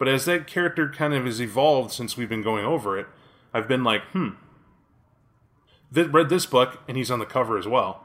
But 0.04 0.12
as 0.12 0.26
that 0.26 0.48
character 0.48 0.90
kind 0.90 1.14
of 1.14 1.24
has 1.24 1.40
evolved 1.40 1.94
since 1.94 2.18
we've 2.18 2.28
been 2.28 2.42
going 2.44 2.66
over 2.66 3.00
it, 3.00 3.08
I've 3.54 3.70
been 3.70 3.86
like, 3.86 4.02
hmm. 4.08 4.32
Th- 5.96 6.10
read 6.10 6.28
this 6.28 6.46
book, 6.46 6.82
and 6.90 6.98
he's 6.98 7.10
on 7.10 7.20
the 7.20 7.26
cover 7.26 7.58
as 7.58 7.70
well. 7.70 8.04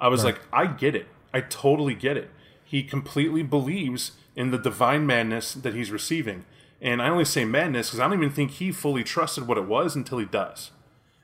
I 0.00 0.08
was 0.08 0.24
like, 0.24 0.40
I 0.54 0.66
get 0.66 0.96
it. 0.96 1.06
I 1.34 1.42
totally 1.42 1.94
get 1.94 2.16
it. 2.16 2.30
He 2.64 2.82
completely 2.82 3.42
believes 3.42 4.12
in 4.34 4.52
the 4.52 4.56
divine 4.56 5.04
madness 5.04 5.52
that 5.52 5.74
he's 5.74 5.90
receiving. 5.90 6.46
And 6.80 7.02
I 7.02 7.10
only 7.10 7.26
say 7.26 7.44
madness 7.44 7.88
because 7.88 8.00
I 8.00 8.08
don't 8.08 8.16
even 8.16 8.30
think 8.32 8.52
he 8.52 8.72
fully 8.72 9.04
trusted 9.04 9.46
what 9.46 9.58
it 9.58 9.66
was 9.66 9.94
until 9.94 10.16
he 10.16 10.24
does. 10.24 10.70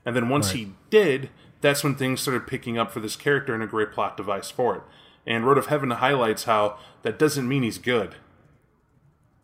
And 0.04 0.14
then 0.14 0.28
once 0.28 0.48
Right. 0.48 0.56
he 0.56 0.72
did, 0.90 1.30
that's 1.62 1.82
when 1.82 1.94
things 1.94 2.20
started 2.20 2.46
picking 2.46 2.76
up 2.76 2.92
for 2.92 3.00
this 3.00 3.16
character 3.16 3.54
and 3.54 3.62
a 3.62 3.66
great 3.66 3.90
plot 3.90 4.18
device 4.18 4.50
for 4.50 4.76
it. 4.76 4.82
And 5.26 5.46
Road 5.46 5.56
of 5.56 5.68
Heaven 5.68 5.90
highlights 5.92 6.44
how 6.44 6.76
that 7.04 7.18
doesn't 7.18 7.48
mean 7.48 7.62
he's 7.62 7.78
good 7.78 8.16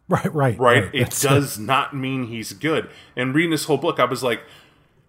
Right, 0.08 0.32
right, 0.32 0.58
right? 0.58 0.84
It 0.92 1.10
That's- 1.10 1.22
does 1.22 1.58
not 1.58 1.94
mean 1.96 2.28
he's 2.28 2.52
good. 2.52 2.88
And 3.16 3.34
reading 3.34 3.50
this 3.50 3.64
whole 3.64 3.76
book, 3.78 3.98
I 3.98 4.04
was 4.04 4.22
like, 4.22 4.42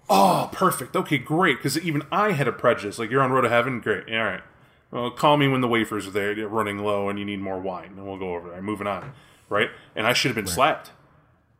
oh, 0.09 0.49
perfect. 0.51 0.95
Okay, 0.95 1.17
great. 1.19 1.57
Because 1.57 1.77
even 1.79 2.01
I 2.11 2.31
had 2.31 2.47
a 2.47 2.51
prejudice. 2.51 2.97
Like, 2.97 3.11
you're 3.11 3.21
on 3.21 3.31
Road 3.31 3.41
to 3.41 3.49
Heaven? 3.49 3.79
Great. 3.79 4.09
All 4.11 4.23
right. 4.23 4.41
Well, 4.89 5.11
call 5.11 5.37
me 5.37 5.47
when 5.47 5.61
the 5.61 5.67
wafers 5.67 6.07
are 6.07 6.11
there, 6.11 6.33
they're 6.33 6.47
running 6.47 6.79
low, 6.79 7.09
and 7.09 7.19
you 7.19 7.25
need 7.25 7.41
more 7.41 7.59
wine, 7.59 7.93
and 7.97 8.07
we'll 8.07 8.17
go 8.17 8.33
over 8.35 8.49
there. 8.49 8.61
Moving 8.61 8.87
on, 8.87 9.11
right? 9.49 9.69
And 9.95 10.07
I 10.07 10.13
should 10.13 10.29
have 10.29 10.35
been 10.35 10.47
slapped. 10.47 10.91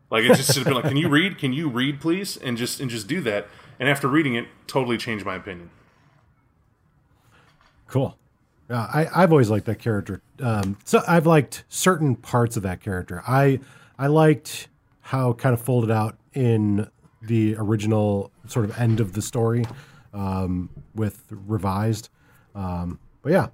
Like 0.10 0.24
it 0.24 0.30
just 0.38 0.48
should 0.54 0.64
have 0.64 0.66
been 0.66 0.76
like, 0.76 0.86
"Can 0.86 0.96
you 0.96 1.10
read? 1.10 1.38
Can 1.38 1.52
you 1.52 1.68
read, 1.68 2.00
please?" 2.00 2.38
And 2.38 2.58
just 2.58 2.80
and 2.80 2.90
just 2.90 3.06
do 3.10 3.20
that. 3.22 3.50
And 3.82 3.90
after 3.90 4.08
reading 4.08 4.36
it, 4.36 4.48
totally 4.66 4.98
changed 4.98 5.26
my 5.26 5.36
opinion. 5.36 5.70
Cool. 7.88 8.18
Yeah, 8.70 8.82
I, 8.94 9.08
I've 9.16 9.32
always 9.32 9.50
liked 9.50 9.66
that 9.68 9.80
character. 9.80 10.22
Um, 10.42 10.78
so 10.84 11.02
I've 11.08 11.26
liked 11.26 11.64
certain 11.70 12.16
parts 12.16 12.58
of 12.58 12.64
that 12.64 12.82
character. 12.82 13.24
I 13.28 13.60
I 13.98 14.08
liked 14.08 14.68
how 15.02 15.34
kind 15.34 15.54
of 15.54 15.62
folded 15.62 15.90
out 15.90 16.18
in 16.34 16.90
the 17.22 17.56
original 17.58 18.32
sort 18.48 18.66
of 18.66 18.78
end 18.78 19.00
of 19.00 19.14
the 19.14 19.22
story 19.22 19.66
um, 20.14 20.70
with 20.94 21.24
revised. 21.30 22.10
Um, 22.56 23.00
but 23.22 23.32
yeah, 23.32 23.48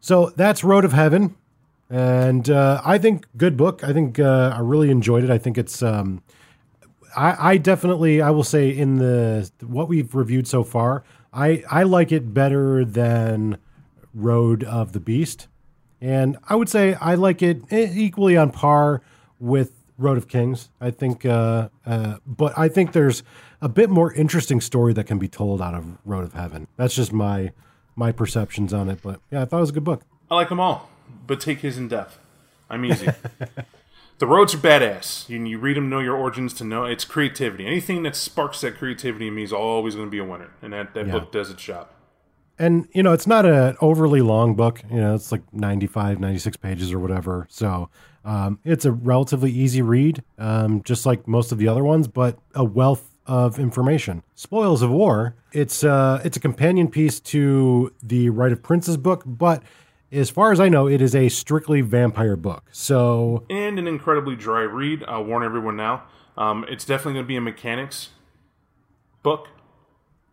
so 0.00 0.32
that's 0.36 0.64
Road 0.64 0.84
of 0.84 0.92
Heaven, 0.92 1.36
and 1.88 2.48
uh, 2.50 2.80
I 2.84 2.98
think 2.98 3.26
good 3.36 3.56
book. 3.56 3.84
I 3.84 3.92
think 3.92 4.18
uh, 4.18 4.52
I 4.54 4.60
really 4.60 4.90
enjoyed 4.90 5.24
it. 5.24 5.30
I 5.30 5.38
think 5.38 5.58
it's. 5.58 5.82
Um, 5.82 6.22
I, 7.16 7.52
I 7.52 7.56
definitely 7.56 8.20
I 8.20 8.30
will 8.30 8.44
say 8.44 8.68
in 8.68 8.96
the 8.96 9.50
what 9.60 9.88
we've 9.88 10.14
reviewed 10.14 10.48
so 10.48 10.64
far, 10.64 11.04
I 11.32 11.62
I 11.70 11.84
like 11.84 12.12
it 12.12 12.34
better 12.34 12.84
than 12.84 13.58
Road 14.16 14.64
of 14.64 14.92
the 14.92 15.00
Beast, 15.00 15.46
and 16.00 16.36
I 16.48 16.56
would 16.56 16.68
say 16.70 16.94
I 16.94 17.14
like 17.14 17.42
it 17.42 17.70
e- 17.72 17.90
equally 17.94 18.36
on 18.36 18.50
par 18.50 19.02
with 19.38 19.72
Road 19.98 20.16
of 20.16 20.26
Kings. 20.26 20.70
I 20.80 20.90
think, 20.90 21.24
uh, 21.26 21.68
uh, 21.84 22.16
but 22.26 22.56
I 22.58 22.68
think 22.68 22.92
there's 22.92 23.22
a 23.60 23.68
bit 23.68 23.90
more 23.90 24.12
interesting 24.14 24.60
story 24.60 24.92
that 24.94 25.04
can 25.04 25.18
be 25.18 25.28
told 25.28 25.60
out 25.60 25.74
of 25.74 25.98
Road 26.04 26.24
of 26.24 26.32
Heaven. 26.32 26.66
That's 26.76 26.94
just 26.94 27.12
my 27.12 27.52
my 27.94 28.10
perceptions 28.12 28.72
on 28.72 28.88
it. 28.88 29.00
But 29.02 29.20
yeah, 29.30 29.42
I 29.42 29.44
thought 29.44 29.58
it 29.58 29.60
was 29.60 29.70
a 29.70 29.74
good 29.74 29.84
book. 29.84 30.02
I 30.30 30.34
like 30.34 30.48
them 30.48 30.60
all, 30.60 30.88
but 31.26 31.40
take 31.40 31.60
his 31.60 31.76
in 31.78 31.88
depth. 31.88 32.18
I'm 32.68 32.84
easy. 32.84 33.08
the 34.18 34.26
roads 34.26 34.54
are 34.54 34.58
badass. 34.58 35.28
You, 35.28 35.44
you 35.44 35.58
read 35.58 35.76
them, 35.76 35.88
know 35.88 36.00
your 36.00 36.16
origins 36.16 36.52
to 36.54 36.64
know 36.64 36.84
it's 36.84 37.04
creativity. 37.04 37.66
Anything 37.66 38.02
that 38.02 38.16
sparks 38.16 38.60
that 38.62 38.76
creativity 38.76 39.28
in 39.28 39.34
me 39.34 39.42
is 39.44 39.52
always 39.52 39.94
going 39.94 40.06
to 40.08 40.10
be 40.10 40.18
a 40.18 40.24
winner, 40.24 40.50
and 40.62 40.72
that, 40.72 40.94
that 40.94 41.06
Yeah. 41.06 41.12
book 41.12 41.30
does 41.32 41.50
its 41.50 41.62
job. 41.62 41.88
And 42.58 42.88
you 42.92 43.02
know 43.02 43.12
it's 43.12 43.26
not 43.26 43.44
an 43.44 43.76
overly 43.80 44.20
long 44.20 44.54
book 44.54 44.82
you 44.90 45.00
know 45.00 45.14
it's 45.14 45.32
like 45.32 45.42
95 45.52 46.20
96 46.20 46.56
pages 46.56 46.92
or 46.92 46.98
whatever 46.98 47.46
so 47.50 47.88
um, 48.24 48.58
it's 48.64 48.84
a 48.84 48.90
relatively 48.92 49.50
easy 49.52 49.82
read 49.82 50.22
um, 50.38 50.82
just 50.82 51.06
like 51.06 51.26
most 51.28 51.52
of 51.52 51.58
the 51.58 51.68
other 51.68 51.84
ones 51.84 52.08
but 52.08 52.38
a 52.54 52.64
wealth 52.64 53.10
of 53.26 53.58
information 53.58 54.22
spoils 54.34 54.82
of 54.82 54.90
war 54.90 55.34
it's 55.52 55.82
uh, 55.84 56.20
it's 56.24 56.36
a 56.36 56.40
companion 56.40 56.88
piece 56.88 57.20
to 57.20 57.92
the 58.02 58.30
right 58.30 58.52
of 58.52 58.62
princes 58.62 58.96
book 58.96 59.22
but 59.26 59.62
as 60.12 60.30
far 60.30 60.52
as 60.52 60.60
i 60.60 60.68
know 60.68 60.86
it 60.86 61.02
is 61.02 61.14
a 61.14 61.28
strictly 61.28 61.80
vampire 61.80 62.36
book 62.36 62.64
so 62.70 63.44
and 63.50 63.78
an 63.78 63.86
incredibly 63.86 64.36
dry 64.36 64.62
read. 64.62 65.04
I'll 65.08 65.24
warn 65.24 65.42
everyone 65.42 65.76
now. 65.76 66.04
Um, 66.36 66.64
it's 66.68 66.84
definitely 66.84 67.14
going 67.14 67.24
to 67.24 67.28
be 67.28 67.36
a 67.36 67.40
mechanics 67.40 68.10
book. 69.22 69.48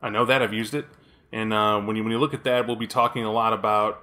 I 0.02 0.10
know 0.10 0.26
that 0.26 0.42
I've 0.42 0.54
used 0.54 0.74
it, 0.74 0.86
and 1.34 1.52
uh, 1.52 1.82
when 1.82 1.98
you 1.98 2.04
when 2.04 2.12
you 2.14 2.20
look 2.20 2.34
at 2.34 2.46
that, 2.46 2.66
we'll 2.68 2.78
be 2.78 2.88
talking 2.88 3.26
a 3.26 3.32
lot 3.32 3.52
about 3.52 4.02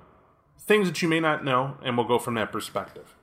things 0.58 0.86
that 0.86 1.00
you 1.00 1.08
may 1.08 1.20
not 1.20 1.42
know, 1.44 1.78
and 1.82 1.96
we'll 1.96 2.06
go 2.06 2.18
from 2.18 2.34
that 2.34 2.52
perspective. 2.52 3.14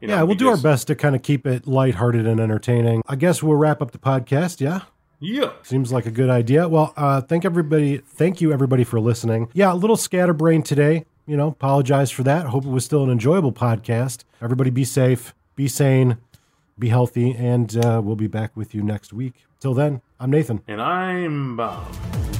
You 0.00 0.08
yeah 0.08 0.22
we'll 0.22 0.36
do 0.36 0.48
our 0.48 0.56
best 0.56 0.86
to 0.88 0.94
kind 0.94 1.14
of 1.16 1.22
keep 1.22 1.46
it 1.46 1.66
lighthearted 1.66 2.26
and 2.26 2.38
entertaining 2.38 3.00
i 3.06 3.16
guess 3.16 3.42
we'll 3.42 3.56
wrap 3.56 3.80
up 3.80 3.92
the 3.92 3.98
podcast 3.98 4.60
yeah 4.60 4.80
Yeah, 5.20 5.52
Seems 5.62 5.90
like 5.90 6.04
a 6.04 6.10
good 6.10 6.28
idea. 6.28 6.68
Well, 6.68 6.92
uh, 6.98 7.22
thank 7.22 7.46
everybody. 7.46 7.96
Thank 7.96 8.42
you 8.42 8.52
everybody 8.52 8.84
for 8.84 9.00
listening. 9.00 9.48
Yeah, 9.54 9.72
a 9.72 9.74
little 9.74 9.96
scatterbrain 9.96 10.62
today. 10.62 11.06
You 11.26 11.38
know, 11.38 11.48
apologize 11.48 12.10
for 12.10 12.22
that. 12.24 12.48
Hope 12.48 12.66
it 12.66 12.70
was 12.70 12.84
still 12.84 13.02
an 13.04 13.10
enjoyable 13.10 13.52
podcast. 13.52 14.24
Everybody 14.42 14.68
be 14.68 14.84
safe, 14.84 15.34
be 15.54 15.66
sane, 15.66 16.18
be 16.78 16.90
healthy, 16.90 17.34
and 17.34 17.74
uh, 17.82 18.02
we'll 18.04 18.16
be 18.16 18.26
back 18.28 18.54
with 18.54 18.74
you 18.74 18.82
next 18.82 19.14
week. 19.14 19.46
Till 19.60 19.72
then, 19.72 20.02
I'm 20.20 20.30
Nathan. 20.30 20.60
and 20.68 20.82
I'm 20.82 21.56
Bob. 21.56 22.35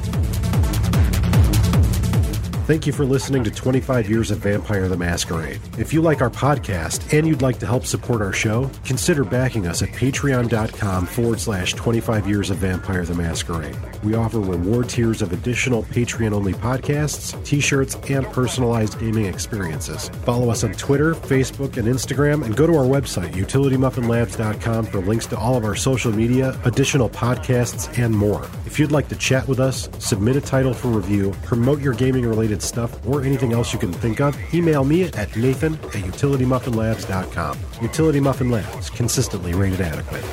Thank 2.67 2.85
you 2.85 2.93
for 2.93 3.05
listening 3.05 3.45
to 3.45 3.51
25 3.53 4.11
Years 4.11 4.33
of 4.33 4.39
Vampire 4.39 4.89
the 4.89 4.97
Masquerade. 4.97 5.61
If 5.79 5.93
you 5.93 6.03
like 6.03 6.21
our 6.21 6.29
podcast 6.29 7.17
and 7.17 7.25
you'd 7.25 7.41
like 7.41 7.61
to 7.61 7.67
help 7.67 7.87
support 7.87 8.21
our 8.21 8.33
show, 8.33 8.69
consider 8.85 9.23
backing 9.23 9.69
us 9.69 9.83
at 9.83 9.91
patreon.com 9.91 11.07
forward 11.07 11.39
slash 11.39 11.75
25 11.75 12.27
Years 12.27 12.51
of 12.51 12.57
Vampire 12.57 13.05
the 13.05 13.15
Masquerade. 13.15 13.77
We 14.03 14.15
offer 14.15 14.41
reward 14.41 14.89
tiers 14.89 15.23
of 15.23 15.33
additional 15.33 15.85
Patreon 15.85 16.33
only 16.33 16.55
podcasts, 16.55 17.41
t 17.45 17.61
shirts, 17.61 17.97
and 18.11 18.27
personalized 18.33 18.99
gaming 18.99 19.27
experiences. 19.27 20.09
Follow 20.25 20.51
us 20.51 20.65
on 20.65 20.73
Twitter, 20.73 21.15
Facebook, 21.15 21.77
and 21.77 21.87
Instagram, 21.87 22.45
and 22.45 22.57
go 22.57 22.67
to 22.67 22.75
our 22.75 22.85
website, 22.85 23.33
utilitymuffinlabs.com, 23.35 24.87
for 24.87 24.99
links 25.03 25.27
to 25.27 25.39
all 25.39 25.57
of 25.57 25.65
our 25.65 25.77
social 25.77 26.11
media, 26.11 26.61
additional 26.65 27.09
podcasts, 27.09 27.97
and 27.97 28.13
more. 28.13 28.43
If 28.67 28.81
you'd 28.81 28.91
like 28.91 29.07
to 29.11 29.17
chat 29.17 29.47
with 29.47 29.61
us, 29.61 29.89
submit 30.01 30.35
a 30.35 30.41
title 30.41 30.75
for 30.75 30.89
review, 30.89 31.33
promote 31.45 31.81
your 31.81 31.95
gaming 31.95 32.27
related 32.27 32.56
stuff, 32.63 33.07
or 33.07 33.23
anything 33.23 33.53
else 33.53 33.73
you 33.73 33.79
can 33.79 33.93
think 33.93 34.21
of, 34.21 34.37
email 34.55 34.85
me 34.85 35.05
at 35.05 35.37
nathan 35.37 35.75
at 35.75 36.03
utilitymuffinlabs.com. 36.05 37.59
Utility 37.81 38.21
Muffin 38.21 38.51
Labs, 38.51 38.91
consistently 38.91 39.55
rated 39.55 39.81
adequate. 39.81 40.25